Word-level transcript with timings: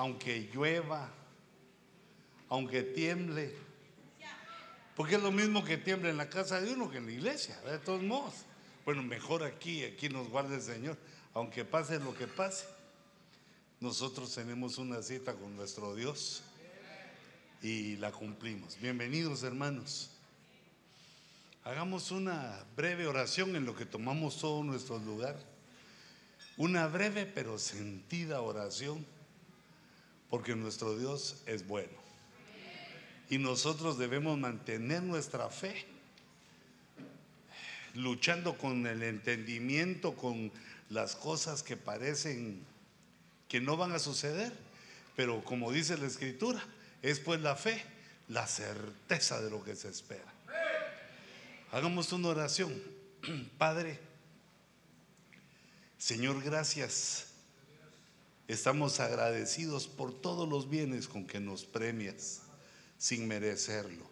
aunque 0.00 0.48
llueva, 0.50 1.10
aunque 2.48 2.82
tiemble. 2.82 3.54
Porque 4.96 5.16
es 5.16 5.22
lo 5.22 5.30
mismo 5.30 5.62
que 5.62 5.76
tiemble 5.76 6.08
en 6.08 6.16
la 6.16 6.30
casa 6.30 6.58
de 6.58 6.72
uno 6.72 6.90
que 6.90 6.96
en 6.96 7.04
la 7.04 7.12
iglesia, 7.12 7.60
de 7.60 7.78
todos 7.78 8.02
modos. 8.02 8.32
Bueno, 8.86 9.02
mejor 9.02 9.44
aquí, 9.44 9.84
aquí 9.84 10.08
nos 10.08 10.30
guarde 10.30 10.54
el 10.54 10.62
Señor, 10.62 10.96
aunque 11.34 11.66
pase 11.66 12.00
lo 12.00 12.14
que 12.14 12.26
pase. 12.26 12.64
Nosotros 13.78 14.34
tenemos 14.34 14.78
una 14.78 15.02
cita 15.02 15.34
con 15.34 15.54
nuestro 15.54 15.94
Dios 15.94 16.44
y 17.60 17.96
la 17.96 18.10
cumplimos. 18.10 18.80
Bienvenidos 18.80 19.42
hermanos. 19.42 20.12
Hagamos 21.62 22.10
una 22.10 22.64
breve 22.74 23.06
oración 23.06 23.54
en 23.54 23.66
lo 23.66 23.76
que 23.76 23.84
tomamos 23.84 24.38
todo 24.38 24.64
nuestro 24.64 24.98
lugar. 24.98 25.36
Una 26.56 26.86
breve 26.86 27.26
pero 27.26 27.58
sentida 27.58 28.40
oración, 28.40 29.04
porque 30.30 30.54
nuestro 30.54 30.96
Dios 30.96 31.36
es 31.46 31.66
bueno. 31.66 31.92
Y 33.28 33.38
nosotros 33.38 33.98
debemos 33.98 34.38
mantener 34.38 35.02
nuestra 35.02 35.50
fe, 35.50 35.84
luchando 37.94 38.56
con 38.56 38.86
el 38.86 39.02
entendimiento, 39.02 40.14
con 40.14 40.50
las 40.88 41.16
cosas 41.16 41.62
que 41.62 41.76
parecen 41.76 42.64
que 43.48 43.60
no 43.60 43.76
van 43.76 43.92
a 43.92 43.98
suceder. 43.98 44.52
Pero 45.16 45.44
como 45.44 45.72
dice 45.72 45.98
la 45.98 46.06
escritura, 46.06 46.64
es 47.02 47.18
pues 47.20 47.40
la 47.40 47.56
fe, 47.56 47.84
la 48.28 48.46
certeza 48.46 49.40
de 49.42 49.50
lo 49.50 49.62
que 49.62 49.76
se 49.76 49.88
espera. 49.88 50.32
Hagamos 51.72 52.12
una 52.12 52.28
oración. 52.28 52.72
Padre, 53.58 53.98
Señor, 55.98 56.42
gracias. 56.42 57.29
Estamos 58.50 58.98
agradecidos 58.98 59.86
por 59.86 60.12
todos 60.12 60.48
los 60.48 60.68
bienes 60.68 61.06
con 61.06 61.24
que 61.24 61.38
nos 61.38 61.64
premias 61.64 62.40
sin 62.98 63.28
merecerlo. 63.28 64.04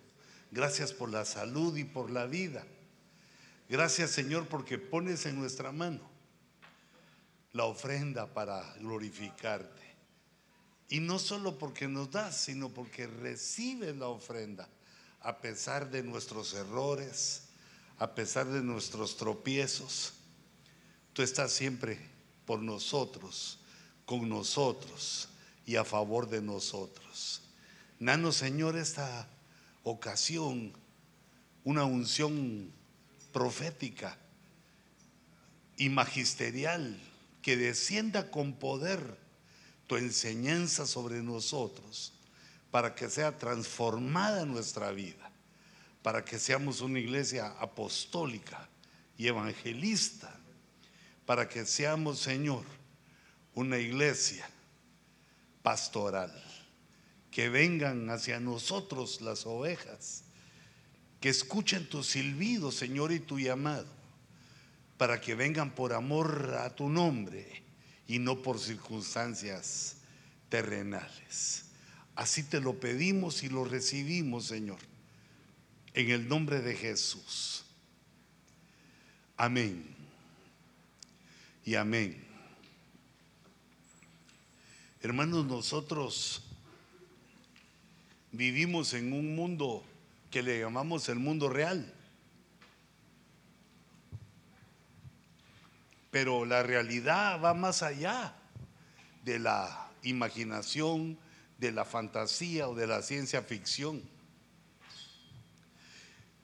Gracias 0.52 0.92
por 0.92 1.10
la 1.10 1.24
salud 1.24 1.76
y 1.76 1.82
por 1.82 2.08
la 2.08 2.26
vida. 2.26 2.64
Gracias 3.68 4.12
Señor 4.12 4.46
porque 4.46 4.78
pones 4.78 5.26
en 5.26 5.40
nuestra 5.40 5.72
mano 5.72 6.08
la 7.52 7.64
ofrenda 7.64 8.32
para 8.32 8.62
glorificarte. 8.74 9.82
Y 10.88 11.00
no 11.00 11.18
solo 11.18 11.58
porque 11.58 11.88
nos 11.88 12.12
das, 12.12 12.40
sino 12.40 12.68
porque 12.68 13.08
recibes 13.08 13.96
la 13.96 14.06
ofrenda 14.06 14.68
a 15.20 15.38
pesar 15.38 15.90
de 15.90 16.04
nuestros 16.04 16.54
errores, 16.54 17.48
a 17.98 18.14
pesar 18.14 18.46
de 18.46 18.62
nuestros 18.62 19.16
tropiezos. 19.16 20.12
Tú 21.12 21.22
estás 21.22 21.50
siempre 21.50 21.98
por 22.46 22.62
nosotros, 22.62 23.57
con 24.08 24.26
nosotros 24.26 25.28
y 25.66 25.76
a 25.76 25.84
favor 25.84 26.30
de 26.30 26.40
nosotros. 26.40 27.42
Nano 27.98 28.32
Señor, 28.32 28.78
esta 28.78 29.28
ocasión, 29.82 30.72
una 31.62 31.84
unción 31.84 32.72
profética 33.34 34.16
y 35.76 35.90
magisterial 35.90 36.98
que 37.42 37.58
descienda 37.58 38.30
con 38.30 38.54
poder 38.54 39.18
tu 39.86 39.96
enseñanza 39.96 40.86
sobre 40.86 41.22
nosotros 41.22 42.14
para 42.70 42.94
que 42.94 43.10
sea 43.10 43.36
transformada 43.36 44.46
nuestra 44.46 44.90
vida, 44.90 45.30
para 46.02 46.24
que 46.24 46.38
seamos 46.38 46.80
una 46.80 46.98
iglesia 46.98 47.48
apostólica 47.60 48.70
y 49.18 49.26
evangelista, 49.26 50.34
para 51.26 51.46
que 51.46 51.66
seamos, 51.66 52.20
Señor, 52.20 52.77
una 53.58 53.78
iglesia 53.78 54.48
pastoral 55.62 56.32
que 57.32 57.48
vengan 57.48 58.08
hacia 58.08 58.38
nosotros 58.38 59.20
las 59.20 59.46
ovejas, 59.46 60.22
que 61.20 61.28
escuchen 61.28 61.88
tu 61.88 62.04
silbido, 62.04 62.70
Señor, 62.70 63.10
y 63.10 63.18
tu 63.18 63.40
llamado, 63.40 63.88
para 64.96 65.20
que 65.20 65.34
vengan 65.34 65.74
por 65.74 65.92
amor 65.92 66.56
a 66.60 66.70
tu 66.70 66.88
nombre 66.88 67.64
y 68.06 68.20
no 68.20 68.42
por 68.42 68.60
circunstancias 68.60 69.96
terrenales. 70.48 71.64
Así 72.14 72.44
te 72.44 72.60
lo 72.60 72.78
pedimos 72.78 73.42
y 73.42 73.48
lo 73.48 73.64
recibimos, 73.64 74.46
Señor, 74.46 74.78
en 75.94 76.10
el 76.12 76.28
nombre 76.28 76.60
de 76.60 76.76
Jesús. 76.76 77.64
Amén. 79.36 79.84
Y 81.64 81.74
amén. 81.74 82.27
Hermanos, 85.08 85.46
nosotros 85.46 86.42
vivimos 88.30 88.92
en 88.92 89.14
un 89.14 89.34
mundo 89.34 89.82
que 90.30 90.42
le 90.42 90.60
llamamos 90.60 91.08
el 91.08 91.18
mundo 91.18 91.48
real. 91.48 91.90
Pero 96.10 96.44
la 96.44 96.62
realidad 96.62 97.42
va 97.42 97.54
más 97.54 97.82
allá 97.82 98.34
de 99.24 99.38
la 99.38 99.88
imaginación, 100.02 101.18
de 101.56 101.72
la 101.72 101.86
fantasía 101.86 102.68
o 102.68 102.74
de 102.74 102.86
la 102.86 103.00
ciencia 103.00 103.40
ficción. 103.40 104.02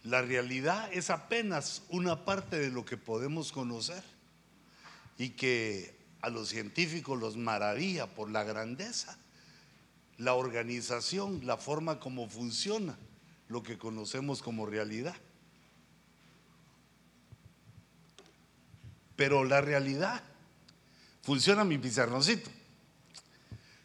La 0.05 0.23
realidad 0.23 0.91
es 0.91 1.11
apenas 1.11 1.83
una 1.91 2.25
parte 2.25 2.59
de 2.59 2.71
lo 2.71 2.87
que 2.87 2.97
podemos 2.97 3.53
conocer 3.53 4.03
y 5.19 5.29
que 5.31 5.94
a 6.25 6.31
los 6.31 6.49
científicos 6.49 7.19
los 7.19 7.37
maravilla 7.37 8.07
por 8.07 8.31
la 8.31 8.45
grandeza 8.45 9.19
la 10.19 10.35
organización, 10.35 11.41
la 11.45 11.57
forma 11.57 11.99
como 11.99 12.29
funciona 12.29 12.97
lo 13.49 13.63
que 13.63 13.79
conocemos 13.79 14.43
como 14.43 14.67
realidad. 14.67 15.17
Pero 19.17 19.45
la 19.45 19.61
realidad 19.61 20.23
funciona 21.23 21.65
mi 21.65 21.79
pizarroncito. 21.79 22.51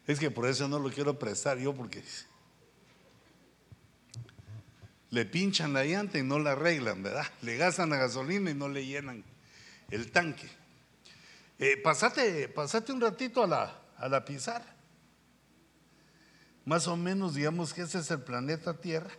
Es 0.06 0.18
que 0.18 0.30
por 0.30 0.48
eso 0.48 0.66
no 0.68 0.78
lo 0.78 0.90
quiero 0.90 1.18
prestar 1.18 1.58
yo 1.58 1.74
porque 1.74 2.02
le 5.10 5.24
pinchan 5.24 5.72
la 5.72 5.84
llanta 5.84 6.18
y 6.18 6.22
no 6.22 6.38
la 6.38 6.52
arreglan, 6.52 7.02
¿verdad? 7.02 7.26
Le 7.42 7.56
gastan 7.56 7.90
la 7.90 7.96
gasolina 7.96 8.50
y 8.50 8.54
no 8.54 8.68
le 8.68 8.86
llenan 8.86 9.24
el 9.90 10.10
tanque. 10.10 10.48
Eh, 11.62 11.76
pasate, 11.76 12.48
pasate 12.48 12.90
un 12.90 13.02
ratito 13.02 13.44
a 13.44 13.46
la, 13.46 13.82
a 13.98 14.08
la 14.08 14.24
pizarra. 14.24 14.74
Más 16.64 16.88
o 16.88 16.96
menos 16.96 17.34
digamos 17.34 17.74
que 17.74 17.82
ese 17.82 17.98
es 17.98 18.10
el 18.10 18.22
planeta 18.22 18.80
Tierra. 18.80 19.10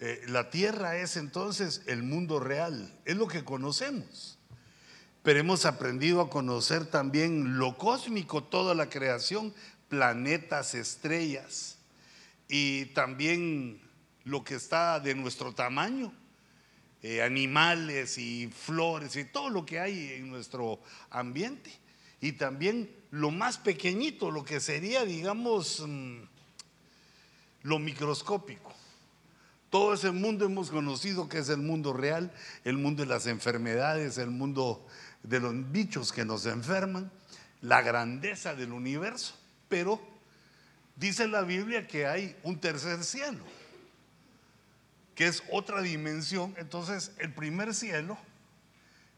Eh, 0.00 0.22
la 0.28 0.48
Tierra 0.48 0.96
es 0.96 1.18
entonces 1.18 1.82
el 1.84 2.02
mundo 2.02 2.40
real, 2.40 2.90
es 3.04 3.18
lo 3.18 3.28
que 3.28 3.44
conocemos. 3.44 4.38
Pero 5.22 5.38
hemos 5.38 5.66
aprendido 5.66 6.22
a 6.22 6.30
conocer 6.30 6.86
también 6.86 7.58
lo 7.58 7.76
cósmico, 7.76 8.44
toda 8.44 8.74
la 8.74 8.88
creación, 8.88 9.52
planetas, 9.90 10.74
estrellas 10.74 11.76
y 12.48 12.86
también 12.94 13.82
lo 14.24 14.42
que 14.42 14.54
está 14.54 15.00
de 15.00 15.14
nuestro 15.14 15.52
tamaño, 15.52 16.14
eh, 17.02 17.22
animales 17.22 18.18
y 18.18 18.48
flores 18.48 19.16
y 19.16 19.24
todo 19.24 19.50
lo 19.50 19.64
que 19.64 19.78
hay 19.80 20.12
en 20.14 20.30
nuestro 20.30 20.80
ambiente 21.10 21.70
y 22.20 22.32
también 22.32 22.90
lo 23.10 23.30
más 23.30 23.58
pequeñito, 23.58 24.30
lo 24.30 24.44
que 24.44 24.60
sería, 24.60 25.04
digamos, 25.04 25.84
mm, 25.86 26.18
lo 27.62 27.78
microscópico. 27.78 28.74
Todo 29.70 29.94
ese 29.94 30.10
mundo 30.10 30.44
hemos 30.44 30.70
conocido 30.70 31.28
que 31.28 31.38
es 31.38 31.48
el 31.50 31.58
mundo 31.58 31.92
real, 31.92 32.32
el 32.64 32.78
mundo 32.78 33.02
de 33.02 33.08
las 33.08 33.26
enfermedades, 33.26 34.18
el 34.18 34.30
mundo 34.30 34.84
de 35.22 35.40
los 35.40 35.70
bichos 35.70 36.12
que 36.12 36.24
nos 36.24 36.46
enferman, 36.46 37.10
la 37.60 37.82
grandeza 37.82 38.54
del 38.54 38.72
universo. 38.72 39.34
Pero 39.68 40.00
dice 40.96 41.28
la 41.28 41.42
Biblia 41.42 41.86
que 41.86 42.06
hay 42.06 42.34
un 42.42 42.58
tercer 42.58 43.04
cielo, 43.04 43.44
que 45.18 45.26
es 45.26 45.42
otra 45.50 45.82
dimensión. 45.82 46.54
Entonces, 46.58 47.10
el 47.18 47.34
primer 47.34 47.74
cielo 47.74 48.16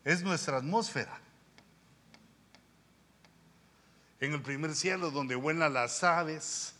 es 0.02 0.22
nuestra 0.22 0.56
atmósfera 0.56 1.20
en 4.18 4.32
el 4.32 4.40
primer 4.40 4.74
cielo 4.74 5.10
donde 5.10 5.34
vuelan 5.34 5.74
las 5.74 6.02
aves. 6.02 6.74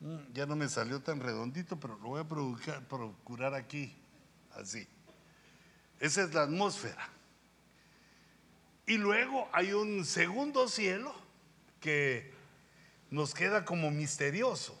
Mm, 0.00 0.34
ya 0.34 0.44
no 0.44 0.54
me 0.54 0.68
salió 0.68 1.00
tan 1.00 1.18
redondito, 1.18 1.80
pero 1.80 1.96
lo 1.96 2.08
voy 2.08 2.20
a 2.20 2.28
procurar, 2.28 2.86
procurar 2.86 3.54
aquí, 3.54 3.96
así. 4.52 4.86
Esa 5.98 6.24
es 6.24 6.34
la 6.34 6.42
atmósfera. 6.42 7.08
Y 8.86 8.98
luego 8.98 9.48
hay 9.54 9.72
un 9.72 10.04
segundo 10.04 10.68
cielo 10.68 11.14
que 11.80 12.34
nos 13.10 13.32
queda 13.32 13.64
como 13.64 13.90
misterioso. 13.90 14.79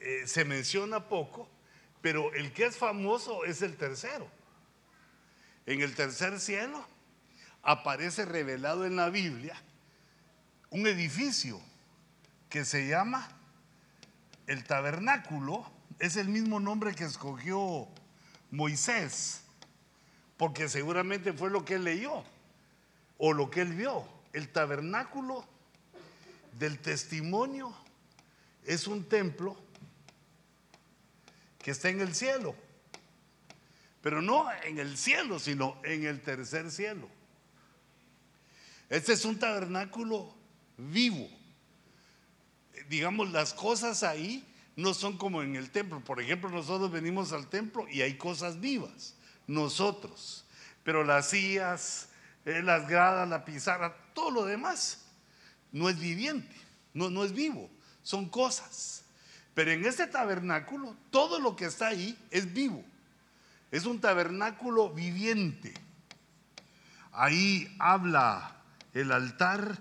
Eh, 0.00 0.26
se 0.26 0.46
menciona 0.46 1.08
poco, 1.08 1.48
pero 2.00 2.32
el 2.32 2.52
que 2.52 2.64
es 2.64 2.76
famoso 2.76 3.44
es 3.44 3.60
el 3.60 3.76
tercero. 3.76 4.26
En 5.66 5.82
el 5.82 5.94
tercer 5.94 6.40
cielo 6.40 6.84
aparece 7.62 8.24
revelado 8.24 8.86
en 8.86 8.96
la 8.96 9.10
Biblia 9.10 9.60
un 10.70 10.86
edificio 10.86 11.60
que 12.48 12.64
se 12.64 12.88
llama 12.88 13.28
el 14.46 14.64
tabernáculo, 14.64 15.70
es 15.98 16.16
el 16.16 16.28
mismo 16.28 16.60
nombre 16.60 16.94
que 16.94 17.04
escogió 17.04 17.86
Moisés, 18.50 19.42
porque 20.38 20.68
seguramente 20.68 21.34
fue 21.34 21.50
lo 21.50 21.64
que 21.64 21.74
él 21.74 21.84
leyó 21.84 22.24
o 23.18 23.32
lo 23.34 23.50
que 23.50 23.60
él 23.60 23.74
vio. 23.74 24.08
El 24.32 24.48
tabernáculo 24.48 25.44
del 26.58 26.78
testimonio 26.78 27.74
es 28.64 28.86
un 28.86 29.04
templo 29.04 29.56
que 31.62 31.70
está 31.70 31.88
en 31.88 32.00
el 32.00 32.14
cielo, 32.14 32.54
pero 34.02 34.22
no 34.22 34.46
en 34.64 34.78
el 34.78 34.96
cielo, 34.96 35.38
sino 35.38 35.80
en 35.84 36.04
el 36.04 36.20
tercer 36.22 36.70
cielo. 36.70 37.08
Este 38.88 39.12
es 39.12 39.24
un 39.24 39.38
tabernáculo 39.38 40.34
vivo. 40.76 41.28
Digamos, 42.88 43.30
las 43.30 43.54
cosas 43.54 44.02
ahí 44.02 44.44
no 44.74 44.94
son 44.94 45.16
como 45.16 45.42
en 45.42 45.54
el 45.56 45.70
templo. 45.70 46.00
Por 46.00 46.20
ejemplo, 46.20 46.48
nosotros 46.48 46.90
venimos 46.90 47.32
al 47.32 47.48
templo 47.48 47.86
y 47.88 48.02
hay 48.02 48.16
cosas 48.16 48.58
vivas, 48.58 49.14
nosotros. 49.46 50.44
Pero 50.82 51.04
las 51.04 51.30
sillas, 51.30 52.08
eh, 52.44 52.62
las 52.62 52.88
gradas, 52.88 53.28
la 53.28 53.44
pizarra, 53.44 53.96
todo 54.14 54.30
lo 54.30 54.44
demás 54.44 55.04
no 55.72 55.88
es 55.88 55.98
viviente, 55.98 56.56
no, 56.94 57.10
no 57.10 57.24
es 57.24 57.32
vivo, 57.32 57.70
son 58.02 58.28
cosas. 58.28 58.99
Pero 59.54 59.72
en 59.72 59.84
este 59.84 60.06
tabernáculo, 60.06 60.96
todo 61.10 61.40
lo 61.40 61.56
que 61.56 61.66
está 61.66 61.88
ahí 61.88 62.18
es 62.30 62.52
vivo. 62.52 62.84
Es 63.70 63.84
un 63.84 64.00
tabernáculo 64.00 64.90
viviente. 64.90 65.74
Ahí 67.12 67.74
habla 67.78 68.56
el 68.92 69.12
altar. 69.12 69.78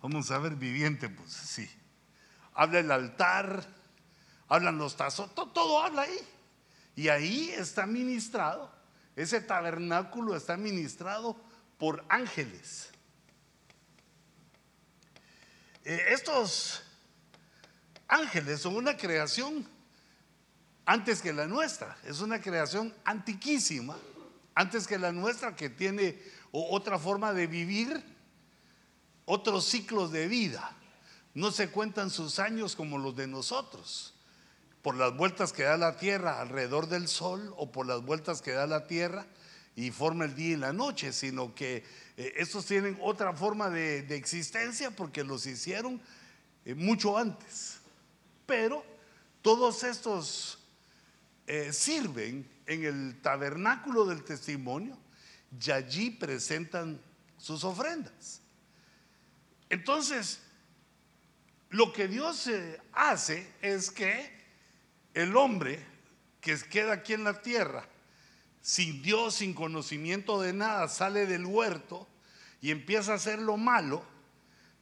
Vamos 0.00 0.30
a 0.30 0.38
ver, 0.38 0.54
viviente, 0.56 1.08
pues 1.08 1.32
sí. 1.32 1.68
Habla 2.54 2.80
el 2.80 2.90
altar, 2.90 3.64
hablan 4.48 4.78
los 4.78 4.96
tazos, 4.96 5.32
todo, 5.34 5.82
habla 5.82 6.02
ahí. 6.02 6.18
Y 6.96 7.08
ahí 7.08 7.50
está 7.50 7.86
ministrado, 7.86 8.72
ese 9.14 9.40
tabernáculo 9.40 10.34
está 10.34 10.56
ministrado 10.56 11.36
por 11.78 12.04
ángeles. 12.08 12.90
Eh, 15.84 16.06
estos 16.08 16.82
ángeles 18.08 18.60
son 18.60 18.76
una 18.76 18.96
creación 18.96 19.66
antes 20.84 21.20
que 21.20 21.34
la 21.34 21.46
nuestra, 21.46 21.98
es 22.04 22.20
una 22.20 22.40
creación 22.40 22.94
antiquísima, 23.04 23.94
antes 24.54 24.86
que 24.86 24.98
la 24.98 25.12
nuestra 25.12 25.54
que 25.54 25.68
tiene 25.68 26.18
otra 26.50 26.98
forma 26.98 27.34
de 27.34 27.46
vivir, 27.46 28.02
otros 29.26 29.66
ciclos 29.66 30.10
de 30.12 30.26
vida. 30.28 30.72
No 31.34 31.50
se 31.50 31.68
cuentan 31.68 32.08
sus 32.10 32.38
años 32.38 32.74
como 32.74 32.96
los 32.96 33.14
de 33.14 33.26
nosotros, 33.26 34.14
por 34.80 34.96
las 34.96 35.14
vueltas 35.14 35.52
que 35.52 35.64
da 35.64 35.76
la 35.76 35.98
Tierra 35.98 36.40
alrededor 36.40 36.88
del 36.88 37.06
Sol 37.06 37.52
o 37.58 37.70
por 37.70 37.86
las 37.86 38.02
vueltas 38.02 38.40
que 38.40 38.52
da 38.52 38.66
la 38.66 38.86
Tierra 38.86 39.26
y 39.76 39.90
forma 39.90 40.24
el 40.24 40.34
día 40.34 40.54
y 40.54 40.56
la 40.56 40.72
noche, 40.72 41.12
sino 41.12 41.54
que 41.54 41.84
eh, 42.16 42.32
estos 42.36 42.64
tienen 42.64 42.98
otra 43.00 43.34
forma 43.34 43.70
de, 43.70 43.98
existencia 44.16 44.90
porque 44.90 45.22
los 45.22 45.46
hicieron 45.46 46.00
eh, 46.64 46.74
mucho 46.74 47.16
antes. 47.16 47.77
Pero 48.48 48.82
todos 49.42 49.82
estos 49.84 50.58
eh, 51.46 51.70
sirven 51.70 52.50
en 52.64 52.84
el 52.86 53.20
tabernáculo 53.20 54.06
del 54.06 54.24
testimonio 54.24 54.98
y 55.60 55.70
allí 55.70 56.08
presentan 56.08 56.98
sus 57.36 57.62
ofrendas. 57.62 58.40
Entonces, 59.68 60.40
lo 61.68 61.92
que 61.92 62.08
Dios 62.08 62.48
hace 62.94 63.52
es 63.60 63.90
que 63.90 64.32
el 65.12 65.36
hombre 65.36 65.84
que 66.40 66.58
queda 66.70 66.94
aquí 66.94 67.12
en 67.12 67.24
la 67.24 67.42
tierra, 67.42 67.86
sin 68.62 69.02
Dios, 69.02 69.34
sin 69.34 69.52
conocimiento 69.52 70.40
de 70.40 70.54
nada, 70.54 70.88
sale 70.88 71.26
del 71.26 71.44
huerto 71.44 72.08
y 72.62 72.70
empieza 72.70 73.12
a 73.12 73.16
hacer 73.16 73.40
lo 73.40 73.58
malo, 73.58 74.02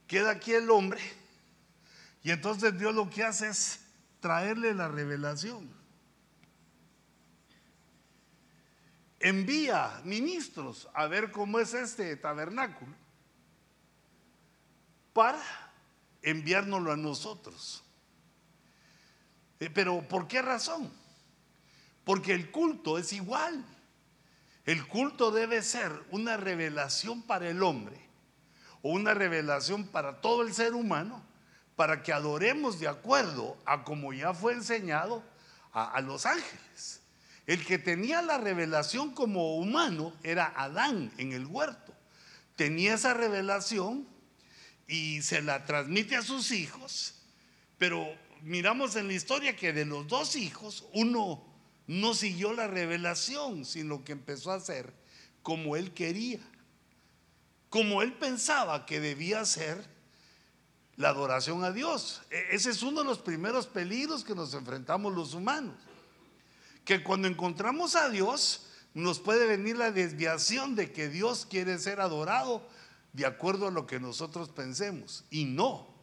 queda 0.07 0.31
aquí 0.31 0.53
el 0.53 0.71
hombre 0.71 1.01
y 2.27 2.33
entonces 2.33 2.77
Dios 2.77 2.93
lo 2.93 3.09
que 3.09 3.23
hace 3.23 3.47
es 3.47 3.79
traerle 4.19 4.75
la 4.75 4.89
revelación. 4.89 5.71
Envía 9.21 10.01
ministros 10.03 10.89
a 10.93 11.07
ver 11.07 11.31
cómo 11.31 11.61
es 11.61 11.73
este 11.73 12.17
tabernáculo 12.17 12.93
para 15.13 15.41
enviárnoslo 16.21 16.91
a 16.91 16.97
nosotros. 16.97 17.85
Eh, 19.61 19.71
pero 19.71 20.03
¿por 20.09 20.27
qué 20.27 20.43
razón? 20.43 20.93
Porque 22.03 22.33
el 22.33 22.51
culto 22.51 22.99
es 22.99 23.13
igual. 23.13 23.65
El 24.65 24.85
culto 24.89 25.31
debe 25.31 25.63
ser 25.63 25.93
una 26.11 26.37
revelación 26.37 27.23
para 27.23 27.49
el 27.49 27.63
hombre 27.63 28.01
o 28.83 28.91
una 28.91 29.15
revelación 29.15 29.87
para 29.87 30.21
todo 30.21 30.43
el 30.43 30.53
ser 30.53 30.75
humano 30.75 31.25
para 31.77 32.03
que 32.03 32.13
adoremos 32.13 32.81
de 32.81 32.89
acuerdo 32.89 33.57
a 33.67 33.85
como 33.85 34.13
ya 34.15 34.33
fue 34.33 34.55
enseñado 34.55 35.23
a, 35.73 36.01
los 36.01 36.25
ángeles. 36.25 37.03
El 37.47 37.65
que 37.65 37.79
tenía 37.79 38.23
la 38.23 38.39
revelación 38.39 39.13
como 39.13 39.57
humano 39.59 40.15
era 40.23 40.53
Adán 40.57 41.13
en 41.19 41.33
el 41.33 41.45
huerto. 41.45 41.95
Tenía 42.57 42.95
esa 42.95 43.13
revelación 43.13 44.09
y 44.89 45.21
se 45.21 45.43
la 45.43 45.67
transmite 45.67 46.17
a 46.17 46.23
sus 46.23 46.51
hijos, 46.51 47.15
pero 47.77 48.09
miramos 48.41 48.97
en 48.97 49.09
la 49.09 49.13
historia 49.13 49.55
que 49.55 49.75
de 49.75 49.85
los 49.85 50.09
dos 50.09 50.35
hijos, 50.35 50.87
uno 50.95 51.45
no 51.87 52.15
siguió 52.15 52.55
la 52.55 52.69
revelación, 52.69 53.67
sino 53.67 54.03
que 54.03 54.13
empezó 54.13 54.51
a 54.51 54.57
hacer 54.57 54.95
como 55.43 55.77
él 55.77 55.93
quería, 55.93 56.41
como 57.69 58.01
él 58.01 58.15
pensaba 58.15 58.87
que 58.87 58.99
debía 58.99 59.45
ser 59.45 59.96
la 60.97 61.11
adoración 61.11 61.65
a 61.65 61.73
Dios. 61.73 62.23
E, 62.31 62.49
ese 62.53 62.71
es 62.71 62.83
uno 62.83 63.01
de 63.01 63.07
los 63.07 63.19
primeros 63.19 63.67
peligros 63.67 64.25
que 64.25 64.35
nos 64.35 64.55
enfrentamos 64.55 65.15
los 65.15 65.35
humanos, 65.35 65.77
que 66.85 67.03
cuando 67.03 67.29
encontramos 67.29 67.97
a 67.97 68.09
Dios 68.09 68.67
nos 68.95 69.19
puede 69.19 69.47
venir 69.47 69.77
la 69.77 69.91
desviación 69.91 70.75
de 70.75 70.91
que 70.93 71.09
Dios 71.09 71.47
quiere 71.49 71.79
ser 71.79 72.01
adorado 72.01 72.67
de 73.13 73.27
acuerdo 73.27 73.69
a 73.69 73.71
lo 73.71 73.87
que 73.87 74.01
nosotros 74.01 74.49
pensemos, 74.49 75.25
y 75.31 75.45
no. 75.45 75.95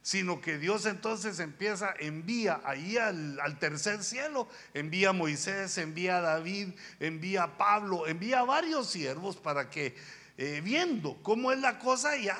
Sino 0.00 0.40
que 0.40 0.56
Dios 0.56 0.86
entonces 0.86 1.38
empieza, 1.38 1.92
envía 1.98 2.62
ahí 2.64 2.96
al, 2.96 3.58
tercer 3.58 4.02
cielo, 4.02 4.48
envía 4.72 5.10
a 5.10 5.12
Moisés, 5.12 5.76
envía 5.76 6.18
a 6.18 6.20
David, 6.22 6.68
envía 6.98 7.42
a 7.42 7.58
Pablo, 7.58 8.06
envía 8.06 8.40
a 8.40 8.44
varios 8.44 8.88
siervos 8.88 9.36
para 9.36 9.68
que 9.68 9.94
eh, 10.38 10.62
viendo 10.64 11.18
cómo 11.22 11.52
es 11.52 11.58
la 11.58 11.78
cosa 11.78 12.16
ya 12.16 12.38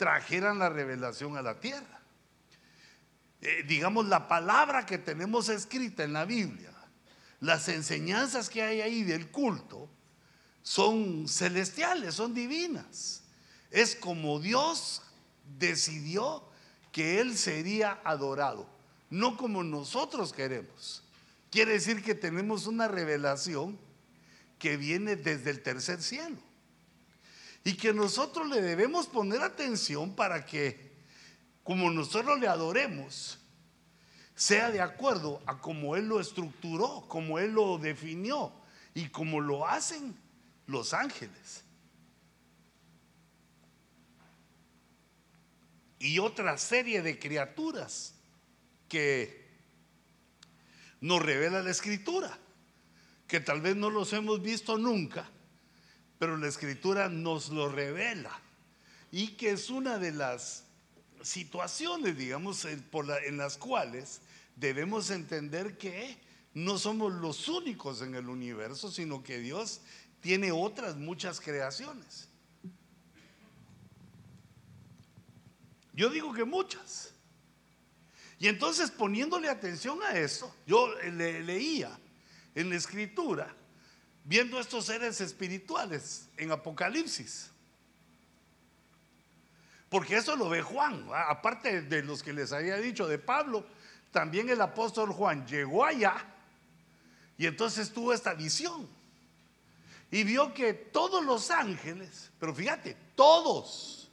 trajeran 0.00 0.58
la 0.58 0.70
revelación 0.70 1.36
a 1.36 1.42
la 1.42 1.60
tierra. 1.60 2.00
Eh, 3.42 3.64
digamos, 3.68 4.06
la 4.06 4.28
palabra 4.28 4.86
que 4.86 4.96
tenemos 4.96 5.50
escrita 5.50 6.04
en 6.04 6.14
la 6.14 6.24
Biblia, 6.24 6.72
las 7.40 7.68
enseñanzas 7.68 8.48
que 8.48 8.62
hay 8.62 8.80
ahí 8.80 9.02
del 9.02 9.30
culto, 9.30 9.90
son 10.62 11.28
celestiales, 11.28 12.14
son 12.14 12.32
divinas. 12.32 13.24
Es 13.70 13.94
como 13.94 14.40
Dios 14.40 15.02
decidió 15.58 16.48
que 16.92 17.20
Él 17.20 17.36
sería 17.36 18.00
adorado, 18.02 18.66
no 19.10 19.36
como 19.36 19.62
nosotros 19.62 20.32
queremos. 20.32 21.02
Quiere 21.50 21.72
decir 21.72 22.02
que 22.02 22.14
tenemos 22.14 22.66
una 22.66 22.88
revelación 22.88 23.78
que 24.58 24.78
viene 24.78 25.16
desde 25.16 25.50
el 25.50 25.62
tercer 25.62 26.02
cielo 26.02 26.38
y 27.64 27.74
que 27.74 27.92
nosotros 27.92 28.48
le 28.48 28.60
debemos 28.62 29.06
poner 29.06 29.42
atención 29.42 30.14
para 30.14 30.46
que, 30.46 30.92
como 31.62 31.90
nosotros 31.90 32.40
le 32.40 32.48
adoremos, 32.48 33.38
sea 34.34 34.70
de 34.70 34.80
acuerdo 34.80 35.42
a 35.46 35.58
como 35.58 35.96
Él 35.96 36.08
lo 36.08 36.20
estructuró, 36.20 37.04
como 37.08 37.38
Él 37.38 37.52
lo 37.52 37.78
definió 37.78 38.52
y 38.94 39.08
como 39.08 39.40
lo 39.40 39.66
hacen 39.66 40.16
los 40.66 40.94
ángeles. 40.94 41.64
y 46.00 46.18
otra 46.18 46.56
serie 46.56 47.02
de 47.02 47.18
criaturas 47.18 48.14
que 48.88 49.48
nos 51.00 51.22
revela 51.22 51.62
la 51.62 51.70
escritura, 51.70 52.36
que 53.28 53.38
tal 53.38 53.60
vez 53.60 53.76
no 53.76 53.90
los 53.90 54.12
hemos 54.14 54.42
visto 54.42 54.78
nunca, 54.78 55.30
pero 56.20 56.36
la 56.36 56.48
escritura 56.48 57.08
nos 57.08 57.48
lo 57.48 57.70
revela 57.70 58.38
y 59.10 59.28
que 59.28 59.52
es 59.52 59.70
una 59.70 59.98
de 59.98 60.12
las 60.12 60.64
situaciones, 61.22 62.14
digamos, 62.18 62.66
en 62.66 63.36
las 63.38 63.56
cuales 63.56 64.20
debemos 64.54 65.08
entender 65.08 65.78
que 65.78 66.18
no 66.52 66.76
somos 66.76 67.10
los 67.14 67.48
únicos 67.48 68.02
en 68.02 68.14
el 68.14 68.28
universo, 68.28 68.90
sino 68.92 69.22
que 69.22 69.38
Dios 69.38 69.80
tiene 70.20 70.52
otras 70.52 70.96
muchas 70.96 71.40
creaciones. 71.40 72.28
Yo 75.94 76.10
digo 76.10 76.34
que 76.34 76.44
muchas. 76.44 77.14
Y 78.38 78.48
entonces 78.48 78.90
poniéndole 78.90 79.48
atención 79.48 80.02
a 80.02 80.18
eso, 80.18 80.54
yo 80.66 80.94
le, 81.00 81.42
leía 81.42 81.98
en 82.54 82.68
la 82.68 82.76
escritura, 82.76 83.56
viendo 84.30 84.60
estos 84.60 84.84
seres 84.84 85.20
espirituales 85.20 86.28
en 86.36 86.52
Apocalipsis. 86.52 87.50
Porque 89.88 90.18
eso 90.18 90.36
lo 90.36 90.48
ve 90.48 90.62
Juan, 90.62 91.04
aparte 91.12 91.82
de 91.82 92.04
los 92.04 92.22
que 92.22 92.32
les 92.32 92.52
había 92.52 92.76
dicho 92.76 93.08
de 93.08 93.18
Pablo, 93.18 93.66
también 94.12 94.48
el 94.48 94.60
apóstol 94.60 95.10
Juan 95.10 95.44
llegó 95.48 95.84
allá 95.84 96.24
y 97.36 97.46
entonces 97.46 97.90
tuvo 97.92 98.12
esta 98.12 98.32
visión. 98.34 98.88
Y 100.12 100.22
vio 100.22 100.54
que 100.54 100.74
todos 100.74 101.24
los 101.24 101.50
ángeles, 101.50 102.30
pero 102.38 102.54
fíjate, 102.54 102.96
todos, 103.16 104.08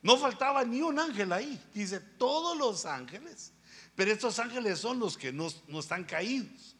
no 0.00 0.16
faltaba 0.16 0.62
ni 0.62 0.80
un 0.80 1.00
ángel 1.00 1.32
ahí, 1.32 1.60
dice 1.74 1.98
todos 1.98 2.56
los 2.56 2.86
ángeles, 2.86 3.50
pero 3.96 4.12
estos 4.12 4.38
ángeles 4.38 4.78
son 4.78 5.00
los 5.00 5.18
que 5.18 5.32
no, 5.32 5.48
no 5.66 5.80
están 5.80 6.04
caídos, 6.04 6.71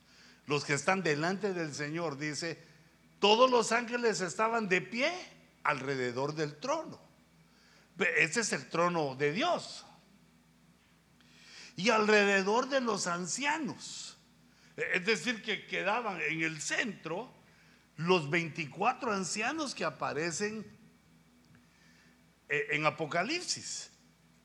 los 0.47 0.65
que 0.65 0.75
están 0.75 1.03
delante 1.03 1.55
del 1.55 1.75
Señor, 1.75 2.19
dice, 2.19 2.59
todos 3.21 3.51
los 3.51 3.73
ángeles 3.73 4.21
estaban 4.21 4.69
de 4.69 4.81
pie 4.81 5.13
alrededor 5.63 6.35
del 6.35 6.57
trono. 6.57 7.01
Ese 8.17 8.41
es 8.41 8.53
el 8.53 8.69
trono 8.69 9.15
de 9.15 9.33
Dios. 9.33 9.85
Y 11.77 11.91
alrededor 11.91 12.69
de 12.69 12.81
los 12.81 13.07
ancianos. 13.07 14.19
Es 14.77 15.05
decir, 15.05 15.43
que 15.43 15.67
quedaban 15.67 16.21
en 16.21 16.43
el 16.43 16.61
centro 16.61 17.33
los 17.97 18.29
24 18.31 19.13
ancianos 19.13 19.75
que 19.75 19.85
aparecen 19.85 20.67
eh, 22.49 22.67
en 22.71 22.87
Apocalipsis. 22.87 23.91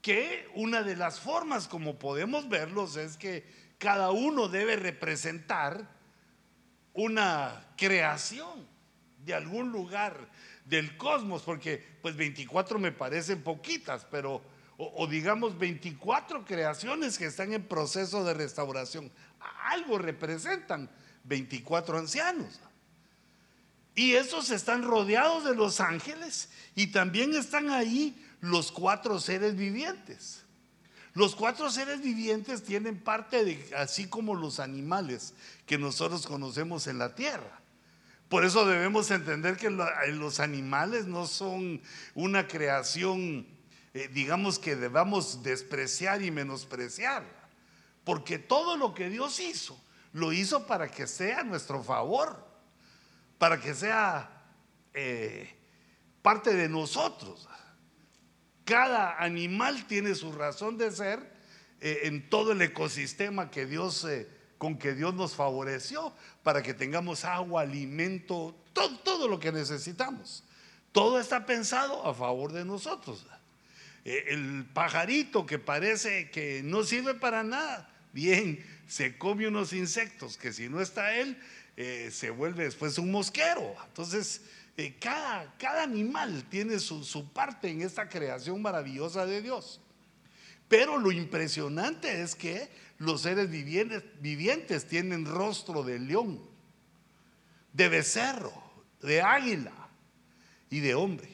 Que 0.01 0.49
una 0.55 0.83
de 0.83 0.95
las 0.95 1.19
formas 1.19 1.67
como 1.67 1.97
podemos 1.97 2.47
verlos 2.47 2.95
es 2.95 3.17
que 3.17 3.66
cada 3.77 4.11
uno 4.11 4.47
debe 4.47 4.75
representar 4.75 5.87
una 6.93 7.65
creación 7.77 8.67
de 9.23 9.33
algún 9.33 9.71
lugar 9.71 10.29
del 10.65 10.97
cosmos, 10.97 11.43
porque 11.43 11.83
pues 12.01 12.15
24 12.15 12.79
me 12.79 12.91
parecen 12.91 13.43
poquitas, 13.43 14.05
pero, 14.09 14.41
o, 14.77 15.07
digamos 15.07 15.57
24 15.57 16.43
creaciones 16.43 17.17
que 17.17 17.25
están 17.25 17.53
en 17.53 17.63
proceso 17.67 18.23
de 18.23 18.33
restauración, 18.33 19.11
algo 19.65 19.97
representan 19.97 20.89
24 21.23 21.99
ancianos. 21.99 22.59
Y 23.95 24.13
esos 24.13 24.49
están 24.51 24.83
rodeados 24.83 25.43
de 25.43 25.55
los 25.55 25.79
ángeles 25.79 26.49
y 26.75 26.87
también 26.87 27.33
están 27.35 27.69
ahí 27.69 28.15
los 28.41 28.71
cuatro 28.71 29.19
seres 29.19 29.55
vivientes. 29.55 30.46
Los 31.17 31.35
cuatro 31.35 31.71
seres 31.71 31.99
vivientes 32.03 32.63
tienen 32.63 32.99
parte 32.99 33.43
de, 33.43 33.75
así 33.75 34.07
como 34.07 34.35
los 34.35 34.59
animales 34.59 35.33
que 35.65 35.79
nosotros 35.79 36.27
conocemos 36.27 36.85
en 36.85 36.99
la 36.99 37.15
tierra. 37.15 37.59
Por 38.29 38.45
eso 38.45 38.67
debemos 38.67 39.09
entender 39.09 39.57
que 39.57 39.65
eh, 39.65 40.11
los 40.11 40.39
animales 40.39 41.07
no 41.07 41.25
son 41.25 41.81
una 42.13 42.47
creación, 42.47 43.47
eh, 43.95 44.09
digamos, 44.13 44.59
que 44.59 44.75
debamos 44.75 45.41
despreciar 45.41 46.21
y 46.21 46.29
menospreciar. 46.29 47.23
Porque 48.03 48.37
todo 48.37 48.77
lo 48.77 48.93
que 48.93 49.09
Dios 49.09 49.39
hizo, 49.39 49.75
lo 50.13 50.31
hizo 50.33 50.67
para 50.67 50.87
que 50.87 51.07
sea 51.07 51.43
nuestro 51.43 51.83
favor, 51.83 52.45
para 53.39 53.59
que 53.59 53.73
sea 53.73 54.45
eh, 54.93 55.51
parte 56.21 56.53
de 56.53 56.69
nosotros. 56.69 57.49
Cada 58.67 59.17
animal 59.17 59.87
tiene 59.87 60.13
su 60.13 60.31
razón 60.31 60.77
de 60.77 60.91
ser 60.91 61.19
en 61.79 62.29
todo 62.29 62.51
el 62.51 62.61
ecosistema 62.61 63.49
que 63.49 63.65
Dios 63.65 64.05
con 64.57 64.77
que 64.77 64.93
Dios 64.93 65.13
nos 65.13 65.35
favoreció 65.35 66.13
para 66.43 66.61
que 66.63 66.73
tengamos 66.73 67.25
agua, 67.25 67.61
alimento, 67.61 68.55
todo, 68.73 68.97
todo 68.99 69.27
lo 69.27 69.39
que 69.39 69.51
necesitamos. 69.51 70.43
Todo 70.91 71.19
está 71.19 71.45
pensado 71.45 72.05
a 72.07 72.13
favor 72.13 72.51
de 72.53 72.65
nosotros. 72.65 73.25
Eh, 74.03 74.25
el 74.29 74.65
pajarito 74.73 75.45
que 75.45 75.59
parece 75.59 76.31
que 76.31 76.61
no 76.63 76.83
sirve 76.83 77.13
para 77.13 77.43
nada, 77.43 77.89
bien, 78.13 78.65
se 78.87 79.17
come 79.17 79.47
unos 79.47 79.73
insectos 79.73 80.37
que 80.37 80.53
si 80.53 80.69
no 80.69 80.81
está 80.81 81.13
él, 81.15 81.37
eh, 81.75 82.09
se 82.11 82.29
vuelve 82.31 82.63
después 82.63 82.97
un 82.97 83.11
mosquero. 83.11 83.75
Entonces, 83.85 84.41
cada, 84.99 85.55
cada, 85.57 85.83
animal 85.83 86.45
tiene 86.49 86.79
su, 86.79 87.03
su 87.03 87.31
parte 87.33 87.69
en 87.69 87.81
esta 87.81 88.07
creación 88.07 88.61
maravillosa 88.61 89.25
de 89.25 89.41
Dios. 89.41 89.81
Pero 90.67 90.97
lo 90.97 91.11
impresionante 91.11 92.21
es 92.21 92.35
que 92.35 92.69
los 92.97 93.21
seres 93.21 93.49
vivientes, 93.49 94.87
tienen 94.87 95.25
rostro 95.25 95.83
de 95.83 95.99
león, 95.99 96.41
de 97.73 97.89
becerro, 97.89 98.53
de 99.01 99.21
águila 99.21 99.89
y 100.69 100.79
de 100.79 100.95
hombre. 100.95 101.29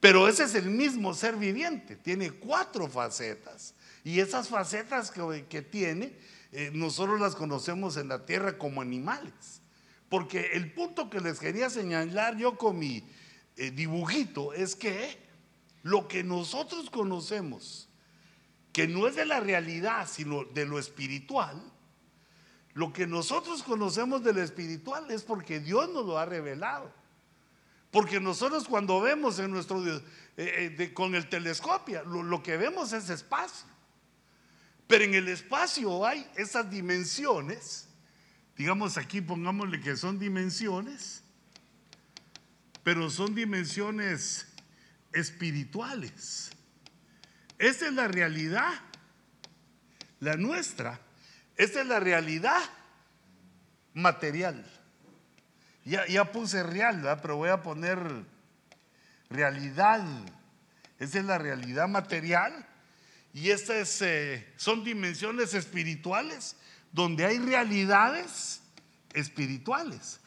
Pero 0.00 0.28
ese 0.28 0.44
es 0.44 0.54
el 0.54 0.70
mismo 0.70 1.14
ser 1.14 1.36
viviente, 1.36 1.96
tiene 1.96 2.30
cuatro 2.30 2.88
facetas. 2.88 3.74
Y 4.04 4.20
esas 4.20 4.48
facetas 4.48 5.10
que, 5.48 5.62
tiene, 5.62 6.16
eh, 6.52 6.70
nosotros 6.72 7.20
las 7.20 7.34
conocemos 7.34 7.96
en 7.96 8.08
la 8.08 8.24
tierra 8.24 8.58
como 8.58 8.82
animales. 8.82 9.62
Porque 10.08 10.52
el 10.52 10.72
punto 10.72 11.10
que 11.10 11.20
les 11.20 11.38
quería 11.38 11.68
señalar 11.70 12.36
yo 12.36 12.56
con 12.56 12.78
mi 12.78 13.02
eh, 13.56 13.70
dibujito 13.70 14.52
es 14.52 14.76
que 14.76 15.18
lo 15.82 16.08
que 16.08 16.22
nosotros 16.22 16.90
conocemos 16.90 17.88
que 18.76 18.86
no 18.86 19.08
es 19.08 19.16
de 19.16 19.24
la 19.24 19.40
realidad, 19.40 20.06
sino 20.06 20.44
de 20.44 20.66
lo 20.66 20.78
espiritual, 20.78 21.58
lo 22.74 22.92
que 22.92 23.06
nosotros 23.06 23.62
conocemos 23.62 24.22
de 24.22 24.34
lo 24.34 24.42
espiritual 24.42 25.10
es 25.10 25.22
porque 25.22 25.60
Dios 25.60 25.88
nos 25.88 26.04
lo 26.04 26.18
ha 26.18 26.26
revelado. 26.26 26.92
Porque 27.90 28.20
nosotros 28.20 28.68
cuando 28.68 29.00
vemos 29.00 29.38
en 29.38 29.50
nuestro 29.50 29.82
eh, 29.86 30.02
eh, 30.36 30.92
con 30.92 31.14
el 31.14 31.30
telescopio, 31.30 32.04
lo, 32.04 32.42
que 32.42 32.58
vemos 32.58 32.92
es 32.92 33.08
espacio. 33.08 33.66
Pero 34.86 35.04
en 35.04 35.14
el 35.14 35.28
espacio 35.28 36.04
hay 36.04 36.30
esas 36.36 36.68
dimensiones, 36.68 37.85
digamos 38.56 38.96
aquí 38.96 39.20
pongámosle 39.20 39.80
que 39.80 39.96
son 39.96 40.18
dimensiones, 40.18 41.22
pero 42.82 43.10
son 43.10 43.34
dimensiones 43.34 44.46
espirituales. 45.12 46.50
Esta 47.58 47.86
es 47.86 47.92
la 47.92 48.08
realidad, 48.08 48.72
la 50.20 50.36
nuestra. 50.36 51.00
Esta 51.56 51.80
es 51.80 51.86
la 51.86 52.00
realidad 52.00 52.62
material. 53.94 54.64
Ya, 55.84 56.06
ya 56.06 56.30
puse 56.32 56.62
real, 56.62 57.02
pero 57.22 57.36
voy 57.36 57.48
a 57.48 57.62
poner 57.62 57.98
realidad. 59.30 60.04
Esa 60.98 61.18
es 61.18 61.24
la 61.24 61.38
realidad 61.38 61.88
material. 61.88 62.66
Y 63.32 63.50
estas 63.50 64.00
eh, 64.02 64.46
son 64.56 64.82
dimensiones 64.84 65.54
espirituales 65.54 66.56
donde 66.96 67.26
hay 67.26 67.38
realidades 67.38 68.62
espirituales. 69.12 70.18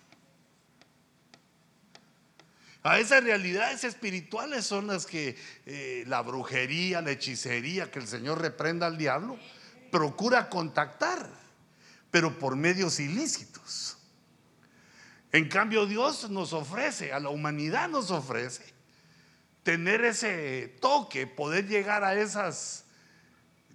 A 2.83 2.99
esas 2.99 3.23
realidades 3.23 3.83
espirituales 3.83 4.67
son 4.67 4.85
las 4.85 5.07
que 5.07 5.35
eh, 5.65 6.03
la 6.05 6.21
brujería, 6.21 7.01
la 7.01 7.09
hechicería, 7.09 7.89
que 7.89 7.97
el 7.97 8.07
Señor 8.07 8.39
reprenda 8.39 8.85
al 8.85 8.99
diablo, 8.99 9.39
procura 9.91 10.47
contactar, 10.47 11.27
pero 12.11 12.37
por 12.37 12.55
medios 12.55 12.99
ilícitos. 12.99 13.97
En 15.31 15.49
cambio 15.49 15.87
Dios 15.87 16.29
nos 16.29 16.53
ofrece, 16.53 17.13
a 17.13 17.19
la 17.19 17.29
humanidad 17.29 17.89
nos 17.89 18.11
ofrece, 18.11 18.63
tener 19.63 20.05
ese 20.05 20.77
toque, 20.79 21.25
poder 21.25 21.67
llegar 21.67 22.03
a 22.03 22.13
esas 22.13 22.85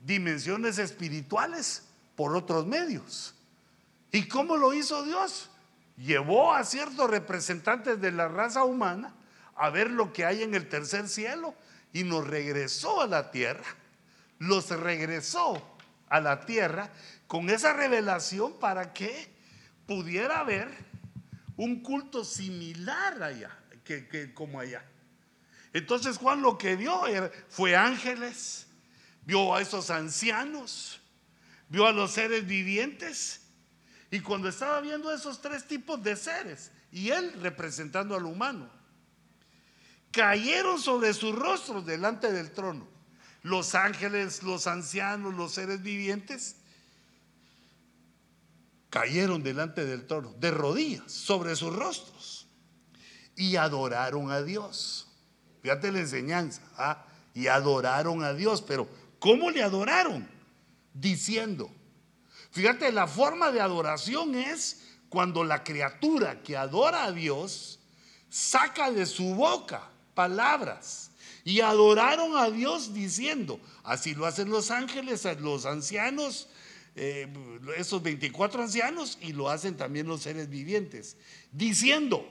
dimensiones 0.05 0.79
espirituales 0.79 1.84
por 2.17 2.37
otros 2.37 2.67
medios. 2.67 3.35
¿Y 4.13 4.29
cómo 4.29 4.57
lo 4.57 4.73
hizo 4.73 5.03
Dios? 5.05 5.51
llevó 5.97 6.55
a 6.55 6.65
ciertos 6.65 7.09
representantes 7.09 8.01
de 8.01 8.13
la 8.13 8.29
raza 8.29 8.65
humana 8.65 9.15
a 9.57 9.71
ver 9.71 9.91
lo 9.91 10.13
que 10.13 10.25
hay 10.25 10.43
en 10.43 10.55
el 10.55 10.69
tercer 10.69 11.09
cielo 11.09 11.55
y 11.93 12.05
nos 12.05 12.27
regresó 12.27 13.01
a 13.01 13.07
la 13.07 13.31
tierra. 13.31 13.65
Los 14.39 14.71
regresó 14.71 15.77
a 16.09 16.21
la 16.21 16.45
tierra 16.45 16.91
con 17.27 17.51
esa 17.51 17.73
revelación 17.73 18.59
para 18.59 18.93
que 18.93 19.33
pudiera 19.87 20.41
haber 20.41 20.69
un 21.57 21.81
culto 21.83 22.25
similar 22.25 23.23
allá, 23.23 23.57
que, 23.85 24.35
como 24.35 24.59
allá. 24.59 24.85
Entonces 25.73 26.19
Juan 26.19 26.43
lo 26.43 26.59
que 26.59 26.75
vio 26.75 27.01
fue 27.49 27.77
ángeles, 27.77 28.67
vio 29.25 29.55
a 29.55 29.61
esos 29.61 29.91
ancianos, 29.91 31.01
vio 31.69 31.87
a 31.87 31.93
los 31.93 32.13
seres 32.13 32.47
vivientes 32.47 33.41
Y 34.11 34.21
cuando 34.21 34.49
estaba 34.49 34.81
viendo 34.81 35.13
esos 35.13 35.41
tres 35.41 35.67
tipos 35.67 36.01
de 36.03 36.15
seres, 36.15 36.71
y 36.93 37.11
él 37.11 37.33
representando 37.41 38.15
al 38.15 38.25
humano, 38.25 38.71
cayeron 40.13 40.81
sobre 40.81 41.13
sus 41.13 41.35
rostros 41.35 41.85
delante 41.85 42.31
del 42.31 42.53
trono. 42.53 42.87
Los 43.43 43.75
ángeles, 43.75 44.45
los 44.45 44.69
ancianos, 44.69 45.35
los 45.35 45.53
seres 45.53 45.83
vivientes, 45.83 46.57
cayeron 48.89 49.43
delante 49.43 49.85
del 49.85 50.07
trono, 50.07 50.33
de 50.35 50.53
rodillas, 50.53 51.11
sobre 51.11 51.57
sus 51.57 51.75
rostros, 51.75 52.47
y 53.35 53.57
adoraron 53.57 54.31
a 54.31 54.43
Dios. 54.43 55.09
Fíjate 55.63 55.91
la 55.91 55.99
enseñanza, 55.99 56.63
¿ah? 56.77 57.05
y 57.35 57.49
adoraron 57.49 58.23
a 58.23 58.33
Dios, 58.33 58.63
pero 58.63 58.89
¿cómo 59.19 59.51
le 59.51 59.65
adoraron? 59.65 60.34
Diciendo, 60.95 61.71
fíjate, 62.51 62.91
la 62.93 63.07
forma 63.07 63.53
de 63.53 63.61
adoración 63.61 64.35
es 64.35 64.81
cuando 65.11 65.45
la 65.45 65.63
criatura 65.63 66.43
que 66.43 66.57
adora 66.57 67.05
a 67.05 67.13
Dios 67.13 67.81
saca 68.31 68.91
de 68.91 69.05
su 69.05 69.35
boca 69.35 69.91
palabras. 70.15 71.11
Y 71.45 71.61
adoraron 71.61 72.37
a 72.37 72.49
Dios 72.51 72.95
diciendo, 72.95 73.61
así 73.83 74.15
lo 74.15 74.25
hacen 74.25 74.49
los 74.49 74.71
ángeles, 74.71 75.25
los 75.41 75.67
ancianos, 75.67 76.49
eh, 76.97 77.29
esos 77.77 78.03
24 78.03 78.63
ancianos, 78.63 79.19
y 79.21 79.35
lo 79.35 79.51
hacen 79.51 79.77
también 79.77 80.07
los 80.07 80.23
seres 80.23 80.49
vivientes, 80.49 81.19
diciendo, 81.53 82.27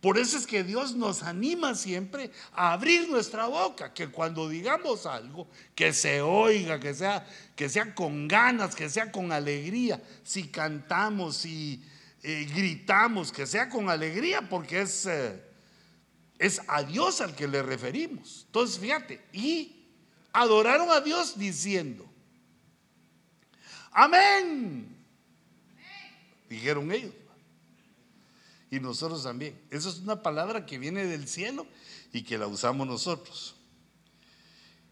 por 0.00 0.18
eso 0.18 0.38
es 0.38 0.46
que 0.46 0.64
Dios 0.64 0.94
nos 0.94 1.22
anima 1.22 1.74
siempre 1.74 2.30
a 2.52 2.72
abrir 2.72 3.08
nuestra 3.10 3.46
boca, 3.46 3.92
que 3.92 4.08
cuando 4.08 4.48
digamos 4.48 5.04
algo, 5.06 5.48
que 5.74 5.92
se 5.92 6.22
oiga, 6.22 6.80
que 6.80 6.94
sea, 6.94 7.26
que 7.54 7.68
sea 7.68 7.94
con 7.94 8.26
ganas, 8.26 8.74
que 8.74 8.88
sea 8.88 9.12
con 9.12 9.30
alegría, 9.30 10.02
si 10.24 10.48
cantamos, 10.48 11.36
si 11.36 11.84
eh, 12.22 12.46
gritamos, 12.54 13.30
que 13.30 13.46
sea 13.46 13.68
con 13.68 13.90
alegría, 13.90 14.48
porque 14.48 14.82
es... 14.82 15.06
Eh, 15.06 15.50
es 16.40 16.62
a 16.68 16.82
Dios 16.82 17.20
al 17.20 17.36
que 17.36 17.46
le 17.46 17.62
referimos. 17.62 18.44
Entonces, 18.46 18.78
fíjate, 18.78 19.22
y 19.30 19.84
adoraron 20.32 20.90
a 20.90 21.02
Dios 21.02 21.38
diciendo, 21.38 22.10
amén. 23.92 24.96
Dijeron 26.48 26.90
ellos. 26.90 27.12
Y 28.70 28.78
nosotros 28.78 29.24
también. 29.24 29.60
Esa 29.70 29.88
es 29.88 29.98
una 29.98 30.22
palabra 30.22 30.64
que 30.64 30.78
viene 30.78 31.04
del 31.04 31.26
cielo 31.26 31.66
y 32.12 32.22
que 32.22 32.38
la 32.38 32.46
usamos 32.46 32.86
nosotros. 32.86 33.56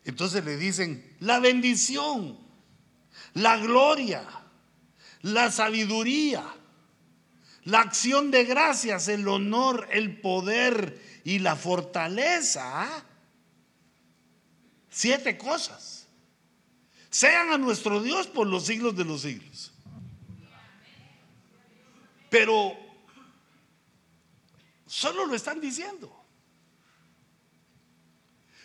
Entonces 0.05 0.45
le 0.45 0.57
dicen, 0.57 1.17
la 1.21 1.39
bendición, 1.39 2.39
la 3.35 3.57
gloria, 3.59 4.27
la 5.23 5.51
sabiduría, 5.51 6.45
la 7.65 7.81
acción 7.81 8.31
de 8.31 8.45
gracias, 8.45 9.09
el 9.09 9.29
honor, 9.29 9.87
el 9.93 10.21
poder 10.21 11.01
y 11.25 11.39
la 11.39 11.55
fortaleza. 11.55 12.89
Siete 14.89 15.37
cosas. 15.39 16.09
Sean 17.11 17.53
a 17.53 17.59
nuestro 17.59 18.03
Dios 18.03 18.27
por 18.27 18.47
los 18.47 18.65
siglos 18.65 18.97
de 18.97 19.05
los 19.05 19.23
siglos. 19.23 19.73
Pero 22.31 22.88
solo 24.89 25.27
lo 25.27 25.35
están 25.37 25.61
diciendo. 25.61 26.13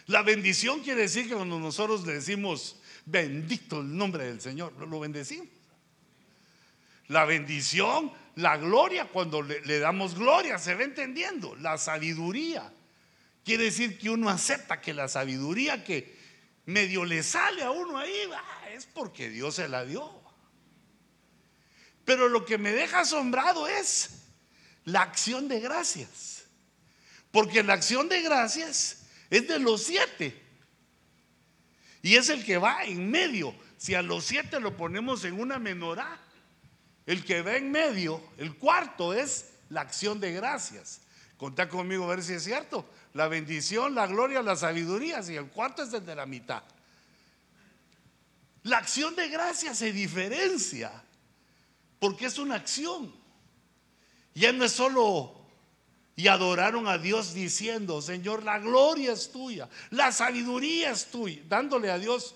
La 0.07 0.23
bendición 0.23 0.81
quiere 0.81 1.01
decir 1.01 1.27
que 1.27 1.35
cuando 1.35 1.59
nosotros 1.59 2.05
le 2.05 2.13
decimos 2.13 2.77
bendito 3.05 3.81
el 3.81 3.95
nombre 3.95 4.25
del 4.25 4.41
Señor, 4.41 4.73
lo 4.73 4.99
bendecimos. 4.99 5.47
La 7.07 7.25
bendición 7.25 8.11
la 8.35 8.57
gloria, 8.57 9.05
cuando 9.05 9.43
le, 9.43 9.79
damos 9.79 10.15
gloria, 10.15 10.57
se 10.57 10.73
va 10.73 10.83
entendiendo. 10.83 11.55
La 11.57 11.77
sabiduría. 11.77 12.71
Quiere 13.45 13.65
decir 13.65 13.99
que 13.99 14.09
uno 14.09 14.29
acepta 14.29 14.81
que 14.81 14.93
la 14.93 15.07
sabiduría 15.07 15.83
que 15.83 16.17
medio 16.65 17.05
le 17.05 17.21
sale 17.21 17.61
a 17.61 17.71
uno 17.71 17.97
ahí, 17.97 18.13
es 18.73 18.85
porque 18.85 19.29
Dios 19.29 19.55
se 19.55 19.67
la 19.67 19.85
dio. 19.85 20.09
Pero 22.05 22.27
lo 22.27 22.45
que 22.45 22.57
me 22.57 22.71
deja 22.71 23.01
asombrado 23.01 23.67
es 23.67 24.22
la 24.85 25.01
acción 25.01 25.47
de 25.47 25.59
gracias. 25.59 26.43
Porque 27.31 27.63
la 27.63 27.73
acción 27.73 28.09
de 28.09 28.21
gracias 28.21 29.03
es 29.29 29.47
de 29.47 29.59
los 29.59 29.83
siete. 29.83 30.39
Y 32.01 32.15
es 32.15 32.29
el 32.29 32.45
que 32.45 32.57
va 32.57 32.83
en 32.83 33.09
medio. 33.09 33.55
Si 33.77 33.95
a 33.95 34.01
los 34.01 34.25
siete 34.25 34.59
lo 34.59 34.77
ponemos 34.77 35.23
en 35.25 35.39
una 35.39 35.57
menorá, 35.57 36.19
el 37.05 37.25
que 37.25 37.41
va 37.41 37.55
en 37.55 37.71
medio, 37.71 38.21
el 38.37 38.55
cuarto 38.55 39.13
es 39.13 39.51
la 39.69 39.81
acción 39.81 40.19
de 40.19 40.31
gracias. 40.33 41.01
Contá 41.37 41.67
conmigo 41.67 42.05
a 42.05 42.15
ver 42.15 42.23
si 42.23 42.33
es 42.33 42.43
cierto. 42.43 42.87
La 43.13 43.27
bendición, 43.27 43.95
la 43.95 44.07
gloria, 44.07 44.41
la 44.41 44.55
sabiduría. 44.55 45.21
Y 45.27 45.35
el 45.35 45.47
cuarto 45.47 45.83
es 45.83 45.93
el 45.93 46.05
de 46.05 46.15
la 46.15 46.25
mitad. 46.25 46.63
La 48.63 48.77
acción 48.77 49.15
de 49.15 49.27
gracias 49.27 49.79
se 49.79 49.91
diferencia 49.91 50.91
porque 51.99 52.25
es 52.25 52.37
una 52.37 52.55
acción. 52.55 53.13
Ya 54.33 54.51
no 54.51 54.65
es 54.65 54.71
solo 54.71 55.43
y 56.15 56.27
adoraron 56.27 56.87
a 56.87 56.97
Dios 56.97 57.33
diciendo, 57.33 58.01
Señor, 58.01 58.43
la 58.43 58.59
gloria 58.59 59.13
es 59.13 59.31
tuya, 59.31 59.67
la 59.89 60.11
sabiduría 60.11 60.91
es 60.91 61.07
tuya, 61.07 61.41
dándole 61.47 61.89
a 61.89 61.97
Dios 61.97 62.35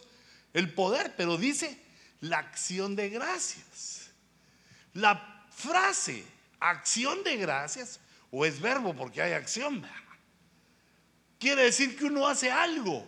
el 0.54 0.74
poder, 0.74 1.14
pero 1.16 1.38
dice 1.38 1.80
la 2.22 2.40
acción 2.40 2.96
de 2.96 3.10
gracias. 3.10 4.12
La 4.94 5.46
frase 5.52 6.24
acción 6.60 7.24
de 7.24 7.38
gracias, 7.38 8.00
o 8.32 8.46
es 8.46 8.60
verbo 8.60 8.94
porque 8.96 9.22
hay 9.22 9.34
acción, 9.34 9.86
quiere 11.40 11.64
decir 11.64 11.98
que 11.98 12.06
uno 12.06 12.28
hace 12.28 12.52
algo, 12.52 13.08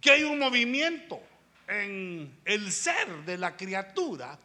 que 0.00 0.10
hay 0.12 0.22
un 0.22 0.38
movimiento 0.38 1.20
en 1.66 2.40
el 2.44 2.72
ser 2.72 3.24
de 3.24 3.36
la 3.36 3.56
criatura 3.56 4.38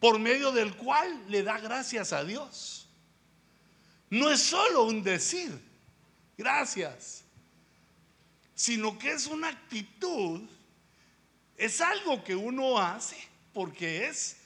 por 0.00 0.18
medio 0.18 0.52
del 0.52 0.74
cual 0.76 1.24
le 1.28 1.42
da 1.42 1.58
gracias 1.58 2.12
a 2.12 2.24
Dios. 2.24 2.88
No 4.10 4.30
es 4.30 4.40
solo 4.42 4.84
un 4.84 5.02
decir, 5.02 5.60
gracias, 6.36 7.24
sino 8.54 8.98
que 8.98 9.12
es 9.12 9.26
una 9.26 9.48
actitud, 9.48 10.42
es 11.56 11.80
algo 11.80 12.22
que 12.24 12.34
uno 12.34 12.78
hace 12.78 13.16
porque 13.52 14.06
es 14.06 14.36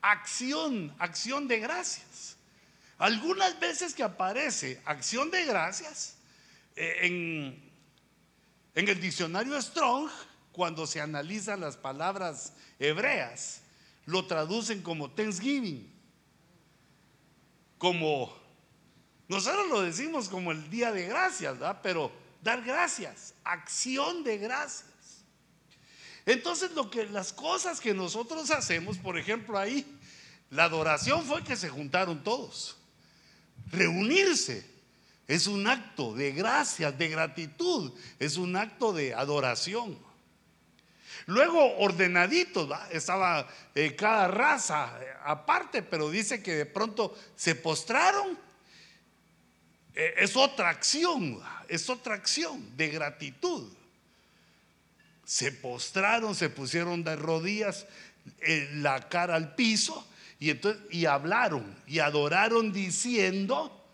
acción, 0.00 0.94
acción 0.98 1.46
de 1.46 1.60
gracias. 1.60 2.36
Algunas 2.98 3.60
veces 3.60 3.94
que 3.94 4.02
aparece 4.02 4.80
acción 4.86 5.30
de 5.30 5.44
gracias 5.44 6.16
eh, 6.74 6.98
en, 7.02 7.70
en 8.74 8.88
el 8.88 9.00
diccionario 9.00 9.60
Strong, 9.60 10.10
cuando 10.52 10.86
se 10.86 11.00
analizan 11.02 11.60
las 11.60 11.76
palabras 11.76 12.54
hebreas, 12.78 13.60
lo 14.06 14.26
traducen 14.26 14.82
como 14.82 15.10
Thanksgiving, 15.10 15.92
como, 17.78 18.34
nosotros 19.28 19.68
lo 19.68 19.82
decimos 19.82 20.28
como 20.28 20.52
el 20.52 20.70
día 20.70 20.92
de 20.92 21.06
gracias, 21.06 21.54
¿verdad? 21.54 21.80
Pero 21.82 22.10
dar 22.42 22.62
gracias, 22.62 23.34
acción 23.44 24.24
de 24.24 24.38
gracias. 24.38 24.86
Entonces, 26.24 26.72
lo 26.72 26.90
que 26.90 27.06
las 27.06 27.32
cosas 27.32 27.80
que 27.80 27.94
nosotros 27.94 28.50
hacemos, 28.50 28.98
por 28.98 29.18
ejemplo, 29.18 29.58
ahí, 29.58 29.86
la 30.50 30.64
adoración 30.64 31.24
fue 31.24 31.44
que 31.44 31.56
se 31.56 31.68
juntaron 31.68 32.22
todos. 32.22 32.76
Reunirse 33.70 34.68
es 35.26 35.48
un 35.48 35.66
acto 35.66 36.14
de 36.14 36.32
gracia, 36.32 36.92
de 36.92 37.08
gratitud, 37.08 37.92
es 38.18 38.36
un 38.36 38.56
acto 38.56 38.92
de 38.92 39.14
adoración. 39.14 39.98
Luego, 41.26 41.78
ordenaditos, 41.78 42.68
estaba 42.90 43.48
eh, 43.74 43.96
cada 43.96 44.28
raza 44.28 44.98
eh, 45.00 45.06
aparte, 45.24 45.82
pero 45.82 46.10
dice 46.10 46.42
que 46.42 46.54
de 46.54 46.66
pronto 46.66 47.16
se 47.34 47.54
postraron. 47.54 48.38
Eh, 49.94 50.14
es 50.18 50.36
otra 50.36 50.68
acción, 50.68 51.42
es 51.68 51.88
otra 51.88 52.14
acción 52.14 52.76
de 52.76 52.88
gratitud. 52.88 53.72
Se 55.24 55.50
postraron, 55.50 56.34
se 56.34 56.50
pusieron 56.50 57.02
de 57.02 57.16
rodillas, 57.16 57.86
la 58.74 59.08
cara 59.08 59.34
al 59.36 59.54
piso 59.54 60.06
y, 60.38 60.50
entonces, 60.50 60.82
y 60.90 61.06
hablaron 61.06 61.76
y 61.86 62.00
adoraron 62.00 62.72
diciendo, 62.72 63.84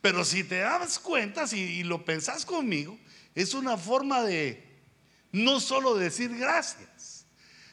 pero 0.00 0.24
si 0.24 0.44
te 0.44 0.58
das 0.58 0.98
cuenta 0.98 1.46
si, 1.46 1.58
y 1.58 1.82
lo 1.82 2.04
pensás 2.04 2.44
conmigo, 2.44 2.98
es 3.34 3.54
una 3.54 3.76
forma 3.76 4.22
de 4.22 4.69
no 5.32 5.60
solo 5.60 5.94
decir 5.94 6.36
gracias, 6.36 7.26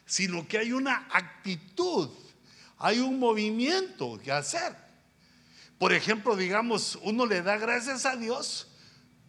sino 0.06 0.48
que 0.48 0.58
hay 0.58 0.72
una 0.72 1.08
actitud, 1.12 2.10
hay 2.78 3.00
un 3.00 3.20
movimiento 3.20 4.20
que 4.24 4.32
hacer. 4.32 4.76
Por 5.78 5.94
ejemplo, 5.94 6.36
digamos, 6.36 6.98
uno 7.04 7.26
le 7.26 7.42
da 7.42 7.58
gracias 7.58 8.06
a 8.06 8.16
Dios 8.16 8.68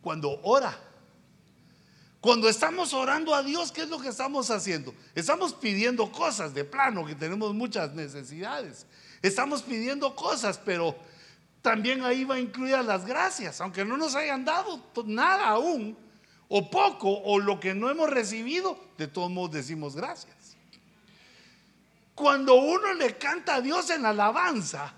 cuando 0.01 0.41
ora 0.43 0.79
Cuando 2.21 2.49
estamos 2.49 2.95
orando 2.95 3.35
a 3.35 3.43
Dios, 3.43 3.71
¿qué 3.71 3.83
es 3.83 3.89
lo 3.89 4.01
que 4.01 4.09
estamos 4.09 4.51
haciendo? 4.51 4.93
Estamos 5.15 5.55
pidiendo 5.55 6.11
cosas 6.11 6.53
de 6.53 6.65
plano, 6.65 7.07
que 7.07 7.15
tenemos 7.15 7.55
muchas 7.55 7.95
necesidades. 7.95 8.87
Estamos 9.23 9.63
pidiendo 9.63 10.17
cosas, 10.17 10.59
pero 10.59 10.97
también 11.63 12.03
ahí 12.03 12.25
va 12.25 12.39
incluir 12.39 12.79
las 12.79 13.05
gracias, 13.07 13.61
aunque 13.61 13.85
no 13.85 13.97
nos 13.97 14.15
hayan 14.15 14.45
dado 14.45 14.83
nada 15.05 15.49
aún, 15.49 15.97
o 16.49 16.71
poco, 16.71 17.11
o 17.11 17.39
lo 17.39 17.61
que 17.61 17.75
no 17.75 17.91
hemos 17.91 18.09
recibido, 18.09 18.79
de 18.97 19.07
todos 19.07 19.31
modos 19.31 19.53
decimos 19.53 19.95
gracias. 19.95 20.57
Cuando 22.15 22.55
uno 22.55 22.95
le 22.95 23.17
canta 23.17 23.57
a 23.57 23.61
Dios 23.61 23.91
en 23.91 24.05
alabanza, 24.05 24.93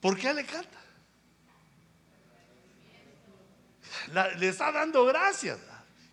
¿por 0.00 0.18
qué 0.18 0.34
le 0.34 0.44
canta? 0.44 0.80
le 4.36 4.48
está 4.48 4.70
dando 4.72 5.04
gracias. 5.04 5.58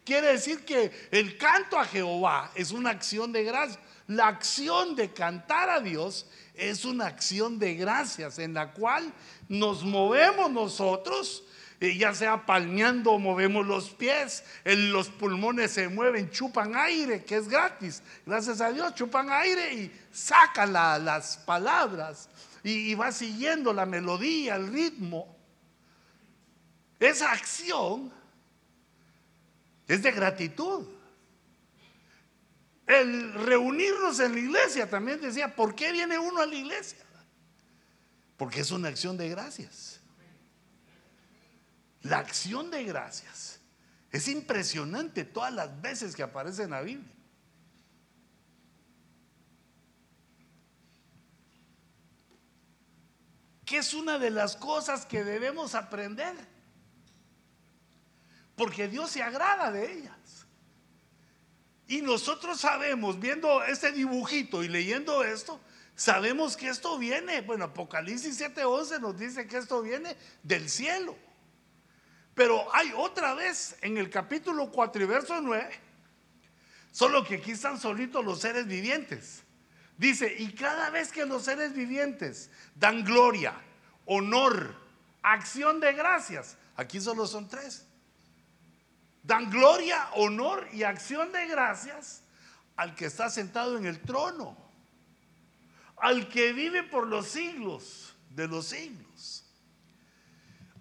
Quiere 0.04 0.34
decir 0.34 0.66
que 0.66 0.92
el 1.12 1.38
canto 1.38 1.78
a 1.78 1.86
Jehová 1.86 2.52
es 2.56 2.72
una 2.72 2.90
acción 2.90 3.32
de 3.32 3.44
gracias. 3.44 3.80
La 4.08 4.28
acción 4.28 4.96
de 4.96 5.14
cantar 5.14 5.70
a 5.70 5.80
Dios 5.80 6.26
es 6.54 6.86
una 6.86 7.08
acción 7.08 7.60
de 7.60 7.76
gracias 7.76 8.40
en 8.40 8.54
la 8.54 8.74
cual 8.74 9.14
nos 9.48 9.84
movemos 9.84 10.52
nosotros, 10.52 11.44
ya 11.82 12.14
sea 12.14 12.46
palmeando, 12.46 13.18
movemos 13.18 13.66
los 13.66 13.90
pies, 13.90 14.44
los 14.64 15.10
pulmones 15.10 15.72
se 15.72 15.90
mueven, 15.90 16.30
chupan 16.30 16.76
aire, 16.76 17.24
que 17.24 17.38
es 17.38 17.48
gratis. 17.48 18.04
Gracias 18.24 18.62
a 18.62 18.72
Dios, 18.72 18.94
chupan 18.94 19.32
aire 19.32 19.74
y 19.74 19.92
sacan 20.12 20.74
las 20.74 21.38
palabras 21.38 22.30
y 22.64 22.94
va 22.94 23.12
siguiendo 23.12 23.74
la 23.74 23.88
melodía, 23.88 24.58
el 24.58 24.72
ritmo. 24.72 25.36
Esa 27.00 27.32
acción 27.32 28.14
es 29.88 30.04
de 30.04 30.12
gratitud. 30.12 30.88
El 32.86 33.34
reunirnos 33.34 34.20
en 34.20 34.34
la 34.34 34.40
iglesia 34.40 34.88
también 34.88 35.20
decía, 35.20 35.56
¿por 35.56 35.74
qué 35.74 35.92
viene 35.92 36.20
uno 36.20 36.42
a 36.42 36.46
la 36.46 36.54
iglesia? 36.54 37.00
Porque 38.38 38.62
es 38.62 38.70
una 38.70 38.90
acción 38.90 39.18
de 39.18 39.30
gracias. 39.30 39.91
La 42.04 42.18
acción 42.20 42.72
de 42.72 42.84
gracias 42.84 43.60
es 44.12 44.28
impresionante 44.28 45.24
todas 45.24 45.54
las 45.54 45.82
veces 45.82 46.16
que 46.16 46.24
aparece 46.24 46.64
en 46.64 46.72
la 46.72 46.82
Biblia. 46.82 47.16
Que 53.66 53.78
es 53.78 53.94
una 53.94 54.20
de 54.20 54.32
las 54.32 54.58
cosas 54.58 55.06
que 55.06 55.24
debemos 55.24 55.76
aprender 55.76 56.36
porque 58.56 58.88
Dios 58.88 59.10
se 59.10 59.24
agrada 59.24 59.72
de 59.72 59.92
ellas. 59.92 60.46
Y 61.88 62.02
nosotros 62.02 62.60
sabemos, 62.62 63.20
viendo 63.20 63.64
este 63.64 63.92
dibujito 63.92 64.64
y 64.64 64.68
leyendo 64.68 65.24
esto, 65.24 65.60
sabemos 65.96 66.56
que 66.56 66.70
esto 66.70 66.98
viene, 66.98 67.42
bueno, 67.42 67.66
Apocalipsis 67.66 68.40
7:11 68.40 69.00
nos 69.00 69.18
dice 69.18 69.48
que 69.48 69.58
esto 69.58 69.82
viene 69.82 70.16
del 70.44 70.70
cielo. 70.70 71.16
Pero 72.42 72.68
hay 72.74 72.92
otra 72.98 73.36
vez 73.36 73.76
en 73.82 74.00
el 74.00 74.10
capítulo 74.10 74.72
4 74.72 75.04
y 75.04 75.06
verso 75.06 75.40
9, 75.40 75.70
solo 76.92 77.24
que 77.24 77.36
aquí 77.36 77.52
están 77.52 77.80
solitos 77.80 78.26
los 78.26 78.40
seres 78.40 78.66
vivientes. 78.66 79.44
Dice, 79.96 80.36
y 80.40 80.52
cada 80.54 80.90
vez 80.90 81.12
que 81.12 81.24
los 81.28 81.44
seres 81.44 81.76
vivientes 81.76 82.50
dan 82.74 83.06
gloria, 83.06 83.54
honor, 84.08 84.76
acción 85.22 85.80
de 85.80 85.94
gracias, 85.94 86.58
aquí 86.76 87.00
solo 87.00 87.28
son 87.28 87.48
tres 87.48 87.86
dan 89.22 89.52
gloria, 89.52 90.10
honor 90.16 90.68
y 90.74 90.82
acción 90.82 91.32
de 91.32 91.46
gracias 91.46 92.24
al 92.76 92.96
que 92.96 93.06
está 93.06 93.30
sentado 93.30 93.78
en 93.78 93.86
el 93.86 94.02
trono, 94.02 94.58
al 95.98 96.28
que 96.28 96.54
vive 96.54 96.82
por 96.82 97.06
los 97.06 97.28
siglos 97.28 98.16
de 98.32 98.48
los 98.48 98.66
siglos. 98.66 99.11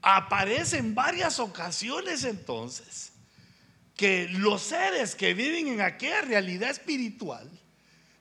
Aparece 0.03 0.79
en 0.79 0.95
varias 0.95 1.39
ocasiones 1.39 2.25
entonces 2.25 3.13
que 3.97 4.29
los 4.29 4.63
seres 4.63 5.15
que 5.15 5.35
viven 5.35 5.69
en 5.69 5.81
aquella 5.83 6.23
realidad 6.23 6.71
espiritual 6.71 7.51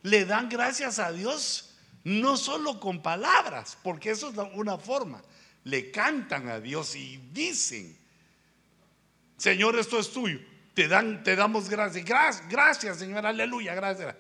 le 0.02 0.26
dan 0.26 0.50
gracias 0.50 1.00
a 1.00 1.12
Dios 1.12 1.76
no 2.04 2.38
solo 2.38 2.80
con 2.80 3.02
palabras, 3.02 3.78
porque 3.84 4.12
eso 4.12 4.30
es 4.30 4.38
una 4.54 4.78
forma, 4.78 5.22
le 5.64 5.92
cantan 5.92 6.50
a 6.50 6.60
Dios 6.60 6.96
y 6.96 7.18
dicen 7.32 8.00
Señor, 9.40 9.80
esto 9.80 9.98
es 9.98 10.12
tuyo. 10.12 10.40
Te, 10.74 10.88
dan, 10.88 11.24
te 11.24 11.36
damos 11.36 11.70
gracias. 11.70 12.06
gracias. 12.06 12.48
Gracias, 12.50 13.00
Señor, 13.00 13.26
aleluya, 13.26 13.74
gracias. 13.74 14.14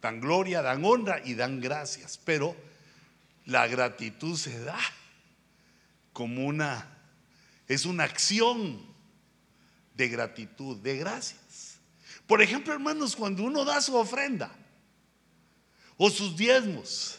Dan 0.00 0.20
gloria, 0.20 0.60
dan 0.60 0.84
honra 0.84 1.22
y 1.24 1.34
dan 1.34 1.58
gracias. 1.60 2.18
Pero 2.22 2.54
la 3.46 3.66
gratitud 3.66 4.36
se 4.36 4.60
da 4.60 4.78
como 6.12 6.46
una, 6.46 6.98
es 7.68 7.86
una 7.86 8.04
acción 8.04 8.80
de 9.94 10.08
gratitud, 10.08 10.76
de 10.78 10.96
gracias. 10.96 11.78
Por 12.26 12.42
ejemplo, 12.42 12.72
hermanos, 12.72 13.16
cuando 13.16 13.42
uno 13.42 13.64
da 13.64 13.80
su 13.80 13.96
ofrenda 13.96 14.50
o 15.96 16.10
sus 16.10 16.36
diezmos, 16.36 17.18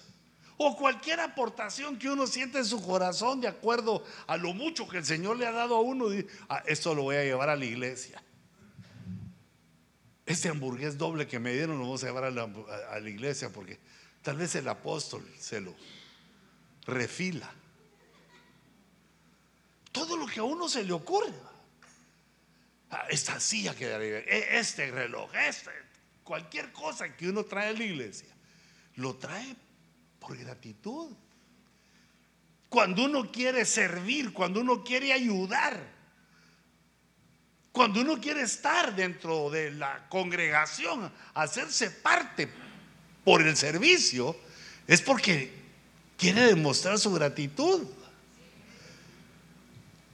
o 0.57 0.75
cualquier 0.77 1.19
aportación 1.19 1.97
que 1.97 2.09
uno 2.09 2.27
siente 2.27 2.59
en 2.59 2.65
su 2.65 2.81
corazón 2.81 3.41
de 3.41 3.47
acuerdo 3.47 4.03
a 4.27 4.37
lo 4.37 4.53
mucho 4.53 4.87
que 4.87 4.97
el 4.97 5.05
Señor 5.05 5.37
le 5.37 5.45
ha 5.45 5.51
dado 5.51 5.75
a 5.75 5.81
uno, 5.81 6.05
ah, 6.49 6.63
esto 6.65 6.93
lo 6.93 7.03
voy 7.03 7.15
a 7.15 7.23
llevar 7.23 7.49
a 7.49 7.55
la 7.55 7.65
iglesia. 7.65 8.21
Este 10.25 10.49
hamburgués 10.49 10.97
doble 10.97 11.27
que 11.27 11.39
me 11.39 11.53
dieron 11.53 11.77
lo 11.77 11.83
vamos 11.83 12.03
a 12.03 12.07
llevar 12.07 12.23
a 12.25 12.31
la, 12.31 13.09
iglesia 13.09 13.49
porque 13.49 13.77
tal 14.21 14.37
vez 14.37 14.55
el 14.55 14.67
apóstol 14.67 15.27
se 15.37 15.59
lo 15.59 15.75
refila. 16.85 17.51
Todo 19.93 20.17
lo 20.17 20.25
que 20.25 20.41
a 20.41 20.43
uno 20.43 20.67
se 20.67 20.83
le 20.83 20.91
ocurre. 20.91 21.31
Ah, 22.89 23.05
esta 23.09 23.39
silla 23.39 23.73
que 23.73 23.85
e, 23.85 24.59
este 24.59 24.91
reloj, 24.91 25.33
este, 25.35 25.71
cualquier 26.23 26.73
cosa 26.73 27.15
que 27.15 27.29
uno 27.29 27.45
trae 27.45 27.69
a 27.69 27.73
la 27.73 27.83
iglesia, 27.83 28.29
lo 28.95 29.15
trae 29.15 29.55
por 30.19 30.37
gratitud. 30.37 31.09
Cuando 32.69 33.05
uno 33.05 33.31
quiere 33.31 33.65
servir, 33.65 34.33
cuando 34.33 34.61
uno 34.61 34.83
quiere 34.83 35.13
ayudar, 35.13 35.79
cuando 37.71 38.01
uno 38.01 38.19
quiere 38.19 38.41
estar 38.41 38.95
dentro 38.95 39.49
de 39.49 39.71
la 39.71 40.07
congregación, 40.09 41.11
hacerse 41.35 41.91
parte 41.91 42.49
por 43.23 43.41
el 43.41 43.55
servicio, 43.55 44.35
es 44.87 45.01
porque 45.01 45.51
quiere 46.17 46.47
demostrar 46.47 46.99
su 46.99 47.11
gratitud. 47.13 47.87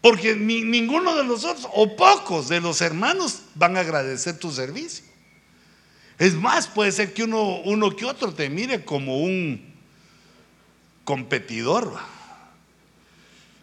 Porque 0.02 0.36
ninguno 0.36 1.16
de 1.16 1.24
los 1.24 1.44
otros, 1.44 1.68
o 1.74 1.96
pocos 1.96 2.48
de 2.48 2.62
los 2.62 2.82
hermanos, 2.82 3.42
van 3.56 3.76
a 3.76 3.82
agradecer 3.82 4.40
tu 4.40 4.52
servicio. 4.52 5.04
Es 6.18 6.36
más, 6.36 6.68
puede 6.68 6.92
ser 6.92 7.14
que 7.14 7.24
uno, 7.24 7.60
uno 7.62 7.96
que 7.96 8.06
otro 8.06 8.34
te 8.34 8.50
mire 8.50 8.86
como 8.86 9.20
un, 9.20 9.70
competidor. 11.10 11.98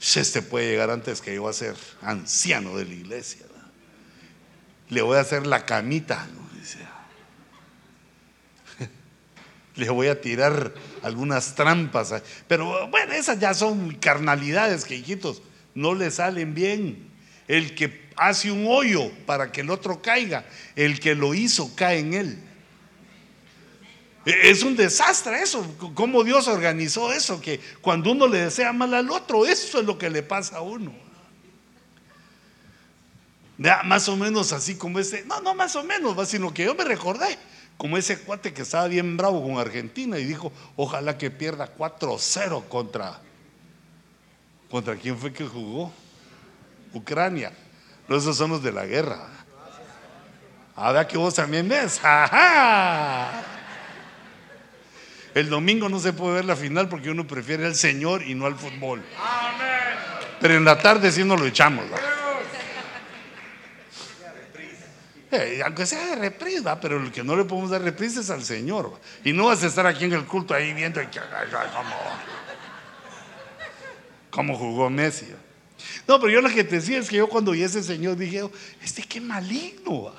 Este 0.01 0.43
puede 0.43 0.69
llegar 0.69 0.91
antes 0.91 1.21
que 1.21 1.33
yo 1.33 1.47
a 1.47 1.53
ser 1.53 1.77
anciano 2.03 2.77
de 2.77 2.85
la 2.87 2.93
iglesia. 2.93 3.47
Le 4.89 5.01
voy 5.01 5.17
a 5.17 5.21
hacer 5.21 5.47
la 5.47 5.65
camita. 5.65 6.27
Le 9.77 9.91
voy 9.91 10.09
a 10.09 10.21
tirar 10.21 10.75
algunas 11.05 11.55
trampas. 11.55 12.15
Pero 12.49 12.89
bueno, 12.89 13.13
esas 13.13 13.39
ya 13.39 13.55
son 13.55 13.95
carnalidades 13.95 14.85
que, 14.85 14.97
hijitos, 14.97 15.41
no 15.77 15.95
le 15.95 16.11
salen 16.11 16.55
bien. 16.55 17.09
El 17.47 17.77
que 17.77 18.07
hace 18.17 18.51
un 18.51 18.67
hoyo 18.67 19.13
para 19.27 19.53
que 19.53 19.61
el 19.61 19.71
otro 19.71 20.03
caiga, 20.03 20.45
el 20.75 20.99
que 20.99 21.15
lo 21.15 21.35
hizo 21.35 21.77
cae 21.77 22.01
en 22.01 22.15
él. 22.15 22.39
Es 24.25 24.65
un 24.65 24.75
desastre 24.75 25.41
eso, 25.41 25.65
cómo 25.95 26.25
Dios 26.25 26.49
organizó 26.49 27.13
eso, 27.13 27.41
que 27.41 27.61
cuando 27.81 28.11
uno 28.11 28.27
le 28.27 28.41
desea 28.41 28.73
mal 28.73 28.93
al 28.93 29.09
otro, 29.09 29.47
eso 29.47 29.79
es 29.79 29.87
lo 29.87 29.97
que 29.97 30.11
le 30.11 30.25
pasa 30.25 30.57
a 30.57 30.63
uno. 30.63 30.93
más 33.85 34.09
o 34.09 34.17
menos 34.17 34.53
así 34.53 34.75
como 34.75 34.99
ese, 34.99 35.25
no, 35.27 35.41
no 35.43 35.55
más 35.55 35.77
o 35.77 35.85
menos, 35.85 36.29
sino 36.29 36.53
que 36.53 36.65
yo 36.65 36.75
me 36.75 36.83
recordé, 36.83 37.39
como 37.77 37.97
ese 37.97 38.19
cuate 38.19 38.53
que 38.53 38.63
estaba 38.63 38.89
bien 38.89 39.17
bravo 39.17 39.41
con 39.45 39.59
Argentina 39.59 40.19
y 40.19 40.25
dijo, 40.25 40.53
ojalá 40.75 41.17
que 41.19 41.31
pierda 41.31 41.73
4-0 41.77 42.67
contra, 42.69 43.21
¿contra 44.71 44.97
quién 44.97 45.19
fue 45.19 45.33
que 45.33 45.47
jugó? 45.47 45.93
Ucrania. 46.93 47.53
esos 48.09 48.37
son 48.37 48.51
los 48.51 48.63
de 48.63 48.73
la 48.73 48.87
guerra. 48.87 49.29
Ahora 50.75 51.07
que 51.07 51.17
vos 51.17 51.35
también 51.35 51.69
ves, 51.69 52.01
¡ajá! 52.05 53.43
El 55.35 55.51
domingo 55.51 55.89
no 55.89 56.01
se 56.01 56.13
puede 56.13 56.37
ver 56.37 56.45
la 56.47 56.57
final 56.57 56.89
porque 56.89 57.11
uno 57.11 57.27
prefiere 57.27 57.67
al 57.67 57.75
Señor 57.75 58.23
y 58.23 58.35
no 58.35 58.47
al 58.47 58.57
fútbol. 58.57 59.03
Pero 60.41 60.55
en 60.55 60.65
la 60.65 60.79
tarde 60.79 61.13
sí 61.13 61.25
nos 61.25 61.39
lo 61.39 61.47
echamos. 61.47 61.85
Eh, 65.31 65.61
aunque 65.65 65.85
sea 65.85 66.07
de 66.07 66.17
reprisa, 66.17 66.81
pero 66.81 66.99
el 66.99 67.13
que 67.13 67.23
no 67.23 67.37
le 67.37 67.45
podemos 67.45 67.71
dar 67.71 67.83
reprisa 67.83 68.21
es 68.21 68.31
al 68.31 68.45
Señor. 68.45 68.99
Y 69.25 69.33
no 69.33 69.47
vas 69.47 69.63
a 69.63 69.67
estar 69.67 69.87
aquí 69.87 70.05
en 70.05 70.15
el 70.15 70.25
culto 70.25 70.55
ahí 70.55 70.73
viendo 70.73 71.01
cómo, 71.03 71.97
cómo 74.37 74.55
jugó 74.55 74.91
Messi. 74.91 75.25
No, 76.07 76.21
pero 76.21 76.31
yo 76.31 76.43
lo 76.43 76.51
que 76.51 76.63
te 76.63 76.77
decía 76.77 76.99
es 76.99 77.09
que 77.09 77.17
yo 77.17 77.27
cuando 77.27 77.53
vi 77.53 77.63
a 77.63 77.67
ese 77.67 77.83
Señor 77.83 78.19
dije, 78.19 78.43
este 78.83 79.03
qué 79.03 79.19
maligno. 79.19 80.13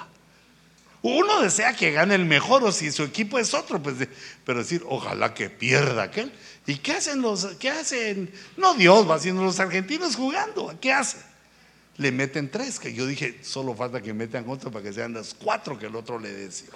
Uno 1.04 1.42
desea 1.42 1.76
que 1.76 1.92
gane 1.92 2.16
el 2.16 2.26
mejor 2.26 2.64
o 2.64 2.72
si 2.72 2.92
su 2.92 3.04
equipo 3.04 3.38
es 3.38 3.54
otro, 3.54 3.82
pues, 3.82 3.96
pero 4.44 4.60
decir, 4.60 4.84
ojalá 4.88 5.36
que 5.36 5.52
pierda 5.52 6.02
aquel. 6.02 6.34
¿Y 6.66 6.78
qué 6.78 6.94
hacen 6.94 7.22
los, 7.22 7.46
qué 7.60 7.70
hacen? 7.70 8.34
No 8.58 8.74
Dios 8.74 9.08
va 9.08 9.16
haciendo 9.16 9.44
los 9.44 9.60
argentinos 9.60 10.16
jugando, 10.16 10.76
¿qué 10.82 10.92
hacen? 10.92 11.22
Le 11.98 12.12
meten 12.12 12.50
tres, 12.50 12.80
que 12.80 12.96
yo 12.96 13.06
dije, 13.06 13.40
solo 13.44 13.76
falta 13.76 14.02
que 14.02 14.14
metan 14.16 14.50
otro 14.50 14.72
para 14.72 14.84
que 14.84 14.94
sean 14.94 15.14
las 15.14 15.36
cuatro 15.36 15.78
que 15.78 15.86
el 15.86 15.96
otro 15.96 16.20
le 16.20 16.34
decía. 16.34 16.70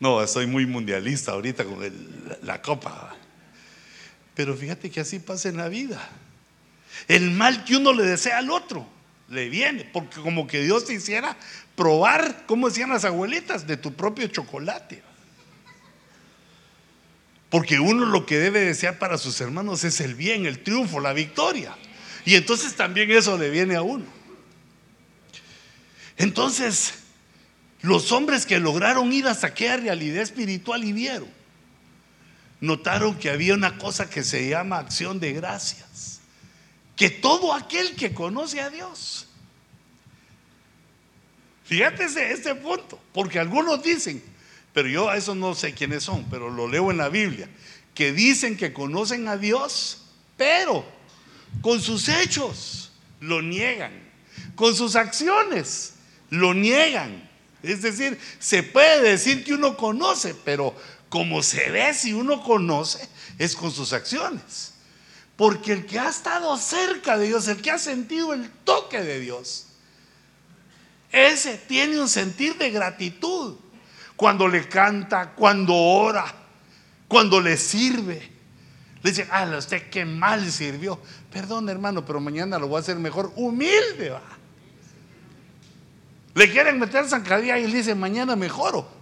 No, 0.00 0.22
estoy 0.22 0.46
muy 0.46 0.64
mundialista 0.64 1.32
ahorita 1.32 1.64
con 1.64 1.78
la 2.42 2.62
copa. 2.62 3.14
Pero 4.38 4.56
fíjate 4.56 4.88
que 4.88 5.00
así 5.00 5.18
pasa 5.18 5.48
en 5.48 5.56
la 5.56 5.68
vida. 5.68 6.00
El 7.08 7.32
mal 7.32 7.64
que 7.64 7.76
uno 7.76 7.92
le 7.92 8.04
desea 8.04 8.38
al 8.38 8.52
otro, 8.52 8.86
le 9.28 9.48
viene, 9.48 9.82
porque 9.92 10.20
como 10.20 10.46
que 10.46 10.62
Dios 10.62 10.84
te 10.84 10.94
hiciera 10.94 11.36
probar, 11.74 12.46
como 12.46 12.68
decían 12.68 12.90
las 12.90 13.04
abuelitas, 13.04 13.66
de 13.66 13.76
tu 13.76 13.94
propio 13.94 14.28
chocolate. 14.28 15.02
Porque 17.50 17.80
uno 17.80 18.06
lo 18.06 18.26
que 18.26 18.38
debe 18.38 18.60
desear 18.60 19.00
para 19.00 19.18
sus 19.18 19.40
hermanos 19.40 19.82
es 19.82 20.00
el 20.00 20.14
bien, 20.14 20.46
el 20.46 20.62
triunfo, 20.62 21.00
la 21.00 21.12
victoria. 21.12 21.76
Y 22.24 22.36
entonces 22.36 22.76
también 22.76 23.10
eso 23.10 23.36
le 23.36 23.50
viene 23.50 23.74
a 23.74 23.82
uno. 23.82 24.06
Entonces, 26.16 26.94
los 27.82 28.12
hombres 28.12 28.46
que 28.46 28.60
lograron 28.60 29.12
ir 29.12 29.26
hasta 29.26 29.48
aquella 29.48 29.78
realidad 29.78 30.22
espiritual 30.22 30.84
y 30.84 30.92
vieron, 30.92 31.37
notaron 32.60 33.16
que 33.18 33.30
había 33.30 33.54
una 33.54 33.78
cosa 33.78 34.10
que 34.10 34.24
se 34.24 34.48
llama 34.48 34.78
acción 34.78 35.20
de 35.20 35.32
gracias. 35.32 36.20
Que 36.96 37.10
todo 37.10 37.54
aquel 37.54 37.94
que 37.94 38.12
conoce 38.12 38.60
a 38.60 38.70
Dios, 38.70 39.26
fíjate 41.64 42.04
este 42.32 42.54
punto, 42.56 43.00
porque 43.12 43.38
algunos 43.38 43.82
dicen, 43.82 44.22
pero 44.72 44.88
yo 44.88 45.08
a 45.08 45.16
eso 45.16 45.34
no 45.34 45.54
sé 45.54 45.74
quiénes 45.74 46.02
son, 46.02 46.24
pero 46.28 46.50
lo 46.50 46.68
leo 46.68 46.90
en 46.90 46.96
la 46.96 47.08
Biblia, 47.08 47.48
que 47.94 48.12
dicen 48.12 48.56
que 48.56 48.72
conocen 48.72 49.28
a 49.28 49.36
Dios, 49.36 50.02
pero 50.36 50.84
con 51.60 51.80
sus 51.80 52.08
hechos 52.08 52.92
lo 53.20 53.42
niegan, 53.42 53.92
con 54.56 54.74
sus 54.74 54.96
acciones 54.96 55.94
lo 56.30 56.54
niegan. 56.54 57.28
Es 57.62 57.82
decir, 57.82 58.18
se 58.38 58.62
puede 58.62 59.10
decir 59.10 59.44
que 59.44 59.54
uno 59.54 59.76
conoce, 59.76 60.34
pero 60.44 60.74
como 61.08 61.42
se 61.42 61.70
ve 61.70 61.94
si 61.94 62.12
uno 62.12 62.42
conoce, 62.42 63.08
es 63.38 63.56
con 63.56 63.70
sus 63.70 63.92
acciones. 63.92 64.74
Porque 65.36 65.72
el 65.72 65.86
que 65.86 65.98
ha 65.98 66.08
estado 66.08 66.56
cerca 66.56 67.16
de 67.16 67.28
Dios, 67.28 67.46
el 67.48 67.62
que 67.62 67.70
ha 67.70 67.78
sentido 67.78 68.34
el 68.34 68.50
toque 68.64 69.00
de 69.00 69.20
Dios, 69.20 69.66
ese 71.10 71.56
tiene 71.56 71.98
un 72.00 72.08
sentir 72.08 72.58
de 72.58 72.70
gratitud 72.70 73.56
cuando 74.16 74.48
le 74.48 74.68
canta, 74.68 75.32
cuando 75.34 75.74
ora, 75.74 76.26
cuando 77.06 77.40
le 77.40 77.56
sirve. 77.56 78.32
Le 79.02 79.10
dice, 79.10 79.28
ah, 79.30 79.48
usted 79.56 79.88
qué 79.90 80.04
mal 80.04 80.50
sirvió. 80.50 81.00
Perdón, 81.32 81.68
hermano, 81.68 82.04
pero 82.04 82.20
mañana 82.20 82.58
lo 82.58 82.66
voy 82.66 82.78
a 82.78 82.80
hacer 82.80 82.98
mejor. 82.98 83.32
Humilde, 83.36 84.10
va. 84.10 84.22
Le 86.34 86.50
quieren 86.50 86.78
meter 86.78 87.08
zancadilla 87.08 87.58
y 87.58 87.64
él 87.64 87.72
dice, 87.72 87.94
mañana 87.94 88.36
mejoro. 88.36 88.97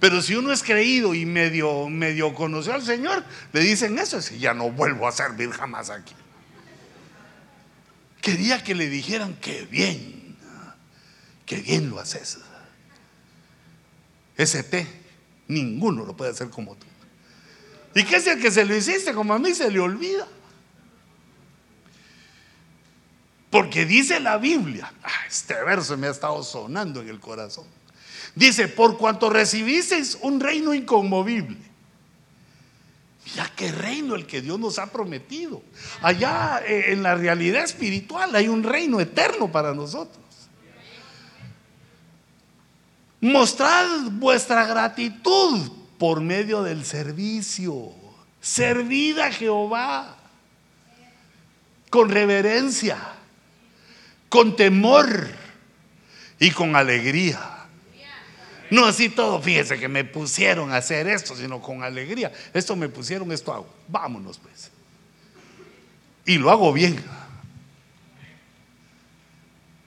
Pero 0.00 0.20
si 0.20 0.34
uno 0.34 0.52
es 0.52 0.62
creído 0.62 1.14
y 1.14 1.24
medio, 1.24 1.88
medio 1.88 2.34
conoció 2.34 2.74
al 2.74 2.82
Señor, 2.82 3.24
le 3.52 3.60
dicen 3.60 3.98
eso, 3.98 4.18
y 4.34 4.38
ya 4.38 4.54
no 4.54 4.70
vuelvo 4.70 5.08
a 5.08 5.12
servir 5.12 5.50
jamás 5.50 5.90
aquí. 5.90 6.14
Quería 8.20 8.62
que 8.62 8.74
le 8.74 8.88
dijeran 8.88 9.34
que 9.34 9.66
bien, 9.66 10.36
que 11.46 11.56
bien 11.56 11.90
lo 11.90 12.00
haces. 12.00 12.38
Ese 14.36 14.62
té, 14.62 14.86
ninguno 15.48 16.04
lo 16.04 16.16
puede 16.16 16.32
hacer 16.32 16.50
como 16.50 16.74
tú. 16.74 16.86
¿Y 17.94 18.04
qué 18.04 18.16
es 18.16 18.26
el 18.26 18.40
que 18.40 18.50
se 18.50 18.64
lo 18.64 18.74
hiciste? 18.74 19.14
Como 19.14 19.34
a 19.34 19.38
mí 19.38 19.54
se 19.54 19.70
le 19.70 19.78
olvida. 19.78 20.26
Porque 23.50 23.86
dice 23.86 24.18
la 24.18 24.36
Biblia, 24.36 24.92
ah, 25.04 25.26
este 25.28 25.54
verso 25.62 25.96
me 25.96 26.08
ha 26.08 26.10
estado 26.10 26.42
sonando 26.42 27.00
en 27.02 27.08
el 27.08 27.20
corazón. 27.20 27.66
Dice, 28.34 28.68
por 28.68 28.98
cuanto 28.98 29.30
recibisteis 29.30 30.18
un 30.20 30.40
reino 30.40 30.74
inconmovible. 30.74 31.56
Mira 33.26 33.50
qué 33.56 33.72
reino 33.72 34.14
el 34.14 34.26
que 34.26 34.42
Dios 34.42 34.58
nos 34.58 34.78
ha 34.78 34.92
prometido. 34.92 35.62
Allá 36.02 36.60
eh, 36.66 36.92
en 36.92 37.02
la 37.02 37.14
realidad 37.14 37.64
espiritual 37.64 38.34
hay 38.34 38.48
un 38.48 38.62
reino 38.62 39.00
eterno 39.00 39.50
para 39.50 39.72
nosotros. 39.72 40.22
Mostrad 43.20 44.10
vuestra 44.10 44.66
gratitud 44.66 45.70
por 45.98 46.20
medio 46.20 46.62
del 46.62 46.84
servicio. 46.84 47.92
Servid 48.40 49.18
a 49.20 49.32
Jehová 49.32 50.18
con 51.88 52.10
reverencia, 52.10 52.98
con 54.28 54.56
temor 54.56 55.28
y 56.38 56.50
con 56.50 56.76
alegría. 56.76 57.53
No 58.74 58.86
así 58.86 59.08
todo, 59.08 59.40
fíjese 59.40 59.78
que 59.78 59.86
me 59.86 60.02
pusieron 60.02 60.72
a 60.72 60.78
hacer 60.78 61.06
esto, 61.06 61.36
sino 61.36 61.62
con 61.62 61.84
alegría. 61.84 62.32
Esto 62.52 62.74
me 62.74 62.88
pusieron, 62.88 63.30
esto 63.30 63.52
hago. 63.52 63.72
Vámonos 63.86 64.38
pues. 64.38 64.72
Y 66.26 66.38
lo 66.38 66.50
hago 66.50 66.72
bien. 66.72 67.00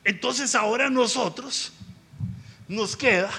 Entonces 0.05 0.55
ahora 0.55 0.89
nosotros 0.89 1.73
nos 2.69 2.95
queda 2.95 3.29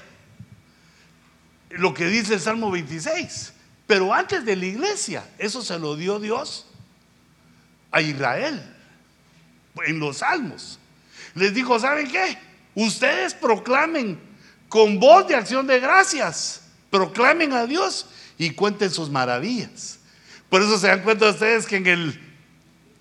lo 1.71 1.95
que 1.95 2.05
dice 2.09 2.35
el 2.35 2.41
Salmo 2.41 2.71
26. 2.71 3.55
Pero 3.87 4.13
antes 4.13 4.45
de 4.45 4.55
la 4.55 4.67
iglesia, 4.67 5.27
eso 5.39 5.63
se 5.63 5.79
lo 5.79 5.97
dio 5.97 6.21
Dios 6.21 6.67
a 7.91 8.03
Israel 8.03 8.63
en 9.87 9.99
los 9.99 10.19
salmos. 10.19 10.79
Les 11.35 11.55
dijo, 11.55 11.79
¿saben 11.79 12.13
qué? 12.13 12.37
Ustedes 12.75 13.33
proclamen 13.33 14.28
con 14.69 15.01
voz 15.01 15.27
de 15.29 15.35
acción 15.35 15.67
de 15.67 15.81
gracias, 15.81 16.63
proclamen 16.91 17.53
a 17.53 17.67
Dios 17.67 18.07
y 18.37 18.51
cuenten 18.51 18.91
sus 18.91 19.11
maravillas. 19.11 19.99
Por 20.49 20.63
eso 20.63 20.79
se 20.79 20.89
dan 20.89 21.03
cuenta 21.03 21.31
ustedes 21.31 21.67
que 21.67 21.77
en 21.77 21.87
el 21.87 22.29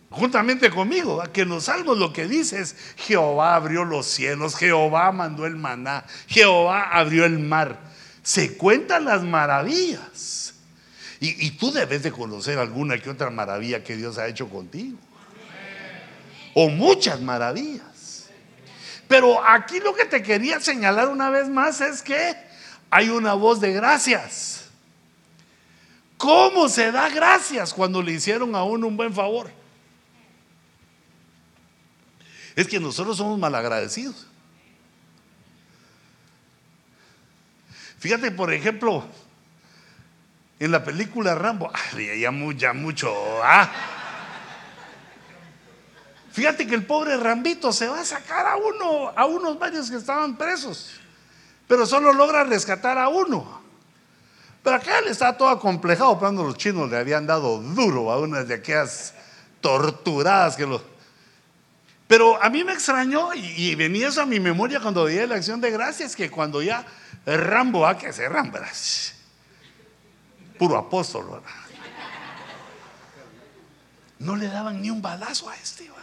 juntamente 0.09 0.69
conmigo, 0.69 1.21
que 1.33 1.41
en 1.41 1.49
los 1.49 1.67
lo 1.67 2.13
que 2.13 2.27
dice 2.27 2.61
es, 2.61 2.75
Jehová 2.97 3.55
abrió 3.55 3.83
los 3.85 4.05
cielos, 4.05 4.55
Jehová 4.55 5.11
mandó 5.11 5.45
el 5.45 5.55
maná, 5.55 6.05
Jehová 6.27 6.89
abrió 6.91 7.25
el 7.25 7.39
mar. 7.39 7.79
Se 8.23 8.57
cuentan 8.57 9.05
las 9.05 9.23
maravillas. 9.23 10.53
Y, 11.19 11.47
y 11.47 11.51
tú 11.51 11.71
debes 11.71 12.03
de 12.03 12.11
conocer 12.11 12.59
alguna 12.59 12.97
que 12.97 13.09
otra 13.09 13.29
maravilla 13.29 13.83
que 13.83 13.95
Dios 13.95 14.17
ha 14.17 14.27
hecho 14.27 14.49
contigo. 14.49 14.97
O 16.53 16.69
muchas 16.69 17.21
maravillas. 17.21 17.96
Pero 19.07 19.43
aquí 19.47 19.79
lo 19.79 19.95
que 19.95 20.05
te 20.05 20.21
quería 20.21 20.59
señalar 20.59 21.07
una 21.07 21.29
vez 21.29 21.47
más 21.47 21.81
es 21.81 22.01
que 22.01 22.35
hay 22.89 23.09
una 23.09 23.33
voz 23.33 23.61
de 23.61 23.71
gracias. 23.71 24.69
¿Cómo 26.17 26.67
se 26.67 26.91
da 26.91 27.09
gracias 27.09 27.73
cuando 27.73 28.01
le 28.01 28.13
hicieron 28.13 28.55
a 28.55 28.63
uno 28.63 28.87
un 28.87 28.97
buen 28.97 29.13
favor? 29.13 29.51
Es 32.55 32.67
que 32.67 32.79
nosotros 32.79 33.17
somos 33.17 33.37
malagradecidos. 33.37 34.25
Fíjate, 37.99 38.31
por 38.31 38.51
ejemplo, 38.51 39.05
en 40.59 40.71
la 40.71 40.83
película 40.83 41.35
Rambo, 41.35 41.71
ya, 41.97 42.31
ya 42.55 42.73
mucho, 42.73 43.13
¿ah? 43.43 43.71
Fíjate 46.37 46.67
que 46.67 46.75
el 46.75 46.85
pobre 46.85 47.17
Rambito 47.17 47.73
se 47.73 47.87
va 47.87 47.99
a 47.99 48.05
sacar 48.05 48.45
a 48.45 48.57
uno, 48.57 49.11
a 49.15 49.25
unos 49.25 49.57
varios 49.57 49.89
que 49.89 49.97
estaban 49.97 50.37
presos, 50.37 50.91
pero 51.67 51.83
solo 51.87 52.13
logra 52.13 52.43
rescatar 52.43 52.95
a 52.99 53.07
uno. 53.07 53.59
Pero 54.61 54.75
acá 54.75 54.99
él 54.99 55.07
está 55.07 55.35
todo 55.35 55.49
acomplejado 55.49 56.19
cuando 56.19 56.43
los 56.43 56.55
chinos 56.55 56.91
le 56.91 56.97
habían 56.97 57.25
dado 57.25 57.57
duro 57.57 58.11
a 58.11 58.19
unas 58.19 58.47
de 58.47 58.53
aquellas 58.53 59.15
torturadas 59.61 60.55
que 60.55 60.67
los 60.67 60.83
pero 62.07 62.39
a 62.41 62.51
mí 62.51 62.63
me 62.63 62.73
extrañó 62.73 63.33
y, 63.33 63.73
venía 63.73 64.09
eso 64.09 64.21
a 64.21 64.27
mi 64.27 64.39
memoria 64.39 64.79
cuando 64.79 65.05
veía 65.05 65.25
la 65.25 65.37
acción 65.37 65.59
de 65.59 65.71
gracias, 65.71 66.15
que 66.15 66.29
cuando 66.29 66.61
ya 66.61 66.85
Rambo, 67.25 67.87
a 67.87 67.97
que 67.97 68.13
se 68.13 68.29
Rambo, 68.29 68.59
puro 70.59 70.77
apóstol, 70.77 71.41
no 74.19 74.35
le 74.35 74.47
daban 74.47 74.83
ni 74.83 74.91
un 74.91 75.01
balazo 75.01 75.49
a 75.49 75.55
este. 75.55 75.97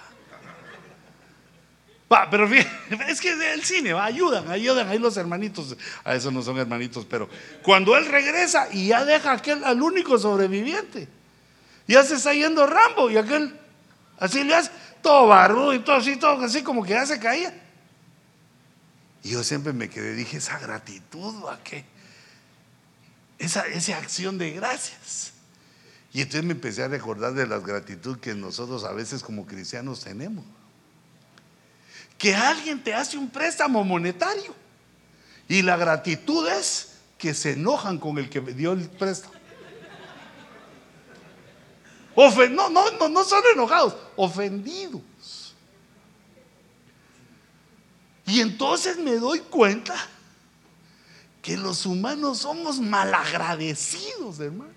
Va, 2.13 2.29
pero 2.31 2.49
es 3.09 3.21
que 3.21 3.33
el 3.53 3.65
cine, 3.65 3.93
ayudan, 3.93 4.51
ayudan 4.51 4.89
ahí 4.89 4.99
los 4.99 5.17
hermanitos. 5.17 5.77
A 6.05 6.15
eso 6.15 6.31
no 6.31 6.43
son 6.43 6.59
hermanitos, 6.59 7.07
pero 7.09 7.29
cuando 7.63 7.97
él 7.97 8.07
regresa 8.07 8.69
y 8.71 8.89
ya 8.89 9.05
deja 9.05 9.33
aquel 9.33 9.65
al 9.65 9.81
único 9.81 10.19
sobreviviente, 10.19 11.09
ya 11.87 12.03
se 12.03 12.17
está 12.17 12.35
yendo 12.35 12.67
Rambo 12.67 13.11
y 13.11 13.17
aquel 13.17 13.59
así 14.19 14.45
le 14.45 14.55
hace 14.55 14.71
todo 15.03 15.27
barro 15.29 15.73
y 15.73 15.81
todo 15.81 15.97
así, 15.97 16.17
todo 16.17 16.43
así 16.45 16.63
como 16.63 16.85
que 16.85 16.91
ya 16.91 17.07
se 17.07 17.19
caía. 17.19 17.63
Y 19.23 19.31
yo 19.31 19.43
siempre 19.43 19.73
me 19.73 19.89
quedé, 19.89 20.15
dije, 20.15 20.37
esa 20.37 20.59
gratitud, 20.59 21.49
¿a 21.49 21.63
qué? 21.65 21.87
Esa, 23.39 23.67
esa 23.67 23.97
acción 23.97 24.37
de 24.37 24.51
gracias. 24.51 25.33
Y 26.13 26.21
entonces 26.21 26.45
me 26.45 26.53
empecé 26.53 26.83
a 26.83 26.89
recordar 26.89 27.33
de 27.33 27.47
las 27.47 27.65
gratitud 27.65 28.19
que 28.19 28.35
nosotros 28.35 28.85
a 28.85 28.93
veces 28.93 29.23
como 29.23 29.47
cristianos 29.47 30.05
tenemos 30.05 30.45
que 32.19 32.35
alguien 32.35 32.83
te 32.83 32.95
hace 32.95 33.17
un 33.17 33.29
préstamo 33.29 33.85
monetario. 33.85 34.55
Y 35.49 35.63
la 35.63 35.77
gratitud 35.77 36.49
es 36.49 36.95
que 37.19 37.35
se 37.35 37.53
enojan 37.53 37.99
con 37.99 38.19
el 38.19 38.29
que 38.31 38.41
dio 38.41 38.73
el 38.73 38.89
préstamo. 38.89 39.35
no, 42.17 42.71
no, 42.71 42.91
no, 42.93 43.09
no 43.09 43.25
son 43.25 43.43
enojados, 43.53 43.97
ofendidos. 44.17 45.03
Y 48.27 48.41
entonces 48.41 48.97
me 48.97 49.17
doy 49.17 49.41
cuenta 49.41 49.95
que 51.43 51.57
los 51.57 51.85
humanos 51.85 52.39
somos 52.39 52.81
malagradecidos, 52.81 54.41
hermano. 54.41 54.73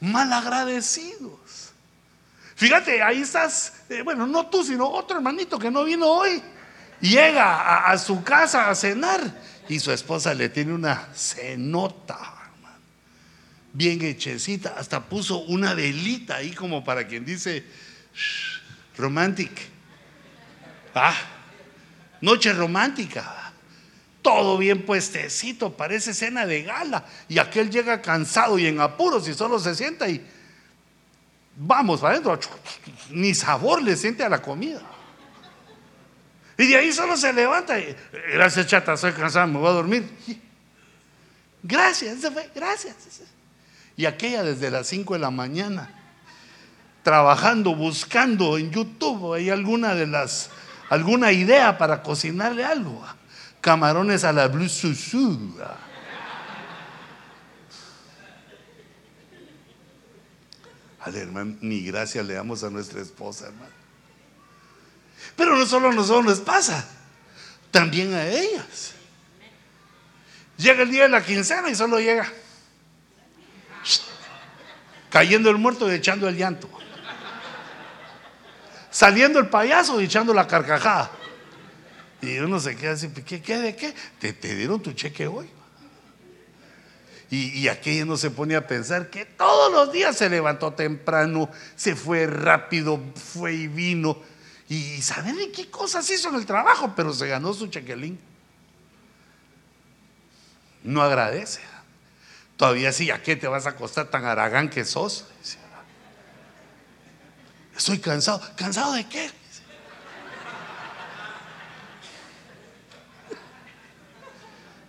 Malagradecidos. 0.00 1.38
Fíjate, 2.56 3.02
ahí 3.02 3.20
estás, 3.20 3.74
eh, 3.90 4.00
bueno, 4.00 4.26
no 4.26 4.46
tú, 4.46 4.64
sino 4.64 4.88
otro 4.88 5.18
hermanito 5.18 5.58
que 5.58 5.70
no 5.70 5.84
vino 5.84 6.06
hoy. 6.06 6.42
Llega 7.02 7.86
a, 7.86 7.98
su 7.98 8.24
casa 8.24 8.70
a 8.70 8.74
cenar 8.74 9.20
y 9.68 9.78
su 9.78 9.92
esposa 9.92 10.32
le 10.32 10.48
tiene 10.48 10.72
una 10.72 11.10
cenota, 11.14 12.14
hermano, 12.14 12.78
bien 13.74 14.00
hechecita. 14.02 14.74
Hasta 14.78 15.04
puso 15.04 15.40
una 15.40 15.74
velita 15.74 16.36
ahí 16.36 16.52
como 16.52 16.82
para 16.82 17.06
quien 17.06 17.26
dice, 17.26 17.62
romantic. 18.96 19.52
Ah, 20.94 21.14
noche 22.22 22.54
romántica. 22.54 23.52
Todo 24.22 24.56
bien 24.56 24.86
puestecito, 24.86 25.76
parece 25.76 26.14
cena 26.14 26.46
de 26.46 26.62
gala. 26.62 27.04
Y 27.28 27.38
aquel 27.38 27.68
llega 27.68 28.00
cansado 28.00 28.58
y 28.58 28.66
en 28.66 28.80
apuros 28.80 29.28
y 29.28 29.34
solo 29.34 29.58
se 29.58 29.74
sienta 29.74 30.08
y 30.08 30.26
vamos 31.56 32.00
para 32.00 32.14
adentro, 32.14 32.38
ni 33.10 33.34
sabor 33.34 33.82
le 33.82 33.96
siente 33.96 34.22
a 34.22 34.28
la 34.28 34.40
comida. 34.40 34.82
Y 36.58 36.68
de 36.68 36.76
ahí 36.76 36.92
solo 36.92 37.16
se 37.16 37.32
levanta 37.32 37.78
y, 37.78 37.94
gracias 38.32 38.66
chata, 38.66 38.96
soy 38.96 39.12
cansado, 39.12 39.46
me 39.46 39.58
voy 39.58 39.68
a 39.68 39.72
dormir. 39.72 40.08
Gracias, 41.62 42.18
gracias. 42.54 42.94
Y 43.96 44.06
aquella 44.06 44.42
desde 44.42 44.70
las 44.70 44.86
5 44.86 45.14
de 45.14 45.20
la 45.20 45.30
mañana, 45.30 45.90
trabajando, 47.02 47.74
buscando 47.74 48.56
en 48.56 48.70
YouTube, 48.70 49.34
hay 49.34 49.50
alguna 49.50 49.94
de 49.94 50.06
las, 50.06 50.50
alguna 50.88 51.32
idea 51.32 51.76
para 51.76 52.02
cocinarle 52.02 52.64
algo. 52.64 53.02
Camarones 53.60 54.22
a 54.24 54.32
la 54.32 54.48
blue 54.48 54.68
hermano, 61.14 61.56
ni 61.60 61.82
gracias 61.82 62.26
le 62.26 62.34
damos 62.34 62.64
a 62.64 62.70
nuestra 62.70 63.00
esposa, 63.00 63.46
hermano. 63.46 63.72
Pero 65.36 65.56
no 65.56 65.66
solo 65.66 65.90
a 65.90 65.92
nosotros 65.92 66.24
nos 66.24 66.40
pasa, 66.40 66.88
también 67.70 68.14
a 68.14 68.26
ellas. 68.26 68.94
Llega 70.56 70.82
el 70.82 70.90
día 70.90 71.02
de 71.02 71.10
la 71.10 71.24
quincena 71.24 71.68
y 71.68 71.74
solo 71.74 72.00
llega 72.00 72.32
cayendo 75.10 75.48
el 75.48 75.56
muerto 75.56 75.90
y 75.90 75.94
echando 75.94 76.28
el 76.28 76.36
llanto. 76.36 76.68
Saliendo 78.90 79.38
el 79.38 79.48
payaso 79.48 80.00
y 80.00 80.04
echando 80.04 80.32
la 80.34 80.46
carcajada. 80.46 81.10
Y 82.20 82.38
uno 82.38 82.58
se 82.60 82.76
queda 82.76 82.92
así, 82.92 83.08
¿qué, 83.08 83.40
qué 83.40 83.58
de 83.58 83.76
qué? 83.76 83.94
¿Te, 84.18 84.32
te 84.32 84.54
dieron 84.54 84.82
tu 84.82 84.92
cheque 84.92 85.26
hoy? 85.26 85.48
Y, 87.28 87.66
aquella 87.66 88.04
no 88.04 88.16
se 88.16 88.30
pone 88.30 88.54
a 88.54 88.68
pensar 88.68 89.10
que 89.10 89.24
todos 89.24 89.72
los 89.72 89.92
días 89.92 90.16
se 90.16 90.30
levantó 90.30 90.74
temprano, 90.74 91.50
se 91.74 91.96
fue 91.96 92.26
rápido, 92.26 93.00
fue 93.16 93.52
y 93.54 93.66
vino. 93.66 94.16
Y 94.68 95.02
saben 95.02 95.36
qué 95.52 95.68
cosas 95.68 96.08
hizo 96.08 96.28
en 96.28 96.36
el 96.36 96.46
trabajo, 96.46 96.92
pero 96.94 97.12
se 97.12 97.26
ganó 97.26 97.52
su 97.52 97.66
chequelín. 97.66 98.20
No 100.84 101.02
agradece. 101.02 101.62
Todavía 102.56 102.92
sí, 102.92 103.10
¿a 103.10 103.20
qué 103.20 103.34
te 103.34 103.48
vas 103.48 103.66
a 103.66 103.70
acostar 103.70 104.06
tan 104.06 104.24
aragán 104.24 104.70
que 104.70 104.84
sos? 104.84 105.26
Estoy 107.76 107.98
cansado. 107.98 108.40
¿Cansado 108.56 108.92
de 108.92 109.04
qué? 109.08 109.30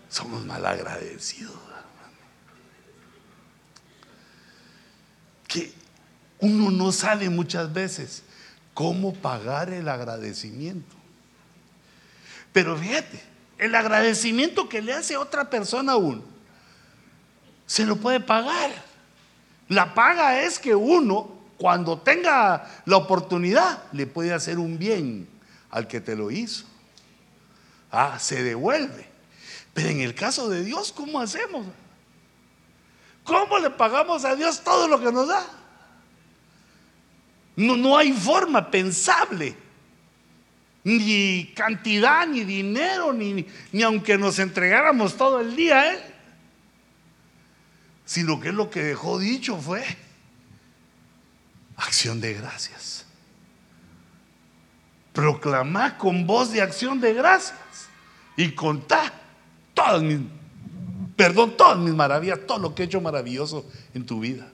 Somos 0.08 0.46
mal 0.46 0.66
agradecidos. 0.66 1.68
que 5.48 5.74
uno 6.40 6.72
no 6.72 6.92
sabe 6.92 7.30
muchas 7.30 7.72
veces 7.74 8.24
cómo 8.74 9.14
pagar 9.14 9.72
el 9.72 9.90
agradecimiento. 9.90 10.96
Pero 12.54 12.78
fíjate, 12.78 13.22
el 13.58 13.74
agradecimiento 13.76 14.70
que 14.70 14.82
le 14.82 14.94
hace 14.94 15.18
otra 15.18 15.50
persona 15.50 15.94
a 15.94 15.98
uno, 15.98 16.24
se 17.66 17.86
lo 17.86 17.98
puede 17.98 18.20
pagar. 18.20 18.72
La 19.68 19.94
paga 19.94 20.42
es 20.42 20.60
que 20.60 20.74
uno, 20.76 21.30
cuando 21.58 22.00
tenga 22.00 22.82
la 22.86 22.98
oportunidad, 22.98 23.84
le 23.92 24.08
puede 24.08 24.34
hacer 24.34 24.60
un 24.60 24.78
bien 24.78 25.28
al 25.70 25.88
que 25.88 26.00
te 26.00 26.16
lo 26.16 26.32
hizo. 26.32 26.66
Ah, 27.92 28.18
se 28.20 28.44
devuelve. 28.44 29.08
Pero 29.74 29.90
en 29.90 30.02
el 30.02 30.16
caso 30.16 30.50
de 30.50 30.64
Dios, 30.64 30.92
¿cómo 30.92 31.20
hacemos? 31.20 31.66
¿Cómo 33.24 33.60
le 33.60 33.70
pagamos 33.70 34.24
a 34.24 34.36
Dios 34.36 34.64
todo 34.64 34.88
lo 34.88 35.00
que 35.00 35.12
nos 35.12 35.28
da? 35.28 35.46
No, 37.58 37.76
no 37.76 37.98
hay 37.98 38.14
forma 38.14 38.72
pensable, 38.72 39.58
ni 40.86 41.52
cantidad, 41.54 42.26
ni 42.26 42.46
dinero, 42.46 43.12
ni, 43.12 43.46
ni 43.74 43.84
aunque 43.84 44.18
nos 44.18 44.40
entregáramos 44.40 45.18
todo 45.18 45.42
el 45.42 45.56
día 45.56 45.80
a 45.82 45.94
Él. 45.94 46.00
Sino 48.06 48.40
que 48.40 48.54
lo 48.54 48.70
que 48.70 48.82
dejó 48.84 49.20
dicho 49.20 49.58
fue 49.58 49.84
acción 51.76 52.22
de 52.22 52.36
gracias. 52.36 53.06
Proclamar 55.12 55.98
con 55.98 56.26
voz 56.26 56.54
de 56.54 56.62
acción 56.62 57.02
de 57.02 57.14
gracias 57.14 57.90
y 58.38 58.52
contar 58.52 59.12
todas 59.74 60.02
mis 60.02 60.20
Perdón 61.18 61.58
todas 61.58 61.80
mis 61.80 61.96
maravillas, 61.96 62.40
todo 62.46 62.60
lo 62.60 62.76
que 62.76 62.84
he 62.84 62.86
hecho 62.86 63.02
maravilloso 63.02 63.66
en 63.96 64.06
tu 64.06 64.20
vida. 64.20 64.48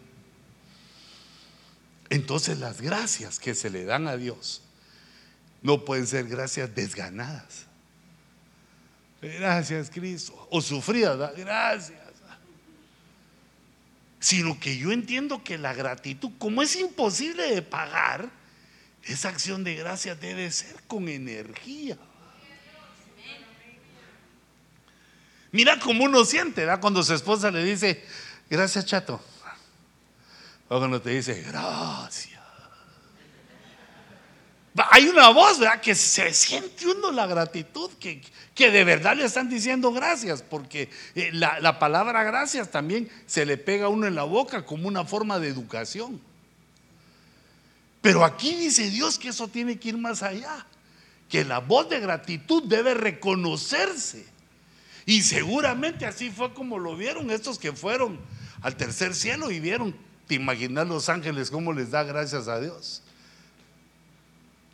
Entonces 2.13 2.59
las 2.59 2.79
gracias 2.79 3.39
que 3.39 3.55
se 3.55 3.71
le 3.71 3.85
dan 3.85 4.07
a 4.07 4.17
Dios 4.17 4.61
no 5.63 5.83
pueden 5.83 6.05
ser 6.05 6.27
gracias 6.27 6.75
desganadas. 6.75 7.65
Gracias 9.19 9.89
Cristo. 9.89 10.47
O 10.51 10.61
sufridas, 10.61 11.35
gracias. 11.35 11.99
Sino 14.19 14.59
que 14.59 14.77
yo 14.77 14.91
entiendo 14.91 15.43
que 15.43 15.57
la 15.57 15.73
gratitud, 15.73 16.29
como 16.37 16.61
es 16.61 16.75
imposible 16.75 17.49
de 17.49 17.63
pagar, 17.63 18.29
esa 19.01 19.29
acción 19.29 19.63
de 19.63 19.73
gracias 19.73 20.21
debe 20.21 20.51
ser 20.51 20.83
con 20.85 21.09
energía. 21.09 21.97
Mira 25.51 25.79
cómo 25.79 26.03
uno 26.03 26.23
siente, 26.25 26.61
¿verdad? 26.61 26.79
Cuando 26.79 27.01
su 27.01 27.15
esposa 27.15 27.49
le 27.49 27.63
dice, 27.63 28.05
gracias, 28.51 28.85
chato. 28.85 29.19
Cuando 30.79 31.01
te 31.01 31.11
dice, 31.11 31.41
gracias. 31.41 32.41
Hay 34.89 35.07
una 35.07 35.29
voz, 35.29 35.59
¿verdad? 35.59 35.79
Que 35.81 35.93
se 35.93 36.33
siente 36.33 36.87
uno 36.87 37.11
la 37.11 37.27
gratitud, 37.27 37.91
que, 37.99 38.21
que 38.55 38.71
de 38.71 38.83
verdad 38.83 39.15
le 39.15 39.25
están 39.25 39.49
diciendo 39.49 39.91
gracias, 39.91 40.41
porque 40.41 40.89
eh, 41.13 41.29
la, 41.31 41.59
la 41.59 41.77
palabra 41.77 42.23
gracias 42.23 42.71
también 42.71 43.07
se 43.27 43.45
le 43.45 43.57
pega 43.57 43.85
a 43.85 43.89
uno 43.89 44.07
en 44.07 44.15
la 44.15 44.23
boca 44.23 44.65
como 44.65 44.87
una 44.87 45.05
forma 45.05 45.37
de 45.39 45.49
educación. 45.49 46.19
Pero 48.01 48.25
aquí 48.25 48.55
dice 48.55 48.89
Dios 48.89 49.19
que 49.19 49.29
eso 49.29 49.47
tiene 49.47 49.77
que 49.77 49.89
ir 49.89 49.97
más 49.97 50.23
allá, 50.23 50.65
que 51.29 51.45
la 51.45 51.59
voz 51.59 51.87
de 51.89 51.99
gratitud 51.99 52.63
debe 52.63 52.95
reconocerse 52.95 54.25
y 55.05 55.21
seguramente 55.21 56.05
así 56.05 56.31
fue 56.31 56.53
como 56.53 56.79
lo 56.79 56.95
vieron 56.95 57.29
estos 57.29 57.59
que 57.59 57.73
fueron 57.73 58.19
al 58.61 58.75
tercer 58.75 59.13
cielo 59.13 59.51
y 59.51 59.59
vieron, 59.59 59.95
te 60.37 60.85
los 60.85 61.09
ángeles 61.09 61.51
cómo 61.51 61.73
les 61.73 61.91
da 61.91 62.03
gracias 62.03 62.47
a 62.47 62.59
Dios. 62.59 63.01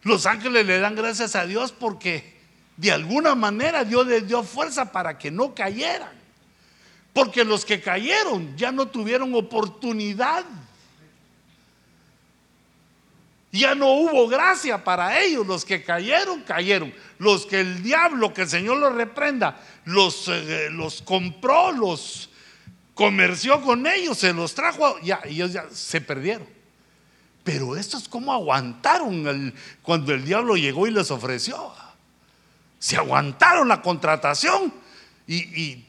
Los 0.04 0.26
ángeles 0.26 0.66
le 0.66 0.80
dan 0.80 0.96
gracias 0.96 1.36
a 1.36 1.46
Dios 1.46 1.72
porque 1.72 2.38
de 2.78 2.92
alguna 2.92 3.36
manera 3.36 3.84
Dios 3.84 4.08
les 4.08 4.28
dio 4.28 4.44
fuerza 4.44 4.92
para 4.92 5.18
que 5.18 5.32
no 5.32 5.54
cayeran. 5.54 6.18
Porque 7.14 7.44
los 7.44 7.66
que 7.66 7.82
cayeron 7.82 8.56
ya 8.56 8.72
no 8.72 8.88
tuvieron 8.88 9.36
oportunidad. 9.36 10.46
Ya 13.52 13.74
no 13.76 13.94
hubo 13.94 14.28
gracia 14.28 14.84
para 14.84 15.20
ellos. 15.20 15.46
Los 15.46 15.66
que 15.66 15.84
cayeron, 15.84 16.42
cayeron. 16.44 16.94
Los 17.18 17.46
que 17.46 17.60
el 17.60 17.84
diablo, 17.84 18.34
que 18.34 18.44
el 18.44 18.50
Señor 18.50 18.78
los 18.78 18.94
reprenda, 18.94 19.60
los, 19.86 20.28
eh, 20.30 20.70
los 20.72 21.02
compró, 21.02 21.72
los 21.72 22.29
comerció 23.00 23.62
con 23.62 23.88
ellos, 23.88 24.18
se 24.18 24.34
los 24.34 24.54
trajo, 24.54 25.00
ya, 25.00 25.22
ellos 25.24 25.54
ya 25.54 25.70
se 25.72 26.02
perdieron. 26.02 26.46
Pero 27.46 27.78
estos, 27.78 28.10
¿cómo 28.10 28.34
aguantaron 28.34 29.54
cuando 29.82 30.14
el 30.14 30.26
diablo 30.26 30.58
llegó 30.58 30.86
y 30.86 30.92
les 30.92 31.10
ofreció? 31.10 31.74
Se 32.78 32.98
aguantaron 32.98 33.70
la 33.70 33.82
contratación 33.82 34.74
y, 35.26 35.38
y 35.38 35.88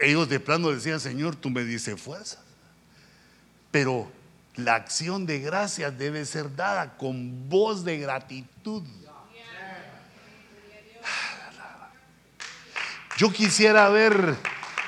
ellos 0.00 0.28
de 0.28 0.38
plano 0.38 0.68
decían, 0.68 1.00
Señor, 1.00 1.34
tú 1.34 1.48
me 1.48 1.64
dices 1.64 1.98
fuerza. 1.98 2.36
Pero 3.70 4.12
la 4.56 4.74
acción 4.74 5.24
de 5.24 5.38
gracias 5.38 5.96
debe 5.96 6.26
ser 6.26 6.54
dada 6.54 6.98
con 6.98 7.48
voz 7.48 7.86
de 7.86 8.00
gratitud. 8.00 8.82
Yo 13.16 13.32
quisiera 13.32 13.88
ver, 13.88 14.36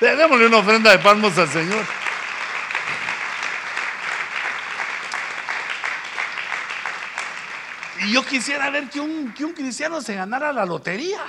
démosle 0.09 0.47
una 0.47 0.57
ofrenda 0.57 0.91
de 0.91 0.99
palmos 0.99 1.37
al 1.37 1.49
Señor. 1.49 1.85
Y 8.01 8.11
yo 8.11 8.25
quisiera 8.25 8.69
ver 8.69 8.89
que 8.89 8.99
un, 8.99 9.33
que 9.33 9.45
un 9.45 9.53
cristiano 9.53 10.01
se 10.01 10.15
ganara 10.15 10.51
la 10.51 10.65
lotería, 10.65 11.21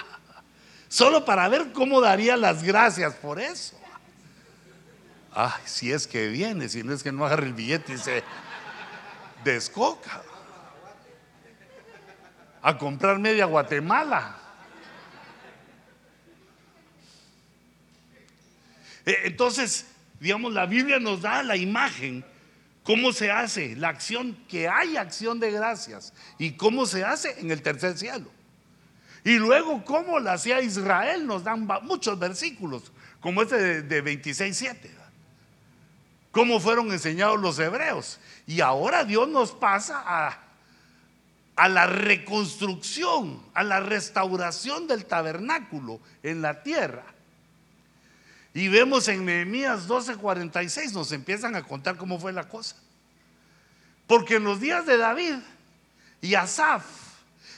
solo 0.88 1.24
para 1.24 1.48
ver 1.48 1.72
cómo 1.72 2.00
daría 2.00 2.36
las 2.36 2.62
gracias 2.62 3.14
por 3.14 3.40
eso. 3.40 3.78
Ay, 5.32 5.62
si 5.64 5.92
es 5.92 6.06
que 6.06 6.28
viene, 6.28 6.68
si 6.68 6.82
no 6.82 6.92
es 6.92 7.02
que 7.02 7.12
no 7.12 7.26
agarre 7.26 7.46
el 7.46 7.54
billete 7.54 7.94
y 7.94 7.98
se 7.98 8.24
descoca. 9.44 10.22
A 12.62 12.78
comprar 12.78 13.18
media 13.18 13.44
Guatemala. 13.44 14.43
Entonces, 19.04 19.86
digamos, 20.20 20.52
la 20.52 20.66
Biblia 20.66 20.98
nos 20.98 21.22
da 21.22 21.42
la 21.42 21.56
imagen, 21.56 22.24
cómo 22.82 23.12
se 23.12 23.30
hace 23.30 23.76
la 23.76 23.88
acción, 23.88 24.36
que 24.48 24.68
hay 24.68 24.96
acción 24.96 25.40
de 25.40 25.50
gracias 25.50 26.12
y 26.38 26.52
cómo 26.52 26.86
se 26.86 27.04
hace 27.04 27.38
en 27.40 27.50
el 27.50 27.62
tercer 27.62 27.96
cielo. 27.96 28.30
Y 29.24 29.36
luego 29.36 29.84
cómo 29.84 30.18
la 30.18 30.34
hacía 30.34 30.60
Israel, 30.60 31.26
nos 31.26 31.44
dan 31.44 31.66
muchos 31.82 32.18
versículos, 32.18 32.92
como 33.20 33.42
este 33.42 33.56
de, 33.56 33.82
de 33.82 34.04
26.7 34.04 35.04
cómo 36.34 36.58
fueron 36.58 36.90
enseñados 36.90 37.40
los 37.40 37.58
hebreos. 37.60 38.18
Y 38.46 38.60
ahora 38.60 39.04
Dios 39.04 39.28
nos 39.28 39.52
pasa 39.52 40.02
a, 40.04 40.36
a 41.54 41.68
la 41.68 41.86
reconstrucción, 41.86 43.40
a 43.54 43.62
la 43.62 43.78
restauración 43.78 44.88
del 44.88 45.06
tabernáculo 45.06 46.00
en 46.24 46.42
la 46.42 46.62
tierra. 46.64 47.04
Y 48.54 48.68
vemos 48.68 49.08
en 49.08 49.24
Nehemías 49.24 49.88
12:46 49.88 50.92
nos 50.92 51.10
empiezan 51.10 51.56
a 51.56 51.64
contar 51.64 51.96
cómo 51.96 52.20
fue 52.20 52.32
la 52.32 52.48
cosa. 52.48 52.76
Porque 54.06 54.36
en 54.36 54.44
los 54.44 54.60
días 54.60 54.86
de 54.86 54.96
David 54.96 55.34
y 56.20 56.36
Asaf, 56.36 56.84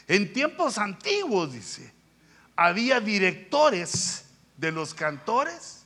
en 0.09 0.33
tiempos 0.33 0.79
antiguos, 0.79 1.53
dice, 1.53 1.93
había 2.57 3.01
directores 3.01 4.25
de 4.57 4.73
los 4.73 4.95
cantores, 4.95 5.85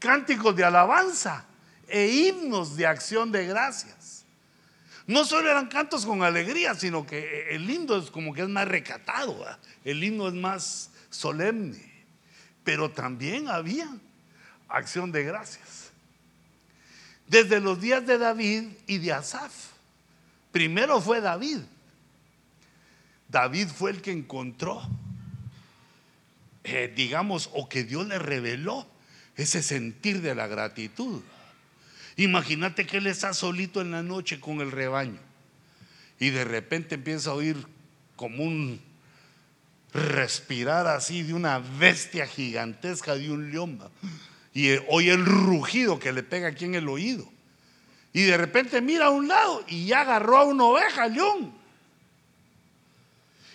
cánticos 0.00 0.56
de 0.56 0.64
alabanza 0.64 1.44
e 1.86 2.08
himnos 2.08 2.76
de 2.76 2.86
acción 2.86 3.30
de 3.30 3.46
gracias. 3.46 4.24
No 5.06 5.24
solo 5.24 5.48
eran 5.48 5.68
cantos 5.68 6.04
con 6.04 6.24
alegría, 6.24 6.74
sino 6.74 7.06
que 7.06 7.54
el 7.54 7.70
himno 7.70 7.96
es 7.96 8.10
como 8.10 8.34
que 8.34 8.42
es 8.42 8.48
más 8.48 8.66
recatado, 8.66 9.46
el 9.84 10.02
himno 10.02 10.26
es 10.26 10.34
más 10.34 10.90
solemne, 11.10 11.85
pero 12.66 12.90
también 12.90 13.48
había 13.48 13.88
acción 14.68 15.12
de 15.12 15.22
gracias. 15.22 15.92
Desde 17.28 17.60
los 17.60 17.80
días 17.80 18.04
de 18.04 18.18
David 18.18 18.64
y 18.88 18.98
de 18.98 19.12
Asaf, 19.12 19.52
primero 20.50 21.00
fue 21.00 21.20
David. 21.20 21.60
David 23.28 23.68
fue 23.68 23.92
el 23.92 24.02
que 24.02 24.10
encontró, 24.10 24.82
eh, 26.64 26.92
digamos, 26.94 27.50
o 27.54 27.68
que 27.68 27.84
Dios 27.84 28.04
le 28.08 28.18
reveló 28.18 28.84
ese 29.36 29.62
sentir 29.62 30.20
de 30.20 30.34
la 30.34 30.48
gratitud. 30.48 31.22
Imagínate 32.16 32.84
que 32.84 32.96
él 32.96 33.06
está 33.06 33.32
solito 33.32 33.80
en 33.80 33.92
la 33.92 34.02
noche 34.02 34.40
con 34.40 34.60
el 34.60 34.72
rebaño 34.72 35.20
y 36.18 36.30
de 36.30 36.42
repente 36.42 36.96
empieza 36.96 37.30
a 37.30 37.34
oír 37.34 37.64
como 38.16 38.42
un 38.42 38.80
respirar 39.96 40.86
así 40.86 41.22
de 41.22 41.34
una 41.34 41.58
bestia 41.58 42.26
gigantesca, 42.26 43.14
de 43.14 43.30
un 43.30 43.50
león. 43.50 43.80
Y 44.54 44.76
oye 44.88 45.12
el 45.12 45.24
rugido 45.24 45.98
que 45.98 46.12
le 46.12 46.22
pega 46.22 46.48
aquí 46.48 46.64
en 46.64 46.74
el 46.74 46.88
oído. 46.88 47.28
Y 48.12 48.22
de 48.22 48.36
repente 48.36 48.80
mira 48.80 49.06
a 49.06 49.10
un 49.10 49.28
lado 49.28 49.64
y 49.68 49.86
ya 49.86 50.02
agarró 50.02 50.38
a 50.38 50.44
una 50.44 50.64
oveja, 50.64 51.06
león. 51.08 51.52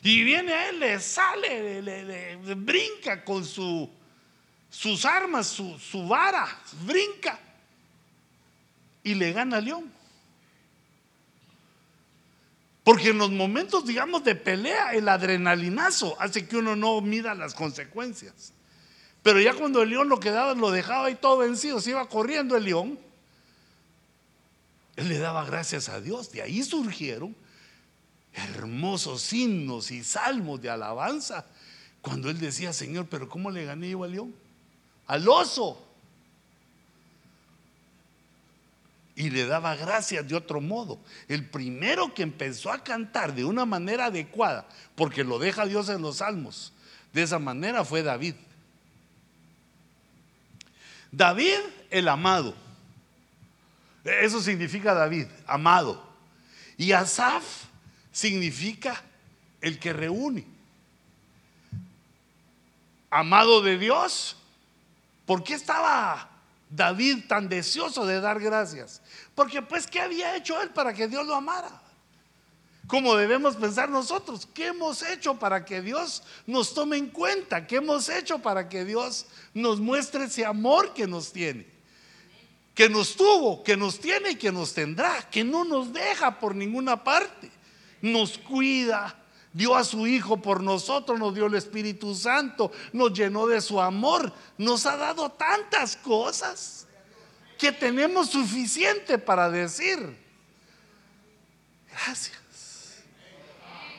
Y 0.03 0.23
viene 0.23 0.69
él, 0.69 0.79
le 0.79 0.99
sale, 0.99 1.81
le, 1.81 2.35
brinca 2.55 3.23
con 3.23 3.45
su, 3.45 3.89
sus 4.69 5.05
armas, 5.05 5.47
su, 5.47 5.77
su 5.77 6.07
vara, 6.07 6.47
brinca 6.85 7.39
y 9.03 9.13
le 9.15 9.31
gana 9.31 9.57
a 9.57 9.61
León. 9.61 9.91
Porque 12.83 13.09
en 13.09 13.19
los 13.19 13.31
momentos, 13.31 13.85
digamos, 13.85 14.23
de 14.23 14.35
pelea, 14.35 14.93
el 14.93 15.07
adrenalinazo 15.07 16.19
hace 16.19 16.47
que 16.47 16.57
uno 16.57 16.75
no 16.75 16.99
mida 17.01 17.35
las 17.35 17.53
consecuencias. 17.53 18.53
Pero 19.21 19.39
ya 19.39 19.53
cuando 19.53 19.83
el 19.83 19.89
león 19.89 20.09
lo 20.09 20.19
quedaba, 20.19 20.55
lo 20.55 20.71
dejaba 20.71 21.05
ahí 21.05 21.15
todo 21.15 21.37
vencido, 21.37 21.79
se 21.79 21.91
iba 21.91 22.07
corriendo 22.09 22.57
el 22.57 22.63
león, 22.63 22.99
él 24.95 25.09
le 25.09 25.19
daba 25.19 25.45
gracias 25.45 25.89
a 25.89 26.01
Dios. 26.01 26.31
De 26.31 26.41
ahí 26.41 26.63
surgieron 26.63 27.35
hermosos 28.33 29.31
himnos 29.31 29.91
y 29.91 30.03
salmos 30.03 30.61
de 30.61 30.69
alabanza. 30.69 31.45
Cuando 32.01 32.29
él 32.29 32.39
decía, 32.39 32.73
Señor, 32.73 33.07
pero 33.09 33.29
¿cómo 33.29 33.51
le 33.51 33.65
gané 33.65 33.91
yo 33.91 34.03
al 34.03 34.11
león? 34.11 34.35
Al 35.07 35.27
oso. 35.27 35.87
Y 39.15 39.29
le 39.29 39.45
daba 39.45 39.75
gracias 39.75 40.27
de 40.27 40.35
otro 40.35 40.61
modo. 40.61 40.99
El 41.27 41.49
primero 41.49 42.13
que 42.13 42.23
empezó 42.23 42.71
a 42.71 42.83
cantar 42.83 43.33
de 43.33 43.45
una 43.45 43.65
manera 43.65 44.05
adecuada, 44.05 44.67
porque 44.95 45.23
lo 45.23 45.39
deja 45.39 45.65
Dios 45.65 45.89
en 45.89 46.01
los 46.01 46.17
salmos, 46.17 46.73
de 47.13 47.23
esa 47.23 47.39
manera 47.39 47.83
fue 47.83 48.03
David. 48.03 48.35
David 51.11 51.59
el 51.89 52.07
amado. 52.07 52.55
Eso 54.03 54.41
significa 54.41 54.93
David, 54.93 55.27
amado. 55.45 56.09
Y 56.77 56.93
Asaf 56.93 57.43
significa 58.11 59.03
el 59.59 59.77
que 59.77 59.93
reúne. 59.93 60.47
Amado 63.09 63.61
de 63.61 63.77
Dios. 63.77 64.37
¿Por 65.25 65.43
qué 65.43 65.53
estaba 65.53 66.30
David 66.71 67.25
tan 67.27 67.49
deseoso 67.49 68.05
de 68.05 68.21
dar 68.21 68.39
gracias? 68.39 69.01
Porque 69.35 69.61
pues, 69.61 69.85
¿qué 69.87 69.99
había 69.99 70.35
hecho 70.35 70.59
él 70.61 70.69
para 70.69 70.93
que 70.93 71.07
Dios 71.07 71.25
lo 71.27 71.35
amara? 71.35 71.81
Como 72.87 73.15
debemos 73.15 73.55
pensar 73.55 73.89
nosotros, 73.89 74.47
¿qué 74.53 74.67
hemos 74.67 75.01
hecho 75.03 75.35
para 75.35 75.63
que 75.63 75.81
Dios 75.81 76.23
nos 76.47 76.73
tome 76.73 76.97
en 76.97 77.07
cuenta? 77.07 77.67
¿Qué 77.67 77.77
hemos 77.77 78.09
hecho 78.09 78.39
para 78.39 78.67
que 78.67 78.85
Dios 78.85 79.27
nos 79.53 79.79
muestre 79.79 80.25
ese 80.25 80.45
amor 80.45 80.93
que 80.93 81.07
nos 81.07 81.31
tiene? 81.31 81.67
Que 82.73 82.89
nos 82.89 83.15
tuvo, 83.15 83.63
que 83.63 83.77
nos 83.77 83.99
tiene 83.99 84.31
y 84.31 84.35
que 84.35 84.51
nos 84.51 84.73
tendrá, 84.73 85.29
que 85.29 85.43
no 85.43 85.63
nos 85.65 85.93
deja 85.93 86.39
por 86.39 86.55
ninguna 86.55 87.03
parte, 87.03 87.51
nos 88.01 88.37
cuida, 88.37 89.20
dio 89.53 89.75
a 89.75 89.83
su 89.83 90.07
Hijo 90.07 90.37
por 90.37 90.61
nosotros, 90.61 91.19
nos 91.19 91.35
dio 91.35 91.47
el 91.47 91.55
Espíritu 91.55 92.15
Santo, 92.15 92.71
nos 92.93 93.13
llenó 93.13 93.47
de 93.47 93.61
su 93.61 93.79
amor, 93.81 94.33
nos 94.57 94.85
ha 94.85 94.97
dado 94.97 95.29
tantas 95.31 95.95
cosas 95.95 96.87
que 97.57 97.71
tenemos 97.71 98.29
suficiente 98.29 99.17
para 99.17 99.49
decir, 99.49 100.17
gracias, 101.91 102.37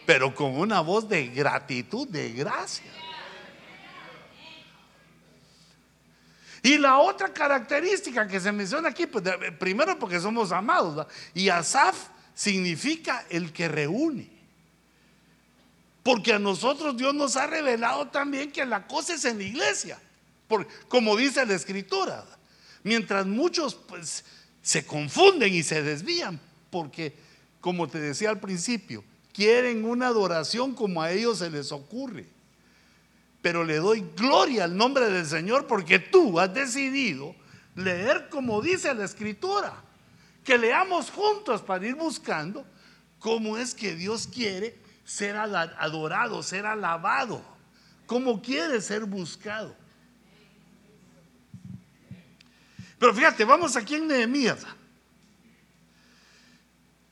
pero 0.05 0.35
con 0.35 0.57
una 0.59 0.81
voz 0.81 1.09
de 1.09 1.29
gratitud, 1.29 2.09
de 2.09 2.33
gracia. 2.33 2.91
Y 6.65 6.79
la 6.79 6.99
otra 6.99 7.33
característica 7.33 8.27
que 8.27 8.39
se 8.39 8.53
menciona 8.53 8.89
aquí, 8.89 9.07
pues, 9.07 9.25
primero 9.59 9.99
porque 9.99 10.21
somos 10.21 10.53
amados, 10.53 11.07
y 11.35 11.49
Asaf 11.49 12.09
significa 12.35 13.27
el 13.29 13.53
que 13.53 13.69
reúne. 13.69 14.32
Porque 16.03 16.33
a 16.33 16.39
nosotros 16.39 16.97
Dios 16.97 17.15
nos 17.15 17.37
ha 17.37 17.47
revelado 17.47 18.09
también 18.09 18.51
que 18.51 18.67
la 18.67 18.87
cosa 18.87 19.15
es 19.15 19.25
en 19.25 19.39
la 19.39 19.45
iglesia. 19.45 20.01
como 20.89 21.17
dice 21.17 21.47
la 21.47 21.55
escritura. 21.55 22.25
Mientras 22.83 23.27
muchos 23.27 23.75
pues 23.75 24.25
se 24.63 24.85
confunden 24.85 25.55
y 25.55 25.63
se 25.63 25.83
desvían. 25.83 26.41
Porque, 26.71 27.15
como 27.61 27.89
te 27.89 28.01
decía 28.01 28.31
al 28.31 28.41
principio, 28.41 29.05
quieren 29.33 29.85
una 29.85 30.09
adoración 30.09 30.75
como 30.75 31.03
a 31.03 31.13
ellos 31.13 31.39
se 31.39 31.51
les 31.51 31.71
ocurre. 31.71 32.27
Pero 33.41 33.65
le 33.65 33.77
doy 33.77 34.05
gloria 34.17 34.65
al 34.65 34.77
nombre 34.77 35.09
del 35.09 35.27
Señor 35.27 35.67
porque 35.67 35.99
tú 35.99 36.39
has 36.41 36.53
decidido 36.53 37.35
leer 37.77 38.29
como 38.29 38.61
dice 38.61 38.93
la 38.95 39.05
escritura. 39.05 39.75
Que 40.45 40.59
leamos 40.59 41.11
juntos 41.11 41.63
para 41.63 41.87
ir 41.87 41.95
buscando 41.95 42.65
cómo 43.21 43.57
es 43.57 43.75
que 43.75 43.95
Dios 43.95 44.27
quiere 44.27 44.82
ser 45.13 45.37
adorado, 45.37 46.43
ser 46.43 46.65
alabado, 46.65 47.45
cómo 48.07 48.41
quiere 48.41 48.81
ser 48.81 49.05
buscado. 49.05 49.77
Pero 52.99 53.13
fíjate, 53.13 53.45
vamos 53.45 53.77
aquí 53.77 53.97
en 53.97 54.09
Nehemías. 54.09 54.65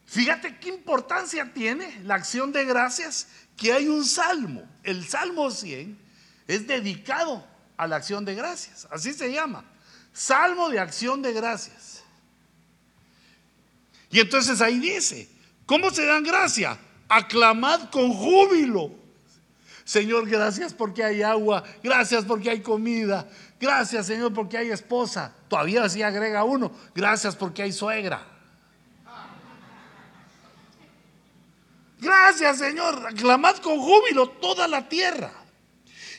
Fíjate 0.06 0.56
qué 0.58 0.70
importancia 0.70 1.52
tiene 1.52 2.00
la 2.04 2.14
acción 2.14 2.52
de 2.52 2.64
gracias 2.64 3.28
que 3.54 3.72
hay 3.72 3.86
un 3.86 4.04
salmo. 4.04 4.66
El 4.82 5.06
Salmo 5.06 5.50
100 5.50 5.98
es 6.48 6.66
dedicado 6.66 7.46
a 7.76 7.86
la 7.86 7.96
acción 7.96 8.24
de 8.24 8.34
gracias. 8.34 8.88
Así 8.90 9.12
se 9.12 9.30
llama. 9.30 9.62
Salmo 10.14 10.70
de 10.70 10.78
acción 10.78 11.20
de 11.20 11.34
gracias. 11.34 12.02
Y 14.10 14.20
entonces 14.20 14.60
ahí 14.62 14.78
dice, 14.78 15.28
¿cómo 15.66 15.90
se 15.90 16.06
dan 16.06 16.24
gracia? 16.24 16.78
Aclamad 17.10 17.90
con 17.90 18.14
júbilo. 18.14 18.92
Señor, 19.84 20.28
gracias 20.28 20.72
porque 20.72 21.02
hay 21.02 21.22
agua, 21.22 21.64
gracias 21.82 22.24
porque 22.24 22.48
hay 22.48 22.60
comida, 22.60 23.28
gracias 23.58 24.06
Señor 24.06 24.32
porque 24.32 24.56
hay 24.56 24.70
esposa. 24.70 25.34
Todavía 25.48 25.82
así 25.82 26.00
agrega 26.00 26.44
uno, 26.44 26.70
gracias 26.94 27.34
porque 27.34 27.62
hay 27.62 27.72
suegra. 27.72 28.24
Gracias 31.98 32.58
Señor, 32.58 33.04
aclamad 33.08 33.56
con 33.56 33.80
júbilo 33.80 34.28
toda 34.28 34.68
la 34.68 34.88
tierra. 34.88 35.32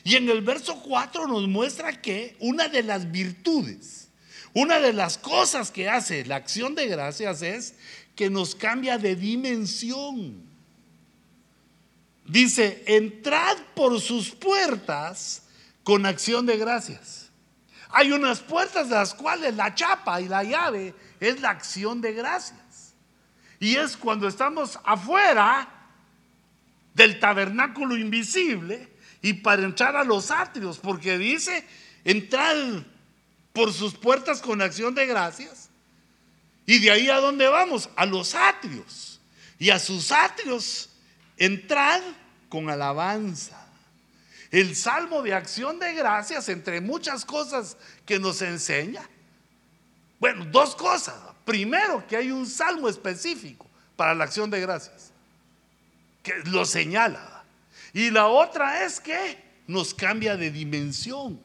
Y 0.04 0.16
en 0.16 0.28
el 0.28 0.42
verso 0.42 0.82
4 0.82 1.26
nos 1.26 1.48
muestra 1.48 2.02
que 2.02 2.36
una 2.40 2.68
de 2.68 2.82
las 2.82 3.10
virtudes, 3.10 4.10
una 4.52 4.78
de 4.78 4.92
las 4.92 5.16
cosas 5.16 5.70
que 5.70 5.88
hace 5.88 6.26
la 6.26 6.36
acción 6.36 6.74
de 6.74 6.88
gracias 6.88 7.40
es 7.40 7.74
que 8.14 8.28
nos 8.28 8.54
cambia 8.54 8.98
de 8.98 9.16
dimensión. 9.16 10.51
Dice, 12.32 12.82
entrad 12.86 13.58
por 13.74 14.00
sus 14.00 14.30
puertas 14.30 15.42
con 15.84 16.06
acción 16.06 16.46
de 16.46 16.56
gracias. 16.56 17.30
Hay 17.90 18.10
unas 18.10 18.40
puertas 18.40 18.88
de 18.88 18.94
las 18.94 19.12
cuales 19.12 19.54
la 19.54 19.74
chapa 19.74 20.18
y 20.18 20.28
la 20.28 20.42
llave 20.42 20.94
es 21.20 21.42
la 21.42 21.50
acción 21.50 22.00
de 22.00 22.14
gracias. 22.14 22.94
Y 23.60 23.76
es 23.76 23.98
cuando 23.98 24.26
estamos 24.28 24.78
afuera 24.82 25.68
del 26.94 27.20
tabernáculo 27.20 27.98
invisible 27.98 28.88
y 29.20 29.34
para 29.34 29.64
entrar 29.64 29.94
a 29.94 30.02
los 30.02 30.30
atrios, 30.30 30.78
porque 30.78 31.18
dice, 31.18 31.66
entrar 32.02 32.56
por 33.52 33.74
sus 33.74 33.92
puertas 33.92 34.40
con 34.40 34.62
acción 34.62 34.94
de 34.94 35.04
gracias. 35.04 35.68
Y 36.64 36.78
de 36.78 36.92
ahí 36.92 37.10
a 37.10 37.20
dónde 37.20 37.46
vamos? 37.48 37.90
A 37.94 38.06
los 38.06 38.34
atrios. 38.34 39.20
Y 39.58 39.68
a 39.68 39.78
sus 39.78 40.10
atrios, 40.10 40.88
entrar 41.36 42.21
con 42.52 42.68
alabanza. 42.68 43.56
El 44.50 44.76
salmo 44.76 45.22
de 45.22 45.32
acción 45.32 45.78
de 45.78 45.94
gracias, 45.94 46.50
entre 46.50 46.82
muchas 46.82 47.24
cosas 47.24 47.78
que 48.04 48.18
nos 48.18 48.42
enseña. 48.42 49.08
Bueno, 50.20 50.44
dos 50.44 50.76
cosas. 50.76 51.14
Primero, 51.46 52.06
que 52.06 52.14
hay 52.14 52.30
un 52.30 52.46
salmo 52.46 52.90
específico 52.90 53.66
para 53.96 54.14
la 54.14 54.24
acción 54.24 54.50
de 54.50 54.60
gracias, 54.60 55.12
que 56.22 56.34
lo 56.44 56.66
señala. 56.66 57.42
Y 57.94 58.10
la 58.10 58.26
otra 58.26 58.84
es 58.84 59.00
que 59.00 59.42
nos 59.66 59.94
cambia 59.94 60.36
de 60.36 60.50
dimensión. 60.50 61.40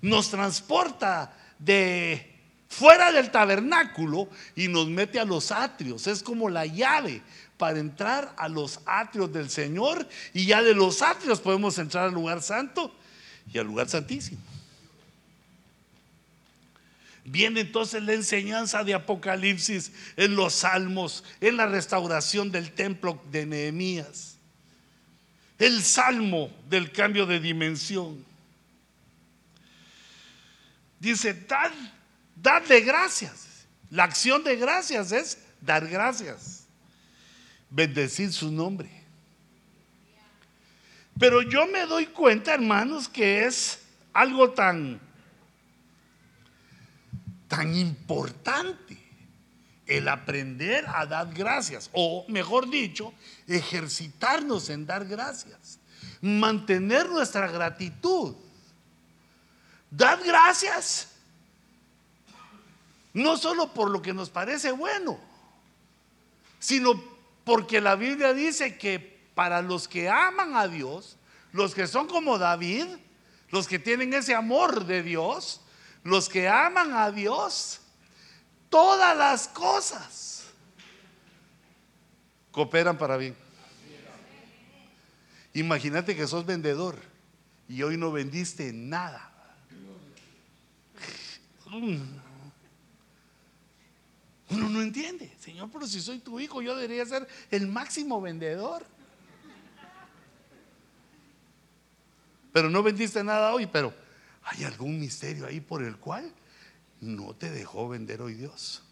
Nos 0.00 0.30
transporta 0.30 1.36
de 1.58 2.36
fuera 2.68 3.10
del 3.10 3.32
tabernáculo 3.32 4.28
y 4.54 4.68
nos 4.68 4.86
mete 4.86 5.18
a 5.18 5.24
los 5.24 5.50
atrios. 5.50 6.06
Es 6.06 6.22
como 6.22 6.48
la 6.48 6.66
llave 6.66 7.20
para 7.58 7.78
entrar 7.78 8.34
a 8.36 8.48
los 8.48 8.80
atrios 8.86 9.32
del 9.32 9.50
Señor 9.50 10.06
y 10.32 10.46
ya 10.46 10.62
de 10.62 10.74
los 10.74 11.02
atrios 11.02 11.40
podemos 11.40 11.78
entrar 11.78 12.04
al 12.04 12.14
lugar 12.14 12.42
santo 12.42 12.94
y 13.52 13.58
al 13.58 13.66
lugar 13.66 13.88
santísimo. 13.88 14.40
Viene 17.24 17.60
entonces 17.60 18.02
la 18.02 18.12
enseñanza 18.12 18.84
de 18.84 18.94
Apocalipsis 18.94 19.90
en 20.16 20.36
los 20.36 20.54
salmos, 20.54 21.24
en 21.40 21.56
la 21.56 21.66
restauración 21.66 22.52
del 22.52 22.70
templo 22.70 23.20
de 23.32 23.46
Nehemías 23.46 24.36
el 25.58 25.82
salmo 25.82 26.50
del 26.68 26.92
cambio 26.92 27.26
de 27.26 27.40
dimensión. 27.40 28.24
Dice, 30.98 31.34
dad, 31.34 31.72
dadle 32.34 32.80
gracias. 32.80 33.66
La 33.90 34.04
acción 34.04 34.42
de 34.44 34.56
gracias 34.56 35.12
es 35.12 35.38
dar 35.60 35.86
gracias. 35.88 36.65
Bendecir 37.76 38.32
su 38.32 38.50
nombre. 38.50 38.88
Pero 41.18 41.42
yo 41.42 41.66
me 41.66 41.84
doy 41.84 42.06
cuenta, 42.06 42.54
hermanos, 42.54 43.06
que 43.06 43.44
es 43.44 43.80
algo 44.14 44.52
tan, 44.52 44.98
tan 47.48 47.76
importante 47.76 48.96
el 49.86 50.08
aprender 50.08 50.86
a 50.88 51.04
dar 51.04 51.34
gracias, 51.34 51.90
o 51.92 52.24
mejor 52.28 52.70
dicho, 52.70 53.12
ejercitarnos 53.46 54.70
en 54.70 54.86
dar 54.86 55.04
gracias, 55.04 55.78
mantener 56.22 57.10
nuestra 57.10 57.46
gratitud. 57.46 58.34
Dar 59.90 60.24
gracias, 60.24 61.08
no 63.12 63.36
solo 63.36 63.74
por 63.74 63.90
lo 63.90 64.00
que 64.00 64.14
nos 64.14 64.30
parece 64.30 64.72
bueno, 64.72 65.20
sino 66.58 67.15
porque 67.46 67.80
la 67.80 67.94
Biblia 67.94 68.34
dice 68.34 68.76
que 68.76 68.98
para 69.36 69.62
los 69.62 69.86
que 69.86 70.08
aman 70.08 70.56
a 70.56 70.66
Dios, 70.66 71.16
los 71.52 71.76
que 71.76 71.86
son 71.86 72.08
como 72.08 72.38
David, 72.38 72.86
los 73.50 73.68
que 73.68 73.78
tienen 73.78 74.12
ese 74.14 74.34
amor 74.34 74.84
de 74.84 75.04
Dios, 75.04 75.60
los 76.02 76.28
que 76.28 76.48
aman 76.48 76.92
a 76.92 77.12
Dios, 77.12 77.82
todas 78.68 79.16
las 79.16 79.46
cosas 79.46 80.48
cooperan 82.50 82.98
para 82.98 83.16
bien. 83.16 83.36
Imagínate 85.54 86.16
que 86.16 86.26
sos 86.26 86.44
vendedor 86.44 86.98
y 87.68 87.80
hoy 87.84 87.96
no 87.96 88.10
vendiste 88.10 88.72
nada. 88.72 89.30
Uno 94.50 94.68
no 94.68 94.80
entiende, 94.80 95.34
Señor, 95.40 95.70
pero 95.72 95.86
si 95.86 96.00
soy 96.00 96.20
tu 96.20 96.38
hijo, 96.38 96.62
yo 96.62 96.76
debería 96.76 97.04
ser 97.04 97.26
el 97.50 97.66
máximo 97.66 98.20
vendedor. 98.20 98.86
Pero 102.52 102.70
no 102.70 102.82
vendiste 102.82 103.22
nada 103.24 103.52
hoy, 103.52 103.66
pero 103.66 103.92
hay 104.44 104.64
algún 104.64 104.98
misterio 105.00 105.46
ahí 105.46 105.60
por 105.60 105.82
el 105.82 105.96
cual 105.96 106.32
no 107.00 107.34
te 107.34 107.50
dejó 107.50 107.88
vender 107.88 108.22
hoy 108.22 108.34
Dios. 108.34 108.82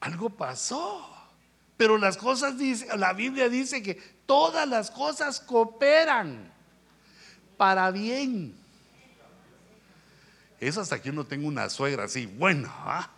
Algo 0.00 0.30
pasó. 0.30 1.06
Pero 1.76 1.96
las 1.98 2.16
cosas 2.16 2.58
dice, 2.58 2.94
la 2.96 3.12
Biblia 3.14 3.48
dice 3.48 3.82
que 3.82 3.94
todas 4.26 4.68
las 4.68 4.90
cosas 4.90 5.40
cooperan 5.40 6.52
para 7.56 7.90
bien. 7.90 8.59
Eso 10.60 10.82
hasta 10.82 11.00
que 11.00 11.08
uno 11.08 11.24
tenga 11.24 11.48
una 11.48 11.70
suegra 11.70 12.04
así, 12.04 12.26
bueno, 12.26 12.68
¿ah? 12.70 13.08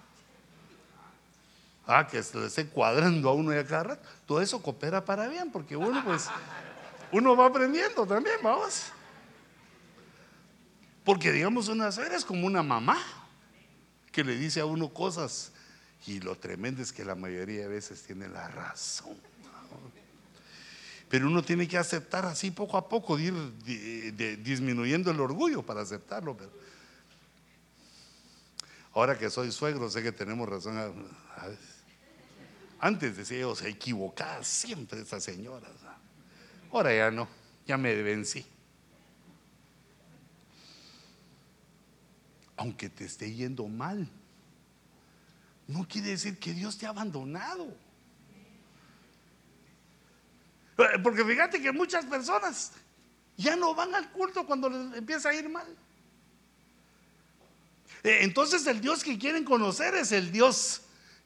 ah 1.86 2.07
que 2.07 2.22
se 2.22 2.38
le 2.38 2.47
esté 2.47 2.66
cuadrando 2.68 3.28
a 3.28 3.34
uno 3.34 3.53
y 3.53 3.57
a 3.59 3.66
cada 3.66 3.82
rato. 3.82 4.09
Todo 4.26 4.40
eso 4.40 4.62
coopera 4.62 5.05
para 5.05 5.26
bien, 5.26 5.51
porque 5.51 5.76
uno 5.76 6.05
pues, 6.05 6.28
uno 7.11 7.36
va 7.36 7.47
aprendiendo 7.47 8.07
también, 8.07 8.36
vamos. 8.43 8.84
Porque 11.05 11.32
digamos, 11.32 11.66
una 11.66 11.90
suegra 11.90 12.16
es 12.16 12.24
como 12.24 12.47
una 12.47 12.62
mamá 12.62 12.97
que 14.12 14.22
le 14.22 14.36
dice 14.36 14.61
a 14.61 14.64
uno 14.64 14.90
cosas 14.90 15.51
y 16.07 16.20
lo 16.20 16.36
tremendo 16.36 16.80
es 16.80 16.93
que 16.93 17.05
la 17.05 17.16
mayoría 17.16 17.62
de 17.62 17.68
veces 17.68 18.05
tiene 18.05 18.28
la 18.28 18.47
razón. 18.49 19.16
Pero 21.09 21.26
uno 21.26 21.43
tiene 21.43 21.68
que 21.68 21.76
aceptar 21.76 22.24
así 22.24 22.51
poco 22.51 22.76
a 22.78 22.88
poco, 22.88 23.18
ir 23.18 23.34
disminuyendo 24.43 25.11
el 25.11 25.20
orgullo 25.20 25.62
para 25.62 25.82
aceptarlo. 25.82 26.36
Pero 26.36 26.51
ahora 28.95 29.18
que 29.18 29.30
soy 29.30 29.51
suegro, 29.53 29.88
sé 29.90 30.03
que 30.03 30.12
tenemos 30.12 30.49
razón 30.49 30.78
a, 30.78 30.90
Antes 32.78 33.16
decía 33.16 33.38
yo, 33.38 33.55
se 33.55 33.68
equivocaba 33.68 34.43
siempre 34.43 35.03
esa 35.03 35.20
señora. 35.20 35.68
Ahora 36.72 36.93
ya 36.93 37.11
no, 37.12 37.28
ya 37.64 37.76
me 37.76 37.95
vencí. 38.03 38.45
Aunque 42.57 42.88
te 42.88 43.05
esté 43.05 43.32
yendo 43.32 43.68
mal, 43.68 44.09
no 45.68 45.86
quiere 45.86 46.09
decir 46.09 46.38
que 46.38 46.53
Dios 46.53 46.76
te 46.76 46.86
ha 46.86 46.88
abandonado. 46.88 47.68
Eh, 50.78 50.99
porque 51.03 51.24
fíjate 51.24 51.62
que 51.62 51.70
muchas 51.70 52.05
personas 52.07 52.72
ya 53.36 53.55
no 53.55 53.74
van 53.74 53.95
al 53.95 54.11
culto 54.11 54.45
cuando 54.45 54.68
les 54.68 54.99
empieza 54.99 55.28
a 55.28 55.34
ir 55.34 55.49
mal. 55.49 55.76
Eh, 58.05 58.18
entonces 58.22 58.66
el 58.66 58.80
Dios 58.80 59.05
que 59.05 59.18
quieren 59.18 59.44
conocer 59.44 59.94
es 59.94 60.12
el 60.12 60.32
Dios 60.32 60.82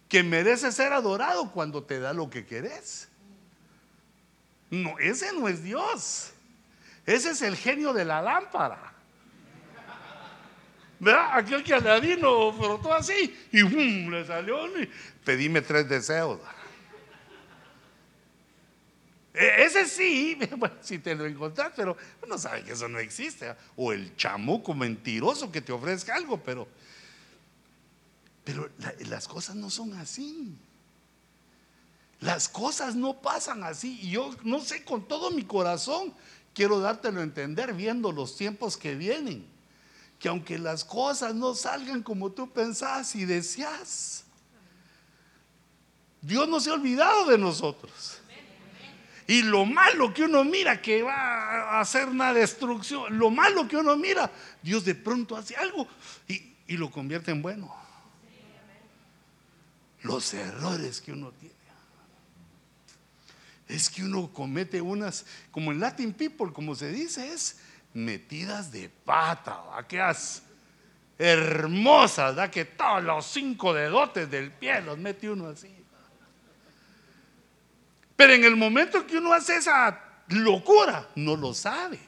que 0.09 0.23
merece 0.23 0.71
ser 0.73 0.93
adorado 0.93 1.51
cuando 1.51 1.83
te 1.83 1.99
da 1.99 2.13
lo 2.13 2.31
que 2.31 2.47
querés. 2.47 3.09
No, 4.71 4.99
ese 4.99 5.33
no 5.33 5.49
es 5.49 5.63
Dios. 5.63 6.33
Ese 7.05 7.31
es 7.31 7.43
el 7.43 7.57
genio 7.57 7.93
de 7.93 8.05
la 8.05 8.21
lámpara. 8.21 8.93
¿Verdad? 10.99 11.29
Aquel 11.33 11.63
que 11.63 11.75
Aladino 11.75 12.53
frotó 12.53 12.93
así 12.95 13.37
y 13.53 13.63
¡bum! 13.63 14.11
le 14.11 14.25
salió. 14.25 14.59
Pedime 15.25 15.61
tres 15.61 15.89
deseos. 15.89 16.41
E, 19.37 19.65
ese 19.65 19.85
sí, 19.87 20.39
si 20.81 20.99
te 20.99 21.15
lo 21.15 21.27
encontrás, 21.27 21.73
pero 21.77 21.95
no 22.27 22.39
sabe 22.39 22.65
que 22.65 22.73
eso 22.73 22.89
no 22.89 22.99
existe. 22.99 23.55
O 23.77 23.93
el 23.93 24.17
chamuco 24.17 24.73
mentiroso 24.73 25.53
que 25.53 25.61
te 25.61 25.73
ofrezca 25.73 26.15
algo, 26.15 26.39
pero, 26.39 26.67
pero 28.43 28.71
las 29.01 29.29
cosas 29.29 29.55
no 29.55 29.69
son 29.69 29.93
así. 29.99 30.57
Las 32.21 32.49
cosas 32.49 32.95
no 32.95 33.21
pasan 33.21 33.63
así. 33.63 34.01
Y 34.03 34.13
yo 34.13 34.35
no 34.43 34.59
sé, 34.61 34.83
con 34.85 35.07
todo 35.07 35.31
mi 35.31 35.45
corazón, 35.45 36.15
quiero 36.55 36.81
dártelo 36.81 37.21
a 37.21 37.25
entender 37.25 37.75
viendo 37.75 38.13
los 38.13 38.37
tiempos 38.37 38.79
que 38.79 38.95
vienen. 38.95 39.47
Que 40.19 40.31
aunque 40.31 40.59
las 40.59 40.83
cosas 40.83 41.35
no 41.35 41.55
salgan 41.55 42.03
como 42.03 42.33
tú 42.33 42.51
pensás 42.51 43.15
y 43.15 43.27
deseas, 43.27 44.25
Dios 46.23 46.49
no 46.49 46.59
se 46.59 46.71
ha 46.71 46.73
olvidado 46.73 47.27
de 47.27 47.37
nosotros. 47.37 48.16
Y 49.29 49.43
lo 49.43 49.65
malo 49.65 50.15
que 50.15 50.23
uno 50.23 50.45
mira 50.45 50.81
que 50.81 51.03
va 51.03 51.79
a 51.79 51.81
hacer 51.81 52.07
una 52.09 52.33
destrucción, 52.33 53.19
lo 53.19 53.31
malo 53.31 53.67
que 53.67 53.77
uno 53.77 53.97
mira, 53.97 54.31
Dios 54.63 54.85
de 54.85 54.95
pronto 54.95 55.37
hace 55.37 55.57
algo 55.57 55.89
y, 56.29 56.55
y 56.69 56.77
lo 56.77 56.91
convierte 56.91 57.33
en 57.33 57.43
bueno. 57.43 57.75
Los 60.03 60.33
errores 60.35 61.01
que 61.01 61.13
uno 61.13 61.33
tiene. 61.33 61.57
Es 63.69 63.91
que 63.91 64.05
uno 64.05 64.31
comete 64.33 64.81
unas, 64.81 65.27
como 65.51 65.73
en 65.73 65.81
Latin 65.81 66.13
People, 66.13 66.53
como 66.53 66.77
se 66.77 66.93
dice, 66.93 67.33
es 67.33 67.59
metidas 67.95 68.71
de 68.71 68.89
pata, 68.89 69.61
¿va? 69.63 69.87
¿Qué 69.89 70.01
haces? 70.01 70.43
Hermosas, 71.19 72.37
¿da? 72.37 72.51
Que 72.51 72.65
todos 72.65 73.03
los 73.03 73.27
cinco 73.27 73.73
dedotes 73.73 74.31
del 74.31 74.53
pie 74.53 74.81
los 74.83 74.99
mete 74.99 75.29
uno 75.31 75.49
así. 75.49 75.76
Pero 78.17 78.33
en 78.33 78.45
el 78.45 78.57
momento 78.57 79.07
que 79.07 79.19
uno 79.19 79.33
hace 79.33 79.57
esa 79.57 80.01
locura, 80.29 81.09
no 81.15 81.37
lo 81.37 81.55
sabe. 81.55 81.99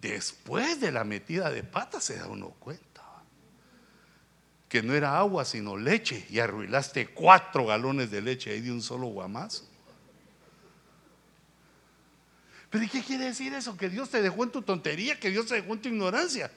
Después 0.00 0.80
de 0.80 0.92
la 0.92 1.04
metida 1.04 1.50
de 1.50 1.62
pata 1.62 2.00
se 2.00 2.16
da 2.16 2.26
uno 2.26 2.50
cuenta 2.58 2.94
que 4.74 4.82
no 4.82 4.92
era 4.92 5.16
agua 5.16 5.44
sino 5.44 5.76
leche 5.76 6.26
y 6.30 6.40
arruinaste 6.40 7.06
cuatro 7.06 7.64
galones 7.66 8.10
de 8.10 8.20
leche 8.20 8.50
ahí 8.50 8.60
de 8.60 8.72
un 8.72 8.82
solo 8.82 9.06
guamazo. 9.06 9.64
Pero 12.70 12.84
¿y 12.84 12.88
qué 12.88 13.02
quiere 13.02 13.26
decir 13.26 13.54
eso? 13.54 13.76
Que 13.76 13.88
Dios 13.88 14.10
te 14.10 14.20
dejó 14.20 14.42
en 14.42 14.50
tu 14.50 14.62
tontería, 14.62 15.20
que 15.20 15.30
Dios 15.30 15.46
te 15.46 15.54
dejó 15.54 15.74
en 15.74 15.80
tu 15.80 15.88
ignorancia. 15.90 16.50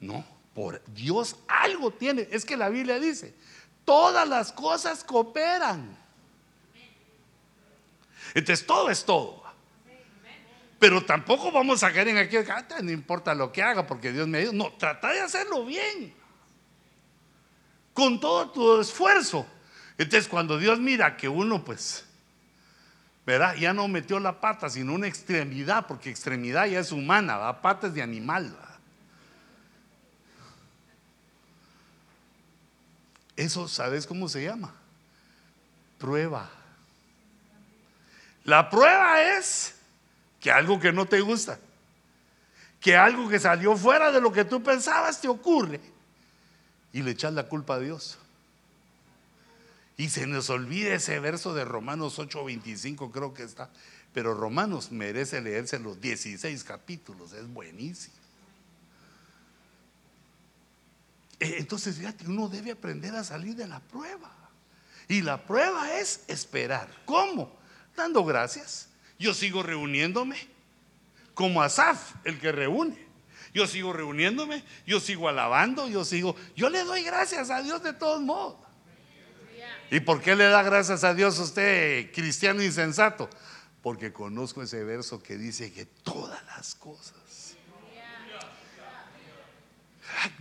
No, 0.00 0.26
por 0.54 0.82
Dios 0.86 1.36
algo 1.46 1.92
tiene. 1.92 2.26
Es 2.32 2.44
que 2.44 2.56
la 2.56 2.68
Biblia 2.68 2.98
dice, 2.98 3.32
todas 3.84 4.28
las 4.28 4.50
cosas 4.50 5.04
cooperan 5.04 5.96
entonces 8.36 8.66
todo 8.66 8.90
es 8.90 9.02
todo. 9.02 9.42
Pero 10.78 11.02
tampoco 11.02 11.50
vamos 11.50 11.82
a 11.82 11.90
caer 11.90 12.08
en 12.08 12.18
aquel, 12.18 12.46
ah, 12.50 12.66
no 12.82 12.90
importa 12.90 13.34
lo 13.34 13.50
que 13.50 13.62
haga 13.62 13.86
porque 13.86 14.12
Dios 14.12 14.28
me 14.28 14.40
dio. 14.40 14.52
No, 14.52 14.74
trata 14.74 15.10
de 15.10 15.22
hacerlo 15.22 15.64
bien. 15.64 16.12
Con 17.94 18.20
todo 18.20 18.50
tu 18.50 18.78
esfuerzo. 18.78 19.46
Entonces 19.96 20.28
cuando 20.28 20.58
Dios 20.58 20.78
mira 20.78 21.16
que 21.16 21.30
uno 21.30 21.64
pues, 21.64 22.04
¿verdad? 23.24 23.54
Ya 23.54 23.72
no 23.72 23.88
metió 23.88 24.20
la 24.20 24.38
pata, 24.38 24.68
sino 24.68 24.92
una 24.92 25.06
extremidad, 25.06 25.86
porque 25.86 26.10
extremidad 26.10 26.66
ya 26.66 26.80
es 26.80 26.92
humana, 26.92 27.38
¿verdad? 27.38 27.62
Pata 27.62 27.86
es 27.86 27.94
de 27.94 28.02
animal. 28.02 28.54
Eso, 33.34 33.66
¿sabes 33.66 34.06
cómo 34.06 34.28
se 34.28 34.44
llama? 34.44 34.74
Prueba. 35.96 36.50
La 38.46 38.70
prueba 38.70 39.38
es 39.38 39.74
que 40.40 40.52
algo 40.52 40.78
que 40.78 40.92
no 40.92 41.06
te 41.06 41.20
gusta, 41.20 41.58
que 42.80 42.96
algo 42.96 43.28
que 43.28 43.40
salió 43.40 43.76
fuera 43.76 44.12
de 44.12 44.20
lo 44.20 44.32
que 44.32 44.44
tú 44.44 44.62
pensabas 44.62 45.20
te 45.20 45.26
ocurre 45.26 45.80
y 46.92 47.02
le 47.02 47.10
echas 47.10 47.32
la 47.32 47.48
culpa 47.48 47.74
a 47.74 47.80
Dios. 47.80 48.18
Y 49.96 50.10
se 50.10 50.28
nos 50.28 50.48
olvida 50.48 50.94
ese 50.94 51.18
verso 51.18 51.54
de 51.54 51.64
Romanos 51.64 52.20
8:25, 52.20 53.10
creo 53.10 53.34
que 53.34 53.42
está. 53.42 53.68
Pero 54.14 54.32
Romanos 54.32 54.92
merece 54.92 55.40
leerse 55.40 55.80
los 55.80 56.00
16 56.00 56.62
capítulos, 56.62 57.32
es 57.32 57.48
buenísimo. 57.48 58.14
Eh, 61.40 61.56
entonces, 61.58 61.96
fíjate, 61.96 62.28
uno 62.28 62.48
debe 62.48 62.70
aprender 62.70 63.16
a 63.16 63.24
salir 63.24 63.56
de 63.56 63.66
la 63.66 63.80
prueba. 63.80 64.32
Y 65.08 65.22
la 65.22 65.44
prueba 65.44 65.98
es 65.98 66.20
esperar. 66.28 66.88
¿Cómo? 67.04 67.55
Dando 67.96 68.24
gracias. 68.24 68.88
Yo 69.18 69.34
sigo 69.34 69.62
reuniéndome 69.62 70.36
como 71.34 71.62
Asaf, 71.62 72.14
el 72.24 72.38
que 72.38 72.52
reúne. 72.52 73.06
Yo 73.52 73.66
sigo 73.66 73.92
reuniéndome, 73.92 74.62
yo 74.86 75.00
sigo 75.00 75.28
alabando, 75.28 75.88
yo 75.88 76.04
sigo, 76.04 76.36
yo 76.54 76.68
le 76.68 76.84
doy 76.84 77.02
gracias 77.02 77.48
a 77.50 77.62
Dios 77.62 77.82
de 77.82 77.94
todos 77.94 78.20
modos. 78.20 78.56
¿Y 79.90 80.00
por 80.00 80.20
qué 80.20 80.36
le 80.36 80.44
da 80.44 80.62
gracias 80.62 81.04
a 81.04 81.14
Dios 81.14 81.38
usted, 81.38 82.12
cristiano 82.12 82.62
insensato? 82.62 83.30
Porque 83.82 84.12
conozco 84.12 84.62
ese 84.62 84.84
verso 84.84 85.22
que 85.22 85.38
dice 85.38 85.72
que 85.72 85.86
todas 85.86 86.44
las 86.46 86.74
cosas. 86.74 87.56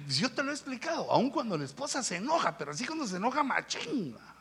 Yo 0.07 0.31
te 0.31 0.43
lo 0.43 0.51
he 0.51 0.53
explicado, 0.53 1.09
aun 1.11 1.29
cuando 1.29 1.57
la 1.57 1.65
esposa 1.65 2.03
se 2.03 2.17
enoja, 2.17 2.57
pero 2.57 2.71
así 2.71 2.85
cuando 2.85 3.07
se 3.07 3.17
enoja 3.17 3.43
machinga. 3.43 4.34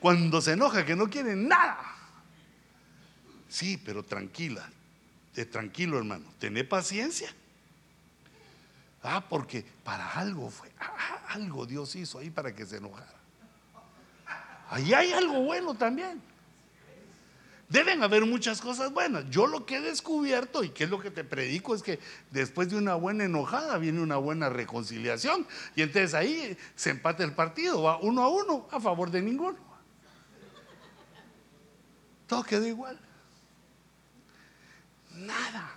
Cuando 0.00 0.40
se 0.40 0.52
enoja 0.52 0.84
que 0.84 0.96
no 0.96 1.08
quiere 1.08 1.34
nada. 1.36 1.94
Sí, 3.48 3.80
pero 3.84 4.02
tranquila. 4.02 4.68
De 5.34 5.44
tranquilo, 5.44 5.98
hermano. 5.98 6.24
Tené 6.38 6.64
paciencia. 6.64 7.32
Ah, 9.02 9.24
porque 9.28 9.64
para 9.84 10.12
algo 10.12 10.50
fue. 10.50 10.70
Ah, 10.80 11.20
algo 11.28 11.66
Dios 11.66 11.94
hizo 11.96 12.18
ahí 12.18 12.30
para 12.30 12.54
que 12.54 12.66
se 12.66 12.76
enojara. 12.76 13.14
Ahí 14.70 14.92
hay 14.92 15.12
algo 15.12 15.42
bueno 15.42 15.74
también. 15.74 16.20
Deben 17.68 18.02
haber 18.02 18.24
muchas 18.24 18.62
cosas 18.62 18.92
buenas. 18.92 19.28
Yo 19.28 19.46
lo 19.46 19.66
que 19.66 19.76
he 19.76 19.80
descubierto 19.80 20.64
y 20.64 20.70
que 20.70 20.84
es 20.84 20.90
lo 20.90 21.00
que 21.00 21.10
te 21.10 21.22
predico 21.22 21.74
es 21.74 21.82
que 21.82 21.98
después 22.30 22.70
de 22.70 22.76
una 22.76 22.94
buena 22.94 23.24
enojada 23.24 23.76
viene 23.76 24.00
una 24.00 24.16
buena 24.16 24.48
reconciliación. 24.48 25.46
Y 25.76 25.82
entonces 25.82 26.14
ahí 26.14 26.56
se 26.74 26.90
empata 26.90 27.24
el 27.24 27.34
partido, 27.34 27.82
va 27.82 27.98
uno 27.98 28.22
a 28.22 28.28
uno 28.28 28.68
a 28.70 28.80
favor 28.80 29.10
de 29.10 29.20
ninguno. 29.20 29.67
Todo 32.28 32.44
quedó 32.44 32.66
igual. 32.66 32.98
Nada. 35.14 35.70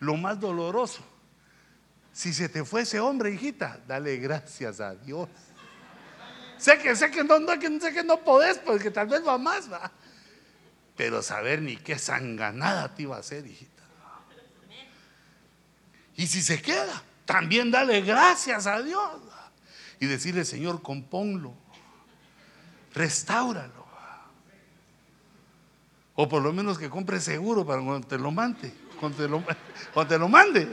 Lo 0.00 0.16
más 0.16 0.40
doloroso. 0.40 1.04
Si 2.12 2.32
se 2.32 2.48
te 2.48 2.64
fue 2.64 2.82
ese 2.82 2.98
hombre, 2.98 3.30
hijita, 3.30 3.78
dale 3.86 4.16
gracias 4.16 4.80
a 4.80 4.94
Dios. 4.96 5.28
Sé 6.56 6.78
que, 6.78 6.96
sé 6.96 7.10
que 7.12 7.22
no, 7.22 7.38
sé 7.80 7.92
que 7.92 8.02
no 8.02 8.18
podés, 8.24 8.58
porque 8.58 8.90
tal 8.90 9.06
vez 9.06 9.24
va 9.24 9.38
más, 9.38 9.70
va. 9.72 9.92
Pero 10.96 11.22
saber 11.22 11.62
ni 11.62 11.76
qué 11.76 11.96
sanganada 11.96 12.92
te 12.92 13.02
iba 13.02 13.14
a 13.14 13.20
hacer, 13.20 13.46
hijita. 13.46 13.84
Y 16.16 16.26
si 16.26 16.42
se 16.42 16.60
queda, 16.60 17.00
también 17.24 17.70
dale 17.70 18.00
gracias 18.00 18.66
a 18.66 18.82
Dios. 18.82 19.20
Y 20.00 20.06
decirle, 20.06 20.44
Señor, 20.44 20.82
compónlo, 20.82 21.54
restáuralo. 22.92 23.77
O 26.20 26.28
por 26.28 26.42
lo 26.42 26.52
menos 26.52 26.80
que 26.80 26.90
compre 26.90 27.20
seguro 27.20 27.64
para 27.64 27.80
cuando 27.80 28.04
te 28.08 28.18
lo 28.18 28.32
mande. 28.32 28.74
Cuando 28.98 29.18
te 29.18 30.18
lo, 30.18 30.28
mande, 30.28 30.68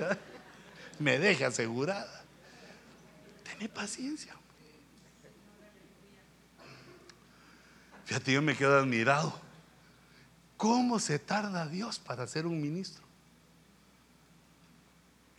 me 0.98 1.20
deje 1.20 1.46
asegurada. 1.46 2.26
Tené 3.44 3.70
paciencia. 3.70 4.36
Fíjate, 8.06 8.34
yo 8.34 8.42
me 8.42 8.58
quedo 8.58 8.80
admirado. 8.80 9.40
¿Cómo 10.58 10.98
se 10.98 11.20
tarda 11.20 11.68
Dios 11.68 12.00
para 12.00 12.26
ser 12.26 12.48
un 12.48 12.60
ministro? 12.60 13.04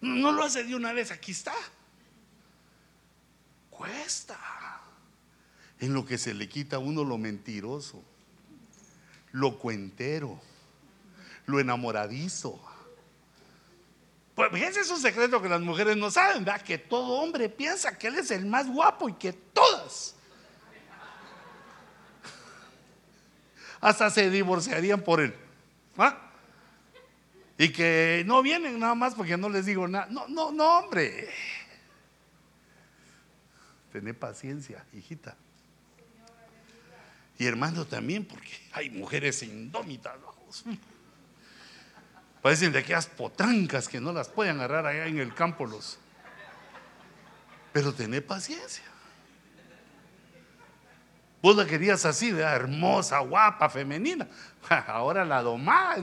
No 0.00 0.30
lo 0.30 0.44
hace 0.44 0.62
de 0.62 0.76
una 0.76 0.92
vez, 0.92 1.10
aquí 1.10 1.32
está. 1.32 1.54
Cuesta. 3.70 4.38
En 5.80 5.94
lo 5.94 6.06
que 6.06 6.16
se 6.16 6.32
le 6.32 6.48
quita 6.48 6.76
a 6.76 6.78
uno 6.78 7.02
lo 7.02 7.18
mentiroso, 7.18 8.04
lo 9.32 9.58
cuentero, 9.58 10.40
lo 11.46 11.60
enamoradizo. 11.60 12.60
Pues 14.34 14.52
ese 14.54 14.80
es 14.80 14.90
un 14.90 15.00
secreto 15.00 15.40
que 15.40 15.48
las 15.48 15.60
mujeres 15.60 15.96
no 15.96 16.10
saben, 16.10 16.44
¿verdad? 16.44 16.62
Que 16.62 16.78
todo 16.78 17.20
hombre 17.20 17.48
piensa 17.48 17.96
que 17.96 18.08
él 18.08 18.16
es 18.16 18.30
el 18.30 18.46
más 18.46 18.68
guapo 18.68 19.08
y 19.08 19.14
que 19.14 19.32
todas 19.32 20.16
hasta 23.80 24.10
se 24.10 24.30
divorciarían 24.30 25.00
por 25.00 25.20
él. 25.20 25.34
¿Ah? 25.96 26.18
Y 27.58 27.72
que 27.72 28.24
no 28.26 28.42
vienen 28.42 28.78
nada 28.78 28.94
más 28.94 29.14
porque 29.14 29.36
no 29.36 29.48
les 29.48 29.64
digo 29.64 29.88
nada. 29.88 30.06
No, 30.10 30.28
no, 30.28 30.52
no, 30.52 30.78
hombre. 30.78 31.30
Tené 33.92 34.12
paciencia, 34.12 34.84
hijita. 34.92 35.36
Y 37.38 37.46
hermano 37.46 37.84
también, 37.84 38.24
porque 38.24 38.52
hay 38.72 38.90
mujeres 38.90 39.42
indómitas. 39.42 40.14
Parecen 42.40 42.72
de 42.72 42.78
aquellas 42.78 43.06
potrancas 43.06 43.88
que 43.88 44.00
no 44.00 44.12
las 44.12 44.28
pueden 44.28 44.56
agarrar 44.56 44.86
allá 44.86 45.06
en 45.06 45.18
el 45.18 45.34
campo 45.34 45.66
los. 45.66 45.98
Pero 47.72 47.92
tené 47.92 48.22
paciencia. 48.22 48.84
Vos 51.42 51.56
la 51.56 51.66
querías 51.66 52.04
así, 52.06 52.30
hermosa, 52.30 53.18
guapa, 53.18 53.68
femenina. 53.68 54.26
Ahora 54.86 55.24
la 55.24 55.42
domás. 55.42 55.98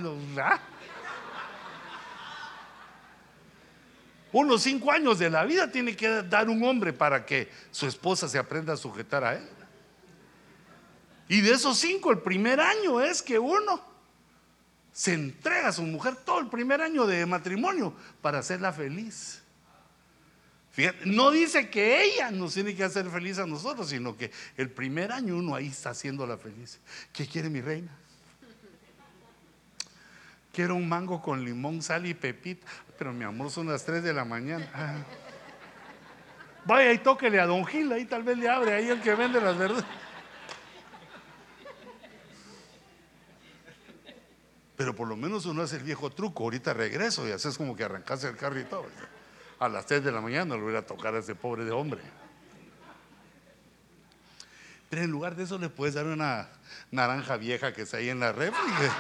Unos 4.32 4.62
cinco 4.64 4.92
años 4.92 5.20
de 5.20 5.30
la 5.30 5.44
vida 5.46 5.72
tiene 5.72 5.96
que 5.96 6.24
dar 6.24 6.50
un 6.50 6.64
hombre 6.64 6.94
para 6.94 7.26
que 7.26 7.52
su 7.72 7.88
esposa 7.88 8.28
se 8.28 8.38
aprenda 8.38 8.74
a 8.74 8.78
sujetar 8.78 9.24
a 9.24 9.36
él. 9.36 9.50
Y 11.28 11.42
de 11.42 11.52
esos 11.52 11.78
cinco, 11.78 12.12
el 12.12 12.20
primer 12.20 12.60
año 12.60 13.02
es 13.02 13.22
que 13.22 13.40
uno 13.40 13.82
se 14.92 15.14
entrega 15.14 15.70
a 15.70 15.74
su 15.74 15.84
mujer 15.84 16.16
todo 16.18 16.40
el 16.40 16.48
primer 16.48 16.82
año 16.82 17.06
de 17.06 17.26
matrimonio 17.26 17.94
para 18.22 18.40
hacerla 18.40 18.72
feliz. 18.72 19.42
Fíjate, 20.72 21.06
no 21.06 21.32
dice 21.32 21.70
que 21.70 22.04
ella 22.04 22.32
nos 22.32 22.54
tiene 22.56 22.76
que 22.76 22.84
hacer 22.84 23.08
feliz 23.10 23.38
a 23.38 23.46
nosotros, 23.46 23.90
sino 23.90 24.18
que 24.18 24.32
el 24.58 24.70
primer 24.70 25.12
año 25.12 25.38
uno 25.38 25.56
ahí 25.56 25.68
está 25.68 25.92
haciéndola 25.92 26.38
feliz. 26.38 26.80
¿Qué 27.12 27.28
quiere 27.28 27.50
mi 27.50 27.62
reina? 27.62 27.92
Quiero 30.52 30.76
un 30.76 30.88
mango 30.88 31.22
con 31.22 31.44
limón, 31.44 31.82
sal 31.82 32.06
y 32.06 32.14
pepita. 32.14 32.66
Pero 32.98 33.14
mi 33.14 33.24
amor, 33.24 33.50
son 33.50 33.68
las 33.68 33.86
3 33.86 34.04
de 34.04 34.14
la 34.14 34.26
mañana. 34.26 34.70
Ah. 34.74 34.96
Vaya 36.66 36.94
y 36.94 37.00
tóquele 37.00 37.40
a 37.40 37.46
Don 37.46 37.66
Gil, 37.66 37.92
ahí 37.92 38.06
tal 38.06 38.24
vez 38.24 38.38
le 38.38 38.50
abre 38.50 38.74
ahí 38.74 38.90
el 38.90 39.02
que 39.02 39.14
vende 39.16 39.42
las 39.42 39.58
verduras. 39.58 39.86
Pero 44.76 44.96
por 44.96 45.08
lo 45.08 45.16
menos 45.16 45.46
uno 45.46 45.62
hace 45.62 45.78
el 45.78 45.84
viejo 45.84 46.10
truco. 46.10 46.44
Ahorita 46.44 46.74
regreso 46.74 47.28
y 47.28 47.32
haces 47.32 47.58
como 47.58 47.76
que 47.76 47.84
arrancase 47.84 48.28
el 48.28 48.36
carro 48.36 48.60
y 48.60 48.64
todo. 48.64 48.86
A 49.60 49.70
las 49.70 49.86
3 49.86 50.04
de 50.04 50.12
la 50.12 50.22
mañana 50.22 50.56
lo 50.56 50.64
voy 50.64 50.76
a 50.76 50.86
tocar 50.86 51.14
a 51.16 51.20
ese 51.20 51.36
pobre 51.36 51.64
de 51.64 51.72
hombre. 51.72 52.02
Pero 54.90 55.04
en 55.04 55.12
lugar 55.12 55.36
de 55.36 55.44
eso 55.44 55.58
le 55.58 55.70
puedes 55.70 55.96
dar 55.96 56.06
una 56.06 56.50
naranja 56.92 57.38
vieja 57.38 57.74
que 57.74 57.84
está 57.84 57.98
ahí 57.98 58.10
en 58.10 58.20
la 58.20 58.32
réplica. 58.32 58.96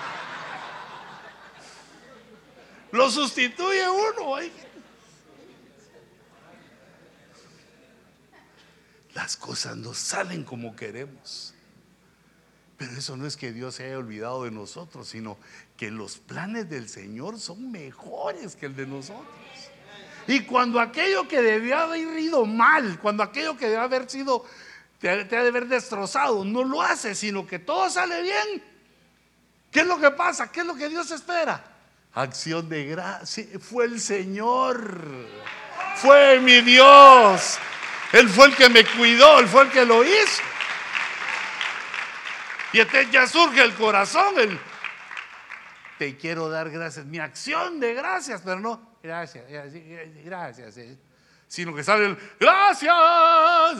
Lo 2.91 3.09
sustituye 3.09 3.89
uno. 3.89 4.37
Las 9.13 9.37
cosas 9.37 9.77
no 9.77 9.93
salen 9.93 10.43
como 10.43 10.75
queremos. 10.75 11.52
Pero 12.77 12.91
eso 12.93 13.15
no 13.17 13.27
es 13.27 13.37
que 13.37 13.51
Dios 13.51 13.75
se 13.75 13.85
haya 13.85 13.97
olvidado 13.97 14.43
de 14.43 14.51
nosotros, 14.51 15.07
sino 15.07 15.37
que 15.77 15.91
los 15.91 16.17
planes 16.17 16.69
del 16.69 16.89
Señor 16.89 17.39
son 17.39 17.71
mejores 17.71 18.55
que 18.55 18.65
el 18.65 18.75
de 18.75 18.87
nosotros. 18.87 19.27
Y 20.27 20.41
cuando 20.41 20.79
aquello 20.79 21.27
que 21.27 21.41
debió 21.41 21.77
haber 21.77 22.17
ido 22.19 22.45
mal, 22.45 22.99
cuando 22.99 23.23
aquello 23.23 23.57
que 23.57 23.65
debió 23.65 23.81
haber 23.81 24.09
sido, 24.09 24.45
te, 24.99 25.09
ha 25.09 25.15
de 25.15 25.47
haber 25.47 25.67
destrozado, 25.67 26.45
no 26.45 26.63
lo 26.63 26.81
hace, 26.81 27.13
sino 27.13 27.45
que 27.45 27.59
todo 27.59 27.89
sale 27.89 28.21
bien. 28.21 28.63
¿Qué 29.71 29.81
es 29.81 29.87
lo 29.87 29.99
que 29.99 30.11
pasa? 30.11 30.51
¿Qué 30.51 30.61
es 30.61 30.65
lo 30.65 30.75
que 30.75 30.87
Dios 30.87 31.11
espera? 31.11 31.63
Acción 32.13 32.69
de 32.69 32.85
gracia. 32.85 33.45
Fue 33.59 33.85
el 33.85 33.99
Señor. 33.99 35.27
Fue 35.97 36.39
mi 36.39 36.61
Dios. 36.61 37.57
Él 38.13 38.29
fue 38.29 38.47
el 38.47 38.55
que 38.55 38.69
me 38.69 38.85
cuidó. 38.85 39.39
Él 39.39 39.47
fue 39.47 39.63
el 39.63 39.71
que 39.71 39.85
lo 39.85 40.03
hizo. 40.03 40.41
Y 42.73 42.79
entonces 42.79 43.11
ya 43.11 43.27
surge 43.27 43.63
el 43.63 43.73
corazón. 43.75 44.39
El, 44.39 44.59
te 45.99 46.17
quiero 46.17 46.49
dar 46.49 46.69
gracias. 46.69 47.05
Mi 47.05 47.19
acción 47.19 47.79
de 47.79 47.93
gracias, 47.93 48.41
pero 48.43 48.59
no. 48.59 48.97
Gracias, 49.01 49.47
gracias, 49.47 49.83
gracias. 50.25 50.77
Eh. 50.77 50.97
Sino 51.47 51.75
que 51.75 51.83
sale 51.83 52.05
el 52.07 52.17
gracias. 52.39 52.91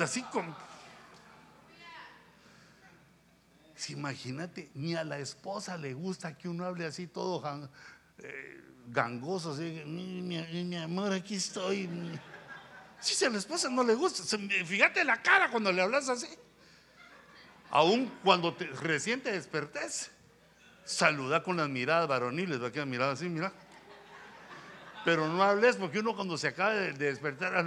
Así 0.02 0.22
como. 0.24 0.56
Imagínate, 3.90 4.72
ni 4.76 4.96
a 4.96 5.04
la 5.04 5.20
esposa 5.20 5.78
le 5.78 5.94
gusta 5.94 6.38
que 6.38 6.48
uno 6.48 6.66
hable 6.66 6.86
así 6.86 7.08
todo 7.08 7.70
eh, 8.20 8.62
gangoso, 8.88 9.54
mi, 9.56 10.78
amor, 10.78 11.12
aquí 11.12 11.36
estoy. 11.36 11.90
Si 13.02 13.26
a 13.26 13.30
la 13.30 13.40
esposa 13.40 13.70
no 13.70 13.84
le 13.84 13.94
gusta, 13.96 14.24
fíjate 14.66 15.04
la 15.04 15.22
cara 15.22 15.52
cuando 15.52 15.72
le 15.72 15.82
hablas 15.82 16.08
así. 16.08 16.28
Aún 17.76 18.08
cuando 18.24 18.54
te, 18.54 18.68
recién 18.68 19.24
te 19.24 19.32
despertés, 19.32 20.12
saluda 20.86 21.42
con 21.42 21.58
las 21.58 21.68
miradas 21.68 22.08
varoniles, 22.08 22.62
va 22.62 22.68
a 22.68 22.72
mirada 22.86 23.14
así, 23.14 23.28
mira. 23.28 23.52
Pero 25.04 25.28
no 25.28 25.42
hables 25.42 25.78
porque 25.78 25.98
uno 25.98 26.16
cuando 26.16 26.38
se 26.38 26.50
acaba 26.50 26.72
de, 26.76 26.94
despertar 26.94 27.56
habla 27.56 27.64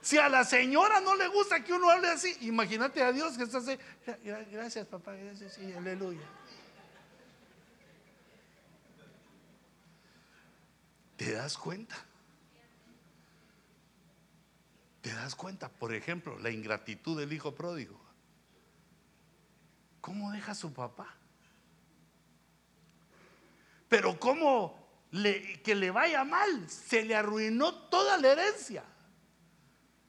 Si 0.00 0.16
a 0.16 0.28
la 0.28 0.44
señora 0.44 1.00
no 1.00 1.16
le 1.16 1.26
gusta 1.26 1.64
que 1.64 1.72
uno 1.72 1.90
hable 1.90 2.10
así, 2.10 2.36
imagínate 2.42 3.02
a 3.02 3.10
Dios 3.10 3.36
que 3.36 3.42
está 3.42 3.58
así. 3.58 3.76
Gracias, 4.52 4.86
papá, 4.86 5.14
gracias, 5.14 5.54
sí, 5.54 5.72
aleluya. 5.72 6.22
¿Te 11.16 11.32
das 11.32 11.58
cuenta? 11.58 11.96
¿Te 15.02 15.12
das 15.12 15.34
cuenta? 15.34 15.68
Por 15.68 15.92
ejemplo, 15.92 16.38
la 16.38 16.50
ingratitud 16.50 17.18
del 17.18 17.32
hijo 17.32 17.54
pródigo. 17.54 18.00
¿Cómo 20.00 20.30
deja 20.30 20.52
a 20.52 20.54
su 20.54 20.72
papá? 20.72 21.14
Pero 23.88 24.18
¿cómo 24.18 24.80
que 25.10 25.74
le 25.74 25.90
vaya 25.90 26.24
mal? 26.24 26.68
Se 26.70 27.04
le 27.04 27.16
arruinó 27.16 27.74
toda 27.74 28.16
la 28.16 28.32
herencia. 28.32 28.84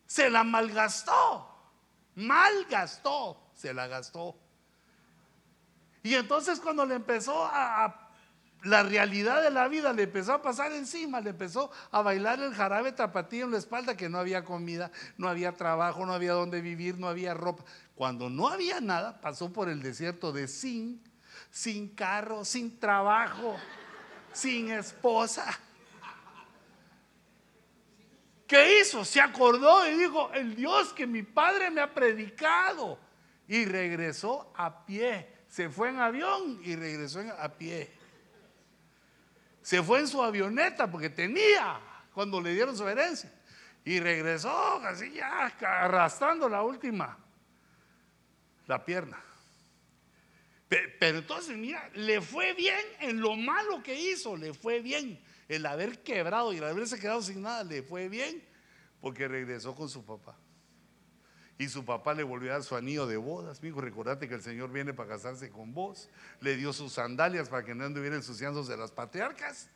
Se 0.06 0.30
la 0.30 0.44
malgastó. 0.44 1.50
Malgastó. 2.16 3.52
Se 3.56 3.74
la 3.74 3.88
gastó. 3.88 4.38
Y 6.04 6.14
entonces 6.14 6.60
cuando 6.60 6.86
le 6.86 6.96
empezó 6.96 7.46
a 7.46 8.03
la 8.64 8.84
realidad 8.84 9.42
de 9.42 9.52
la 9.52 9.68
vida 9.68 9.92
le 9.94 10.04
empezó 10.04 10.34
a 10.34 10.42
pasar 10.42 10.72
encima, 10.72 11.20
le 11.20 11.32
empezó 11.32 11.70
a 11.92 12.02
bailar 12.02 12.40
el 12.40 12.54
jarabe 12.54 12.94
tapatío 12.94 13.46
en 13.46 13.52
la 13.52 13.58
espalda, 13.58 13.98
que 13.98 14.10
no 14.10 14.18
había 14.18 14.46
comida, 14.46 14.92
no 15.18 15.28
había 15.28 15.52
trabajo, 15.52 16.06
no 16.06 16.14
había 16.14 16.34
donde 16.34 16.62
vivir, 16.62 16.98
no 16.98 17.08
había 17.08 17.34
ropa. 17.34 17.64
Cuando 17.96 18.30
no 18.30 18.48
había 18.48 18.80
nada, 18.80 19.20
pasó 19.20 19.52
por 19.52 19.70
el 19.70 19.82
desierto 19.82 20.32
de 20.32 20.48
sin, 20.48 21.04
sin 21.52 21.90
carro, 21.90 22.46
sin 22.46 22.80
trabajo, 22.80 23.58
sin 24.32 24.72
esposa. 24.72 25.46
¿Qué 28.48 28.80
hizo? 28.80 29.04
Se 29.04 29.20
acordó 29.20 29.88
y 29.90 29.98
dijo, 29.98 30.32
el 30.34 30.56
Dios 30.56 30.94
que 30.94 31.06
mi 31.06 31.24
padre 31.24 31.70
me 31.70 31.82
ha 31.82 31.94
predicado. 31.94 33.00
Y 33.48 33.66
regresó 33.66 34.54
a 34.56 34.86
pie. 34.86 35.28
Se 35.50 35.70
fue 35.70 35.90
en 35.90 36.00
avión 36.00 36.62
y 36.64 36.76
regresó 36.76 37.20
a 37.40 37.50
pie. 37.50 38.03
Se 39.64 39.82
fue 39.82 40.02
en 40.02 40.08
su 40.08 40.22
avioneta 40.22 40.92
porque 40.92 41.10
tenía 41.10 41.80
cuando 42.14 42.40
le 42.40 42.54
dieron 42.54 42.78
su 42.78 42.88
herencia. 42.88 43.34
Y 43.86 44.00
regresó 44.00 44.78
así 44.84 45.12
ya 45.12 45.46
arrastrando 45.46 46.48
la 46.48 46.62
última, 46.62 47.18
la 48.68 48.86
pierna. 48.86 49.18
Pero 50.68 51.20
entonces, 51.20 51.58
mira, 51.58 51.90
le 51.94 52.22
fue 52.22 52.54
bien 52.54 52.80
en 53.00 53.20
lo 53.20 53.36
malo 53.36 53.84
que 53.84 53.94
hizo, 53.94 54.36
le 54.36 54.54
fue 54.54 54.80
bien. 54.80 55.22
El 55.48 55.66
haber 55.66 56.02
quebrado 56.04 56.54
y 56.54 56.58
el 56.58 56.64
haberse 56.64 57.00
quedado 57.00 57.22
sin 57.22 57.42
nada, 57.42 57.64
le 57.64 57.84
fue 57.84 58.10
bien 58.10 58.44
porque 59.02 59.28
regresó 59.28 59.76
con 59.76 59.90
su 59.90 60.04
papá. 60.04 60.36
Y 61.58 61.70
su 61.70 61.86
papá 61.86 62.14
le 62.14 62.24
volvió 62.24 62.50
a 62.52 62.54
dar 62.54 62.64
su 62.64 62.76
anillo 62.76 63.06
de 63.06 63.18
bodas. 63.18 63.62
Mi 63.62 63.70
hijo, 63.70 63.80
recordate 63.80 64.28
que 64.28 64.36
el 64.36 64.42
Señor 64.42 64.72
viene 64.72 64.94
para 64.94 65.10
casarse 65.10 65.50
con 65.52 65.74
vos. 65.74 66.10
Le 66.42 66.56
dio 66.56 66.74
sus 66.74 66.94
sandalias 66.94 67.50
para 67.50 67.64
que 67.64 67.76
no 67.76 67.86
anduviera 67.86 68.16
ensuciándose 68.16 68.72
de 68.72 68.78
las 68.78 68.92
patriarcas. 68.92 69.70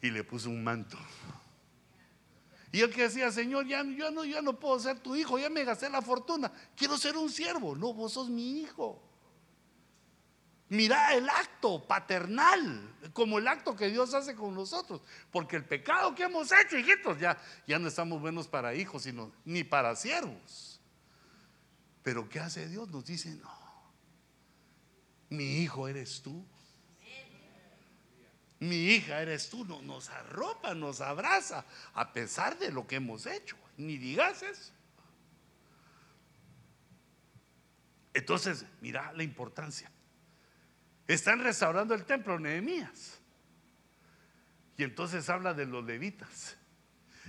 Y 0.00 0.10
le 0.10 0.24
puso 0.24 0.48
un 0.48 0.64
manto. 0.64 0.96
Y 2.72 2.80
el 2.80 2.90
que 2.90 3.02
decía, 3.02 3.30
Señor, 3.30 3.66
ya, 3.66 3.84
yo 3.84 4.10
no, 4.10 4.24
yo 4.24 4.40
no 4.40 4.58
puedo 4.58 4.80
ser 4.80 4.98
tu 4.98 5.14
hijo, 5.14 5.38
ya 5.38 5.50
me 5.50 5.62
gasté 5.62 5.90
la 5.90 6.00
fortuna. 6.00 6.50
Quiero 6.74 6.96
ser 6.96 7.18
un 7.18 7.28
siervo. 7.28 7.76
No, 7.76 7.92
vos 7.92 8.14
sos 8.14 8.30
mi 8.30 8.60
hijo. 8.60 9.11
Mira 10.72 11.14
el 11.14 11.28
acto 11.28 11.86
paternal, 11.86 12.96
como 13.12 13.38
el 13.38 13.46
acto 13.46 13.76
que 13.76 13.90
Dios 13.90 14.14
hace 14.14 14.34
con 14.34 14.54
nosotros. 14.54 15.02
Porque 15.30 15.56
el 15.56 15.66
pecado 15.66 16.14
que 16.14 16.22
hemos 16.22 16.50
hecho, 16.50 16.78
hijitos, 16.78 17.20
ya, 17.20 17.36
ya 17.66 17.78
no 17.78 17.88
estamos 17.88 18.22
buenos 18.22 18.48
para 18.48 18.74
hijos, 18.74 19.02
sino 19.02 19.30
ni 19.44 19.64
para 19.64 19.94
siervos. 19.94 20.80
Pero 22.02 22.26
¿qué 22.26 22.40
hace 22.40 22.70
Dios? 22.70 22.88
Nos 22.88 23.04
dice, 23.04 23.34
no, 23.34 23.92
mi 25.28 25.58
hijo 25.58 25.88
eres 25.88 26.22
tú. 26.22 26.42
Mi 28.58 28.76
hija 28.76 29.20
eres 29.20 29.50
tú, 29.50 29.66
nos 29.66 30.08
arropa, 30.08 30.72
nos 30.72 31.02
abraza, 31.02 31.66
a 31.92 32.14
pesar 32.14 32.58
de 32.58 32.72
lo 32.72 32.86
que 32.86 32.96
hemos 32.96 33.26
hecho. 33.26 33.58
Ni 33.76 33.98
digas 33.98 34.42
eso. 34.42 34.72
Entonces, 38.14 38.64
mira 38.80 39.12
la 39.12 39.22
importancia. 39.22 39.91
Están 41.06 41.40
restaurando 41.42 41.94
el 41.94 42.04
templo, 42.04 42.38
Nehemías. 42.38 43.18
Y 44.76 44.84
entonces 44.84 45.28
habla 45.28 45.54
de 45.54 45.66
los 45.66 45.84
levitas. 45.84 46.56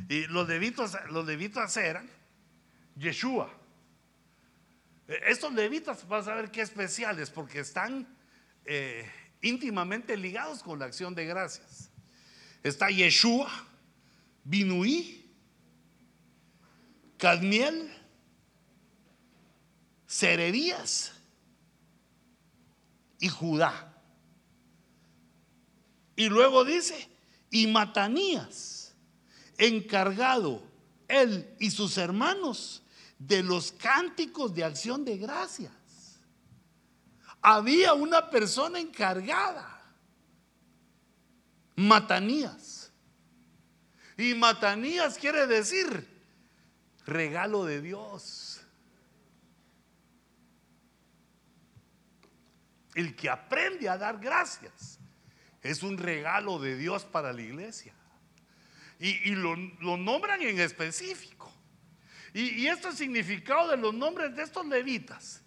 Y 0.10 0.26
los 0.28 0.48
levitas, 0.48 0.98
los 1.10 1.26
levitas 1.26 1.76
eran 1.78 2.10
Yeshua. 2.96 3.52
E, 5.08 5.20
estos 5.28 5.54
levitas, 5.54 6.08
vas 6.08 6.28
a 6.28 6.36
ver 6.36 6.52
qué 6.52 6.62
especiales, 6.62 7.30
porque 7.30 7.60
están 7.60 8.08
eh, 8.66 9.10
íntimamente 9.42 10.16
ligados 10.18 10.64
con 10.64 10.80
la 10.80 10.86
acción 10.86 11.14
de 11.16 11.26
gracias. 11.26 11.90
Está 12.64 12.90
Yeshua, 12.90 13.52
Binuí, 14.44 15.32
Cadmiel, 17.18 17.92
Sererías 20.08 21.23
y 23.24 23.30
Judá. 23.30 23.90
Y 26.18 26.28
luego 26.28 26.66
dice, 26.66 27.10
y 27.50 27.68
Matanías, 27.68 28.94
encargado 29.58 30.62
él 31.08 31.56
y 31.58 31.72
sus 31.72 31.98
hermanos 31.98 32.84
de 33.18 33.42
los 33.42 33.72
cánticos 33.72 34.54
de 34.54 34.66
acción 34.66 35.06
de 35.06 35.18
gracias. 35.18 35.72
Había 37.42 37.94
una 37.94 38.30
persona 38.30 38.78
encargada, 38.78 39.82
Matanías. 41.78 42.92
Y 44.18 44.34
Matanías 44.34 45.18
quiere 45.18 45.48
decir 45.48 46.10
regalo 47.06 47.64
de 47.64 47.80
Dios. 47.80 48.43
El 52.96 53.16
que 53.16 53.30
aprende 53.30 53.90
a 53.90 53.98
dar 53.98 54.20
gracias 54.20 55.00
es 55.62 55.82
un 55.84 55.98
regalo 55.98 56.60
de 56.60 56.78
Dios 56.78 57.06
para 57.06 57.34
la 57.34 57.42
iglesia. 57.42 57.94
Y, 59.00 59.32
lo, 59.32 59.58
nombran 59.98 60.42
en 60.42 60.60
específico. 60.60 61.52
Y, 62.34 62.62
y 62.62 62.68
esto 62.68 62.90
es 62.90 62.96
significado 62.96 63.70
de 63.70 63.78
los 63.78 63.94
nombres 63.94 64.36
de 64.36 64.44
estos 64.44 64.66
levitas. 64.66 65.42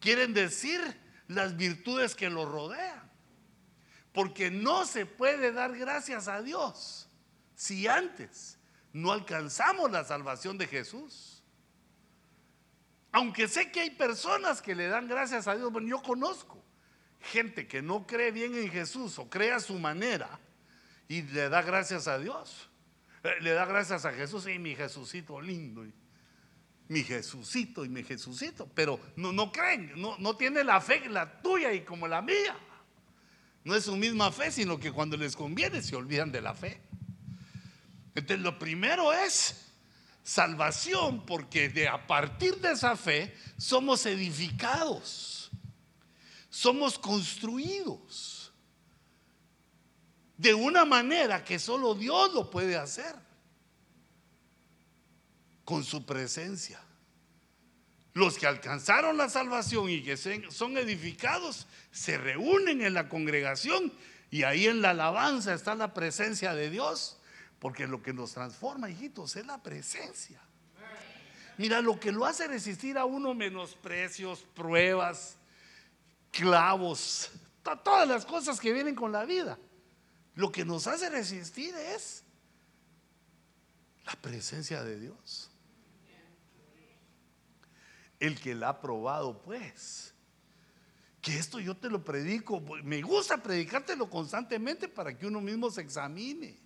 Quieren 0.00 0.34
decir 0.34 0.80
las 1.28 1.56
virtudes 1.56 2.14
que 2.14 2.28
los 2.28 2.48
rodean. 2.48 3.10
Porque 4.12 4.50
no 4.50 4.84
se 4.84 5.06
puede 5.06 5.52
dar 5.52 5.76
gracias 5.76 6.28
a 6.28 6.42
Dios 6.42 7.08
si 7.54 7.86
antes 7.86 8.58
no 8.92 9.12
alcanzamos 9.12 9.90
la 9.90 10.04
salvación 10.04 10.58
de 10.58 10.66
Jesús. 10.66 11.42
Aunque 13.12 13.48
sé 13.48 13.70
que 13.70 13.80
hay 13.80 13.90
personas 13.90 14.62
que 14.62 14.74
le 14.74 14.88
dan 14.88 15.08
gracias 15.08 15.46
a 15.46 15.56
Dios, 15.56 15.70
bueno, 15.70 15.88
yo 15.88 16.02
conozco 16.02 16.59
gente 17.20 17.66
que 17.66 17.82
no 17.82 18.06
cree 18.06 18.30
bien 18.30 18.54
en 18.54 18.70
Jesús 18.70 19.18
o 19.18 19.28
cree 19.28 19.52
a 19.52 19.60
su 19.60 19.78
manera 19.78 20.40
y 21.08 21.22
le 21.22 21.48
da 21.48 21.62
gracias 21.62 22.08
a 22.08 22.18
Dios. 22.18 22.68
Eh, 23.22 23.34
le 23.40 23.52
da 23.52 23.64
gracias 23.66 24.04
a 24.04 24.12
Jesús 24.12 24.46
y 24.46 24.58
mi 24.58 24.74
Jesucito 24.74 25.40
lindo. 25.40 25.84
mi 26.88 27.04
Jesucito 27.04 27.84
y 27.84 27.88
mi 27.88 28.02
Jesucito. 28.02 28.68
Pero 28.74 28.98
no, 29.16 29.32
no 29.32 29.52
creen, 29.52 29.92
no, 29.96 30.16
no 30.18 30.36
tiene 30.36 30.64
la 30.64 30.80
fe 30.80 31.08
la 31.08 31.40
tuya 31.40 31.72
y 31.72 31.82
como 31.82 32.08
la 32.08 32.22
mía. 32.22 32.56
No 33.62 33.74
es 33.74 33.84
su 33.84 33.96
misma 33.96 34.32
fe, 34.32 34.50
sino 34.50 34.78
que 34.78 34.90
cuando 34.90 35.16
les 35.16 35.36
conviene 35.36 35.82
se 35.82 35.94
olvidan 35.94 36.32
de 36.32 36.40
la 36.40 36.54
fe. 36.54 36.80
Entonces 38.14 38.40
lo 38.40 38.58
primero 38.58 39.12
es 39.12 39.66
salvación, 40.22 41.24
porque 41.26 41.68
de 41.68 41.88
a 41.88 42.06
partir 42.06 42.56
de 42.56 42.72
esa 42.72 42.96
fe 42.96 43.34
somos 43.56 44.06
edificados 44.06 45.39
somos 46.50 46.98
construidos 46.98 48.52
de 50.36 50.52
una 50.52 50.84
manera 50.84 51.44
que 51.44 51.58
solo 51.58 51.94
Dios 51.94 52.34
lo 52.34 52.50
puede 52.50 52.76
hacer, 52.76 53.14
con 55.64 55.84
su 55.84 56.04
presencia. 56.04 56.80
Los 58.12 58.38
que 58.38 58.46
alcanzaron 58.46 59.16
la 59.16 59.28
salvación 59.28 59.88
y 59.88 60.02
que 60.02 60.16
son 60.16 60.76
edificados 60.76 61.68
se 61.92 62.18
reúnen 62.18 62.80
en 62.82 62.94
la 62.94 63.08
congregación 63.08 63.92
y 64.30 64.42
ahí 64.42 64.66
en 64.66 64.82
la 64.82 64.90
alabanza 64.90 65.54
está 65.54 65.74
la 65.74 65.94
presencia 65.94 66.54
de 66.54 66.70
Dios, 66.70 67.18
porque 67.60 67.86
lo 67.86 68.02
que 68.02 68.12
nos 68.12 68.32
transforma, 68.32 68.90
hijitos, 68.90 69.36
es 69.36 69.46
la 69.46 69.62
presencia. 69.62 70.40
Mira, 71.58 71.82
lo 71.82 72.00
que 72.00 72.10
lo 72.10 72.24
hace 72.24 72.48
resistir 72.48 72.96
a 72.96 73.04
uno 73.04 73.34
menosprecios, 73.34 74.46
pruebas, 74.54 75.36
clavos, 76.30 77.30
todas 77.84 78.08
las 78.08 78.24
cosas 78.24 78.60
que 78.60 78.72
vienen 78.72 78.94
con 78.94 79.12
la 79.12 79.24
vida. 79.24 79.58
Lo 80.34 80.50
que 80.50 80.64
nos 80.64 80.86
hace 80.86 81.10
resistir 81.10 81.74
es 81.74 82.24
la 84.04 84.12
presencia 84.12 84.82
de 84.82 84.98
Dios. 84.98 85.50
El 88.18 88.38
que 88.40 88.54
la 88.54 88.70
ha 88.70 88.80
probado, 88.80 89.40
pues. 89.42 90.14
Que 91.20 91.38
esto 91.38 91.58
yo 91.58 91.76
te 91.76 91.88
lo 91.88 92.04
predico. 92.04 92.60
Me 92.82 93.02
gusta 93.02 93.42
predicártelo 93.42 94.08
constantemente 94.08 94.88
para 94.88 95.16
que 95.16 95.26
uno 95.26 95.40
mismo 95.40 95.70
se 95.70 95.80
examine. 95.80 96.58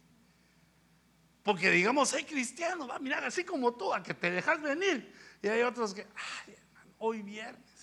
Porque 1.43 1.71
digamos, 1.71 2.13
hay 2.15 2.25
cristianos, 2.25 2.89
va 2.89 2.97
a 2.97 3.01
mirar 3.01 3.25
así 3.25 3.45
como 3.45 3.75
tú, 3.75 3.93
a 3.93 4.03
que 4.03 4.15
te 4.15 4.31
dejas 4.31 4.63
venir. 4.63 5.15
Y 5.43 5.49
hay 5.49 5.63
otros 5.63 5.93
que, 5.93 6.07
ay, 6.47 6.55
hoy 6.99 7.23
viernes 7.23 7.74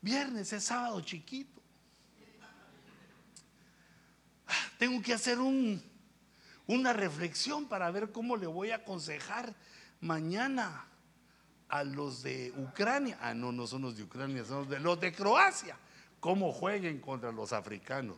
Viernes 0.00 0.52
es 0.52 0.64
sábado 0.64 1.00
chiquito. 1.00 1.60
Tengo 4.78 5.02
que 5.02 5.14
hacer 5.14 5.38
un, 5.38 5.82
una 6.66 6.92
reflexión 6.92 7.66
para 7.66 7.90
ver 7.90 8.12
cómo 8.12 8.36
le 8.36 8.46
voy 8.46 8.70
a 8.70 8.76
aconsejar 8.76 9.54
mañana 10.00 10.86
a 11.68 11.84
los 11.84 12.22
de 12.22 12.52
Ucrania. 12.56 13.18
Ah, 13.20 13.34
no, 13.34 13.52
no 13.52 13.66
son 13.66 13.82
los 13.82 13.96
de 13.96 14.02
Ucrania, 14.02 14.44
son 14.44 14.58
los 14.58 14.68
de, 14.68 14.80
los 14.80 15.00
de 15.00 15.12
Croacia. 15.12 15.76
Cómo 16.20 16.52
jueguen 16.52 17.00
contra 17.00 17.32
los 17.32 17.52
africanos. 17.52 18.16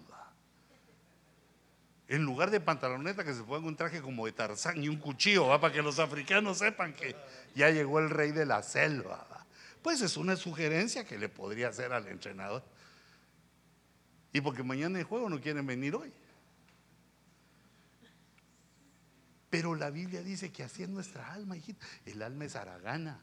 En 2.08 2.22
lugar 2.22 2.50
de 2.50 2.58
pantaloneta, 2.58 3.22
que 3.22 3.34
se 3.34 3.42
ponga 3.42 3.68
un 3.68 3.76
traje 3.76 4.00
como 4.00 4.24
de 4.24 4.32
Tarzán 4.32 4.82
y 4.82 4.88
un 4.88 4.96
cuchillo, 4.96 5.46
para 5.60 5.72
que 5.72 5.82
los 5.82 5.98
africanos 5.98 6.58
sepan 6.58 6.94
que 6.94 7.14
ya 7.54 7.68
llegó 7.68 7.98
el 7.98 8.08
rey 8.08 8.32
de 8.32 8.46
la 8.46 8.62
selva. 8.62 9.37
Pues 9.82 10.00
es 10.00 10.16
una 10.16 10.36
sugerencia 10.36 11.04
que 11.04 11.18
le 11.18 11.28
podría 11.28 11.68
hacer 11.68 11.92
al 11.92 12.06
entrenador. 12.08 12.62
Y 14.32 14.40
porque 14.40 14.62
mañana 14.62 14.98
el 14.98 15.04
juego 15.04 15.28
no 15.28 15.40
quieren 15.40 15.66
venir 15.66 15.94
hoy. 15.94 16.12
Pero 19.50 19.74
la 19.74 19.90
Biblia 19.90 20.22
dice 20.22 20.52
que 20.52 20.62
así 20.62 20.82
es 20.82 20.88
nuestra 20.88 21.32
alma, 21.32 21.56
hijita. 21.56 21.84
El 22.04 22.22
alma 22.22 22.44
es 22.44 22.54
aragana. 22.54 23.20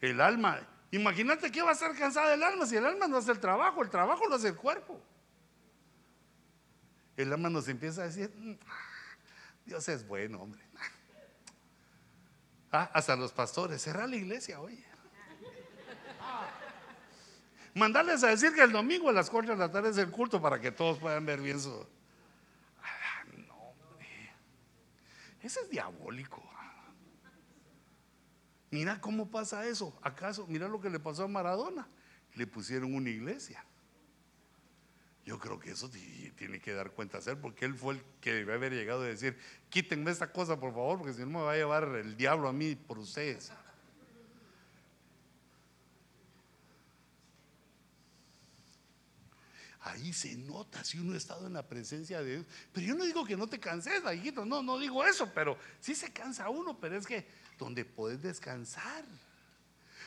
El 0.00 0.20
alma, 0.20 0.60
imagínate 0.90 1.50
que 1.50 1.62
va 1.62 1.70
a 1.70 1.72
estar 1.72 1.96
cansada 1.96 2.34
el 2.34 2.42
alma 2.42 2.66
si 2.66 2.76
el 2.76 2.84
alma 2.84 3.08
no 3.08 3.16
hace 3.16 3.32
el 3.32 3.40
trabajo, 3.40 3.82
el 3.82 3.88
trabajo 3.88 4.28
lo 4.28 4.36
hace 4.36 4.48
el 4.48 4.56
cuerpo. 4.56 5.02
El 7.16 7.32
alma 7.32 7.48
nos 7.48 7.66
empieza 7.68 8.02
a 8.02 8.04
decir, 8.04 8.30
mm, 8.36 8.58
Dios 9.64 9.88
es 9.88 10.06
bueno, 10.06 10.42
hombre. 10.42 10.62
Ah, 12.72 12.90
hasta 12.92 13.14
los 13.14 13.32
pastores, 13.32 13.80
cerra 13.80 14.08
la 14.08 14.16
iglesia, 14.16 14.60
oye. 14.60 14.84
Mandarles 17.76 18.24
a 18.24 18.28
decir 18.28 18.54
que 18.54 18.62
el 18.62 18.72
domingo 18.72 19.10
a 19.10 19.12
las 19.12 19.28
4 19.28 19.52
de 19.52 19.58
la 19.58 19.70
tarde 19.70 19.90
es 19.90 19.98
el 19.98 20.10
culto 20.10 20.40
para 20.40 20.58
que 20.58 20.72
todos 20.72 20.98
puedan 20.98 21.26
ver 21.26 21.42
bien 21.42 21.60
su. 21.60 21.86
Ah. 22.82 23.22
Ese 25.42 25.60
es 25.60 25.68
diabólico. 25.68 26.42
Mira 28.70 28.98
cómo 28.98 29.30
pasa 29.30 29.66
eso. 29.66 29.94
¿Acaso? 30.00 30.46
Mira 30.46 30.68
lo 30.68 30.80
que 30.80 30.88
le 30.88 30.98
pasó 30.98 31.24
a 31.24 31.28
Maradona. 31.28 31.86
Le 32.32 32.46
pusieron 32.46 32.94
una 32.94 33.10
iglesia. 33.10 33.62
Yo 35.26 35.38
creo 35.38 35.58
que 35.58 35.72
eso 35.72 35.90
tiene 35.90 36.60
que 36.60 36.72
dar 36.72 36.92
cuenta 36.92 37.18
hacer, 37.18 37.38
porque 37.38 37.66
él 37.66 37.74
fue 37.74 37.96
el 37.96 38.02
que 38.22 38.32
debe 38.32 38.54
haber 38.54 38.72
llegado 38.72 39.02
a 39.02 39.06
decir, 39.06 39.38
quítenme 39.68 40.12
esta 40.12 40.32
cosa 40.32 40.58
por 40.58 40.70
favor, 40.70 40.96
porque 40.96 41.12
si 41.12 41.20
no 41.20 41.26
me 41.26 41.40
va 41.40 41.52
a 41.52 41.56
llevar 41.56 41.84
el 41.96 42.16
diablo 42.16 42.48
a 42.48 42.54
mí 42.54 42.74
por 42.74 42.98
ustedes. 42.98 43.52
Ahí 49.86 50.12
se 50.12 50.34
nota 50.34 50.82
si 50.82 50.98
uno 50.98 51.14
ha 51.14 51.16
estado 51.16 51.46
en 51.46 51.52
la 51.52 51.62
presencia 51.62 52.20
de 52.20 52.36
Dios. 52.36 52.46
Pero 52.72 52.88
yo 52.88 52.94
no 52.96 53.04
digo 53.04 53.24
que 53.24 53.36
no 53.36 53.46
te 53.46 53.60
canses, 53.60 54.02
hijito, 54.12 54.44
no, 54.44 54.60
no 54.60 54.80
digo 54.80 55.04
eso, 55.04 55.30
pero 55.32 55.56
sí 55.80 55.94
se 55.94 56.12
cansa 56.12 56.48
uno, 56.48 56.76
pero 56.80 56.96
es 56.96 57.06
que 57.06 57.24
donde 57.56 57.84
puedes 57.84 58.20
descansar, 58.20 59.04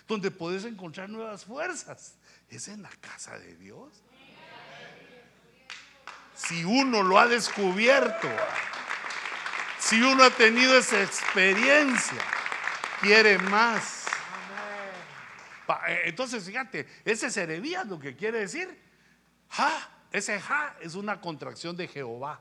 donde 0.05 0.32
puedes 0.32 0.65
encontrar 0.65 1.09
nuevas 1.09 1.45
fuerzas, 1.45 2.15
es 2.49 2.67
en 2.67 2.82
la 2.82 2.89
casa 2.99 3.39
de 3.39 3.55
Dios. 3.55 3.93
Si 6.36 6.65
uno 6.65 7.01
lo 7.01 7.17
ha 7.17 7.27
descubierto, 7.27 8.27
si 9.80 10.01
uno 10.01 10.23
ha 10.23 10.30
tenido 10.30 10.77
esa 10.77 11.01
experiencia, 11.01 12.21
quiere 12.99 13.38
más. 13.38 14.07
Eh, 15.88 16.01
entonces, 16.05 16.43
fíjate, 16.43 16.86
ese 17.05 17.32
Serebías 17.32 17.88
lo 17.88 17.97
que 17.97 18.17
quiere 18.17 18.39
decir 18.39 18.88
Ja, 19.50 19.89
ese 20.12 20.39
ja 20.39 20.76
es 20.82 20.95
una 20.95 21.20
contracción 21.22 21.76
de 21.76 21.88
Jehová. 21.88 22.39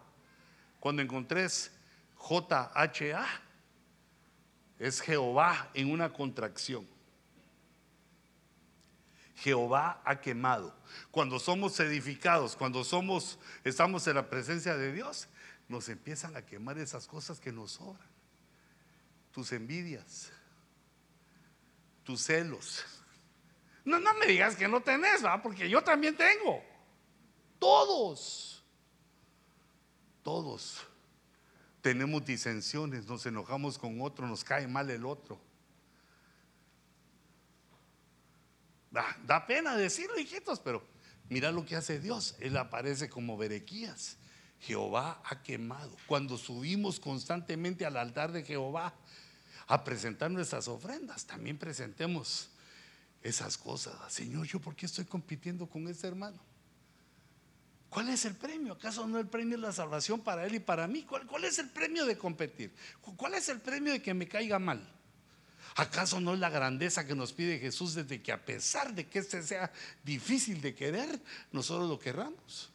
Cuando 0.81 1.03
encontrés 1.03 1.73
J-H-A, 2.17 3.27
es 4.79 5.01
Jehová 5.01 5.71
en 5.75 5.91
una 5.91 6.13
contracción. 6.13 6.87
Jehová 9.37 10.03
ha 10.05 10.21
quemado. 10.21 10.75
Cuando 11.11 11.39
somos 11.39 11.79
edificados, 11.81 12.57
cuando 12.57 12.83
somos, 12.85 13.39
estamos 13.65 14.07
en 14.07 14.17
la 14.17 14.29
presencia 14.29 14.77
de 14.77 14.93
Dios, 14.93 15.29
nos 15.69 15.89
empiezan 15.89 16.37
a 16.37 16.43
quemar 16.43 16.79
esas 16.79 17.07
cosas 17.07 17.39
que 17.39 17.53
nos 17.53 17.73
sobran. 17.73 18.09
Tus 19.33 19.53
envidias, 19.53 20.33
tus 22.03 22.23
celos. 22.23 22.85
No, 23.85 24.01
no 24.01 24.15
me 24.15 24.27
digas 24.27 24.57
que 24.57 24.67
no 24.67 24.81
tenés, 24.81 25.25
va, 25.25 25.41
porque 25.41 25.69
yo 25.69 25.83
también 25.83 26.17
tengo. 26.17 26.65
Todos, 27.59 28.63
todos 30.23 30.87
tenemos 31.81 32.25
disensiones, 32.25 33.07
nos 33.07 33.25
enojamos 33.27 33.79
con 33.79 34.01
otro, 34.01 34.27
nos 34.27 34.45
cae 34.45 34.67
mal 34.67 34.91
el 34.91 35.07
otro. 35.07 35.41
Da, 38.91 39.47
pena 39.47 39.77
decirlo, 39.77 40.19
hijitos, 40.19 40.61
pero 40.61 40.83
mira 41.29 41.53
lo 41.53 41.65
que 41.65 41.77
hace 41.77 42.01
Dios. 42.01 42.37
Él 42.41 42.57
aparece 42.57 43.09
como 43.09 43.37
Berequías. 43.37 44.17
Jehová 44.61 45.23
ha 45.25 45.43
quemado. 45.43 45.97
Cuando 46.07 46.37
subimos 46.37 46.99
constantemente 46.99 47.87
al 47.87 47.97
altar 47.97 48.33
de 48.33 48.45
Jehová 48.45 48.95
a 49.67 49.85
presentar 49.85 50.31
nuestras 50.31 50.69
ofrendas, 50.69 51.27
también 51.27 51.59
presentemos 51.59 52.51
esas 53.23 53.57
cosas. 53.57 53.95
Señor, 54.13 54.47
¿yo 54.47 54.59
por 54.59 54.75
qué 54.75 54.87
estoy 54.87 55.05
compitiendo 55.05 55.69
con 55.69 55.87
este 55.87 56.07
hermano? 56.07 56.48
¿Cuál 57.89 58.11
es 58.11 58.25
el 58.27 58.35
premio? 58.35 58.75
¿Acaso 58.75 59.07
no 59.07 59.19
el 59.19 59.27
premio 59.27 59.57
es 59.57 59.63
la 59.63 59.73
salvación 59.73 60.21
para 60.21 60.47
él 60.47 60.55
y 60.55 60.61
para 60.61 60.87
mí? 60.87 61.05
¿Cuál, 61.05 61.27
¿Cuál, 61.27 61.45
es 61.45 61.59
el 61.59 61.71
premio 61.71 62.05
de 62.05 62.19
competir? 62.19 62.75
¿Cuál 63.01 63.35
es 63.35 63.49
el 63.49 63.61
premio 63.61 63.93
de 63.93 64.03
que 64.03 64.13
me 64.13 64.29
caiga 64.29 64.59
mal? 64.59 64.87
¿Acaso 65.75 66.21
no 66.21 66.35
es 66.35 66.41
la 66.41 66.51
grandeza 66.51 67.07
que 67.07 67.15
nos 67.15 67.33
pide 67.33 67.59
Jesús 67.59 67.95
desde 67.95 68.21
que 68.21 68.33
a 68.33 68.45
pesar 68.45 68.95
de 68.95 69.07
que 69.07 69.21
este 69.21 69.43
sea 69.43 69.73
difícil 70.05 70.61
de 70.61 70.75
querer, 70.75 71.21
nosotros 71.53 71.89
lo 71.89 71.99
querramos? 71.99 72.71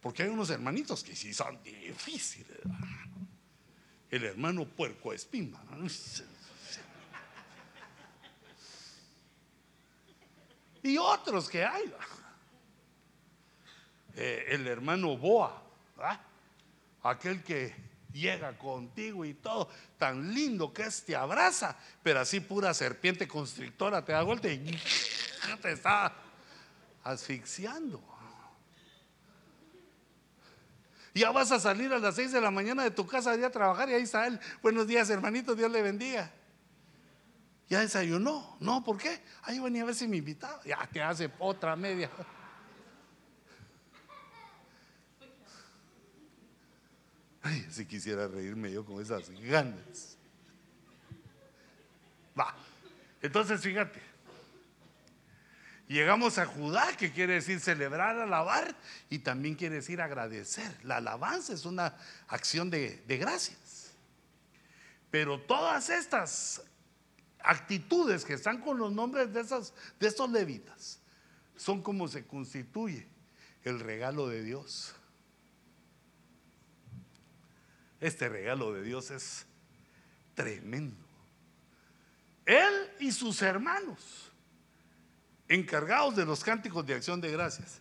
Porque 0.00 0.22
hay 0.22 0.30
unos 0.30 0.50
hermanitos 0.50 1.04
que 1.04 1.14
sí 1.14 1.34
son 1.34 1.62
difíciles. 1.62 2.58
El 4.10 4.24
hermano 4.24 4.66
puerco 4.66 5.12
espima. 5.12 5.62
Y 10.82 10.96
otros 10.96 11.50
que 11.50 11.62
hay. 11.62 11.92
Eh, 14.16 14.46
el 14.48 14.66
hermano 14.66 15.16
Boa, 15.16 15.62
aquel 17.02 17.42
que 17.42 17.74
llega 18.12 18.56
contigo 18.58 19.24
y 19.24 19.34
todo, 19.34 19.68
tan 19.98 20.34
lindo 20.34 20.72
que 20.72 20.82
es, 20.82 21.04
te 21.04 21.14
abraza, 21.14 21.76
pero 22.02 22.20
así 22.20 22.40
pura 22.40 22.74
serpiente 22.74 23.28
constrictora 23.28 24.04
te 24.04 24.12
da 24.12 24.22
vuelta 24.22 24.48
y 24.48 24.78
te 25.62 25.72
está 25.72 26.12
asfixiando. 27.04 28.02
Ya 31.12 31.32
vas 31.32 31.50
a 31.50 31.58
salir 31.58 31.92
a 31.92 31.98
las 31.98 32.14
6 32.14 32.32
de 32.32 32.40
la 32.40 32.50
mañana 32.50 32.84
de 32.84 32.90
tu 32.90 33.06
casa 33.06 33.32
a 33.32 33.50
trabajar 33.50 33.88
y 33.90 33.94
ahí 33.94 34.02
está 34.02 34.26
él. 34.26 34.38
Buenos 34.62 34.86
días, 34.86 35.10
hermanito, 35.10 35.54
Dios 35.54 35.70
le 35.70 35.82
bendiga. 35.82 36.30
Ya 37.68 37.80
desayunó. 37.80 38.56
No, 38.60 38.82
¿por 38.84 38.96
qué? 38.96 39.20
Ahí 39.42 39.58
venía 39.58 39.82
a 39.82 39.86
ver 39.86 39.94
si 39.94 40.06
me 40.06 40.16
invitaba. 40.16 40.60
Ya 40.64 40.88
te 40.92 41.02
hace 41.02 41.30
otra 41.38 41.74
media. 41.76 42.10
Si 47.70 47.86
quisiera 47.86 48.28
reírme 48.28 48.70
yo 48.70 48.84
con 48.84 49.00
esas 49.00 49.30
ganas. 49.30 50.16
Va. 52.38 52.54
Entonces, 53.22 53.60
fíjate. 53.60 54.00
Llegamos 55.88 56.38
a 56.38 56.46
Judá, 56.46 56.96
que 56.96 57.10
quiere 57.10 57.34
decir 57.34 57.58
celebrar, 57.58 58.16
alabar, 58.16 58.76
y 59.08 59.18
también 59.18 59.56
quiere 59.56 59.76
decir 59.76 60.00
agradecer. 60.00 60.72
La 60.84 60.98
alabanza 60.98 61.52
es 61.52 61.64
una 61.64 61.96
acción 62.28 62.70
de, 62.70 63.02
de 63.08 63.16
gracias. 63.18 63.90
Pero 65.10 65.40
todas 65.40 65.90
estas 65.90 66.62
actitudes 67.42 68.24
que 68.24 68.34
están 68.34 68.60
con 68.60 68.78
los 68.78 68.92
nombres 68.92 69.32
de, 69.32 69.40
esas, 69.40 69.74
de 69.98 70.06
estos 70.06 70.30
levitas 70.30 71.00
son 71.56 71.82
como 71.82 72.08
se 72.08 72.24
constituye 72.24 73.06
el 73.64 73.80
regalo 73.80 74.28
de 74.28 74.42
Dios. 74.42 74.94
Este 78.00 78.28
regalo 78.28 78.72
de 78.72 78.82
Dios 78.82 79.10
es 79.10 79.46
tremendo. 80.34 80.96
Él 82.46 82.74
y 82.98 83.12
sus 83.12 83.42
hermanos, 83.42 84.32
encargados 85.48 86.16
de 86.16 86.24
los 86.24 86.42
cánticos 86.42 86.86
de 86.86 86.94
acción 86.94 87.20
de 87.20 87.30
gracias. 87.30 87.80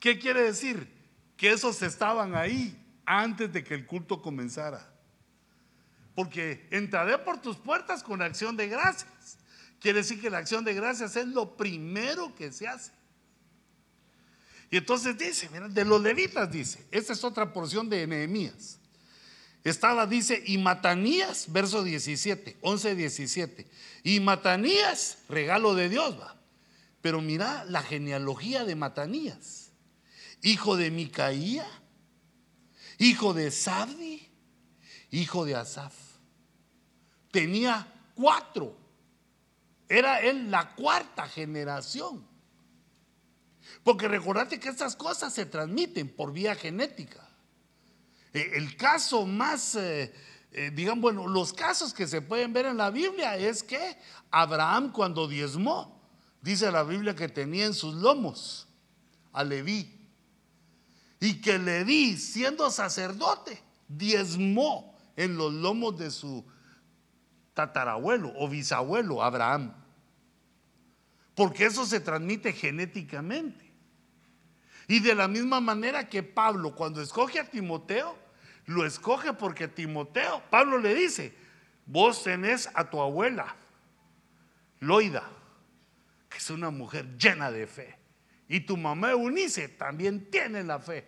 ¿Qué 0.00 0.18
quiere 0.18 0.42
decir? 0.42 0.92
Que 1.36 1.52
esos 1.52 1.80
estaban 1.82 2.34
ahí 2.34 2.76
antes 3.06 3.52
de 3.52 3.62
que 3.62 3.74
el 3.74 3.86
culto 3.86 4.20
comenzara. 4.20 4.92
Porque 6.14 6.66
entraré 6.70 7.18
por 7.18 7.40
tus 7.40 7.56
puertas 7.56 8.02
con 8.02 8.20
acción 8.20 8.56
de 8.56 8.68
gracias. 8.68 9.38
Quiere 9.80 9.98
decir 9.98 10.20
que 10.20 10.30
la 10.30 10.38
acción 10.38 10.64
de 10.64 10.74
gracias 10.74 11.16
es 11.16 11.26
lo 11.26 11.56
primero 11.56 12.34
que 12.34 12.52
se 12.52 12.66
hace. 12.66 12.92
Y 14.70 14.78
entonces 14.78 15.16
dice, 15.16 15.48
mira, 15.50 15.68
de 15.68 15.84
los 15.84 16.00
levitas 16.00 16.50
dice, 16.50 16.86
esta 16.90 17.12
es 17.12 17.22
otra 17.22 17.52
porción 17.52 17.88
de 17.88 18.06
Nehemías. 18.06 18.80
Estaba, 19.64 20.06
dice, 20.06 20.42
y 20.46 20.58
Matanías, 20.58 21.50
verso 21.50 21.82
17, 21.82 22.58
11, 22.60 22.94
17. 22.94 23.66
Y 24.02 24.20
Matanías, 24.20 25.18
regalo 25.30 25.74
de 25.74 25.88
Dios, 25.88 26.20
va. 26.20 26.36
Pero 27.00 27.22
mira 27.22 27.64
la 27.64 27.82
genealogía 27.82 28.64
de 28.64 28.76
Matanías. 28.76 29.70
Hijo 30.42 30.76
de 30.76 30.90
Micaía, 30.90 31.66
hijo 32.98 33.32
de 33.32 33.50
Sabdi, 33.50 34.28
hijo 35.10 35.46
de 35.46 35.54
Asaf. 35.54 35.94
Tenía 37.30 37.90
cuatro. 38.14 38.76
Era 39.88 40.20
él 40.20 40.50
la 40.50 40.74
cuarta 40.74 41.26
generación. 41.26 42.26
Porque 43.82 44.08
recordate 44.08 44.60
que 44.60 44.68
estas 44.68 44.94
cosas 44.94 45.32
se 45.32 45.46
transmiten 45.46 46.08
por 46.08 46.32
vía 46.32 46.54
genética. 46.54 47.26
Eh, 48.34 48.50
el 48.54 48.76
caso 48.76 49.24
más, 49.24 49.76
eh, 49.76 50.12
eh, 50.50 50.70
digamos, 50.74 51.00
bueno, 51.00 51.28
los 51.28 51.52
casos 51.52 51.94
que 51.94 52.06
se 52.08 52.20
pueden 52.20 52.52
ver 52.52 52.66
en 52.66 52.76
la 52.76 52.90
Biblia 52.90 53.36
es 53.36 53.62
que 53.62 53.96
Abraham 54.30 54.92
cuando 54.92 55.28
diezmó, 55.28 56.02
dice 56.42 56.70
la 56.72 56.82
Biblia 56.82 57.14
que 57.14 57.28
tenía 57.28 57.64
en 57.64 57.74
sus 57.74 57.94
lomos 57.94 58.68
a 59.32 59.44
Leví. 59.44 59.90
Y 61.20 61.40
que 61.40 61.58
Leví, 61.58 62.18
siendo 62.18 62.70
sacerdote, 62.70 63.62
diezmó 63.88 64.94
en 65.16 65.36
los 65.36 65.52
lomos 65.52 65.96
de 65.96 66.10
su 66.10 66.44
tatarabuelo 67.54 68.32
o 68.36 68.48
bisabuelo, 68.48 69.22
Abraham. 69.22 69.72
Porque 71.36 71.66
eso 71.66 71.86
se 71.86 72.00
transmite 72.00 72.52
genéticamente. 72.52 73.72
Y 74.88 75.00
de 75.00 75.14
la 75.14 75.28
misma 75.28 75.60
manera 75.60 76.08
que 76.08 76.22
Pablo, 76.22 76.74
cuando 76.74 77.00
escoge 77.00 77.40
a 77.40 77.48
Timoteo, 77.48 78.23
lo 78.66 78.86
escoge 78.86 79.32
porque 79.32 79.68
Timoteo, 79.68 80.42
Pablo 80.50 80.78
le 80.78 80.94
dice, 80.94 81.34
Vos 81.86 82.22
tenés 82.22 82.68
a 82.74 82.88
tu 82.88 83.00
abuela, 83.00 83.54
Loida, 84.80 85.28
que 86.30 86.38
es 86.38 86.50
una 86.50 86.70
mujer 86.70 87.16
llena 87.18 87.50
de 87.50 87.66
fe. 87.66 87.98
Y 88.48 88.60
tu 88.60 88.76
mamá 88.76 89.10
Eunice 89.10 89.68
también 89.68 90.30
tiene 90.30 90.64
la 90.64 90.78
fe. 90.78 91.06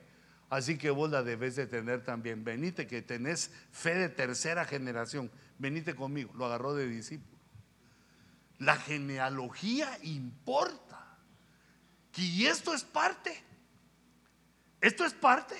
Así 0.49 0.79
que 0.79 0.91
vos 0.91 1.11
la 1.11 1.23
debes 1.23 1.57
de 1.57 1.67
tener 1.67 2.05
también. 2.05 2.45
Venite 2.45 2.87
que 2.87 3.03
tenés 3.03 3.51
fe 3.73 3.95
de 3.95 4.09
tercera 4.09 4.65
generación. 4.65 5.31
Venite 5.59 5.95
conmigo. 5.95 6.33
Lo 6.35 6.47
agarró 6.47 6.75
de 6.75 6.87
discípulo. 6.87 7.39
La 8.59 8.77
genealogía 8.77 9.99
importa. 10.03 11.19
Y 12.17 12.47
esto 12.47 12.73
es 12.75 12.85
parte. 12.85 13.43
Esto 14.81 15.05
es 15.05 15.13
parte 15.13 15.57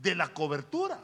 de 0.00 0.14
la 0.14 0.28
cobertura. 0.28 0.98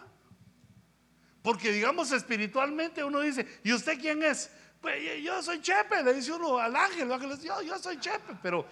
Porque 1.43 1.71
digamos 1.71 2.11
espiritualmente 2.11 3.05
uno 3.05 3.21
dice, 3.21 3.47
¿y 3.63 3.73
usted 3.73 4.01
quién 4.01 4.23
es? 4.23 4.51
Pues 4.81 5.23
yo 5.23 5.43
soy 5.43 5.61
Chepe, 5.61 6.03
le 6.03 6.15
dice 6.15 6.33
uno 6.33 6.59
al 6.59 6.75
ángel, 6.75 7.03
el 7.03 7.13
ángel 7.13 7.31
dice, 7.31 7.47
yo, 7.47 7.63
yo 7.63 7.79
soy 7.79 7.99
Chepe, 8.01 8.37
pero, 8.43 8.67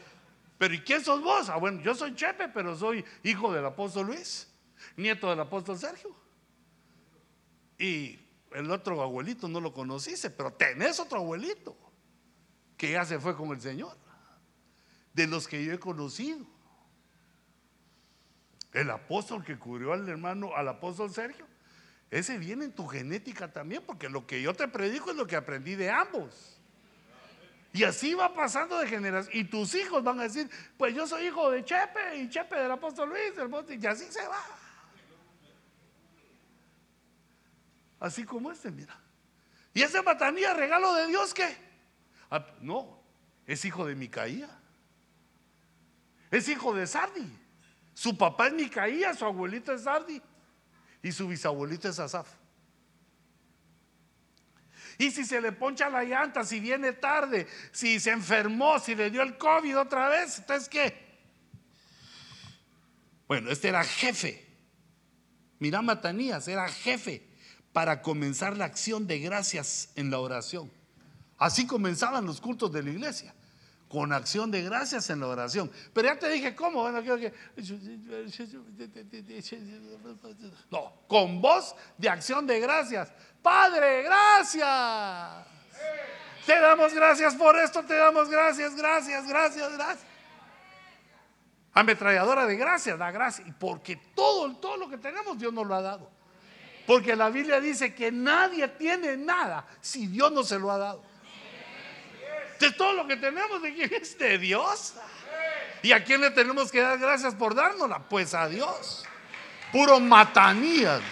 pero 0.59 0.75
¿y 0.75 0.81
quién 0.81 1.05
sos 1.05 1.23
vos? 1.23 1.49
Ah, 1.49 1.57
bueno, 1.57 1.81
yo 1.83 1.95
soy 1.95 2.15
Chepe, 2.15 2.49
pero 2.49 2.77
soy 2.77 3.05
hijo 3.23 3.53
del 3.53 3.65
apóstol 3.65 4.07
Luis, 4.07 4.49
nieto 4.97 5.31
del 5.31 5.41
apóstol 5.41 5.79
Sergio. 5.79 6.15
Y 7.79 8.19
el 8.53 8.71
otro 8.71 9.01
abuelito 9.03 9.49
no 9.49 9.61
lo 9.61 9.73
conociste, 9.73 10.31
pero 10.31 10.53
tenés 10.53 10.99
otro 10.99 11.19
abuelito 11.19 11.77
que 12.77 12.93
ya 12.93 13.05
se 13.05 13.19
fue 13.19 13.37
con 13.37 13.51
el 13.51 13.61
Señor, 13.61 13.97
de 15.13 15.27
los 15.27 15.47
que 15.47 15.65
yo 15.65 15.73
he 15.73 15.79
conocido. 15.79 16.54
El 18.75 18.91
apóstol 18.91 19.45
que 19.45 19.57
cubrió 19.57 19.93
al 19.93 20.07
hermano, 20.09 20.55
al 20.55 20.67
apóstol 20.67 21.09
Sergio, 21.11 21.47
ese 22.11 22.39
viene 22.39 22.65
en 22.65 22.73
tu 22.73 22.87
genética 22.89 23.53
también, 23.53 23.85
porque 23.87 24.09
lo 24.09 24.27
que 24.27 24.43
yo 24.43 24.53
te 24.53 24.67
predico 24.67 25.13
es 25.13 25.17
lo 25.17 25.27
que 25.27 25.37
aprendí 25.37 25.77
de 25.77 25.91
ambos. 25.91 26.61
Y 27.73 27.85
así 27.85 28.15
va 28.15 28.35
pasando 28.35 28.79
de 28.79 28.89
generación. 28.89 29.35
Y 29.37 29.45
tus 29.45 29.75
hijos 29.77 30.03
van 30.03 30.19
a 30.19 30.25
decir, 30.25 30.51
pues 30.77 30.93
yo 30.93 31.07
soy 31.07 31.27
hijo 31.27 31.51
de 31.51 31.65
Chepe 31.65 32.17
y 32.17 32.29
Chepe 32.29 32.57
del 32.57 32.71
apóstol 32.73 33.09
Luis, 33.09 33.81
y 33.81 33.87
así 33.87 34.05
se 34.11 34.27
va. 34.27 34.45
Así 38.01 38.25
como 38.25 38.51
este, 38.51 38.73
mira. 38.73 39.01
¿Y 39.73 39.83
ese 39.83 40.03
Matanía, 40.03 40.53
regalo 40.53 40.95
de 40.95 41.07
Dios 41.07 41.33
qué? 41.33 41.57
Ah, 42.29 42.45
no, 42.61 43.01
es 43.47 43.65
hijo 43.65 43.87
de 43.87 43.95
Micaía. 43.95 44.51
Es 46.33 46.49
hijo 46.49 46.75
de 46.75 46.89
Sardi. 46.89 47.44
Su 47.95 48.19
papá 48.19 48.49
es 48.49 48.55
Micaía, 48.55 49.15
su 49.15 49.25
abuelito 49.25 49.73
es 49.73 49.83
Sardi 49.83 50.21
y 51.01 51.13
su 51.13 51.29
bisabuelito 51.29 51.89
es 51.89 51.99
Asaf. 51.99 52.29
Y 54.99 55.11
si 55.11 55.25
se 55.25 55.41
le 55.41 55.53
poncha 55.53 55.89
la 55.89 56.05
llanta, 56.05 56.45
si 56.45 56.61
viene 56.61 56.93
tarde, 56.93 57.47
si 57.73 57.99
se 57.99 58.11
enfermó, 58.11 58.79
si 58.79 58.95
le 58.95 59.11
dio 59.11 59.23
el 59.23 59.39
COVID 59.39 59.79
otra 59.79 60.09
vez, 60.09 60.39
entonces 60.39 60.69
¿qué? 60.69 61.05
Bueno, 63.27 63.51
este 63.51 63.69
era 63.69 63.83
jefe. 63.83 64.45
Mira, 65.59 65.83
Matanías 65.83 66.47
era 66.47 66.69
jefe 66.69 67.27
para 67.73 68.03
comenzar 68.03 68.57
la 68.57 68.67
acción 68.67 69.07
de 69.07 69.19
gracias 69.19 69.91
en 69.97 70.11
la 70.11 70.19
oración. 70.19 70.71
Así 71.39 71.67
comenzaban 71.67 72.27
los 72.27 72.41
cultos 72.41 72.73
de 72.73 72.83
la 72.83 72.91
iglesia 72.91 73.35
con 73.95 74.13
acción 74.13 74.51
de 74.51 74.61
gracias 74.61 75.09
en 75.11 75.21
la 75.21 75.29
oración. 75.29 75.71
Pero 75.93 76.09
ya 76.09 76.19
te 76.19 76.29
dije 76.29 76.53
cómo. 76.53 76.83
Bueno, 76.83 77.01
que... 77.01 77.33
No, 80.69 80.93
con 81.07 81.41
voz 81.41 81.77
de 81.97 82.09
acción 82.09 82.45
de 82.45 82.59
gracias. 82.59 83.13
Padre, 83.41 84.03
gracias. 84.03 85.47
Te 86.45 86.61
damos 86.61 86.93
gracias 86.93 87.37
por 87.37 87.57
esto, 87.57 87.85
te 87.85 87.95
damos 87.95 88.29
gracias, 88.29 88.75
gracias, 88.75 89.29
gracias, 89.29 89.73
gracias. 89.73 90.07
Ametralladora 91.73 92.47
de 92.47 92.57
gracias, 92.57 92.99
da 92.99 93.13
gracias. 93.13 93.47
Porque 93.61 93.95
todo, 94.13 94.57
todo 94.57 94.77
lo 94.77 94.91
que 94.91 94.99
tenemos 94.99 95.39
Dios 95.39 95.53
nos 95.53 95.69
lo 95.69 95.73
ha 95.73 95.83
dado. 95.83 96.11
Porque 96.85 97.15
la 97.15 97.31
Biblia 97.31 97.61
dice 97.61 97.95
que 97.95 98.11
nadie 98.11 98.67
tiene 98.67 99.17
nada 99.17 99.65
si 99.81 100.09
Dios 100.09 100.33
no 100.33 100.43
se 100.43 100.59
lo 100.59 100.73
ha 100.73 100.79
dado. 100.79 101.14
De 102.59 102.71
todo 102.73 102.93
lo 102.93 103.07
que 103.07 103.17
tenemos, 103.17 103.61
¿de 103.63 103.75
quién 103.75 103.93
es? 103.95 104.19
De 104.19 104.39
Dios. 104.39 104.95
¿Y 105.83 105.93
a 105.93 106.03
quién 106.05 106.21
le 106.21 106.31
tenemos 106.31 106.73
que 106.73 106.81
dar 106.81 106.99
gracias 106.99 107.35
por 107.35 107.55
dárnosla? 107.55 107.99
Pues 108.09 108.35
a 108.35 108.49
Dios. 108.49 109.05
Puro 109.73 110.01
matanías. 110.01 111.03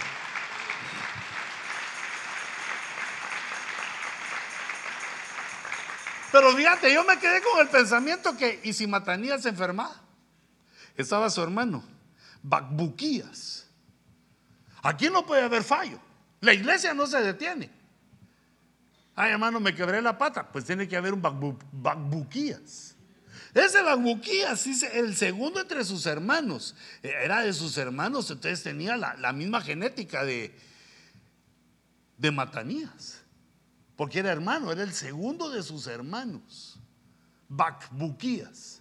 Pero 6.33 6.57
fíjate, 6.57 6.93
yo 6.93 7.05
me 7.05 7.19
quedé 7.19 7.43
con 7.43 7.61
el 7.61 7.69
pensamiento 7.69 8.35
que, 8.39 8.61
¿y 8.65 8.73
si 8.73 8.87
Matanías 8.87 9.43
se 9.43 9.51
enfermaba? 9.51 9.95
Estaba 10.97 11.29
su 11.29 11.43
hermano, 11.43 11.85
Bacbuquías. 12.43 13.67
Aquí 14.83 15.11
no 15.11 15.27
puede 15.27 15.43
haber 15.43 15.63
fallo. 15.63 16.01
La 16.41 16.55
iglesia 16.55 16.95
no 16.95 17.07
se 17.07 17.21
detiene. 17.21 17.71
Ay, 19.15 19.33
hermano, 19.33 19.61
me 19.61 19.75
quebré 19.75 20.01
la 20.01 20.17
pata. 20.17 20.51
Pues 20.51 20.65
tiene 20.65 20.89
que 20.89 20.97
haber 20.97 21.13
un 21.13 21.23
Bacbuquías. 21.73 22.97
Ese 23.55 23.83
Bacbuquías, 23.83 24.67
el 24.95 25.15
segundo 25.15 25.61
entre 25.61 25.85
sus 25.85 26.07
hermanos. 26.07 26.75
Era 27.03 27.43
de 27.43 27.53
sus 27.53 27.77
hermanos, 27.77 28.31
entonces 28.31 28.63
tenía 28.63 28.97
la, 28.97 29.33
misma 29.33 29.61
genética 29.61 30.25
de, 30.25 30.57
de 32.17 32.31
Matanías. 32.31 33.21
Porque 33.97 34.21
era 34.21 34.33
hermano, 34.33 34.73
era 34.73 34.83
el 34.83 34.93
segundo 34.93 35.51
de 35.51 35.63
sus 35.63 35.87
hermanos. 35.87 36.81
Bacbuquías. 37.49 38.81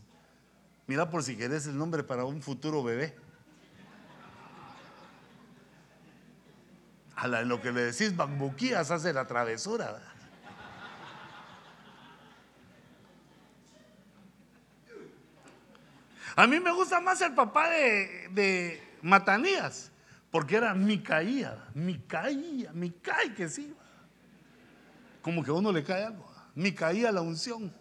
Mira 0.87 1.09
por 1.09 1.23
si 1.23 1.35
querés 1.35 1.67
el 1.67 1.77
nombre 1.77 2.03
para 2.03 2.23
un 2.23 2.41
futuro 2.41 2.81
bebé. 2.83 3.15
A 7.17 7.27
la, 7.27 7.43
lo 7.43 7.61
que 7.61 7.71
le 7.71 7.81
decís 7.81 8.15
Bacbuquías 8.15 8.89
hace 8.89 9.11
la 9.11 9.27
travesura. 9.27 10.10
A 16.41 16.47
mí 16.47 16.59
me 16.59 16.71
gusta 16.71 16.99
más 16.99 17.21
el 17.21 17.35
papá 17.35 17.69
de, 17.69 18.83
Matanías, 19.03 19.91
porque 20.31 20.55
era 20.55 20.73
Micaía, 20.73 21.67
Micaía, 21.75 22.73
Micaí 22.73 23.29
que 23.35 23.47
sí. 23.47 23.71
Como 25.21 25.43
que 25.43 25.51
a 25.51 25.53
uno 25.53 25.71
le 25.71 25.83
cae 25.83 26.03
algo. 26.03 26.27
Micaía 26.55 27.11
la 27.11 27.21
unción. 27.21 27.71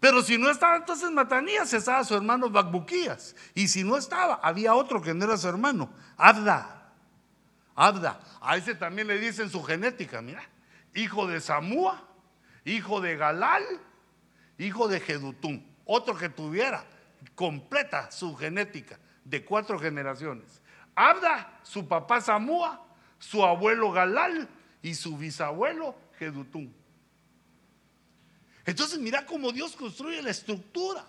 Pero 0.00 0.20
si 0.22 0.36
no 0.36 0.50
estaba 0.50 0.76
entonces 0.76 1.10
Matanías, 1.10 1.72
estaba 1.72 2.04
su 2.04 2.14
hermano 2.14 2.50
Bacbuquías. 2.50 3.34
Y 3.54 3.68
si 3.68 3.84
no 3.84 3.96
estaba, 3.96 4.34
había 4.42 4.74
otro 4.74 5.00
que 5.00 5.14
no 5.14 5.24
era 5.24 5.38
su 5.38 5.48
hermano, 5.48 5.88
Abda. 6.18 6.92
Abda. 7.74 8.20
A 8.42 8.58
ese 8.58 8.74
también 8.74 9.08
le 9.08 9.18
dicen 9.18 9.48
su 9.48 9.62
genética, 9.62 10.20
mira. 10.20 10.42
Hijo 10.94 11.26
de 11.26 11.40
Samúa, 11.40 12.06
hijo 12.66 13.00
de 13.00 13.16
Galal 13.16 13.64
hijo 14.58 14.88
de 14.88 15.00
Jedutún, 15.00 15.66
otro 15.84 16.16
que 16.16 16.28
tuviera 16.28 16.84
completa 17.34 18.10
su 18.10 18.34
genética 18.36 18.98
de 19.24 19.44
cuatro 19.44 19.78
generaciones. 19.78 20.62
Abda, 20.94 21.60
su 21.62 21.86
papá 21.86 22.20
Samúa, 22.20 22.86
su 23.18 23.44
abuelo 23.44 23.92
Galal 23.92 24.48
y 24.82 24.94
su 24.94 25.16
bisabuelo 25.16 25.96
Jedutún. 26.18 26.74
Entonces 28.64 28.98
mira 28.98 29.24
cómo 29.24 29.52
Dios 29.52 29.76
construye 29.76 30.22
la 30.22 30.30
estructura. 30.30 31.04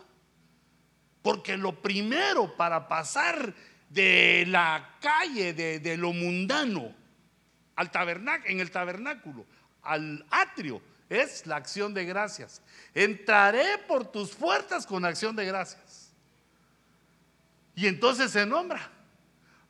Porque 1.22 1.57
lo 1.57 1.82
primero 1.82 2.56
para 2.56 2.88
pasar 2.88 3.53
de 3.90 4.45
la 4.48 4.95
calle, 5.02 5.53
de, 5.53 5.98
lo 5.98 6.14
mundano, 6.14 6.94
al 7.76 7.91
tabernáculo, 7.91 8.49
en 8.49 8.60
el 8.60 8.72
tabernáculo, 8.72 9.45
al 9.82 10.26
atrio, 10.30 10.82
es 11.10 11.46
la 11.46 11.56
acción 11.56 11.94
de 11.94 12.06
gracias. 12.06 12.62
Entraré 12.94 13.78
por 13.88 14.12
tus 14.12 14.32
puertas 14.32 14.86
con 14.86 15.06
acción 15.06 15.36
de 15.36 15.46
gracias. 15.46 16.12
Y 17.76 17.88
entonces 17.88 18.32
se 18.32 18.46
nombra 18.46 18.92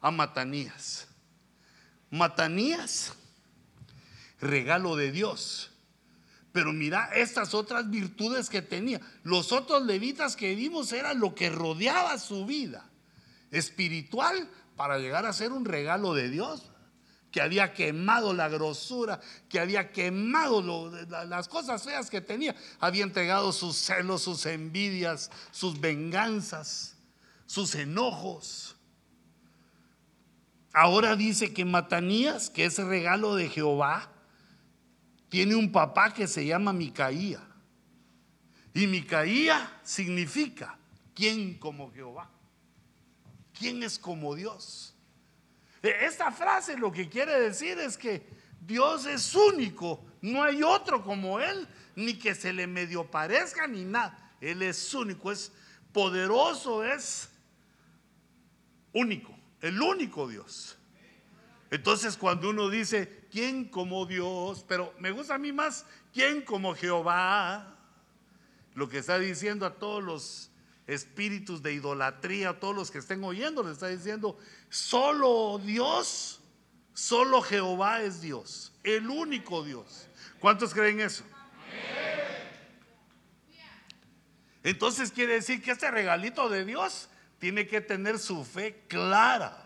a 0.01 0.11
Matanías. 0.11 1.07
Matanías, 2.09 3.13
regalo 4.39 4.95
de 4.95 5.11
Dios. 5.11 5.71
Pero 6.51 6.73
mira 6.73 7.09
estas 7.13 7.53
otras 7.53 7.89
virtudes 7.89 8.49
que 8.49 8.61
tenía. 8.61 9.01
Los 9.23 9.51
otros 9.51 9.83
levitas 9.85 10.35
que 10.35 10.55
vimos 10.55 10.91
era 10.91 11.13
lo 11.13 11.35
que 11.35 11.49
rodeaba 11.49 12.17
su 12.17 12.45
vida 12.45 12.89
espiritual 13.51 14.49
para 14.75 14.97
llegar 14.97 15.25
a 15.25 15.33
ser 15.33 15.51
un 15.51 15.65
regalo 15.65 16.13
de 16.13 16.29
Dios 16.29 16.71
que 17.37 17.43
había 17.43 17.71
quemado 17.71 18.33
la 18.33 18.49
grosura, 18.49 19.21
que 19.47 19.59
había 19.59 19.91
quemado 19.91 20.89
las 21.27 21.47
cosas 21.47 21.83
feas 21.83 22.09
que 22.09 22.19
tenía, 22.19 22.55
había 22.79 23.03
entregado 23.03 23.51
sus 23.51 23.77
celos, 23.77 24.23
sus 24.23 24.47
envidias, 24.47 25.29
sus 25.51 25.79
venganzas, 25.79 26.95
sus 27.45 27.75
enojos. 27.75 28.75
Ahora 30.73 31.15
dice 31.15 31.53
que 31.53 31.63
Matanías, 31.63 32.49
que 32.49 32.65
es 32.65 32.79
regalo 32.79 33.35
de 33.35 33.49
Jehová, 33.49 34.09
tiene 35.29 35.53
un 35.53 35.71
papá 35.71 36.15
que 36.15 36.25
se 36.25 36.43
llama 36.43 36.73
Micaía. 36.73 37.41
Y 38.73 38.87
Micaía 38.87 39.79
significa, 39.83 40.75
¿quién 41.13 41.59
como 41.59 41.91
Jehová? 41.93 42.31
¿Quién 43.53 43.83
es 43.83 43.99
como 43.99 44.33
Dios? 44.33 44.96
E, 45.81 46.05
esta 46.05 46.31
frase 46.31 46.77
lo 46.77 46.91
que 46.91 47.09
quiere 47.09 47.39
decir 47.39 47.77
es 47.79 47.97
que 47.97 48.27
Dios 48.61 49.05
es 49.05 49.33
único, 49.35 50.05
no 50.21 50.43
hay 50.43 50.63
otro 50.63 51.03
como 51.03 51.39
Él, 51.39 51.67
ni 51.95 52.15
que 52.15 52.35
se 52.35 52.53
le 52.53 52.67
medio 52.67 53.09
parezca 53.09 53.67
ni 53.67 53.85
nada. 53.85 54.33
Él 54.41 54.61
es 54.61 54.93
único, 54.93 55.31
es 55.31 55.51
poderoso, 55.93 56.83
es 56.83 57.29
único, 58.93 59.33
el 59.61 59.81
único 59.81 60.27
Dios. 60.27 60.77
Entonces 61.69 62.17
cuando 62.17 62.49
uno 62.49 62.69
dice, 62.69 63.27
¿quién 63.31 63.65
como 63.65 64.05
Dios? 64.05 64.63
Pero 64.67 64.93
me 64.99 65.11
gusta 65.11 65.35
a 65.35 65.37
mí 65.37 65.51
más, 65.51 65.85
¿quién 66.13 66.41
como 66.41 66.75
Jehová? 66.75 67.75
Lo 68.73 68.87
que 68.87 68.99
está 68.99 69.17
diciendo 69.19 69.65
a 69.65 69.73
todos 69.73 70.03
los 70.03 70.51
espíritus 70.87 71.61
de 71.61 71.73
idolatría, 71.73 72.59
todos 72.59 72.75
los 72.75 72.89
que 72.89 72.99
estén 72.99 73.23
oyendo, 73.23 73.61
le 73.61 73.73
está 73.73 73.87
diciendo, 73.87 74.39
solo 74.69 75.59
Dios, 75.63 76.41
solo 76.93 77.41
Jehová 77.41 78.01
es 78.01 78.21
Dios, 78.21 78.73
el 78.83 79.09
único 79.09 79.63
Dios. 79.63 80.07
¿Cuántos 80.39 80.73
creen 80.73 81.01
eso? 81.01 81.23
Entonces 84.63 85.11
quiere 85.11 85.33
decir 85.33 85.61
que 85.61 85.71
este 85.71 85.91
regalito 85.91 86.49
de 86.49 86.65
Dios 86.65 87.09
tiene 87.39 87.67
que 87.67 87.81
tener 87.81 88.19
su 88.19 88.43
fe 88.43 88.83
clara. 88.87 89.63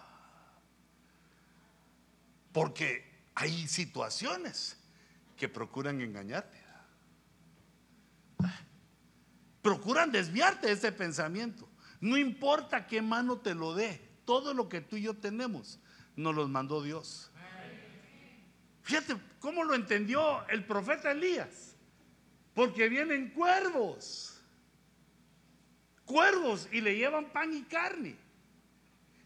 Porque 2.51 3.09
hay 3.33 3.67
situaciones 3.67 4.77
que 5.37 5.47
procuran 5.47 6.01
engañarte. 6.01 6.61
Procuran 9.61 10.11
desviarte 10.11 10.67
de 10.67 10.73
ese 10.73 10.91
pensamiento. 10.91 11.67
No 11.99 12.17
importa 12.17 12.87
qué 12.87 13.01
mano 13.01 13.37
te 13.37 13.53
lo 13.53 13.75
dé, 13.75 14.01
todo 14.25 14.53
lo 14.53 14.69
que 14.69 14.81
tú 14.81 14.95
y 14.95 15.03
yo 15.03 15.15
tenemos 15.15 15.79
nos 16.15 16.35
los 16.35 16.49
mandó 16.49 16.81
Dios. 16.81 17.31
Fíjate 18.83 19.15
cómo 19.39 19.63
lo 19.63 19.75
entendió 19.75 20.47
el 20.49 20.65
profeta 20.65 21.11
Elías. 21.11 21.75
Porque 22.53 22.89
vienen 22.89 23.29
cuervos. 23.29 24.41
Cuervos 26.05 26.67
y 26.71 26.81
le 26.81 26.97
llevan 26.97 27.31
pan 27.31 27.53
y 27.53 27.61
carne. 27.63 28.17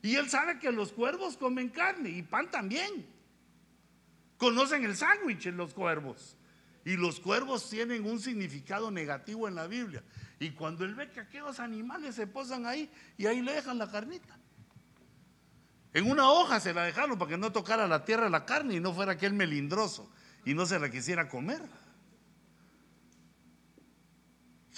Y 0.01 0.15
él 0.15 0.29
sabe 0.29 0.59
que 0.59 0.71
los 0.71 0.91
cuervos 0.91 1.35
comen 1.37 1.69
carne 1.69 2.09
y 2.09 2.21
pan 2.21 2.51
también. 2.51 3.07
Conocen 4.37 4.83
el 4.83 4.95
sándwich 4.95 5.45
los 5.47 5.73
cuervos. 5.73 6.37
Y 6.83 6.97
los 6.97 7.19
cuervos 7.19 7.67
tienen 7.67 8.05
un 8.05 8.19
significado 8.19 8.91
negativo 8.91 9.47
en 9.47 9.55
la 9.55 9.65
Biblia. 9.65 10.03
Y 10.39 10.51
cuando 10.51 10.83
él 10.83 10.95
ve 10.95 11.09
que 11.09 11.21
aquellos 11.21 11.59
animales 11.59 12.15
se 12.15 12.27
posan 12.27 12.65
ahí 12.65 12.91
y 13.17 13.25
ahí 13.25 13.41
le 13.41 13.53
dejan 13.53 13.77
la 13.77 13.89
carnita. 13.89 14.37
En 15.93 16.11
una 16.11 16.29
hoja 16.29 16.59
se 16.59 16.73
la 16.73 16.83
dejaron 16.83 17.17
para 17.17 17.31
que 17.31 17.37
no 17.37 17.51
tocara 17.51 17.87
la 17.87 18.03
tierra 18.03 18.29
la 18.29 18.45
carne 18.45 18.75
y 18.75 18.79
no 18.81 18.93
fuera 18.93 19.13
aquel 19.13 19.33
melindroso 19.33 20.11
y 20.43 20.53
no 20.53 20.65
se 20.65 20.77
la 20.77 20.89
quisiera 20.89 21.29
comer. 21.29 21.61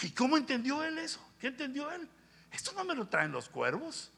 ¿Y 0.01 0.11
cómo 0.11 0.37
entendió 0.37 0.83
él 0.83 0.99
eso? 0.99 1.19
¿Qué 1.39 1.47
entendió 1.47 1.91
él? 1.91 2.07
Esto 2.51 2.71
no 2.73 2.83
me 2.83 2.93
lo 2.93 3.07
traen 3.07 3.31
los 3.31 3.49
cuervos. 3.49 4.11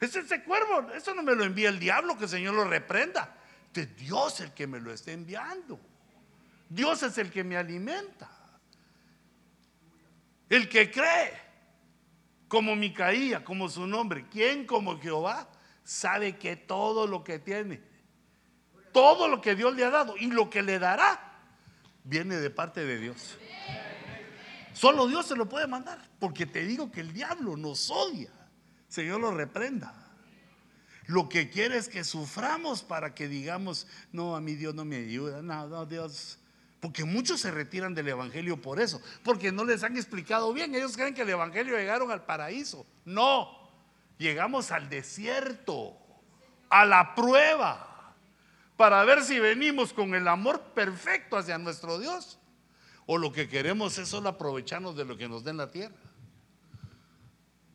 Es 0.00 0.16
ese 0.16 0.42
cuervo, 0.42 0.90
esto 0.92 1.14
no 1.14 1.22
me 1.22 1.34
lo 1.34 1.44
envía 1.44 1.68
el 1.68 1.78
diablo, 1.78 2.16
que 2.16 2.24
el 2.24 2.30
Señor 2.30 2.54
lo 2.54 2.64
reprenda. 2.64 3.36
Es 3.74 3.96
Dios 3.96 4.40
el 4.40 4.52
que 4.52 4.66
me 4.66 4.80
lo 4.80 4.92
está 4.92 5.12
enviando. 5.12 5.78
Dios 6.68 7.02
es 7.02 7.18
el 7.18 7.30
que 7.30 7.44
me 7.44 7.56
alimenta. 7.56 8.30
El 10.48 10.68
que 10.68 10.90
cree, 10.90 11.32
como 12.48 12.76
Micaía, 12.76 13.44
como 13.44 13.68
su 13.68 13.86
nombre, 13.86 14.26
¿quién 14.30 14.66
como 14.66 15.00
Jehová? 15.00 15.48
Sabe 15.82 16.36
que 16.36 16.56
todo 16.56 17.06
lo 17.06 17.24
que 17.24 17.38
tiene, 17.38 17.82
todo 18.92 19.28
lo 19.28 19.40
que 19.40 19.54
Dios 19.54 19.74
le 19.74 19.84
ha 19.84 19.90
dado 19.90 20.16
y 20.16 20.26
lo 20.26 20.48
que 20.50 20.62
le 20.62 20.78
dará, 20.78 21.26
viene 22.04 22.36
de 22.36 22.50
parte 22.50 22.84
de 22.84 22.98
Dios. 22.98 23.36
Solo 24.72 25.06
Dios 25.06 25.26
se 25.26 25.36
lo 25.36 25.48
puede 25.48 25.66
mandar, 25.66 25.98
porque 26.18 26.46
te 26.46 26.64
digo 26.64 26.90
que 26.90 27.00
el 27.00 27.12
diablo 27.12 27.56
nos 27.56 27.90
odia. 27.90 28.30
Señor 28.88 29.20
lo 29.20 29.32
reprenda. 29.32 30.06
Lo 31.06 31.28
que 31.28 31.50
quiere 31.50 31.76
es 31.76 31.88
que 31.88 32.04
suframos 32.04 32.82
para 32.82 33.14
que 33.14 33.28
digamos, 33.28 33.86
no, 34.12 34.36
a 34.36 34.40
mí 34.40 34.54
Dios 34.54 34.74
no 34.74 34.84
me 34.84 34.96
ayuda, 34.96 35.40
no, 35.40 35.68
no, 35.68 35.86
Dios, 35.86 36.38
porque 36.86 37.04
muchos 37.04 37.40
se 37.40 37.50
retiran 37.50 37.96
del 37.96 38.06
Evangelio 38.06 38.62
por 38.62 38.78
eso, 38.78 39.02
porque 39.24 39.50
no 39.50 39.64
les 39.64 39.82
han 39.82 39.96
explicado 39.96 40.52
bien. 40.52 40.72
Ellos 40.72 40.96
creen 40.96 41.14
que 41.14 41.22
el 41.22 41.30
Evangelio 41.30 41.76
llegaron 41.76 42.12
al 42.12 42.24
paraíso. 42.24 42.86
No, 43.04 43.68
llegamos 44.18 44.70
al 44.70 44.88
desierto, 44.88 45.98
a 46.70 46.84
la 46.84 47.16
prueba, 47.16 48.14
para 48.76 49.02
ver 49.02 49.24
si 49.24 49.40
venimos 49.40 49.92
con 49.92 50.14
el 50.14 50.28
amor 50.28 50.60
perfecto 50.76 51.36
hacia 51.36 51.58
nuestro 51.58 51.98
Dios 51.98 52.38
o 53.06 53.18
lo 53.18 53.32
que 53.32 53.48
queremos 53.48 53.98
es 53.98 54.08
solo 54.08 54.28
aprovecharnos 54.28 54.94
de 54.94 55.06
lo 55.06 55.16
que 55.16 55.28
nos 55.28 55.42
den 55.42 55.56
la 55.56 55.72
tierra. 55.72 55.96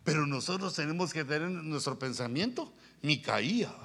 Pero 0.06 0.26
nosotros 0.26 0.74
tenemos 0.74 1.12
que 1.12 1.26
tener 1.26 1.50
nuestro 1.50 2.00
pensamiento 2.00 2.72
Micaía. 3.02 3.76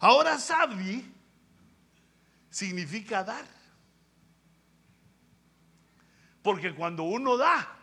Ahora 0.00 0.36
Sabdi 0.36 1.19
significa 2.50 3.24
dar. 3.24 3.46
Porque 6.42 6.74
cuando 6.74 7.04
uno 7.04 7.36
da, 7.36 7.76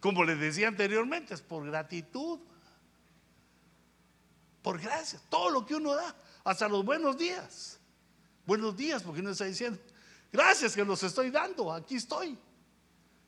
como 0.00 0.24
les 0.24 0.38
decía 0.38 0.68
anteriormente, 0.68 1.34
es 1.34 1.42
por 1.42 1.66
gratitud, 1.66 2.40
por 4.62 4.80
gracias, 4.80 5.22
todo 5.28 5.50
lo 5.50 5.66
que 5.66 5.74
uno 5.74 5.94
da, 5.94 6.14
hasta 6.44 6.68
los 6.68 6.84
buenos 6.84 7.16
días. 7.16 7.78
Buenos 8.46 8.76
días, 8.76 9.02
porque 9.02 9.20
uno 9.20 9.30
está 9.30 9.44
diciendo, 9.44 9.78
gracias 10.32 10.74
que 10.74 10.84
los 10.84 11.02
estoy 11.02 11.30
dando, 11.30 11.72
aquí 11.72 11.96
estoy. 11.96 12.38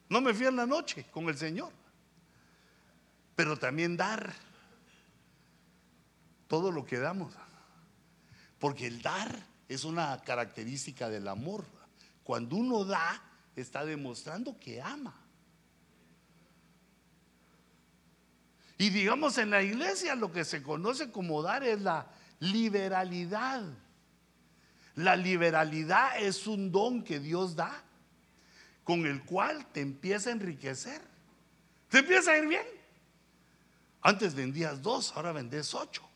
No 0.09 0.21
me 0.21 0.33
fui 0.33 0.47
en 0.47 0.57
la 0.57 0.67
noche 0.67 1.07
con 1.11 1.29
el 1.29 1.37
Señor. 1.37 1.73
Pero 3.37 3.57
también 3.57 3.97
dar 3.97 4.33
todo 6.47 6.73
lo 6.73 6.85
que 6.85 6.99
damos. 6.99 7.35
Porque 8.59 8.87
el 8.87 9.03
dar 9.03 9.45
es 9.69 9.85
una 9.85 10.19
característica 10.23 11.09
del 11.09 11.29
amor. 11.29 11.65
Cuando 12.25 12.57
uno 12.57 12.85
da, 12.85 13.23
está 13.55 13.85
demostrando 13.85 14.59
que 14.59 14.81
ama. 14.81 15.15
Y 18.79 18.91
digamos 18.91 19.37
en 19.39 19.51
la 19.51 19.63
iglesia 19.63 20.15
lo 20.15 20.33
que 20.33 20.45
se 20.45 20.63
conoce 20.63 21.11
como 21.11 21.43
dar 21.43 21.65
es 21.65 21.81
la 21.81 22.07
liberalidad. 22.39 23.63
La 24.95 25.17
liberalidad 25.17 26.19
es 26.19 26.47
un 26.47 26.73
don 26.73 27.03
que 27.03 27.19
Dios 27.21 27.57
da 27.57 27.85
con 28.85 29.05
el 29.05 29.23
cual 29.25 29.67
te 29.67 29.81
empieza 29.81 30.31
a 30.31 30.33
enriquecer. 30.33 31.03
Te 31.91 31.99
empieza 31.99 32.33
a 32.33 32.39
ir 32.39 32.47
bien. 32.47 32.67
Antes 34.01 34.35
vendías 34.35 34.81
dos, 34.81 35.13
ahora 35.15 35.33
vendes 35.33 35.75
ocho. 35.75 36.08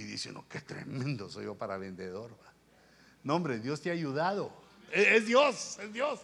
Y 0.00 0.04
dice 0.04 0.32
no, 0.32 0.48
qué 0.48 0.62
tremendo 0.62 1.28
soy 1.28 1.44
yo 1.44 1.54
para 1.54 1.76
vendedor. 1.76 2.34
No, 3.22 3.36
hombre, 3.36 3.58
Dios 3.58 3.82
te 3.82 3.90
ha 3.90 3.92
ayudado. 3.92 4.50
Es, 4.90 5.26
Dios, 5.26 5.78
es 5.78 5.92
Dios. 5.92 6.20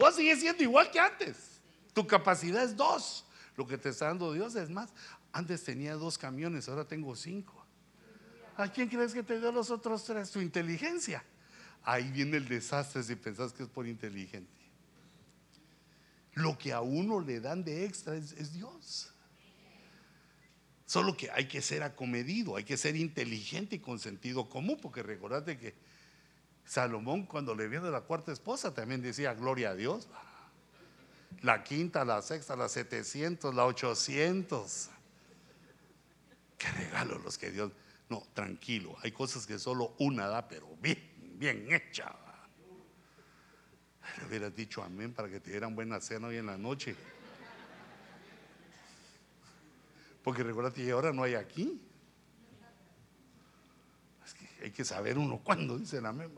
Vos 0.00 0.16
sigues 0.16 0.40
siendo 0.40 0.64
igual 0.64 0.90
que 0.90 0.98
antes. 0.98 1.60
Tu 1.94 2.04
capacidad 2.08 2.64
es 2.64 2.76
dos. 2.76 3.24
Lo 3.56 3.68
que 3.68 3.78
te 3.78 3.90
está 3.90 4.06
dando 4.06 4.32
Dios 4.32 4.56
es 4.56 4.68
más. 4.68 4.90
Antes 5.30 5.62
tenía 5.62 5.94
dos 5.94 6.18
camiones, 6.18 6.68
ahora 6.68 6.84
tengo 6.84 7.14
cinco. 7.14 7.64
¿A 8.56 8.66
quién 8.66 8.88
crees 8.88 9.14
que 9.14 9.22
te 9.22 9.38
dio 9.38 9.52
los 9.52 9.70
otros 9.70 10.04
tres? 10.04 10.28
Tu 10.32 10.40
inteligencia. 10.40 11.22
Ahí 11.84 12.10
viene 12.10 12.36
el 12.36 12.48
desastre 12.48 13.04
si 13.04 13.14
pensás 13.14 13.52
que 13.52 13.62
es 13.62 13.68
por 13.68 13.86
inteligente. 13.86 14.50
Lo 16.34 16.58
que 16.58 16.72
a 16.72 16.80
uno 16.80 17.20
le 17.20 17.38
dan 17.38 17.62
de 17.62 17.84
extra 17.84 18.16
es 18.16 18.52
Dios. 18.52 19.14
Solo 20.90 21.16
que 21.16 21.30
hay 21.30 21.46
que 21.46 21.62
ser 21.62 21.84
acomedido, 21.84 22.56
hay 22.56 22.64
que 22.64 22.76
ser 22.76 22.96
inteligente 22.96 23.76
y 23.76 23.78
con 23.78 24.00
sentido 24.00 24.48
común, 24.48 24.76
porque 24.82 25.04
recordate 25.04 25.56
que 25.56 25.72
Salomón 26.64 27.26
cuando 27.26 27.54
le 27.54 27.68
vio 27.68 27.80
de 27.80 27.92
la 27.92 28.00
cuarta 28.00 28.32
esposa 28.32 28.74
también 28.74 29.00
decía 29.00 29.32
gloria 29.34 29.70
a 29.70 29.76
Dios. 29.76 30.08
La 31.42 31.62
quinta, 31.62 32.04
la 32.04 32.20
sexta, 32.22 32.56
la 32.56 32.68
700, 32.68 33.54
la 33.54 33.66
800. 33.66 34.90
Qué 36.58 36.68
regalo 36.72 37.20
los 37.20 37.38
que 37.38 37.52
Dios... 37.52 37.70
No, 38.08 38.26
tranquilo, 38.34 38.96
hay 39.00 39.12
cosas 39.12 39.46
que 39.46 39.60
solo 39.60 39.94
una 40.00 40.26
da, 40.26 40.48
pero 40.48 40.76
bien, 40.82 40.98
bien 41.36 41.72
hecha. 41.72 42.12
Le 44.18 44.26
hubieras 44.26 44.56
dicho 44.56 44.82
amén 44.82 45.14
para 45.14 45.28
que 45.28 45.38
te 45.38 45.52
dieran 45.52 45.72
buena 45.76 46.00
cena 46.00 46.26
hoy 46.26 46.38
en 46.38 46.46
la 46.46 46.58
noche. 46.58 46.96
Porque 50.22 50.42
recuerda 50.42 50.72
que 50.72 50.90
ahora 50.90 51.12
no 51.12 51.22
hay 51.22 51.34
aquí. 51.34 51.80
hay 54.62 54.70
que 54.70 54.84
saber 54.84 55.16
uno 55.18 55.38
cuándo 55.44 55.78
dicen 55.78 56.06
amén. 56.06 56.30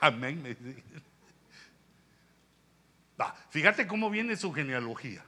Amén. 0.00 0.42
Me 0.42 0.56
fíjate 3.50 3.86
cómo 3.86 4.10
viene 4.10 4.36
su 4.36 4.52
genealogía. 4.52 5.24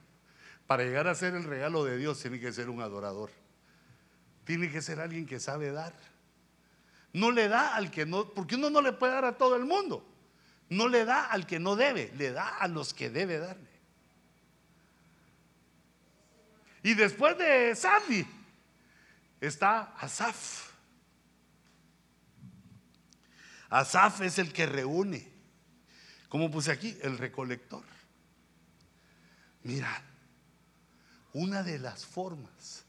Para 0.67 0.83
llegar 0.83 1.07
a 1.07 1.15
ser 1.15 1.35
el 1.35 1.45
regalo 1.45 1.85
de 1.85 1.97
Dios 1.97 2.21
tiene 2.21 2.41
que 2.41 2.53
ser 2.53 2.69
un 2.69 2.81
adorador. 2.81 3.31
Tiene 4.45 4.71
que 4.71 4.83
ser 4.83 5.01
alguien 5.01 5.27
que 5.27 5.39
sabe 5.41 5.71
dar. 5.71 5.95
No 7.13 7.31
le 7.31 7.49
da 7.49 7.75
al 7.75 7.91
que 7.91 8.05
no, 8.05 8.29
porque 8.31 8.57
uno 8.57 8.71
no 8.71 8.83
le 8.83 8.93
puede 8.93 9.13
dar 9.13 9.25
a 9.25 9.39
todo 9.39 9.57
el 9.57 9.65
mundo. 9.65 10.05
No 10.69 10.89
le 10.89 11.05
da 11.05 11.27
al 11.27 11.47
que 11.47 11.59
no 11.59 11.77
debe, 11.77 12.13
le 12.17 12.33
da 12.33 12.49
a 12.49 12.69
los 12.69 12.93
que 12.93 13.09
debe 13.09 13.39
darle. 13.39 13.76
Y 16.87 16.95
después 16.95 17.37
de 17.37 17.75
Safi 17.75 18.25
está 19.41 19.97
Asaf. 19.99 20.71
Asaf 23.69 24.21
es 24.21 24.39
el 24.39 24.53
que 24.53 24.67
reúne. 24.67 25.29
Como 26.29 26.49
puse 26.49 26.71
aquí, 26.71 26.97
el 27.03 27.19
recolector. 27.19 27.83
Mira, 29.65 30.01
una 31.33 31.65
de 31.65 31.81
las 31.81 32.07
formas 32.07 32.85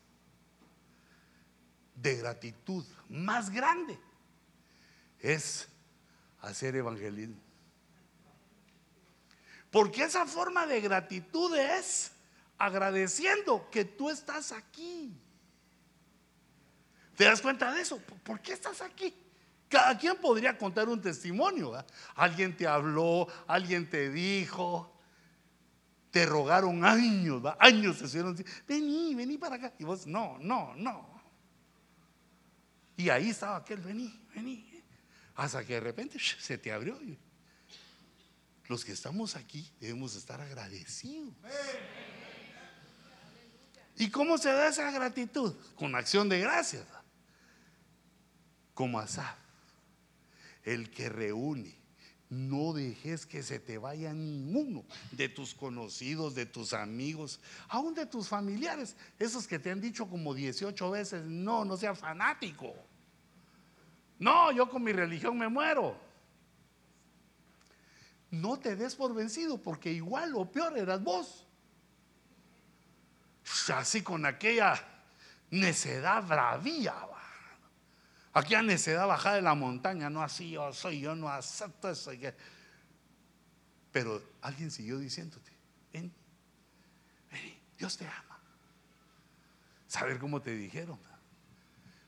de 1.96 2.18
gratitud 2.18 2.86
más 3.10 3.50
grande 3.50 4.00
es 5.22 5.70
hacer 6.42 6.76
evangelismo. 6.76 7.42
Porque 9.72 10.04
esa 10.04 10.28
forma 10.28 10.68
de 10.68 10.82
gratitud 10.82 11.58
es 11.58 12.12
agradeciendo 12.58 13.70
que 13.70 13.86
tú 13.86 14.10
estás 14.10 14.52
aquí. 14.52 15.16
¿Te 17.16 17.26
das 17.26 17.42
cuenta 17.42 17.74
de 17.74 17.82
eso? 17.82 18.00
¿Por 18.24 18.42
qué 18.42 18.54
estás 18.54 18.82
aquí? 18.82 19.14
Cada 19.68 19.98
quien 19.98 20.16
podría 20.18 20.58
contar 20.58 20.88
un 20.88 21.02
testimonio. 21.02 21.74
Alguien 22.16 22.56
te 22.56 22.68
habló, 22.68 23.28
alguien 23.48 23.90
te 23.90 24.10
dijo, 24.10 24.98
te 26.12 26.26
rogaron 26.26 26.86
años, 26.86 27.44
años 27.60 27.98
te 27.98 28.06
hicieron, 28.06 28.44
vení, 28.68 29.14
vení 29.16 29.38
para 29.38 29.56
acá. 29.56 29.74
Y 29.78 29.84
vos, 29.84 30.08
no, 30.08 30.38
no, 30.40 30.74
no. 30.76 31.22
Y 32.96 33.10
ahí 33.10 33.30
estaba 33.30 33.58
aquel, 33.58 33.82
vení, 33.82 34.28
vení. 34.34 34.84
Hasta 35.36 35.64
que 35.66 35.74
de 35.74 35.80
repente 35.80 36.18
se 36.20 36.58
te 36.58 36.72
abrió. 36.72 37.00
Los 38.68 38.84
que 38.84 38.92
estamos 38.92 39.36
aquí 39.36 39.72
debemos 39.80 40.16
estar 40.16 40.42
agradecidos. 40.42 41.34
¿Y 43.98 44.10
cómo 44.10 44.38
se 44.38 44.52
da 44.52 44.68
esa 44.68 44.92
gratitud? 44.92 45.56
Con 45.76 45.96
acción 45.96 46.30
de 46.30 46.40
gracias. 46.40 46.86
Como 48.74 49.00
Asaf, 49.00 49.38
el 50.64 50.92
que 50.92 51.10
reúne. 51.10 51.76
No 52.30 52.74
dejes 52.74 53.26
que 53.26 53.42
se 53.42 53.58
te 53.58 53.78
vaya 53.78 54.14
ninguno 54.14 54.84
de 55.14 55.30
tus 55.30 55.56
conocidos, 55.56 56.36
de 56.36 56.46
tus 56.46 56.74
amigos, 56.74 57.40
aún 57.70 57.94
de 57.94 58.06
tus 58.06 58.28
familiares, 58.28 58.98
esos 59.18 59.48
que 59.48 59.60
te 59.60 59.72
han 59.72 59.80
dicho 59.80 60.10
como 60.10 60.34
18 60.34 60.92
veces, 60.92 61.24
no, 61.26 61.64
no 61.64 61.78
sea 61.78 61.96
fanático. 61.96 62.76
No, 64.20 64.52
yo 64.52 64.70
con 64.70 64.84
mi 64.84 64.92
religión 64.92 65.38
me 65.38 65.48
muero. 65.48 65.98
No 68.30 68.60
te 68.60 68.76
des 68.76 68.94
por 68.94 69.16
vencido 69.16 69.58
porque 69.58 69.94
igual 69.94 70.36
o 70.36 70.52
peor 70.52 70.78
eras 70.78 71.02
vos. 71.02 71.47
Así 73.74 74.02
con 74.02 74.26
aquella 74.26 74.82
necedad 75.52 76.26
bravía. 76.26 76.96
Aquella 78.34 78.62
necedad 78.62 79.08
bajada 79.08 79.36
de 79.38 79.42
la 79.42 79.56
montaña. 79.56 80.10
No 80.10 80.22
así 80.22 80.52
yo 80.52 80.72
soy, 80.74 81.00
yo 81.00 81.16
no 81.16 81.30
acepto 81.30 81.90
eso. 81.90 82.12
Pero 83.92 84.22
alguien 84.42 84.70
siguió 84.70 85.00
diciéndote, 85.00 85.52
ven, 85.92 86.14
ven, 87.32 87.58
Dios 87.78 87.98
te 87.98 88.06
ama. 88.06 88.40
Saber 89.88 90.20
cómo 90.20 90.42
te 90.42 90.52
dijeron. 90.52 91.00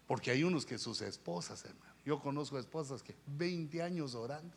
Porque 0.06 0.32
hay 0.32 0.44
unos 0.44 0.66
que 0.66 0.78
sus 0.78 1.02
esposas, 1.02 1.64
hermano. 1.66 1.94
Yo 2.06 2.20
conozco 2.20 2.60
esposas 2.60 3.02
que 3.02 3.16
20 3.28 3.82
años 3.82 4.16
orando. 4.16 4.56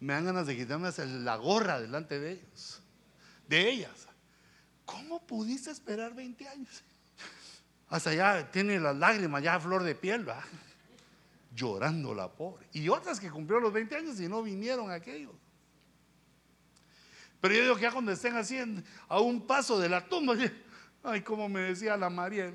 Me 0.00 0.14
dan 0.14 0.24
ganas 0.24 0.46
de 0.46 0.56
quitarme 0.56 0.90
la 0.96 1.36
gorra 1.36 1.78
delante 1.78 2.18
de 2.18 2.32
ellos, 2.32 2.80
de 3.46 3.68
ellas. 3.68 4.08
¿Cómo 4.90 5.24
pudiste 5.24 5.70
esperar 5.70 6.14
20 6.14 6.48
años? 6.48 6.82
Hasta 7.88 8.12
ya 8.12 8.50
tiene 8.50 8.80
las 8.80 8.96
lágrimas 8.96 9.42
ya 9.42 9.60
flor 9.60 9.84
de 9.84 9.94
piel, 9.94 10.28
¿va? 10.28 10.42
Llorando 11.54 12.14
la 12.14 12.28
pobre. 12.28 12.66
Y 12.72 12.88
otras 12.88 13.20
que 13.20 13.30
cumplió 13.30 13.60
los 13.60 13.72
20 13.72 13.96
años 13.96 14.20
y 14.20 14.28
no 14.28 14.42
vinieron 14.42 14.90
aquellos. 14.90 15.32
Pero 17.40 17.54
yo 17.54 17.62
digo 17.62 17.76
que 17.76 17.82
ya 17.82 17.92
cuando 17.92 18.12
estén 18.12 18.36
así 18.36 18.58
a 19.08 19.20
un 19.20 19.46
paso 19.46 19.78
de 19.78 19.88
la 19.88 20.06
tumba, 20.06 20.34
ay, 21.02 21.22
como 21.22 21.48
me 21.48 21.60
decía 21.60 21.96
la 21.96 22.10
María, 22.10 22.52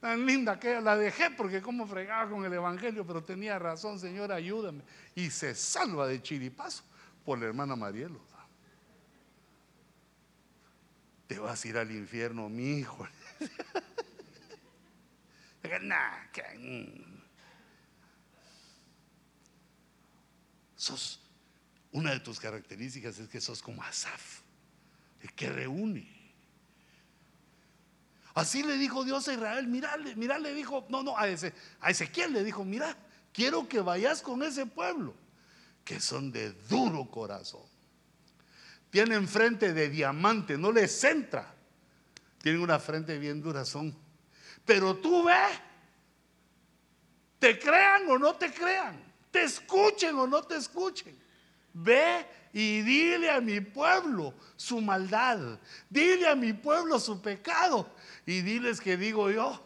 tan 0.00 0.26
linda 0.26 0.58
que 0.58 0.80
la 0.80 0.96
dejé 0.96 1.30
porque 1.30 1.60
como 1.62 1.86
fregaba 1.86 2.28
con 2.30 2.44
el 2.44 2.52
Evangelio, 2.52 3.06
pero 3.06 3.22
tenía 3.22 3.58
razón, 3.58 4.00
Señor, 4.00 4.32
ayúdame. 4.32 4.82
Y 5.14 5.30
se 5.30 5.54
salva 5.54 6.06
de 6.06 6.20
chiripazo 6.20 6.82
por 7.24 7.38
la 7.38 7.46
hermana 7.46 7.76
Marielo 7.76 8.29
te 11.30 11.38
vas 11.38 11.64
a 11.64 11.68
ir 11.68 11.78
al 11.78 11.92
infierno, 11.92 12.48
mi 12.48 12.78
hijo. 12.78 13.06
Mm. 16.58 17.22
sos, 20.74 21.20
una 21.92 22.10
de 22.10 22.20
tus 22.20 22.40
características 22.40 23.18
es 23.18 23.28
que 23.28 23.40
sos 23.40 23.62
como 23.62 23.82
Asaf, 23.84 24.40
el 25.20 25.32
que 25.34 25.48
reúne. 25.48 26.08
Así 28.34 28.64
le 28.64 28.76
dijo 28.78 29.04
Dios 29.04 29.28
a 29.28 29.34
Israel, 29.34 29.68
mira, 29.68 29.96
mira, 30.16 30.38
le 30.38 30.52
dijo, 30.54 30.86
no, 30.88 31.04
no, 31.04 31.16
a, 31.16 31.28
ese, 31.28 31.52
a 31.80 31.90
Ezequiel 31.90 32.32
le 32.32 32.42
dijo, 32.42 32.64
mira, 32.64 32.96
quiero 33.32 33.68
que 33.68 33.80
vayas 33.80 34.22
con 34.22 34.42
ese 34.42 34.66
pueblo, 34.66 35.14
que 35.84 36.00
son 36.00 36.32
de 36.32 36.52
duro 36.68 37.08
corazón. 37.08 37.62
Tienen 38.90 39.28
frente 39.28 39.72
de 39.72 39.88
diamante, 39.88 40.58
no 40.58 40.72
les 40.72 41.02
entra. 41.04 41.54
Tienen 42.42 42.60
una 42.60 42.78
frente 42.78 43.18
bien 43.18 43.40
dura, 43.40 43.64
son. 43.64 43.96
Pero 44.64 44.96
tú 44.96 45.24
ve, 45.24 45.46
te 47.38 47.58
crean 47.58 48.08
o 48.08 48.18
no 48.18 48.34
te 48.34 48.52
crean, 48.52 49.00
te 49.30 49.42
escuchen 49.44 50.16
o 50.16 50.26
no 50.26 50.42
te 50.42 50.56
escuchen. 50.56 51.16
Ve 51.72 52.26
y 52.52 52.82
dile 52.82 53.30
a 53.30 53.40
mi 53.40 53.60
pueblo 53.60 54.34
su 54.56 54.80
maldad, 54.80 55.58
dile 55.88 56.28
a 56.28 56.34
mi 56.34 56.52
pueblo 56.52 56.98
su 56.98 57.22
pecado 57.22 57.94
y 58.26 58.40
diles 58.42 58.80
que 58.80 58.96
digo 58.96 59.30
yo, 59.30 59.64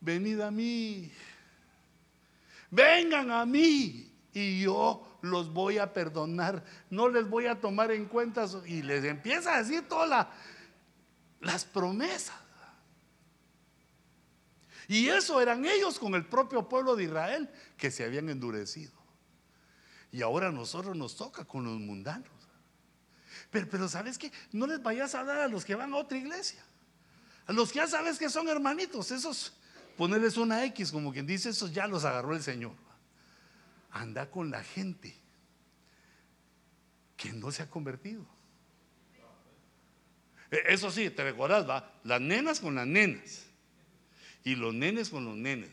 venid 0.00 0.40
a 0.40 0.50
mí, 0.50 1.12
vengan 2.70 3.30
a 3.30 3.46
mí 3.46 4.12
y 4.32 4.62
yo 4.62 5.09
los 5.22 5.52
voy 5.52 5.78
a 5.78 5.92
perdonar, 5.92 6.64
no 6.88 7.08
les 7.08 7.28
voy 7.28 7.46
a 7.46 7.60
tomar 7.60 7.90
en 7.90 8.06
cuenta. 8.06 8.46
Y 8.66 8.82
les 8.82 9.04
empieza 9.04 9.54
a 9.54 9.62
decir 9.62 9.88
todas 9.88 10.28
las 11.40 11.64
promesas. 11.64 12.36
Y 14.88 15.08
eso 15.08 15.40
eran 15.40 15.64
ellos 15.64 15.98
con 15.98 16.14
el 16.14 16.26
propio 16.26 16.68
pueblo 16.68 16.96
de 16.96 17.04
Israel 17.04 17.48
que 17.76 17.90
se 17.90 18.04
habían 18.04 18.28
endurecido. 18.28 18.92
Y 20.10 20.22
ahora 20.22 20.48
a 20.48 20.52
nosotros 20.52 20.96
nos 20.96 21.16
toca 21.16 21.44
con 21.44 21.64
los 21.64 21.78
mundanos. 21.78 22.28
Pero, 23.50 23.68
pero 23.70 23.88
¿sabes 23.88 24.18
qué? 24.18 24.32
No 24.50 24.66
les 24.66 24.82
vayas 24.82 25.14
a 25.14 25.20
hablar 25.20 25.38
a 25.38 25.48
los 25.48 25.64
que 25.64 25.76
van 25.76 25.92
a 25.92 25.96
otra 25.96 26.18
iglesia. 26.18 26.64
A 27.46 27.52
los 27.52 27.70
que 27.70 27.78
ya 27.78 27.86
sabes 27.86 28.18
que 28.18 28.28
son 28.28 28.48
hermanitos, 28.48 29.12
esos, 29.12 29.52
ponerles 29.96 30.36
una 30.36 30.64
X, 30.64 30.90
como 30.90 31.12
quien 31.12 31.26
dice, 31.26 31.50
esos 31.50 31.72
ya 31.72 31.86
los 31.86 32.04
agarró 32.04 32.34
el 32.34 32.42
Señor 32.42 32.72
anda 33.90 34.30
con 34.30 34.50
la 34.50 34.62
gente 34.62 35.16
que 37.16 37.32
no 37.32 37.50
se 37.50 37.62
ha 37.62 37.70
convertido. 37.70 38.24
E, 40.50 40.62
eso 40.68 40.90
sí, 40.90 41.10
te 41.10 41.22
recuerdas, 41.24 41.68
va, 41.68 41.92
las 42.04 42.20
nenas 42.20 42.60
con 42.60 42.74
las 42.74 42.86
nenas 42.86 43.46
y 44.44 44.54
los 44.54 44.74
nenes 44.74 45.10
con 45.10 45.24
los 45.24 45.36
nenes. 45.36 45.70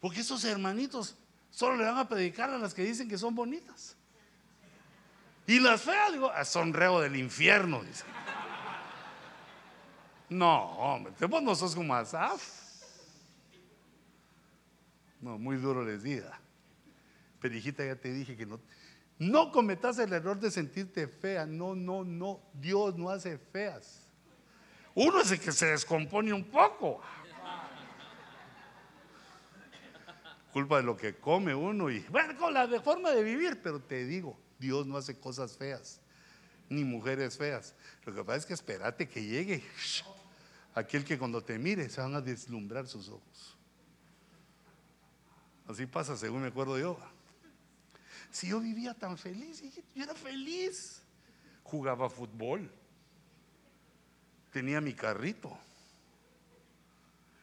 Porque 0.00 0.20
esos 0.20 0.44
hermanitos 0.44 1.16
solo 1.50 1.76
le 1.76 1.84
van 1.84 1.98
a 1.98 2.08
predicar 2.08 2.50
a 2.50 2.58
las 2.58 2.74
que 2.74 2.84
dicen 2.84 3.08
que 3.08 3.18
son 3.18 3.34
bonitas. 3.34 3.96
Y 5.46 5.60
las 5.60 5.80
feas, 5.80 6.12
digo, 6.12 6.30
a 6.30 6.44
sonreo 6.44 7.00
del 7.00 7.16
infierno, 7.16 7.82
dice. 7.82 8.04
No, 10.28 10.72
hombre, 10.76 11.14
vos 11.26 11.42
no 11.42 11.54
sos 11.54 11.74
como 11.74 11.94
Asaf. 11.94 12.42
No, 15.20 15.38
muy 15.38 15.56
duro 15.56 15.82
les 15.84 16.02
diga. 16.02 16.38
Pero 17.40 17.56
hijita, 17.56 17.84
ya 17.84 17.96
te 17.96 18.12
dije 18.12 18.36
que 18.36 18.46
no. 18.46 18.60
No 19.18 19.50
cometas 19.50 19.98
el 19.98 20.12
error 20.12 20.38
de 20.38 20.50
sentirte 20.50 21.08
fea. 21.08 21.46
No, 21.46 21.74
no, 21.74 22.04
no. 22.04 22.40
Dios 22.54 22.96
no 22.96 23.10
hace 23.10 23.38
feas. 23.38 24.08
Uno 24.94 25.20
es 25.20 25.30
el 25.30 25.40
que 25.40 25.52
se 25.52 25.66
descompone 25.66 26.32
un 26.32 26.44
poco. 26.44 27.00
Culpa 30.52 30.78
de 30.78 30.82
lo 30.82 30.96
que 30.96 31.14
come 31.14 31.54
uno 31.54 31.90
y 31.90 32.00
bueno, 32.08 32.36
con 32.36 32.52
la 32.52 32.66
de 32.66 32.80
forma 32.80 33.10
de 33.10 33.22
vivir, 33.22 33.60
pero 33.62 33.80
te 33.80 34.04
digo, 34.04 34.36
Dios 34.58 34.86
no 34.86 34.96
hace 34.96 35.16
cosas 35.16 35.56
feas, 35.56 36.00
ni 36.68 36.84
mujeres 36.84 37.36
feas. 37.36 37.76
Lo 38.04 38.14
que 38.14 38.24
pasa 38.24 38.38
es 38.38 38.46
que 38.46 38.54
espérate 38.54 39.08
que 39.08 39.22
llegue 39.22 39.62
aquel 40.74 41.04
que 41.04 41.18
cuando 41.18 41.42
te 41.42 41.58
mire 41.58 41.88
se 41.88 42.00
van 42.00 42.14
a 42.14 42.20
deslumbrar 42.20 42.86
sus 42.88 43.08
ojos. 43.08 43.56
Así 45.68 45.86
pasa, 45.86 46.16
según 46.16 46.42
me 46.42 46.48
acuerdo 46.48 46.78
yo. 46.78 46.98
Si 48.30 48.48
yo 48.48 48.60
vivía 48.60 48.94
tan 48.94 49.16
feliz, 49.16 49.62
yo 49.94 50.04
era 50.04 50.14
feliz. 50.14 51.02
Jugaba 51.62 52.08
fútbol. 52.08 52.70
Tenía 54.52 54.80
mi 54.80 54.94
carrito. 54.94 55.56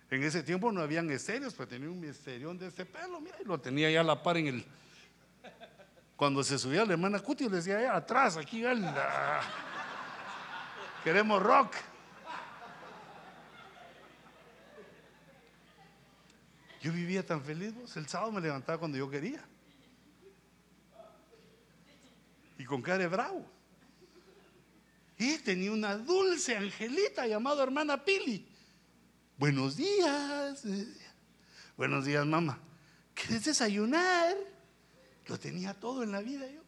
En 0.10 0.24
ese 0.24 0.44
tiempo 0.44 0.72
no 0.72 0.82
habían 0.82 1.10
estéreos, 1.10 1.54
pero 1.54 1.68
tenía 1.68 1.90
un 1.90 2.00
misterión 2.00 2.58
de 2.58 2.68
este 2.68 2.86
pelo, 2.86 3.20
mira, 3.20 3.38
y 3.42 3.46
lo 3.46 3.60
tenía 3.60 3.90
ya 3.90 4.02
a 4.02 4.04
la 4.04 4.22
par 4.22 4.38
en 4.38 4.48
el. 4.48 4.66
Cuando 6.16 6.44
se 6.44 6.58
subía 6.58 6.86
la 6.86 6.94
hermana 6.94 7.20
Cuti, 7.20 7.50
le 7.50 7.58
decía, 7.58 7.78
allá 7.78 7.96
atrás, 7.96 8.38
aquí, 8.38 8.64
queremos 11.04 11.42
rock. 11.42 11.74
Yo 16.82 16.94
vivía 16.94 17.26
tan 17.26 17.42
feliz, 17.42 17.74
el 17.96 18.08
sábado 18.08 18.32
me 18.32 18.40
levantaba 18.40 18.78
cuando 18.78 18.98
yo 18.98 19.10
quería. 19.10 19.44
Y 22.58 22.66
con 22.66 22.82
cara 22.82 23.00
de 23.00 23.08
bravo. 23.08 23.46
Y 25.18 25.38
tenía 25.40 25.72
una 25.72 25.98
dulce 25.98 26.56
angelita 26.56 27.26
llamada 27.28 27.64
hermana 27.64 28.04
Pili. 28.04 28.48
Buenos 29.38 29.78
días. 29.78 30.64
Buenos 31.78 32.06
días, 32.06 32.26
mamá. 32.26 32.60
¿Quieres 33.14 33.46
desayunar? 33.46 34.36
Lo 35.28 35.40
tenía 35.40 35.74
todo 35.74 36.04
en 36.04 36.12
la 36.12 36.22
vida 36.22 36.50
yo. 36.50 36.62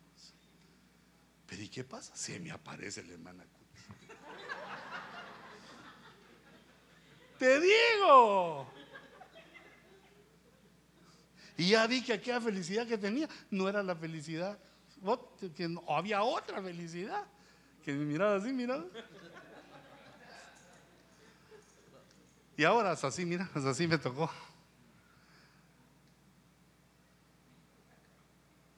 Pero 1.45 1.61
¿y 1.61 1.69
qué 1.69 1.83
pasa? 1.83 2.15
Se 2.15 2.39
me 2.39 2.51
aparece 2.51 3.03
la 3.03 3.13
hermana 3.13 3.45
Te 7.39 7.59
digo. 7.59 8.67
Y 11.57 11.69
ya 11.69 11.87
vi 11.87 12.03
que 12.03 12.13
aquella 12.13 12.41
felicidad 12.41 12.87
que 12.87 12.97
tenía 12.97 13.27
no 13.49 13.67
era 13.69 13.81
la 13.81 13.95
felicidad, 13.95 14.59
había 15.87 16.23
otra 16.23 16.61
felicidad. 16.61 17.25
Que 17.83 17.93
me 17.93 18.05
miraba 18.05 18.35
así, 18.35 18.51
miraba. 18.51 18.85
Y 22.57 22.63
ahora 22.63 22.93
es 22.93 23.03
así, 23.03 23.23
mira, 23.23 23.49
es 23.55 23.65
así 23.65 23.87
me 23.87 23.97
tocó. 23.97 24.29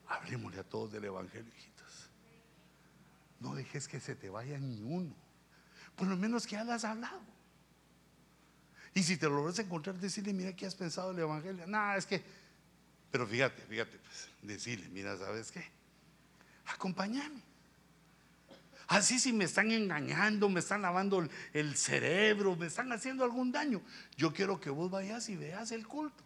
Hablemosle 0.06 0.60
a 0.60 0.64
todos 0.64 0.92
del 0.92 1.04
Evangelio, 1.04 1.50
hijitas. 1.56 2.10
No 3.40 3.54
dejes 3.54 3.88
que 3.88 3.98
se 4.00 4.14
te 4.14 4.28
vaya 4.28 4.58
ni 4.58 4.82
uno. 4.82 5.14
Por 5.96 6.08
lo 6.08 6.16
menos 6.16 6.46
que 6.46 6.52
ya 6.52 6.64
lo 6.64 6.72
has 6.72 6.84
hablado. 6.84 7.20
Y 8.92 9.02
si 9.02 9.16
te 9.16 9.28
lo 9.28 9.46
a 9.46 9.62
encontrar, 9.62 9.96
decirle, 9.96 10.32
mira, 10.32 10.54
¿qué 10.54 10.66
has 10.66 10.74
pensado 10.74 11.12
del 11.12 11.20
Evangelio? 11.20 11.66
Nada, 11.66 11.96
es 11.96 12.04
que, 12.04 12.22
pero 13.10 13.26
fíjate, 13.26 13.62
fíjate, 13.62 13.98
pues, 13.98 14.28
decirle, 14.42 14.88
mira, 14.88 15.16
¿sabes 15.16 15.50
qué? 15.50 15.79
Acompáñame. 16.72 17.42
Así 18.86 19.20
si 19.20 19.32
me 19.32 19.44
están 19.44 19.70
engañando, 19.70 20.48
me 20.48 20.58
están 20.58 20.82
lavando 20.82 21.28
el 21.52 21.76
cerebro, 21.76 22.56
me 22.56 22.66
están 22.66 22.90
haciendo 22.90 23.22
algún 23.22 23.52
daño, 23.52 23.80
yo 24.16 24.32
quiero 24.32 24.58
que 24.60 24.68
vos 24.68 24.90
vayas 24.90 25.28
y 25.28 25.36
veas 25.36 25.70
el 25.70 25.86
culto. 25.86 26.24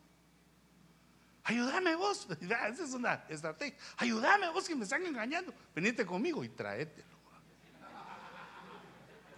Ayúdame 1.44 1.94
vos, 1.94 2.26
esa 2.40 2.68
es 2.68 2.94
una 2.94 3.22
estrategia. 3.28 3.76
Ayúdame 3.98 4.48
vos 4.50 4.66
que 4.66 4.74
me 4.74 4.84
están 4.84 5.04
engañando. 5.04 5.52
Venite 5.74 6.06
conmigo 6.06 6.42
y 6.42 6.48
tráetelo. 6.48 7.14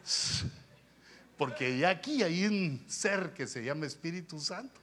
Porque 1.36 1.78
ya 1.78 1.90
aquí 1.90 2.22
hay 2.22 2.46
un 2.46 2.84
ser 2.88 3.34
que 3.34 3.48
se 3.48 3.64
llama 3.64 3.86
Espíritu 3.86 4.38
Santo. 4.38 4.80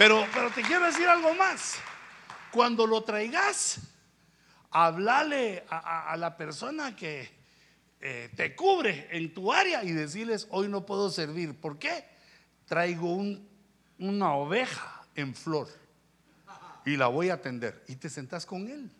Pero, 0.00 0.26
pero 0.32 0.50
te 0.50 0.62
quiero 0.62 0.86
decir 0.86 1.06
algo 1.06 1.34
más. 1.34 1.74
Cuando 2.52 2.86
lo 2.86 3.04
traigas, 3.04 3.80
hablale 4.70 5.62
a, 5.68 6.16
la 6.16 6.38
persona 6.38 6.96
que 6.96 7.30
eh, 8.00 8.30
te 8.34 8.56
cubre 8.56 9.08
en 9.10 9.34
tu 9.34 9.52
área 9.52 9.84
y 9.84 9.92
decirles, 9.92 10.48
hoy 10.52 10.68
no 10.68 10.86
puedo 10.86 11.10
servir. 11.10 11.54
¿Por 11.54 11.78
qué? 11.78 12.06
Traigo 12.64 13.14
una 13.98 14.32
oveja 14.32 15.02
en 15.16 15.34
flor 15.34 15.68
y 16.86 16.96
la 16.96 17.08
voy 17.08 17.28
a 17.28 17.34
atender. 17.34 17.84
Y 17.86 17.96
te 17.96 18.08
sentás 18.08 18.46
con 18.46 18.68
él. 18.68 18.90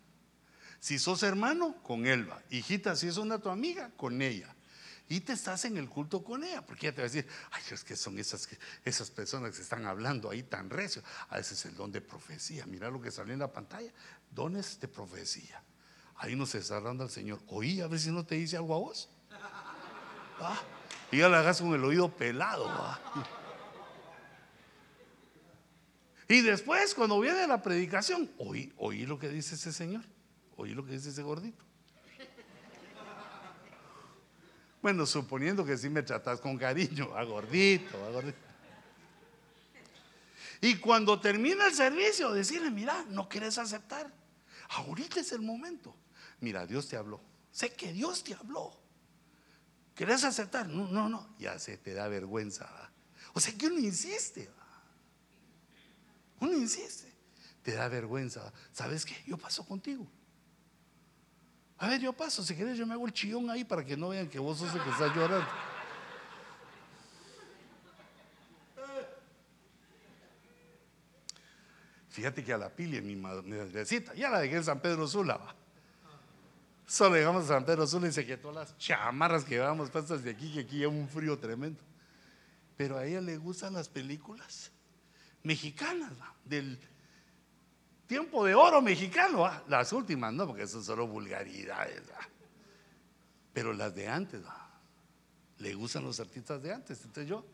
Si 0.81 0.99
sos 0.99 1.23
hermano, 1.23 1.77
con 1.83 2.07
él 2.07 2.31
va. 2.31 2.43
Hijita, 2.51 2.95
si 2.95 3.09
es 3.09 3.17
una 3.17 3.39
tu 3.39 3.49
amiga, 3.49 3.91
con 3.97 4.21
ella 4.21 4.55
y 5.11 5.21
te 5.21 5.33
estás 5.33 5.65
en 5.65 5.77
el 5.77 5.89
culto 5.89 6.23
con 6.23 6.45
ella, 6.45 6.65
porque 6.65 6.87
ella 6.87 6.95
te 6.95 7.03
va 7.03 7.07
a 7.09 7.11
decir, 7.11 7.27
ay, 7.51 7.63
es 7.73 7.83
que 7.83 7.97
son 7.97 8.17
esas, 8.17 8.49
esas 8.85 9.11
personas 9.11 9.57
que 9.57 9.61
están 9.61 9.85
hablando 9.85 10.31
ahí 10.31 10.45
tan 10.45 10.71
recio. 10.71 11.03
A 11.31 11.37
veces 11.37 11.59
es 11.59 11.67
el 11.67 11.75
don 11.75 11.91
de 11.91 12.01
profecía, 12.01 12.65
mira 12.67 12.89
lo 12.91 13.01
que 13.01 13.11
sale 13.11 13.33
en 13.33 13.41
la 13.41 13.53
pantalla, 13.53 13.93
dones 14.31 14.79
de 14.79 14.87
profecía. 14.87 15.65
Ahí 16.15 16.37
nos 16.37 16.55
está 16.55 16.81
dando 16.81 17.03
al 17.03 17.11
Señor. 17.11 17.41
Oí, 17.49 17.81
a 17.81 17.89
ver 17.89 17.99
si 17.99 18.13
no 18.13 18.25
te 18.25 18.37
dice 18.37 18.57
algo 18.57 18.73
a 18.73 18.79
vos. 18.79 19.09
Y 21.11 21.19
ya 21.19 21.29
la 21.29 21.41
hagas 21.41 21.61
con 21.61 21.75
el 21.75 21.85
oído 21.85 22.15
pelado. 22.15 22.71
Y 26.29 26.41
después, 26.43 26.95
cuando 26.95 27.19
viene 27.19 27.49
la 27.49 27.61
predicación, 27.61 28.31
oí, 28.39 28.73
oí 28.77 29.07
lo 29.07 29.19
que 29.19 29.29
dice 29.29 29.57
ese 29.57 29.73
Señor, 29.73 30.05
oí 30.57 30.73
lo 30.73 30.87
que 30.87 30.93
dice 30.93 31.09
ese 31.09 31.25
gordito. 31.25 31.70
Bueno, 34.83 35.05
suponiendo 35.07 35.65
que 35.65 35.77
sí 35.77 35.89
me 35.91 36.03
tratas 36.03 36.41
con 36.41 36.57
cariño, 36.57 37.15
a 37.15 37.23
gordito, 37.25 37.99
gordito. 38.13 38.39
Y 40.63 40.77
cuando 40.77 41.21
termina 41.21 41.67
el 41.67 41.75
servicio, 41.75 42.33
decirle, 42.33 42.71
mira, 42.71 43.05
no 43.09 43.29
quieres 43.29 43.59
aceptar. 43.59 44.11
Ahorita 44.71 45.21
es 45.21 45.33
el 45.33 45.41
momento. 45.41 45.95
Mira, 46.41 46.67
Dios 46.67 46.89
te 46.89 46.97
habló. 46.97 47.21
Sé 47.51 47.75
que 47.75 47.93
Dios 47.93 48.23
te 48.23 48.35
habló. 48.35 48.79
¿Quieres 49.95 50.25
aceptar? 50.25 50.69
No, 50.69 50.89
no, 50.89 51.09
no. 51.09 51.35
Ya 51.39 51.59
se 51.59 51.77
te 51.77 51.93
da 51.95 52.09
vergüenza. 52.09 52.69
O 53.35 53.41
sea 53.41 53.53
que 53.57 53.67
uno 53.67 53.79
insiste. 53.79 54.51
Uno 56.41 56.53
insiste. 56.53 57.13
Te 57.63 57.73
da 57.73 57.89
vergüenza. 57.89 58.53
¿Sabes 58.73 59.05
qué? 59.05 59.17
Yo 59.27 59.37
paso 59.37 59.65
contigo. 59.67 60.07
A 61.81 61.89
ver, 61.89 61.99
yo 61.99 62.13
paso, 62.13 62.45
si 62.45 62.55
quieres 62.55 62.77
yo 62.77 62.87
me 62.87 62.93
hago 62.93 63.07
el 63.07 63.13
chillón 63.13 63.49
ahí 63.49 63.65
para 63.65 63.83
que 63.83 63.97
no 63.97 64.11
vean 64.11 64.29
que 64.29 64.39
vos 64.39 64.59
sos 64.59 64.75
el 64.75 64.83
que 64.83 64.91
estás 64.91 65.17
llorando. 65.17 65.49
Fíjate 72.11 72.45
que 72.45 72.53
a 72.53 72.59
la 72.59 72.69
pili 72.69 72.99
en 72.99 73.07
mi 73.07 73.17
madrecita, 73.17 74.13
ya 74.13 74.29
la 74.29 74.41
dejé 74.41 74.57
en 74.57 74.65
San 74.65 74.81
Pedro 74.81 75.09
Sula. 75.09 75.41
Solo 76.87 77.17
llegamos 77.17 77.45
a 77.45 77.55
San 77.55 77.65
Pedro 77.65 77.87
Sula 77.87 78.09
y 78.09 78.13
se 78.13 78.27
quitó 78.27 78.53
las 78.53 78.77
chamarras 78.77 79.43
que 79.43 79.55
llevábamos 79.55 79.89
puestas 79.89 80.23
de 80.23 80.33
aquí, 80.33 80.53
que 80.53 80.61
aquí 80.61 80.81
hay 80.81 80.87
un 80.87 81.09
frío 81.09 81.39
tremendo. 81.39 81.81
Pero 82.77 82.99
a 82.99 83.07
ella 83.07 83.23
le 83.23 83.39
gustan 83.39 83.73
las 83.73 83.89
películas 83.89 84.71
mexicanas, 85.43 86.13
del 86.45 86.79
tiempo 88.11 88.45
de 88.45 88.57
oro 88.57 88.83
mexicano, 88.83 89.47
¿ah? 89.47 89.63
las 89.69 89.93
últimas, 89.93 90.33
no, 90.33 90.45
porque 90.45 90.67
son 90.67 90.83
solo 90.83 91.07
vulgaridades. 91.07 92.03
¿ah? 92.19 92.27
Pero 93.53 93.73
las 93.73 93.95
de 93.95 94.09
antes, 94.09 94.43
¿ah? 94.49 94.69
le 95.59 95.75
gustan 95.75 96.03
los 96.03 96.19
artistas 96.19 96.61
de 96.61 96.73
antes. 96.73 97.05
Entonces 97.05 97.29
yo, 97.29 97.47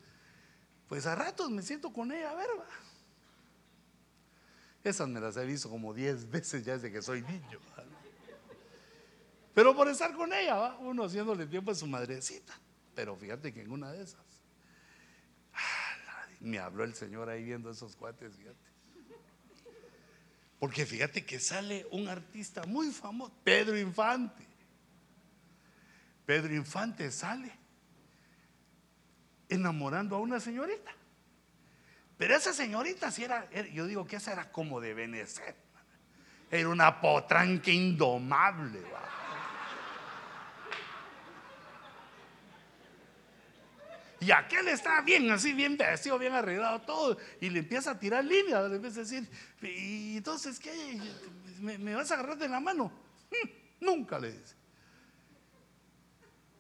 pues 0.88 1.04
a 1.04 1.14
ratos 1.14 1.50
me 1.50 1.60
siento 1.60 1.92
con 1.92 2.10
ella, 2.10 2.30
a 2.30 2.34
ver, 2.36 2.48
Esas 4.82 5.06
me 5.06 5.20
las 5.20 5.36
he 5.36 5.44
visto 5.44 5.68
como 5.68 5.92
10 5.92 6.30
veces 6.30 6.64
ya 6.64 6.72
desde 6.72 6.90
que 6.90 7.02
soy 7.02 7.20
niño. 7.20 7.60
Pero 9.52 9.76
por 9.76 9.88
estar 9.88 10.14
con 10.16 10.32
ella, 10.32 10.74
uno 10.80 11.04
haciéndole 11.04 11.46
tiempo 11.46 11.70
a 11.70 11.74
su 11.74 11.86
madrecita. 11.86 12.58
Pero 12.94 13.14
fíjate 13.14 13.52
que 13.52 13.60
en 13.60 13.72
una 13.72 13.92
de 13.92 14.04
esas, 14.04 14.24
me 16.40 16.58
habló 16.58 16.82
el 16.82 16.94
Señor 16.94 17.28
ahí 17.28 17.44
viendo 17.44 17.70
esos 17.70 17.94
cuates, 17.94 18.34
fíjate. 18.36 18.75
Porque 20.58 20.86
fíjate 20.86 21.24
que 21.24 21.38
sale 21.38 21.86
un 21.90 22.08
artista 22.08 22.64
muy 22.64 22.90
famoso, 22.90 23.32
Pedro 23.44 23.78
Infante. 23.78 24.46
Pedro 26.24 26.54
Infante 26.54 27.10
sale 27.10 27.52
enamorando 29.48 30.16
a 30.16 30.20
una 30.20 30.40
señorita. 30.40 30.92
Pero 32.16 32.34
esa 32.34 32.52
señorita, 32.52 33.10
si 33.10 33.24
era, 33.24 33.48
yo 33.72 33.86
digo 33.86 34.06
que 34.06 34.16
esa 34.16 34.32
era 34.32 34.50
como 34.50 34.80
de 34.80 34.94
Benecer. 34.94 35.54
Era 36.50 36.68
una 36.68 37.00
potranca 37.00 37.70
indomable. 37.70 38.80
Y 44.20 44.30
aquel 44.30 44.68
está 44.68 45.02
bien, 45.02 45.30
así, 45.30 45.52
bien 45.52 45.76
vestido, 45.76 46.18
bien 46.18 46.32
arreglado, 46.32 46.80
todo. 46.82 47.18
Y 47.40 47.50
le 47.50 47.58
empieza 47.58 47.92
a 47.92 47.98
tirar 47.98 48.24
línea, 48.24 48.62
le 48.62 48.76
empieza 48.76 49.00
a 49.00 49.02
decir, 49.02 49.28
¿y 49.62 50.16
entonces 50.16 50.58
qué? 50.58 51.00
¿Me, 51.60 51.94
vas 51.94 52.10
a 52.10 52.14
agarrar 52.14 52.38
de 52.38 52.48
la 52.48 52.60
mano? 52.60 52.90
Mm, 53.30 53.84
nunca 53.84 54.18
le 54.18 54.32
dice. 54.32 54.54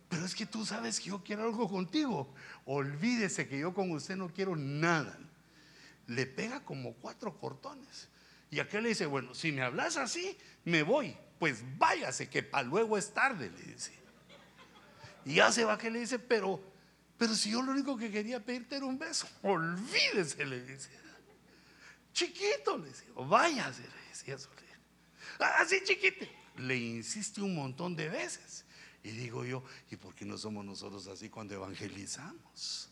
Pero 0.08 0.24
es 0.24 0.34
que 0.34 0.46
tú 0.46 0.64
sabes 0.64 1.00
que 1.00 1.10
yo 1.10 1.22
quiero 1.24 1.44
algo 1.44 1.68
contigo. 1.68 2.32
Olvídese 2.66 3.48
que 3.48 3.58
yo 3.58 3.74
con 3.74 3.90
usted 3.90 4.16
no 4.16 4.28
quiero 4.28 4.54
nada. 4.54 5.18
Le 6.06 6.26
pega 6.26 6.62
como 6.62 6.94
cuatro 6.94 7.36
cortones. 7.38 8.08
Y 8.50 8.60
aquel 8.60 8.84
le 8.84 8.90
dice, 8.90 9.06
bueno, 9.06 9.34
si 9.34 9.50
me 9.50 9.62
hablas 9.62 9.96
así, 9.96 10.38
me 10.64 10.82
voy. 10.82 11.16
Pues 11.38 11.64
váyase, 11.76 12.28
que 12.28 12.42
para 12.42 12.62
luego 12.62 12.96
es 12.96 13.12
tarde, 13.12 13.50
le 13.50 13.72
dice. 13.72 13.92
Y 15.24 15.34
ya 15.34 15.50
se 15.50 15.64
va 15.64 15.76
que 15.76 15.90
le 15.90 16.00
dice, 16.00 16.18
pero, 16.18 16.62
pero 17.18 17.34
si 17.34 17.50
yo 17.50 17.62
lo 17.62 17.72
único 17.72 17.96
que 17.96 18.10
quería 18.10 18.44
pedirte 18.44 18.76
era 18.76 18.86
un 18.86 18.98
beso, 18.98 19.26
olvídese, 19.42 20.44
le 20.44 20.62
dice. 20.62 20.90
Chiquito, 22.12 22.78
le 22.78 22.88
dice, 22.88 23.04
váyase, 23.14 23.82
le 23.82 24.08
decía 24.08 24.36
Así 25.38 25.82
chiquito. 25.84 26.24
Le 26.56 26.76
insiste 26.76 27.42
un 27.42 27.54
montón 27.54 27.94
de 27.94 28.08
veces. 28.08 28.64
Y 29.02 29.10
digo 29.10 29.44
yo, 29.44 29.62
¿y 29.90 29.96
por 29.96 30.14
qué 30.14 30.24
no 30.24 30.36
somos 30.38 30.64
nosotros 30.64 31.06
así 31.06 31.28
cuando 31.28 31.54
evangelizamos? 31.54 32.90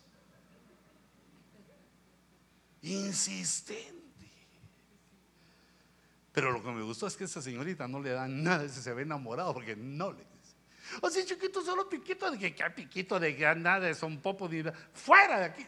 Insistente. 2.82 4.04
Pero 6.32 6.52
lo 6.52 6.62
que 6.62 6.70
me 6.70 6.82
gustó 6.82 7.06
es 7.06 7.16
que 7.16 7.24
esa 7.24 7.40
señorita 7.40 7.88
no 7.88 8.00
le 8.00 8.10
da 8.10 8.28
nada, 8.28 8.68
se 8.68 8.92
ve 8.92 9.02
enamorado 9.02 9.54
porque 9.54 9.74
no 9.74 10.12
le. 10.12 10.33
O 11.00 11.10
sea, 11.10 11.24
chiquito, 11.24 11.62
solo 11.62 11.88
piquito 11.88 12.30
de 12.30 12.38
que, 12.38 12.54
que 12.54 12.70
piquito 12.70 13.18
de 13.18 13.54
nada, 13.56 13.92
son 13.94 14.20
popo, 14.20 14.48
ni 14.48 14.62
fuera 14.92 15.38
de 15.40 15.44
aquí. 15.44 15.66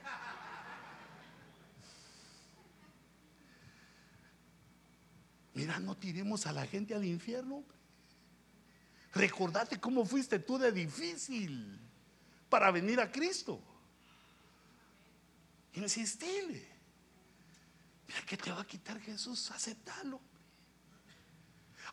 Mira, 5.54 5.78
no 5.78 5.96
tiremos 5.96 6.46
a 6.46 6.52
la 6.52 6.66
gente 6.66 6.94
al 6.94 7.04
infierno. 7.04 7.64
Recordate 9.14 9.80
cómo 9.80 10.04
fuiste 10.04 10.38
tú 10.38 10.58
de 10.58 10.70
difícil 10.70 11.80
para 12.50 12.70
venir 12.70 13.00
a 13.00 13.10
Cristo. 13.10 13.62
Insistile. 15.72 16.68
Mira, 18.06 18.20
¿qué 18.26 18.36
te 18.36 18.50
va 18.50 18.60
a 18.60 18.66
quitar 18.66 19.00
Jesús? 19.00 19.50
Aceptalo. 19.50 20.20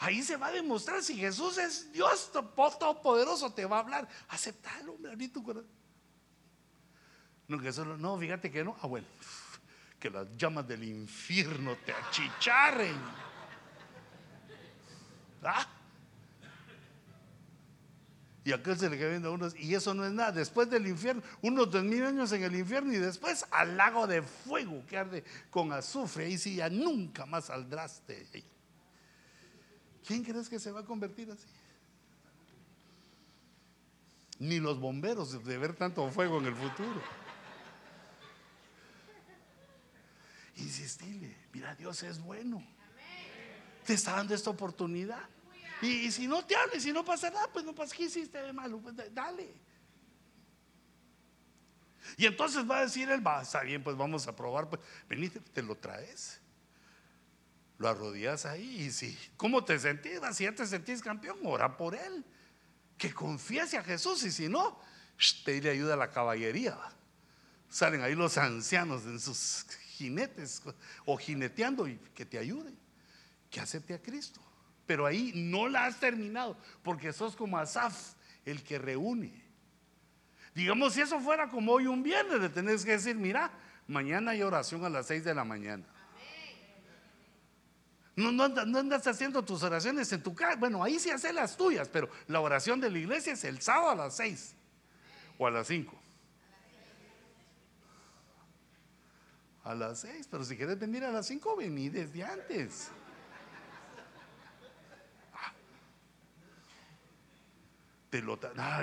Ahí 0.04 0.22
se 0.22 0.36
va 0.36 0.48
a 0.48 0.52
demostrar 0.52 1.02
si 1.02 1.16
Jesús 1.16 1.58
es 1.58 1.90
Dios 1.94 2.30
todopoderoso, 2.34 3.54
te 3.54 3.66
va 3.66 3.78
a 3.78 3.80
hablar. 3.80 4.06
Aceptalo, 4.28 4.96
hombre, 4.96 5.30
tu 5.30 5.42
corazón. 5.42 5.72
No, 7.48 7.58
que 7.58 7.72
solo, 7.72 7.96
no, 7.96 8.18
fíjate 8.18 8.52
que 8.52 8.66
no. 8.66 8.76
Ah, 8.82 8.88
bueno, 8.88 9.08
que 10.02 10.10
las 10.10 10.28
llamas 10.36 10.68
del 10.68 10.84
infierno 10.84 11.78
te 11.86 11.94
achicharren. 11.94 12.98
¿Ah? 15.42 15.66
Y 18.44 18.52
aquel 18.52 18.78
se 18.78 18.90
le 18.90 18.98
queda 18.98 19.12
viendo 19.12 19.30
a 19.30 19.32
unos, 19.32 19.56
y 19.56 19.74
eso 19.74 19.94
no 19.94 20.06
es 20.06 20.12
nada. 20.12 20.34
Después 20.34 20.70
del 20.70 20.86
infierno, 20.86 21.24
unos 21.42 21.72
dos 21.72 21.82
mil 21.82 22.04
años 22.04 22.30
en 22.34 22.44
el 22.44 22.54
infierno 22.58 22.92
y 22.92 22.98
después 22.98 23.46
al 23.52 23.78
lago 23.78 24.06
de 24.06 24.22
fuego 24.22 24.86
que 24.86 24.98
arde 24.98 25.24
con 25.50 25.72
azufre. 25.72 26.26
Ahí 26.26 26.38
sí 26.38 26.56
ya 26.56 26.70
nunca 26.70 27.26
más 27.26 27.46
saldrás 27.46 28.06
de 28.06 28.28
ahí. 28.34 28.53
¿Quién 30.06 30.24
crees 30.24 30.50
que 30.50 30.60
se 30.60 30.72
va 30.72 30.82
a 30.82 30.86
convertir 30.86 31.32
así? 31.32 31.48
Ni 34.40 34.60
los 34.60 34.80
bomberos 34.80 35.44
de 35.44 35.58
ver 35.58 35.76
tanto 35.76 36.10
fuego 36.12 36.40
en 36.40 36.48
el 36.48 36.56
futuro. 36.56 37.02
Insistile, 40.58 41.36
mira, 41.54 41.74
Dios 41.76 42.04
es 42.04 42.20
bueno. 42.20 42.64
Te 43.86 43.94
está 43.94 44.16
dando 44.16 44.36
esta 44.36 44.50
oportunidad. 44.50 45.22
Y, 45.82 46.12
si 46.12 46.28
no 46.28 46.46
te 46.46 46.56
hables, 46.56 46.84
si 46.84 46.94
no 46.94 47.04
pasa 47.04 47.30
nada, 47.30 47.50
pues 47.52 47.66
no 47.66 47.74
pasa, 47.74 47.96
¿qué 47.96 48.04
hiciste 48.04 48.42
de 48.42 48.54
malo? 48.54 48.80
Pues 48.80 48.96
dale. 49.14 49.54
Y 52.18 52.26
entonces 52.26 52.70
va 52.70 52.80
a 52.80 52.82
decir 52.82 53.10
él, 53.10 53.26
va, 53.26 53.42
está 53.42 53.62
bien, 53.62 53.84
pues 53.84 53.98
vamos 53.98 54.28
a 54.28 54.36
probar, 54.36 54.70
pues 54.70 54.82
venite, 55.10 55.40
te 55.40 55.62
lo 55.62 55.76
traes. 55.76 56.40
Lo 57.78 57.90
arrodillas 57.90 58.46
ahí 58.46 58.84
y 58.84 58.92
si, 58.92 59.18
¿cómo 59.36 59.64
te 59.64 59.80
sentís? 59.80 60.20
Si 60.34 60.44
ya 60.44 60.54
te 60.54 60.66
sentís 60.66 61.02
campeón, 61.02 61.40
ora 61.44 61.76
por 61.76 61.96
él. 61.96 62.24
Que 62.98 63.14
confiese 63.14 63.78
a 63.78 63.84
Jesús 63.84 64.24
y 64.24 64.32
si 64.32 64.48
no, 64.48 64.80
pedirle 65.44 65.72
ayuda 65.72 65.96
a 65.96 65.98
la 65.98 66.10
caballería. 66.10 66.78
Salen 67.70 68.02
ahí 68.02 68.16
los 68.16 68.38
ancianos 68.38 69.04
en 69.06 69.20
sus 69.20 69.66
jinetes 69.98 70.62
o 71.06 71.18
jineteando 71.18 71.88
y 71.88 71.98
que 72.14 72.26
te 72.26 72.38
ayuden. 72.38 72.78
Que 73.50 73.60
acepte 73.60 73.94
a 73.94 74.02
Cristo. 74.02 74.40
Pero 74.86 75.06
ahí 75.06 75.32
no 75.36 75.68
la 75.68 75.86
has 75.86 76.00
terminado, 76.00 76.58
porque 76.84 77.14
sos 77.14 77.36
como 77.36 77.58
Asaf, 77.58 78.14
el 78.46 78.64
que 78.64 78.78
reúne. 78.78 79.44
Digamos, 80.54 80.94
si 80.94 81.02
eso 81.02 81.20
fuera 81.20 81.50
como 81.50 81.72
hoy 81.72 81.88
un 81.88 82.04
viernes, 82.04 82.40
le 82.40 82.50
tenés 82.50 82.86
que 82.86 82.92
decir, 82.92 83.16
mira, 83.16 83.52
mañana 83.88 84.32
hay 84.32 84.44
oración 84.44 84.86
a 84.86 84.90
las 84.90 85.08
6 85.08 85.24
de 85.24 85.34
la 85.34 85.44
mañana. 85.44 85.86
No, 88.16 88.32
no, 88.32 88.44
andas, 88.44 89.08
haciendo 89.08 89.44
tus 89.44 89.64
oraciones 89.64 90.12
en 90.14 90.22
tu 90.22 90.36
casa. 90.36 90.56
Bueno, 90.56 90.84
ahí 90.84 91.00
sí 91.00 91.10
haces 91.10 91.34
las 91.34 91.58
tuyas, 91.58 91.90
pero 91.90 92.10
la 92.28 92.42
oración 92.42 92.80
de 92.80 92.92
la 92.92 93.00
iglesia 93.00 93.34
es 93.34 93.44
el 93.44 93.60
sábado 93.62 93.90
a 93.90 93.96
las 93.96 94.16
6 94.18 94.56
o 95.40 95.48
a 95.48 95.52
las 95.52 95.68
5. 95.68 96.00
A 99.64 99.74
las 99.74 100.00
6, 100.02 100.28
pero 100.30 100.44
si 100.44 100.56
quieres 100.56 100.78
venir 100.78 101.04
a 101.06 101.12
las 101.12 101.26
5, 101.26 101.56
vení 101.56 101.90
desde 101.90 102.24
antes. 102.24 102.92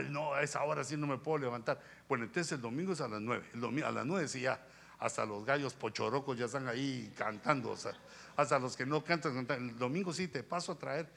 no, 0.08 0.34
a 0.34 0.42
esa 0.42 0.62
hora 0.64 0.82
sí 0.82 0.96
no 0.96 1.06
me 1.06 1.18
puedo 1.18 1.38
levantar. 1.38 1.80
Bueno, 2.08 2.24
entonces 2.24 2.52
el 2.52 2.60
domingo 2.60 2.92
es 2.92 3.00
a 3.00 3.08
las 3.08 3.20
nueve. 3.20 3.44
A 3.84 3.90
las 3.90 4.06
nueve 4.06 4.28
sí 4.28 4.40
ya, 4.40 4.60
hasta 4.98 5.24
los 5.24 5.44
gallos 5.44 5.74
pochorocos 5.74 6.36
ya 6.36 6.46
están 6.46 6.66
ahí 6.68 7.12
cantando. 7.16 7.70
O 7.70 7.76
sea, 7.76 7.92
hasta 8.40 8.58
los 8.58 8.76
que 8.76 8.86
no 8.86 9.04
cantan, 9.04 9.46
el 9.50 9.78
domingo 9.78 10.12
sí 10.12 10.28
te 10.28 10.42
paso 10.42 10.72
a 10.72 10.78
traer. 10.78 11.10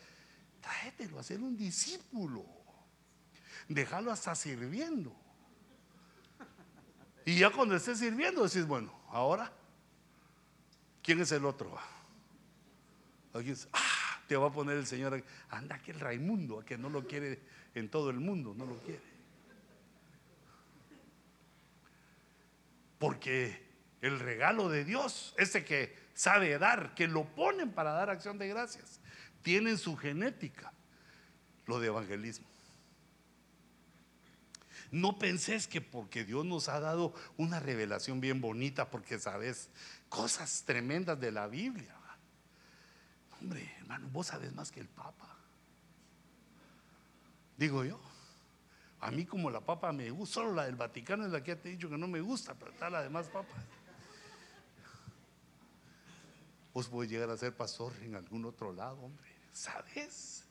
Tráetelo 0.61 1.19
a 1.19 1.23
ser 1.23 1.39
un 1.41 1.55
discípulo. 1.57 2.45
Déjalo 3.67 4.11
hasta 4.11 4.35
sirviendo. 4.35 5.15
Y 7.25 7.37
ya 7.37 7.49
cuando 7.49 7.75
estés 7.75 7.99
sirviendo 7.99 8.43
decís, 8.43 8.65
bueno, 8.65 8.93
ahora, 9.09 9.51
¿quién 11.01 11.21
es 11.21 11.31
el 11.31 11.45
otro? 11.45 11.77
Aquí 13.33 13.53
ah, 13.71 14.21
te 14.27 14.35
va 14.35 14.47
a 14.47 14.51
poner 14.51 14.77
el 14.77 14.85
Señor, 14.85 15.23
anda 15.49 15.79
que 15.79 15.91
el 15.91 15.99
Raimundo, 15.99 16.59
a 16.59 16.65
que 16.65 16.77
no 16.77 16.89
lo 16.89 17.07
quiere 17.07 17.41
en 17.73 17.89
todo 17.89 18.09
el 18.09 18.19
mundo, 18.19 18.53
no 18.55 18.65
lo 18.65 18.77
quiere. 18.79 19.01
Porque 22.99 23.63
el 24.01 24.19
regalo 24.19 24.69
de 24.69 24.83
Dios, 24.83 25.33
ese 25.37 25.63
que 25.63 26.02
sabe 26.13 26.57
dar, 26.57 26.95
que 26.95 27.07
lo 27.07 27.25
ponen 27.35 27.71
para 27.71 27.91
dar 27.91 28.09
acción 28.09 28.37
de 28.37 28.47
gracias, 28.47 28.99
tienen 29.41 29.77
su 29.77 29.95
genética, 29.97 30.73
lo 31.65 31.79
de 31.79 31.87
evangelismo. 31.87 32.47
No 34.91 35.17
pensés 35.17 35.67
que 35.67 35.81
porque 35.81 36.23
Dios 36.23 36.45
nos 36.45 36.69
ha 36.69 36.79
dado 36.79 37.15
una 37.37 37.59
revelación 37.59 38.21
bien 38.21 38.41
bonita, 38.41 38.91
porque 38.91 39.17
sabes 39.17 39.69
cosas 40.07 40.63
tremendas 40.65 41.19
de 41.19 41.31
la 41.31 41.47
Biblia. 41.47 41.95
Hombre, 43.41 43.73
hermano, 43.79 44.07
vos 44.11 44.27
sabes 44.27 44.53
más 44.53 44.71
que 44.71 44.79
el 44.79 44.87
Papa. 44.87 45.35
Digo 47.57 47.83
yo. 47.83 47.99
A 48.99 49.11
mí 49.11 49.25
como 49.25 49.49
la 49.49 49.59
papa 49.59 49.91
me 49.91 50.09
gusta, 50.11 50.35
solo 50.35 50.53
la 50.53 50.63
del 50.65 50.77
Vaticano 50.77 51.25
es 51.25 51.31
la 51.33 51.43
que 51.43 51.57
te 51.57 51.67
he 51.67 51.71
dicho 51.73 51.89
que 51.89 51.97
no 51.97 52.07
me 52.07 52.21
gusta, 52.21 52.53
pero 52.53 52.71
está 52.71 52.89
la 52.89 53.03
demás 53.03 53.27
papa. 53.27 53.53
Vos 56.73 56.87
podés 56.87 57.09
llegar 57.09 57.29
a 57.29 57.37
ser 57.37 57.55
pastor 57.55 57.93
en 58.01 58.15
algún 58.15 58.45
otro 58.45 58.73
lado, 58.73 58.99
hombre. 58.99 59.29
¿Sabes? 59.51 60.43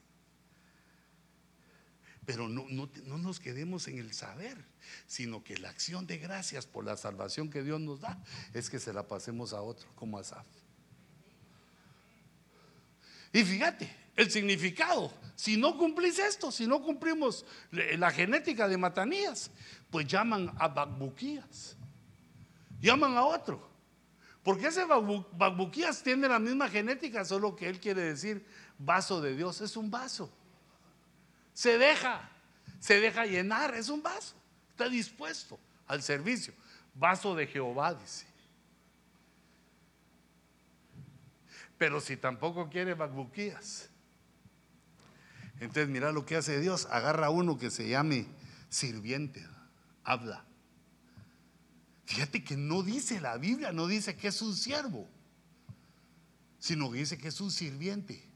Pero 2.25 2.47
no, 2.47 2.65
no, 2.69 2.89
no, 3.03 3.17
nos 3.17 3.39
quedemos 3.39 3.87
en 3.89 3.97
el 3.97 4.13
saber, 4.13 4.57
sino 5.07 5.43
que 5.43 5.57
la 5.57 5.69
acción 5.69 6.07
de 6.07 6.17
gracias 6.17 6.65
por 6.65 6.85
la 6.85 6.95
salvación 6.95 7.49
que 7.49 7.63
Dios 7.63 7.81
nos 7.81 7.99
da 7.99 8.23
es 8.53 8.69
que 8.69 8.79
se 8.79 8.93
la 8.93 9.07
pasemos 9.07 9.51
a 9.51 9.61
otro, 9.61 9.89
como 9.95 10.17
a 10.17 10.21
Asaf. 10.21 10.47
Y 13.33 13.43
fíjate, 13.43 13.93
el 14.15 14.31
significado. 14.31 15.11
Si 15.35 15.57
no 15.57 15.77
cumplís 15.77 16.19
esto, 16.19 16.51
si 16.51 16.67
no 16.67 16.81
cumplimos 16.81 17.45
la 17.71 18.11
genética 18.11 18.69
de 18.69 18.77
Matanías, 18.77 19.51
pues 19.89 20.07
llaman 20.07 20.53
a 20.57 20.67
Bakbuquías. 20.69 21.75
Llaman 22.79 23.17
a 23.17 23.25
otro. 23.25 23.72
Porque 24.43 24.67
ese 24.67 24.83
Bakbuquías 24.85 26.03
tiene 26.03 26.27
la 26.27 26.37
misma 26.37 26.67
genética, 26.69 27.23
solo 27.23 27.55
que 27.55 27.69
él 27.69 27.79
quiere 27.79 28.01
decir 28.01 28.45
vaso 28.77 29.21
de 29.21 29.35
Dios. 29.35 29.61
Es 29.61 29.77
un 29.77 29.89
vaso. 29.89 30.29
Se 31.53 31.77
deja, 31.77 32.29
se 32.79 32.99
deja 32.99 33.25
llenar, 33.25 33.73
es 33.73 33.87
un 33.87 34.03
vaso. 34.03 34.35
Está 34.71 34.89
dispuesto 34.89 35.57
al 35.87 36.03
servicio. 36.03 36.53
Vaso 36.93 37.35
de 37.35 37.47
Jehová, 37.47 37.93
dice. 37.93 38.25
Pero 41.77 42.01
si 42.01 42.17
tampoco 42.17 42.69
quiere 42.69 42.95
bacbuquías. 42.95 43.89
Entonces 45.59 45.87
mira 45.87 46.11
lo 46.11 46.25
que 46.25 46.35
hace 46.35 46.59
Dios. 46.59 46.87
Agarra 46.91 47.27
a 47.27 47.29
uno 47.29 47.57
que 47.57 47.71
se 47.71 47.87
llame 47.87 48.27
sirviente. 48.69 49.47
Habla. 50.03 50.43
Fíjate 52.05 52.43
que 52.43 52.57
no 52.57 52.83
dice 52.83 53.21
la 53.21 53.37
Biblia, 53.37 53.71
no 53.71 53.87
dice 53.87 54.15
que 54.15 54.27
es 54.27 54.41
un 54.41 54.55
siervo, 54.55 55.09
sino 56.59 56.91
que 56.91 56.99
dice 56.99 57.17
que 57.17 57.29
es 57.29 57.39
un 57.41 57.51
sirviente. 57.51 58.29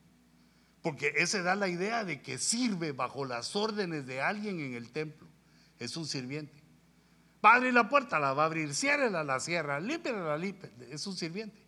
Porque 0.81 1.13
ese 1.17 1.41
da 1.41 1.55
la 1.55 1.67
idea 1.67 2.05
de 2.05 2.21
que 2.21 2.37
sirve 2.37 2.93
bajo 2.93 3.25
las 3.25 3.55
órdenes 3.55 4.05
de 4.05 4.21
alguien 4.21 4.59
en 4.59 4.73
el 4.73 4.91
templo. 4.91 5.27
Es 5.79 5.97
un 5.97 6.05
sirviente. 6.05 6.63
Va 7.43 7.53
a 7.53 7.55
abrir 7.55 7.73
la 7.73 7.89
puerta, 7.89 8.19
la 8.19 8.33
va 8.33 8.43
a 8.43 8.45
abrir, 8.45 8.73
ciérrela, 8.73 9.23
la 9.23 9.39
cierra, 9.39 9.79
límpela, 9.79 10.19
la 10.19 10.37
limpia. 10.37 10.71
Es 10.89 11.05
un 11.05 11.17
sirviente. 11.17 11.61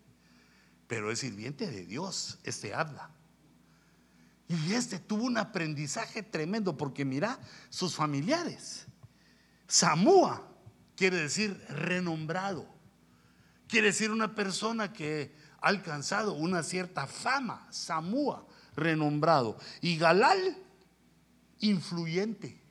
Pero 0.88 1.12
es 1.12 1.20
sirviente 1.20 1.70
de 1.70 1.86
Dios. 1.86 2.40
Este 2.44 2.74
habla. 2.74 3.12
Y 4.48 4.74
este 4.74 5.00
tuvo 5.00 5.26
un 5.26 5.38
aprendizaje 5.38 6.24
tremendo 6.24 6.76
porque 6.76 7.06
mira, 7.06 7.40
sus 7.70 7.96
familiares. 7.96 8.88
Samúa 9.68 10.49
quiere 11.00 11.16
decir 11.16 11.58
renombrado. 11.70 12.68
Quiere 13.70 13.88
decir 13.88 14.12
una 14.12 14.36
persona 14.36 14.92
que 14.92 15.34
ha 15.62 15.70
alcanzado 15.70 16.34
una 16.34 16.62
cierta 16.62 17.08
fama. 17.08 17.66
Samúa 17.72 18.46
renombrado. 18.76 19.58
Y 19.80 19.98
Galal, 19.98 20.58
influyente. 21.60 22.62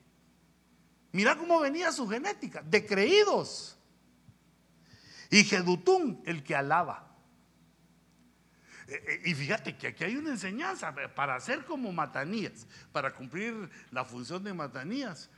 Mira 1.11 1.39
cómo 1.39 1.59
venía 1.59 1.91
su 1.91 2.07
genética, 2.07 2.61
de 2.61 2.85
creídos. 2.85 3.79
Y 5.31 5.43
Jedutún, 5.43 6.21
el 6.23 6.43
que 6.43 6.55
alaba. 6.55 7.17
E, 8.87 8.93
e, 8.93 9.29
y 9.31 9.33
fíjate 9.33 9.75
que 9.75 9.87
aquí 9.87 10.03
hay 10.03 10.17
una 10.17 10.29
enseñanza 10.29 10.93
para 11.15 11.39
ser 11.39 11.65
como 11.65 11.91
Matanías, 11.91 12.67
para 12.91 13.11
cumplir 13.11 13.71
la 13.89 14.05
función 14.05 14.43
de 14.43 14.53
Matanías, 14.53 15.31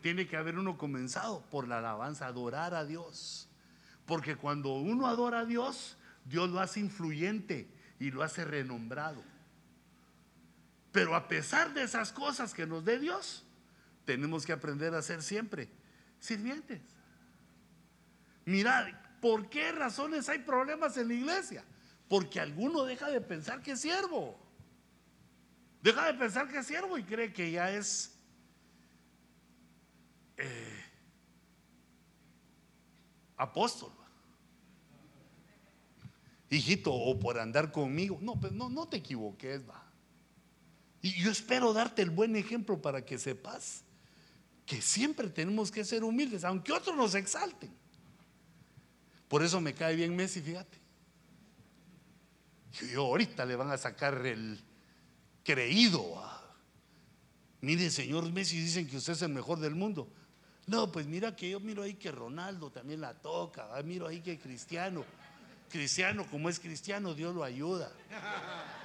tiene 0.00 0.26
que 0.26 0.36
haber 0.36 0.58
uno 0.58 0.76
comenzado 0.76 1.42
por 1.50 1.68
la 1.68 1.78
alabanza, 1.78 2.26
adorar 2.26 2.74
a 2.74 2.84
Dios. 2.84 3.48
Porque 4.06 4.36
cuando 4.36 4.74
uno 4.74 5.06
adora 5.06 5.40
a 5.40 5.44
Dios, 5.44 5.96
Dios 6.24 6.50
lo 6.50 6.60
hace 6.60 6.80
influyente 6.80 7.70
y 7.98 8.10
lo 8.10 8.22
hace 8.22 8.44
renombrado. 8.44 9.22
Pero 10.92 11.14
a 11.14 11.28
pesar 11.28 11.72
de 11.72 11.84
esas 11.84 12.12
cosas 12.12 12.52
que 12.52 12.66
nos 12.66 12.84
dé 12.84 12.98
Dios, 12.98 13.44
tenemos 14.04 14.44
que 14.44 14.52
aprender 14.52 14.94
a 14.94 15.02
ser 15.02 15.22
siempre 15.22 15.68
sirvientes. 16.18 16.80
Mirad, 18.44 18.88
¿por 19.20 19.48
qué 19.48 19.70
razones 19.70 20.28
hay 20.28 20.40
problemas 20.40 20.96
en 20.96 21.08
la 21.08 21.14
iglesia? 21.14 21.64
Porque 22.08 22.40
alguno 22.40 22.84
deja 22.84 23.08
de 23.08 23.20
pensar 23.20 23.62
que 23.62 23.72
es 23.72 23.80
siervo. 23.80 24.36
Deja 25.82 26.06
de 26.06 26.14
pensar 26.14 26.48
que 26.48 26.58
es 26.58 26.66
siervo 26.66 26.98
y 26.98 27.04
cree 27.04 27.32
que 27.32 27.52
ya 27.52 27.70
es 27.70 28.19
eh, 30.40 30.84
apóstol. 33.36 33.92
Hijito, 36.50 36.92
o 36.92 37.18
por 37.18 37.38
andar 37.38 37.70
conmigo. 37.70 38.18
No, 38.20 38.38
pues 38.38 38.52
no, 38.52 38.68
no 38.68 38.88
te 38.88 38.96
equivoques, 38.96 39.68
va. 39.68 39.84
Y 41.02 41.12
yo 41.22 41.30
espero 41.30 41.72
darte 41.72 42.02
el 42.02 42.10
buen 42.10 42.36
ejemplo 42.36 42.82
para 42.82 43.04
que 43.04 43.18
sepas 43.18 43.84
que 44.66 44.82
siempre 44.82 45.28
tenemos 45.28 45.70
que 45.70 45.84
ser 45.84 46.04
humildes, 46.04 46.44
aunque 46.44 46.72
otros 46.72 46.96
nos 46.96 47.14
exalten. 47.14 47.70
Por 49.28 49.42
eso 49.42 49.60
me 49.60 49.74
cae 49.74 49.96
bien 49.96 50.14
Messi, 50.14 50.40
fíjate. 50.40 50.78
Yo 52.92 53.06
ahorita 53.06 53.44
le 53.46 53.56
van 53.56 53.70
a 53.70 53.78
sacar 53.78 54.26
el 54.26 54.60
creído. 55.44 56.22
Mire, 57.60 57.90
señor 57.90 58.30
Messi, 58.32 58.60
dicen 58.60 58.88
que 58.88 58.96
usted 58.96 59.12
es 59.14 59.22
el 59.22 59.30
mejor 59.30 59.60
del 59.60 59.74
mundo. 59.74 60.12
No, 60.66 60.90
pues 60.92 61.06
mira 61.06 61.34
que 61.34 61.50
yo 61.50 61.60
miro 61.60 61.82
ahí 61.82 61.94
que 61.94 62.12
Ronaldo 62.12 62.70
también 62.70 63.00
la 63.00 63.14
toca. 63.14 63.68
Miro 63.84 64.06
ahí 64.06 64.20
que 64.20 64.38
Cristiano. 64.38 65.04
Cristiano, 65.68 66.26
como 66.30 66.48
es 66.48 66.58
cristiano, 66.58 67.14
Dios 67.14 67.34
lo 67.34 67.44
ayuda. 67.44 67.92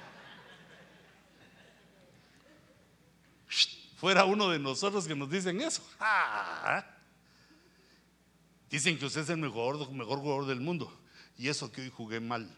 fuera 3.96 4.24
uno 4.24 4.50
de 4.50 4.58
nosotros 4.58 5.08
que 5.08 5.16
nos 5.16 5.30
dicen 5.30 5.60
eso. 5.60 5.82
Ah. 6.00 6.84
Dicen 8.70 8.98
que 8.98 9.06
usted 9.06 9.22
es 9.22 9.30
el 9.30 9.38
mejor, 9.38 9.90
mejor 9.92 10.18
jugador 10.18 10.46
del 10.46 10.60
mundo. 10.60 10.92
Y 11.38 11.48
eso 11.48 11.70
que 11.70 11.82
hoy 11.82 11.90
jugué 11.90 12.20
mal. 12.20 12.50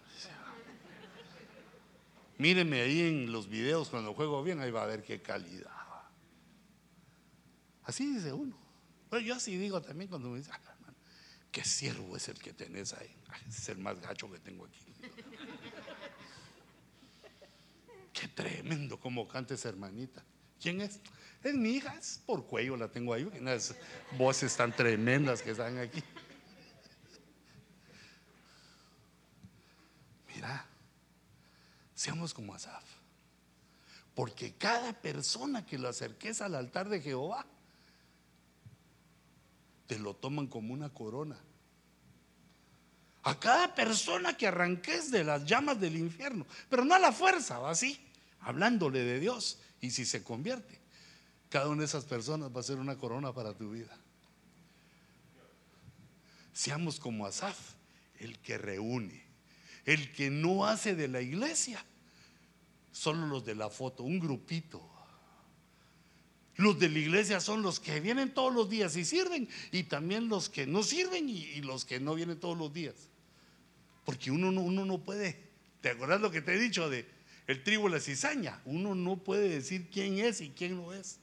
Míreme 2.38 2.80
ahí 2.80 3.00
en 3.00 3.30
los 3.30 3.48
videos 3.48 3.88
cuando 3.88 4.14
juego 4.14 4.42
bien, 4.42 4.60
ahí 4.60 4.70
va 4.70 4.82
a 4.82 4.86
ver 4.86 5.02
qué 5.02 5.20
calidad. 5.20 5.70
Así 7.84 8.14
dice 8.14 8.32
uno. 8.32 8.67
Yo 9.24 9.34
así 9.34 9.56
digo 9.56 9.80
también 9.80 10.08
cuando 10.08 10.28
me 10.28 10.38
dicen, 10.38 10.52
ah, 10.54 10.92
qué 11.50 11.64
siervo 11.64 12.16
es 12.16 12.28
el 12.28 12.38
que 12.38 12.52
tenés 12.52 12.92
ahí. 12.92 13.14
es 13.48 13.68
el 13.68 13.78
más 13.78 14.00
gacho 14.00 14.30
que 14.30 14.38
tengo 14.38 14.66
aquí. 14.66 14.80
qué 18.12 18.28
tremendo 18.28 18.98
como 19.00 19.26
canta 19.26 19.54
esa 19.54 19.68
hermanita. 19.68 20.24
¿Quién 20.60 20.80
es? 20.80 21.00
Es 21.42 21.54
mi 21.54 21.70
hija, 21.70 21.94
es 21.96 22.20
por 22.26 22.46
cuello 22.46 22.76
la 22.76 22.88
tengo 22.88 23.14
ahí. 23.14 23.22
Unas 23.24 23.74
voces 24.16 24.56
tan 24.56 24.74
tremendas 24.74 25.40
que 25.40 25.52
están 25.52 25.78
aquí. 25.78 26.02
Mira, 30.34 30.66
seamos 31.94 32.34
como 32.34 32.54
Asaf. 32.54 32.84
Porque 34.14 34.54
cada 34.54 34.92
persona 35.00 35.64
que 35.64 35.78
lo 35.78 35.88
acerques 35.88 36.40
al 36.40 36.56
altar 36.56 36.88
de 36.88 37.00
Jehová, 37.00 37.46
te 39.88 39.98
lo 39.98 40.14
toman 40.14 40.46
como 40.46 40.72
una 40.72 40.90
corona. 40.90 41.36
A 43.24 43.40
cada 43.40 43.74
persona 43.74 44.36
que 44.36 44.46
arranques 44.46 45.10
de 45.10 45.24
las 45.24 45.44
llamas 45.44 45.80
del 45.80 45.96
infierno, 45.96 46.46
pero 46.70 46.84
no 46.84 46.94
a 46.94 47.00
la 47.00 47.10
fuerza, 47.10 47.58
va 47.58 47.70
así, 47.70 47.98
hablándole 48.40 49.00
de 49.00 49.18
Dios. 49.18 49.58
Y 49.80 49.90
si 49.90 50.04
se 50.04 50.22
convierte, 50.22 50.78
cada 51.48 51.68
una 51.68 51.80
de 51.80 51.86
esas 51.86 52.04
personas 52.04 52.54
va 52.54 52.60
a 52.60 52.64
ser 52.64 52.76
una 52.76 52.96
corona 52.96 53.32
para 53.32 53.54
tu 53.54 53.72
vida. 53.72 53.96
Seamos 56.52 57.00
como 57.00 57.26
Asaf, 57.26 57.58
el 58.18 58.38
que 58.38 58.58
reúne, 58.58 59.24
el 59.84 60.12
que 60.12 60.30
no 60.30 60.66
hace 60.66 60.94
de 60.94 61.08
la 61.08 61.20
iglesia 61.20 61.84
solo 62.92 63.26
los 63.26 63.44
de 63.44 63.54
la 63.54 63.70
foto, 63.70 64.02
un 64.02 64.18
grupito. 64.18 64.82
Los 66.58 66.78
de 66.78 66.90
la 66.90 66.98
iglesia 66.98 67.40
son 67.40 67.62
los 67.62 67.80
que 67.80 68.00
vienen 68.00 68.34
todos 68.34 68.52
los 68.52 68.68
días 68.68 68.94
y 68.96 69.04
sirven, 69.04 69.48
y 69.72 69.84
también 69.84 70.28
los 70.28 70.50
que 70.50 70.66
no 70.66 70.82
sirven 70.82 71.28
y, 71.28 71.62
los 71.62 71.84
que 71.84 72.00
no 72.00 72.14
vienen 72.14 72.38
todos 72.38 72.58
los 72.58 72.72
días. 72.72 72.94
Porque 74.04 74.30
uno 74.30 74.52
no, 74.52 74.60
uno 74.60 74.84
no 74.84 74.98
puede. 74.98 75.40
¿Te 75.80 75.90
acuerdas 75.90 76.20
lo 76.20 76.30
que 76.30 76.42
te 76.42 76.54
he 76.54 76.58
dicho 76.58 76.90
de 76.90 77.06
el 77.46 77.62
tribu 77.62 77.88
la 77.88 78.00
cizaña? 78.00 78.60
Uno 78.64 78.94
no 78.94 79.16
puede 79.16 79.48
decir 79.48 79.88
quién 79.90 80.18
es 80.18 80.40
y 80.40 80.50
quién 80.50 80.76
no 80.76 80.92
es 80.92 81.20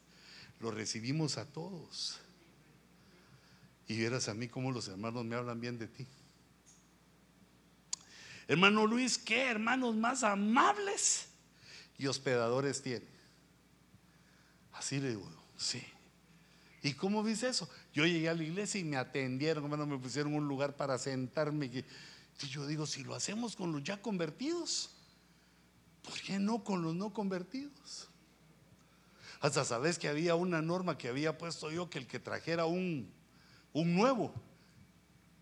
lo 0.60 0.72
recibimos 0.72 1.38
a 1.38 1.46
todos. 1.46 2.20
Y 3.88 3.98
vieras 3.98 4.30
a 4.30 4.34
mí 4.34 4.48
cómo 4.48 4.72
los 4.72 4.88
hermanos 4.88 5.24
me 5.26 5.36
hablan 5.36 5.60
bien 5.60 5.78
de 5.78 5.88
ti. 5.88 6.08
Hermano 8.48 8.88
Luis, 8.88 9.18
¿qué 9.18 9.44
hermanos 9.44 9.96
más 9.96 10.24
amables 10.24 11.28
y 11.98 12.08
hospedadores 12.08 12.82
tiene? 12.82 13.15
Así 14.76 15.00
le 15.00 15.10
digo, 15.10 15.30
sí. 15.58 15.84
¿Y 16.84 16.94
cómo 16.94 17.24
dice 17.24 17.50
eso? 17.50 17.68
Yo 17.94 18.06
llegué 18.06 18.30
a 18.30 18.34
la 18.34 18.44
iglesia 18.44 18.80
y 18.80 18.84
me 18.84 18.98
atendieron, 18.98 19.64
hermano, 19.64 19.88
me 19.88 19.98
pusieron 19.98 20.34
un 20.36 20.48
lugar 20.48 20.76
para 20.76 20.98
sentarme. 20.98 21.66
Y 21.66 22.48
yo 22.48 22.68
digo, 22.68 22.86
si 22.86 23.04
lo 23.04 23.16
hacemos 23.16 23.56
con 23.56 23.72
los 23.72 23.84
ya 23.84 24.02
convertidos, 24.02 24.92
¿por 26.04 26.20
qué 26.22 26.38
no 26.38 26.64
con 26.64 26.84
los 26.84 26.94
no 26.94 27.12
convertidos? 27.12 28.10
Hasta 29.40 29.66
sabes 29.66 29.98
que 29.98 30.08
había 30.08 30.36
una 30.36 30.62
norma 30.62 30.98
que 30.98 31.08
había 31.08 31.38
puesto 31.38 31.72
yo 31.72 31.90
que 31.90 32.00
el 32.00 32.08
que 32.08 32.20
trajera 32.20 32.66
un, 32.66 33.12
un 33.74 33.96
nuevo, 33.96 34.34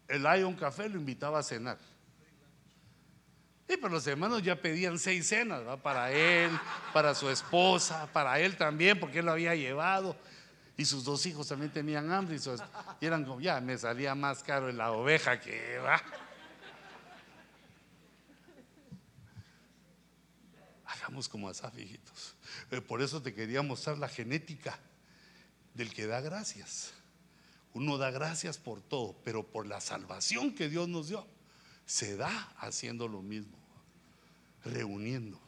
el 0.08 0.24
Lion 0.24 0.56
Café 0.56 0.88
lo 0.90 0.98
invitaba 0.98 1.40
a 1.40 1.44
cenar. 1.44 1.78
Y 3.68 3.78
pero 3.78 3.90
los 3.90 4.06
hermanos 4.08 4.44
ya 4.44 4.62
pedían 4.62 5.00
seis 5.00 5.28
cenas, 5.28 5.62
para 5.82 6.12
él, 6.12 6.52
para 6.94 7.16
su 7.16 7.30
esposa, 7.30 8.08
para 8.12 8.40
él 8.40 8.58
también, 8.58 9.00
porque 9.00 9.20
él 9.20 9.26
lo 9.26 9.32
había 9.32 9.56
llevado. 9.56 10.16
Y 10.76 10.86
sus 10.86 11.04
dos 11.04 11.26
hijos 11.26 11.48
también 11.48 11.72
tenían 11.72 12.12
hambre. 12.12 12.36
Y, 12.36 13.06
eran 13.06 13.24
como, 13.24 13.40
ya 13.40 13.62
me 13.62 13.78
salía 13.78 14.16
más 14.16 14.44
caro 14.44 14.70
en 14.70 14.78
la 14.78 14.92
oveja 14.92 15.40
que 15.40 15.78
va. 15.78 16.02
Hagamos 20.86 21.30
como 21.30 21.50
Asaf, 21.50 21.78
hijitos. 21.78 22.36
Eh, 22.72 22.82
por 22.82 23.02
eso 23.02 23.22
te 23.22 23.34
quería 23.34 23.62
mostrar 23.62 23.98
la 23.98 24.10
genética 24.10 24.78
del 25.74 25.94
que 25.94 26.06
da 26.06 26.22
gracias. 26.22 26.94
Uno 27.74 27.98
da 27.98 28.12
gracias 28.12 28.58
por 28.58 28.82
todo, 28.82 29.16
pero 29.24 29.44
por 29.48 29.66
la 29.66 29.82
salvación 29.82 30.54
que 30.54 30.70
Dios 30.70 30.88
nos 30.88 31.10
dio, 31.10 31.28
se 31.86 32.16
da 32.16 32.54
haciendo 32.58 33.08
lo 33.08 33.22
mismo, 33.22 33.58
reuniendo. 34.66 35.40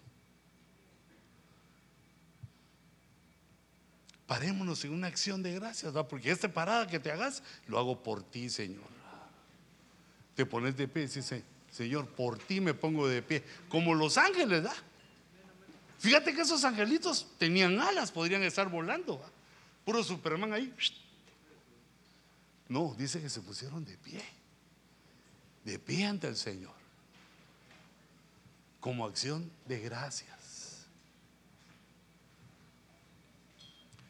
Parémonos 4.28 4.84
en 4.86 4.92
una 4.92 5.08
acción 5.08 5.44
de 5.44 5.54
gracias, 5.54 5.94
porque 6.10 6.32
esta 6.32 6.52
parada 6.52 6.88
que 6.88 7.00
te 7.00 7.12
hagas, 7.12 7.44
lo 7.68 7.78
hago 7.78 8.02
por 8.02 8.24
ti, 8.24 8.50
Señor. 8.50 8.96
Te 10.36 10.46
pones 10.46 10.76
de 10.76 10.88
pie 10.88 11.04
y 11.04 11.06
dices, 11.06 11.44
Señor, 11.72 12.08
por 12.10 12.38
ti 12.40 12.60
me 12.60 12.74
pongo 12.74 13.08
de 13.08 13.22
pie, 13.22 13.44
como 13.70 13.94
los 13.94 14.18
ángeles, 14.18 14.64
¿da? 14.64 14.74
Fíjate 16.00 16.34
que 16.34 16.42
esos 16.42 16.64
angelitos 16.64 17.28
tenían 17.38 17.80
alas, 17.80 18.12
podrían 18.12 18.44
estar 18.44 18.70
volando. 18.70 19.22
Puro 19.86 20.04
Superman 20.04 20.54
ahí. 20.54 20.74
No, 22.68 22.96
dice 22.98 23.22
que 23.22 23.30
se 23.30 23.42
pusieron 23.42 23.86
de 23.86 23.98
pie. 23.98 24.22
De 25.66 25.80
pie 25.80 26.06
ante 26.06 26.28
el 26.28 26.38
Señor. 26.38 26.76
Como 28.80 29.06
acción 29.06 29.52
de 29.68 29.80
gracias. 29.80 30.86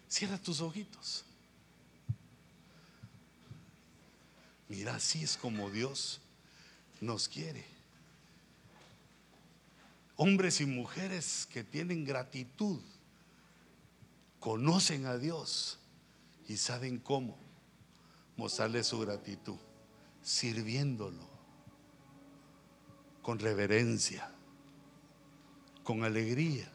Cierra 0.09 0.37
tus 0.37 0.59
ojitos. 0.59 1.23
Mira, 4.67 4.95
así 4.95 5.23
es 5.23 5.37
como 5.37 5.69
Dios 5.69 6.19
nos 6.99 7.29
quiere. 7.29 7.65
Hombres 10.17 10.59
y 10.59 10.65
mujeres 10.65 11.47
que 11.51 11.63
tienen 11.63 12.03
gratitud, 12.03 12.81
conocen 14.39 15.05
a 15.05 15.17
Dios 15.17 15.77
y 16.47 16.57
saben 16.57 16.99
cómo 16.99 17.37
mostrarle 18.37 18.83
su 18.83 18.99
gratitud, 18.99 19.57
sirviéndolo 20.21 21.34
con 23.25 23.39
reverencia, 23.39 24.29
con 25.83 26.03
alegría 26.03 26.67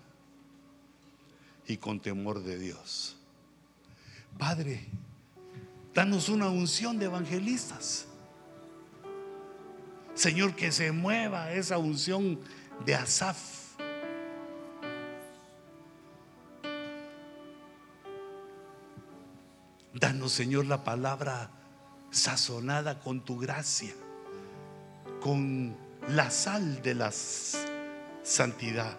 y 1.69 1.77
con 1.77 2.01
temor 2.01 2.43
de 2.43 2.59
Dios. 2.59 3.17
Padre, 4.37 4.85
danos 5.95 6.29
una 6.29 6.49
unción 6.49 6.99
de 6.99 7.05
evangelistas. 7.05 8.07
Señor, 10.15 10.57
que 10.57 10.73
se 10.73 10.91
mueva 10.91 11.53
esa 11.53 11.79
unción 11.79 12.41
de 12.85 12.97
Asaf. 12.97 13.77
Danos, 19.95 20.33
Señor, 20.33 20.67
la 20.67 20.83
palabra 20.83 21.53
sazonada 22.11 22.99
con 22.99 23.25
tu 23.25 23.39
gracia, 23.39 23.95
con 25.21 25.90
la 26.09 26.31
sal 26.31 26.83
de 26.83 26.95
la 26.95 27.13
santidad. 28.23 28.97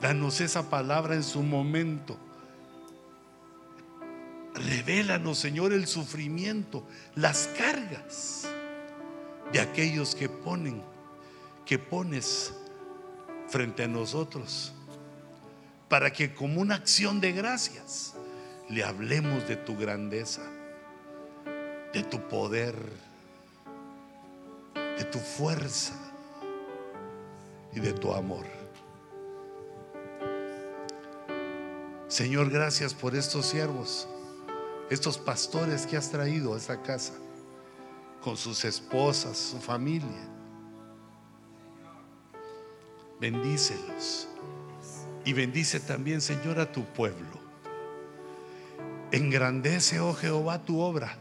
Danos 0.00 0.40
esa 0.40 0.68
palabra 0.70 1.14
en 1.14 1.22
su 1.22 1.42
momento. 1.42 2.18
Revélanos, 4.54 5.38
Señor, 5.38 5.72
el 5.72 5.86
sufrimiento, 5.86 6.86
las 7.14 7.48
cargas 7.56 8.48
de 9.52 9.60
aquellos 9.60 10.14
que 10.14 10.28
ponen, 10.28 10.82
que 11.64 11.78
pones 11.78 12.52
frente 13.48 13.84
a 13.84 13.88
nosotros, 13.88 14.72
para 15.88 16.12
que 16.12 16.34
como 16.34 16.60
una 16.60 16.76
acción 16.76 17.20
de 17.20 17.32
gracias 17.32 18.14
le 18.68 18.84
hablemos 18.84 19.46
de 19.48 19.56
tu 19.56 19.76
grandeza, 19.76 20.42
de 21.92 22.02
tu 22.04 22.20
poder, 22.28 22.76
de 25.00 25.06
tu 25.06 25.18
fuerza 25.18 25.94
y 27.72 27.80
de 27.80 27.94
tu 27.94 28.12
amor. 28.12 28.44
Señor, 32.06 32.50
gracias 32.50 32.92
por 32.92 33.14
estos 33.14 33.46
siervos, 33.46 34.06
estos 34.90 35.16
pastores 35.16 35.86
que 35.86 35.96
has 35.96 36.10
traído 36.10 36.52
a 36.52 36.58
esta 36.58 36.82
casa 36.82 37.14
con 38.20 38.36
sus 38.36 38.62
esposas, 38.66 39.38
su 39.38 39.58
familia. 39.58 40.28
Bendícelos. 43.18 44.28
Y 45.24 45.32
bendice 45.32 45.80
también, 45.80 46.20
Señor, 46.20 46.60
a 46.60 46.70
tu 46.70 46.84
pueblo. 46.84 47.40
Engrandece, 49.12 49.98
oh 49.98 50.12
Jehová, 50.12 50.62
tu 50.62 50.78
obra. 50.78 51.16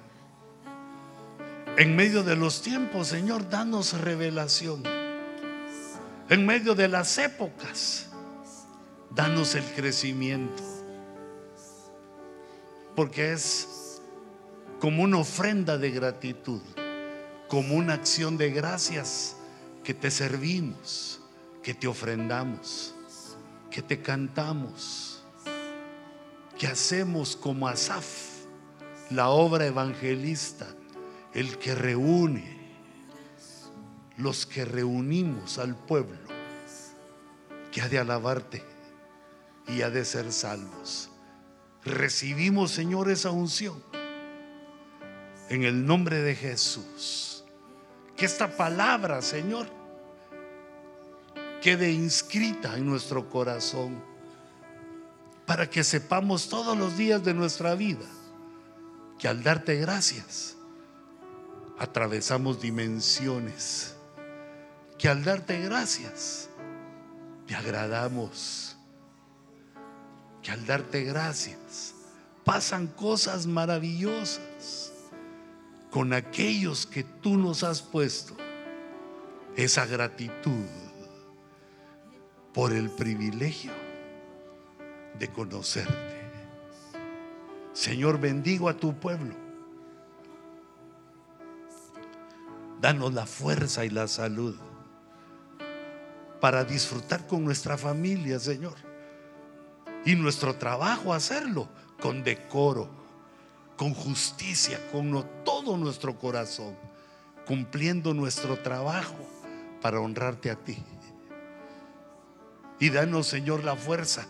En 1.79 1.95
medio 1.95 2.23
de 2.23 2.35
los 2.35 2.61
tiempos, 2.61 3.07
Señor, 3.07 3.49
danos 3.49 3.93
revelación. 3.93 4.83
En 6.27 6.45
medio 6.45 6.75
de 6.75 6.89
las 6.89 7.17
épocas, 7.17 8.07
danos 9.11 9.55
el 9.55 9.63
crecimiento. 9.63 10.61
Porque 12.97 13.31
es 13.31 14.01
como 14.81 15.03
una 15.03 15.19
ofrenda 15.19 15.77
de 15.77 15.91
gratitud 15.91 16.61
como 17.47 17.75
una 17.75 17.93
acción 17.93 18.37
de 18.37 18.51
gracias 18.51 19.37
que 19.81 19.93
te 19.93 20.11
servimos, 20.11 21.21
que 21.63 21.73
te 21.73 21.87
ofrendamos, 21.87 22.93
que 23.71 23.81
te 23.81 24.01
cantamos, 24.01 25.23
que 26.57 26.67
hacemos 26.67 27.37
como 27.37 27.69
Asaf, 27.69 28.05
la 29.09 29.29
obra 29.29 29.65
evangelista, 29.65 30.67
el 31.33 31.57
que 31.57 31.75
reúne, 31.75 32.57
los 34.17 34.45
que 34.45 34.65
reunimos 34.65 35.57
al 35.57 35.75
pueblo, 35.75 36.17
que 37.71 37.81
ha 37.81 37.89
de 37.89 37.99
alabarte 37.99 38.63
y 39.67 39.81
ha 39.81 39.89
de 39.89 40.03
ser 40.05 40.31
salvos. 40.31 41.09
Recibimos, 41.85 42.71
Señor, 42.71 43.09
esa 43.09 43.31
unción 43.31 43.81
en 45.49 45.63
el 45.63 45.85
nombre 45.85 46.21
de 46.21 46.35
Jesús 46.35 47.43
que 48.15 48.25
esta 48.25 48.49
palabra, 48.57 49.21
Señor, 49.21 49.67
quede 51.61 51.91
inscrita 51.91 52.75
en 52.77 52.85
nuestro 52.85 53.29
corazón 53.29 54.03
para 55.45 55.69
que 55.69 55.85
sepamos 55.85 56.49
todos 56.49 56.77
los 56.77 56.97
días 56.97 57.23
de 57.23 57.33
nuestra 57.33 57.75
vida 57.75 58.05
que 59.17 59.27
al 59.27 59.41
darte 59.41 59.77
gracias 59.77 60.57
atravesamos 61.79 62.61
dimensiones, 62.61 63.95
que 64.97 65.07
al 65.07 65.23
darte 65.23 65.61
gracias 65.61 66.49
te 67.47 67.55
agradamos, 67.55 68.77
que 70.43 70.51
al 70.51 70.65
darte 70.65 71.03
gracias 71.03 71.95
pasan 72.43 72.87
cosas 72.87 73.47
maravillosas 73.47 74.91
con 75.89 76.13
aquellos 76.13 76.85
que 76.85 77.03
tú 77.03 77.37
nos 77.37 77.63
has 77.63 77.81
puesto 77.81 78.35
esa 79.55 79.85
gratitud 79.85 80.65
por 82.53 82.73
el 82.73 82.89
privilegio 82.89 83.71
de 85.17 85.27
conocerte. 85.29 86.19
Señor, 87.73 88.19
bendigo 88.19 88.67
a 88.67 88.75
tu 88.75 88.93
pueblo. 88.99 89.48
Danos 92.81 93.13
la 93.13 93.25
fuerza 93.25 93.85
y 93.85 93.89
la 93.89 94.07
salud 94.07 94.55
para 96.39 96.63
disfrutar 96.63 97.27
con 97.27 97.43
nuestra 97.43 97.77
familia, 97.77 98.39
Señor. 98.39 98.75
Y 100.05 100.15
nuestro 100.15 100.55
trabajo 100.55 101.13
hacerlo 101.13 101.67
con 101.99 102.23
decoro, 102.23 102.89
con 103.75 103.93
justicia, 103.93 104.79
con 104.91 105.25
todo 105.43 105.75
nuestro 105.77 106.17
corazón, 106.17 106.75
cumpliendo 107.45 108.13
nuestro 108.13 108.57
trabajo 108.59 109.17
para 109.81 109.99
honrarte 109.99 110.49
a 110.49 110.55
ti. 110.55 110.77
Y 112.79 112.89
danos, 112.89 113.27
Señor, 113.27 113.63
la 113.65 113.75
fuerza 113.75 114.25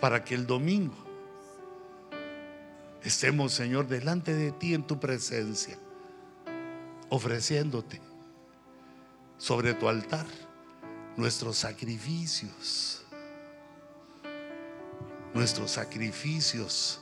para 0.00 0.24
que 0.24 0.34
el 0.34 0.46
domingo 0.46 0.96
estemos, 3.02 3.52
Señor, 3.52 3.86
delante 3.86 4.34
de 4.34 4.50
ti 4.50 4.74
en 4.74 4.84
tu 4.84 4.98
presencia, 4.98 5.78
ofreciéndote 7.08 8.00
sobre 9.38 9.74
tu 9.74 9.88
altar 9.88 10.26
nuestros 11.16 11.56
sacrificios, 11.56 13.02
nuestros 15.34 15.70
sacrificios 15.70 17.00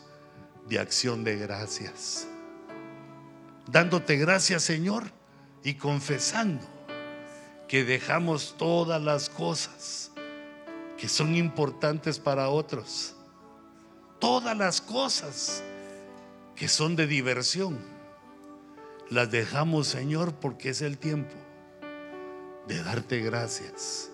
de 0.69 0.79
acción 0.79 1.25
de 1.25 1.37
gracias. 1.37 2.27
Dándote 3.71 4.17
gracias, 4.17 4.63
Señor, 4.63 5.05
y 5.63 5.75
confesando 5.75 6.67
que 7.69 7.85
dejamos 7.85 8.55
todas 8.59 9.03
las 9.03 9.29
cosas 9.29 10.11
que 10.99 11.09
son 11.09 11.35
importantes 11.35 12.19
para 12.19 12.49
otros. 12.49 13.15
Todas 14.21 14.57
las 14.57 14.81
cosas 14.81 15.63
que 16.55 16.69
son 16.69 16.97
de 16.97 17.07
diversión, 17.07 17.79
las 19.11 19.31
dejamos, 19.31 19.87
Señor, 19.87 20.35
porque 20.35 20.71
es 20.71 20.83
el 20.83 20.99
tiempo 20.99 21.35
de 22.67 22.83
darte 22.83 23.21
gracias. 23.21 24.11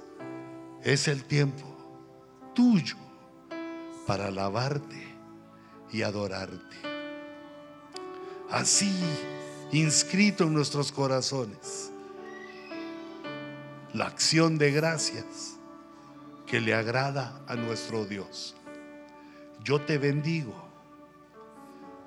Es 0.82 1.08
el 1.08 1.24
tiempo 1.24 1.66
tuyo 2.54 2.96
para 4.06 4.26
alabarte 4.26 5.14
y 5.92 6.02
adorarte. 6.02 6.76
Así, 8.50 8.92
inscrito 9.72 10.44
en 10.44 10.54
nuestros 10.54 10.90
corazones, 10.90 11.92
la 13.92 14.06
acción 14.06 14.58
de 14.58 14.72
gracias 14.72 15.56
que 16.46 16.60
le 16.60 16.74
agrada 16.74 17.40
a 17.46 17.54
nuestro 17.54 18.06
Dios. 18.06 18.56
Yo 19.62 19.80
te 19.80 19.98
bendigo 19.98 20.54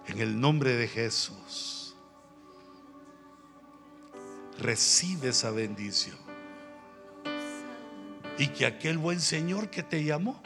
en 0.07 0.19
el 0.19 0.39
nombre 0.39 0.76
de 0.76 0.88
Jesús. 0.88 1.82
Recibe 4.59 5.30
esa 5.30 5.51
bendición. 5.51 6.17
Y 8.38 8.47
que 8.47 8.65
aquel 8.65 8.97
buen 8.97 9.19
Señor 9.19 9.69
que 9.69 9.84
te 9.84 10.03
llamó 10.03 10.41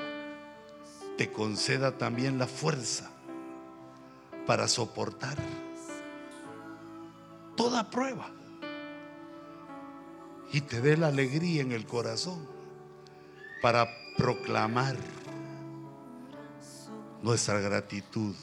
te 1.17 1.31
conceda 1.31 1.97
también 1.97 2.37
la 2.37 2.47
fuerza 2.47 3.09
para 4.45 4.67
soportar 4.67 5.37
toda 7.55 7.89
prueba 7.89 8.29
y 10.51 10.61
te 10.61 10.79
dé 10.79 10.95
la 10.95 11.07
alegría 11.07 11.61
en 11.61 11.71
el 11.71 11.85
corazón 11.85 12.47
para 13.61 13.87
proclamar 14.15 14.95
nuestra 17.21 17.59
gratitud 17.59 18.35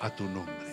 a 0.00 0.14
tu 0.14 0.24
nombre. 0.24 0.63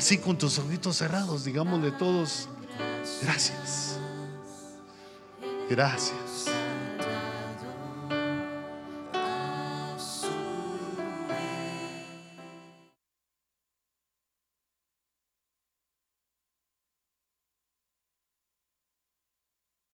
Así 0.00 0.16
con 0.16 0.38
tus 0.38 0.58
ojitos 0.58 0.96
cerrados, 0.96 1.44
digámosle 1.44 1.90
todos, 1.90 2.48
gracias. 3.20 3.98
Gracias. 5.68 6.29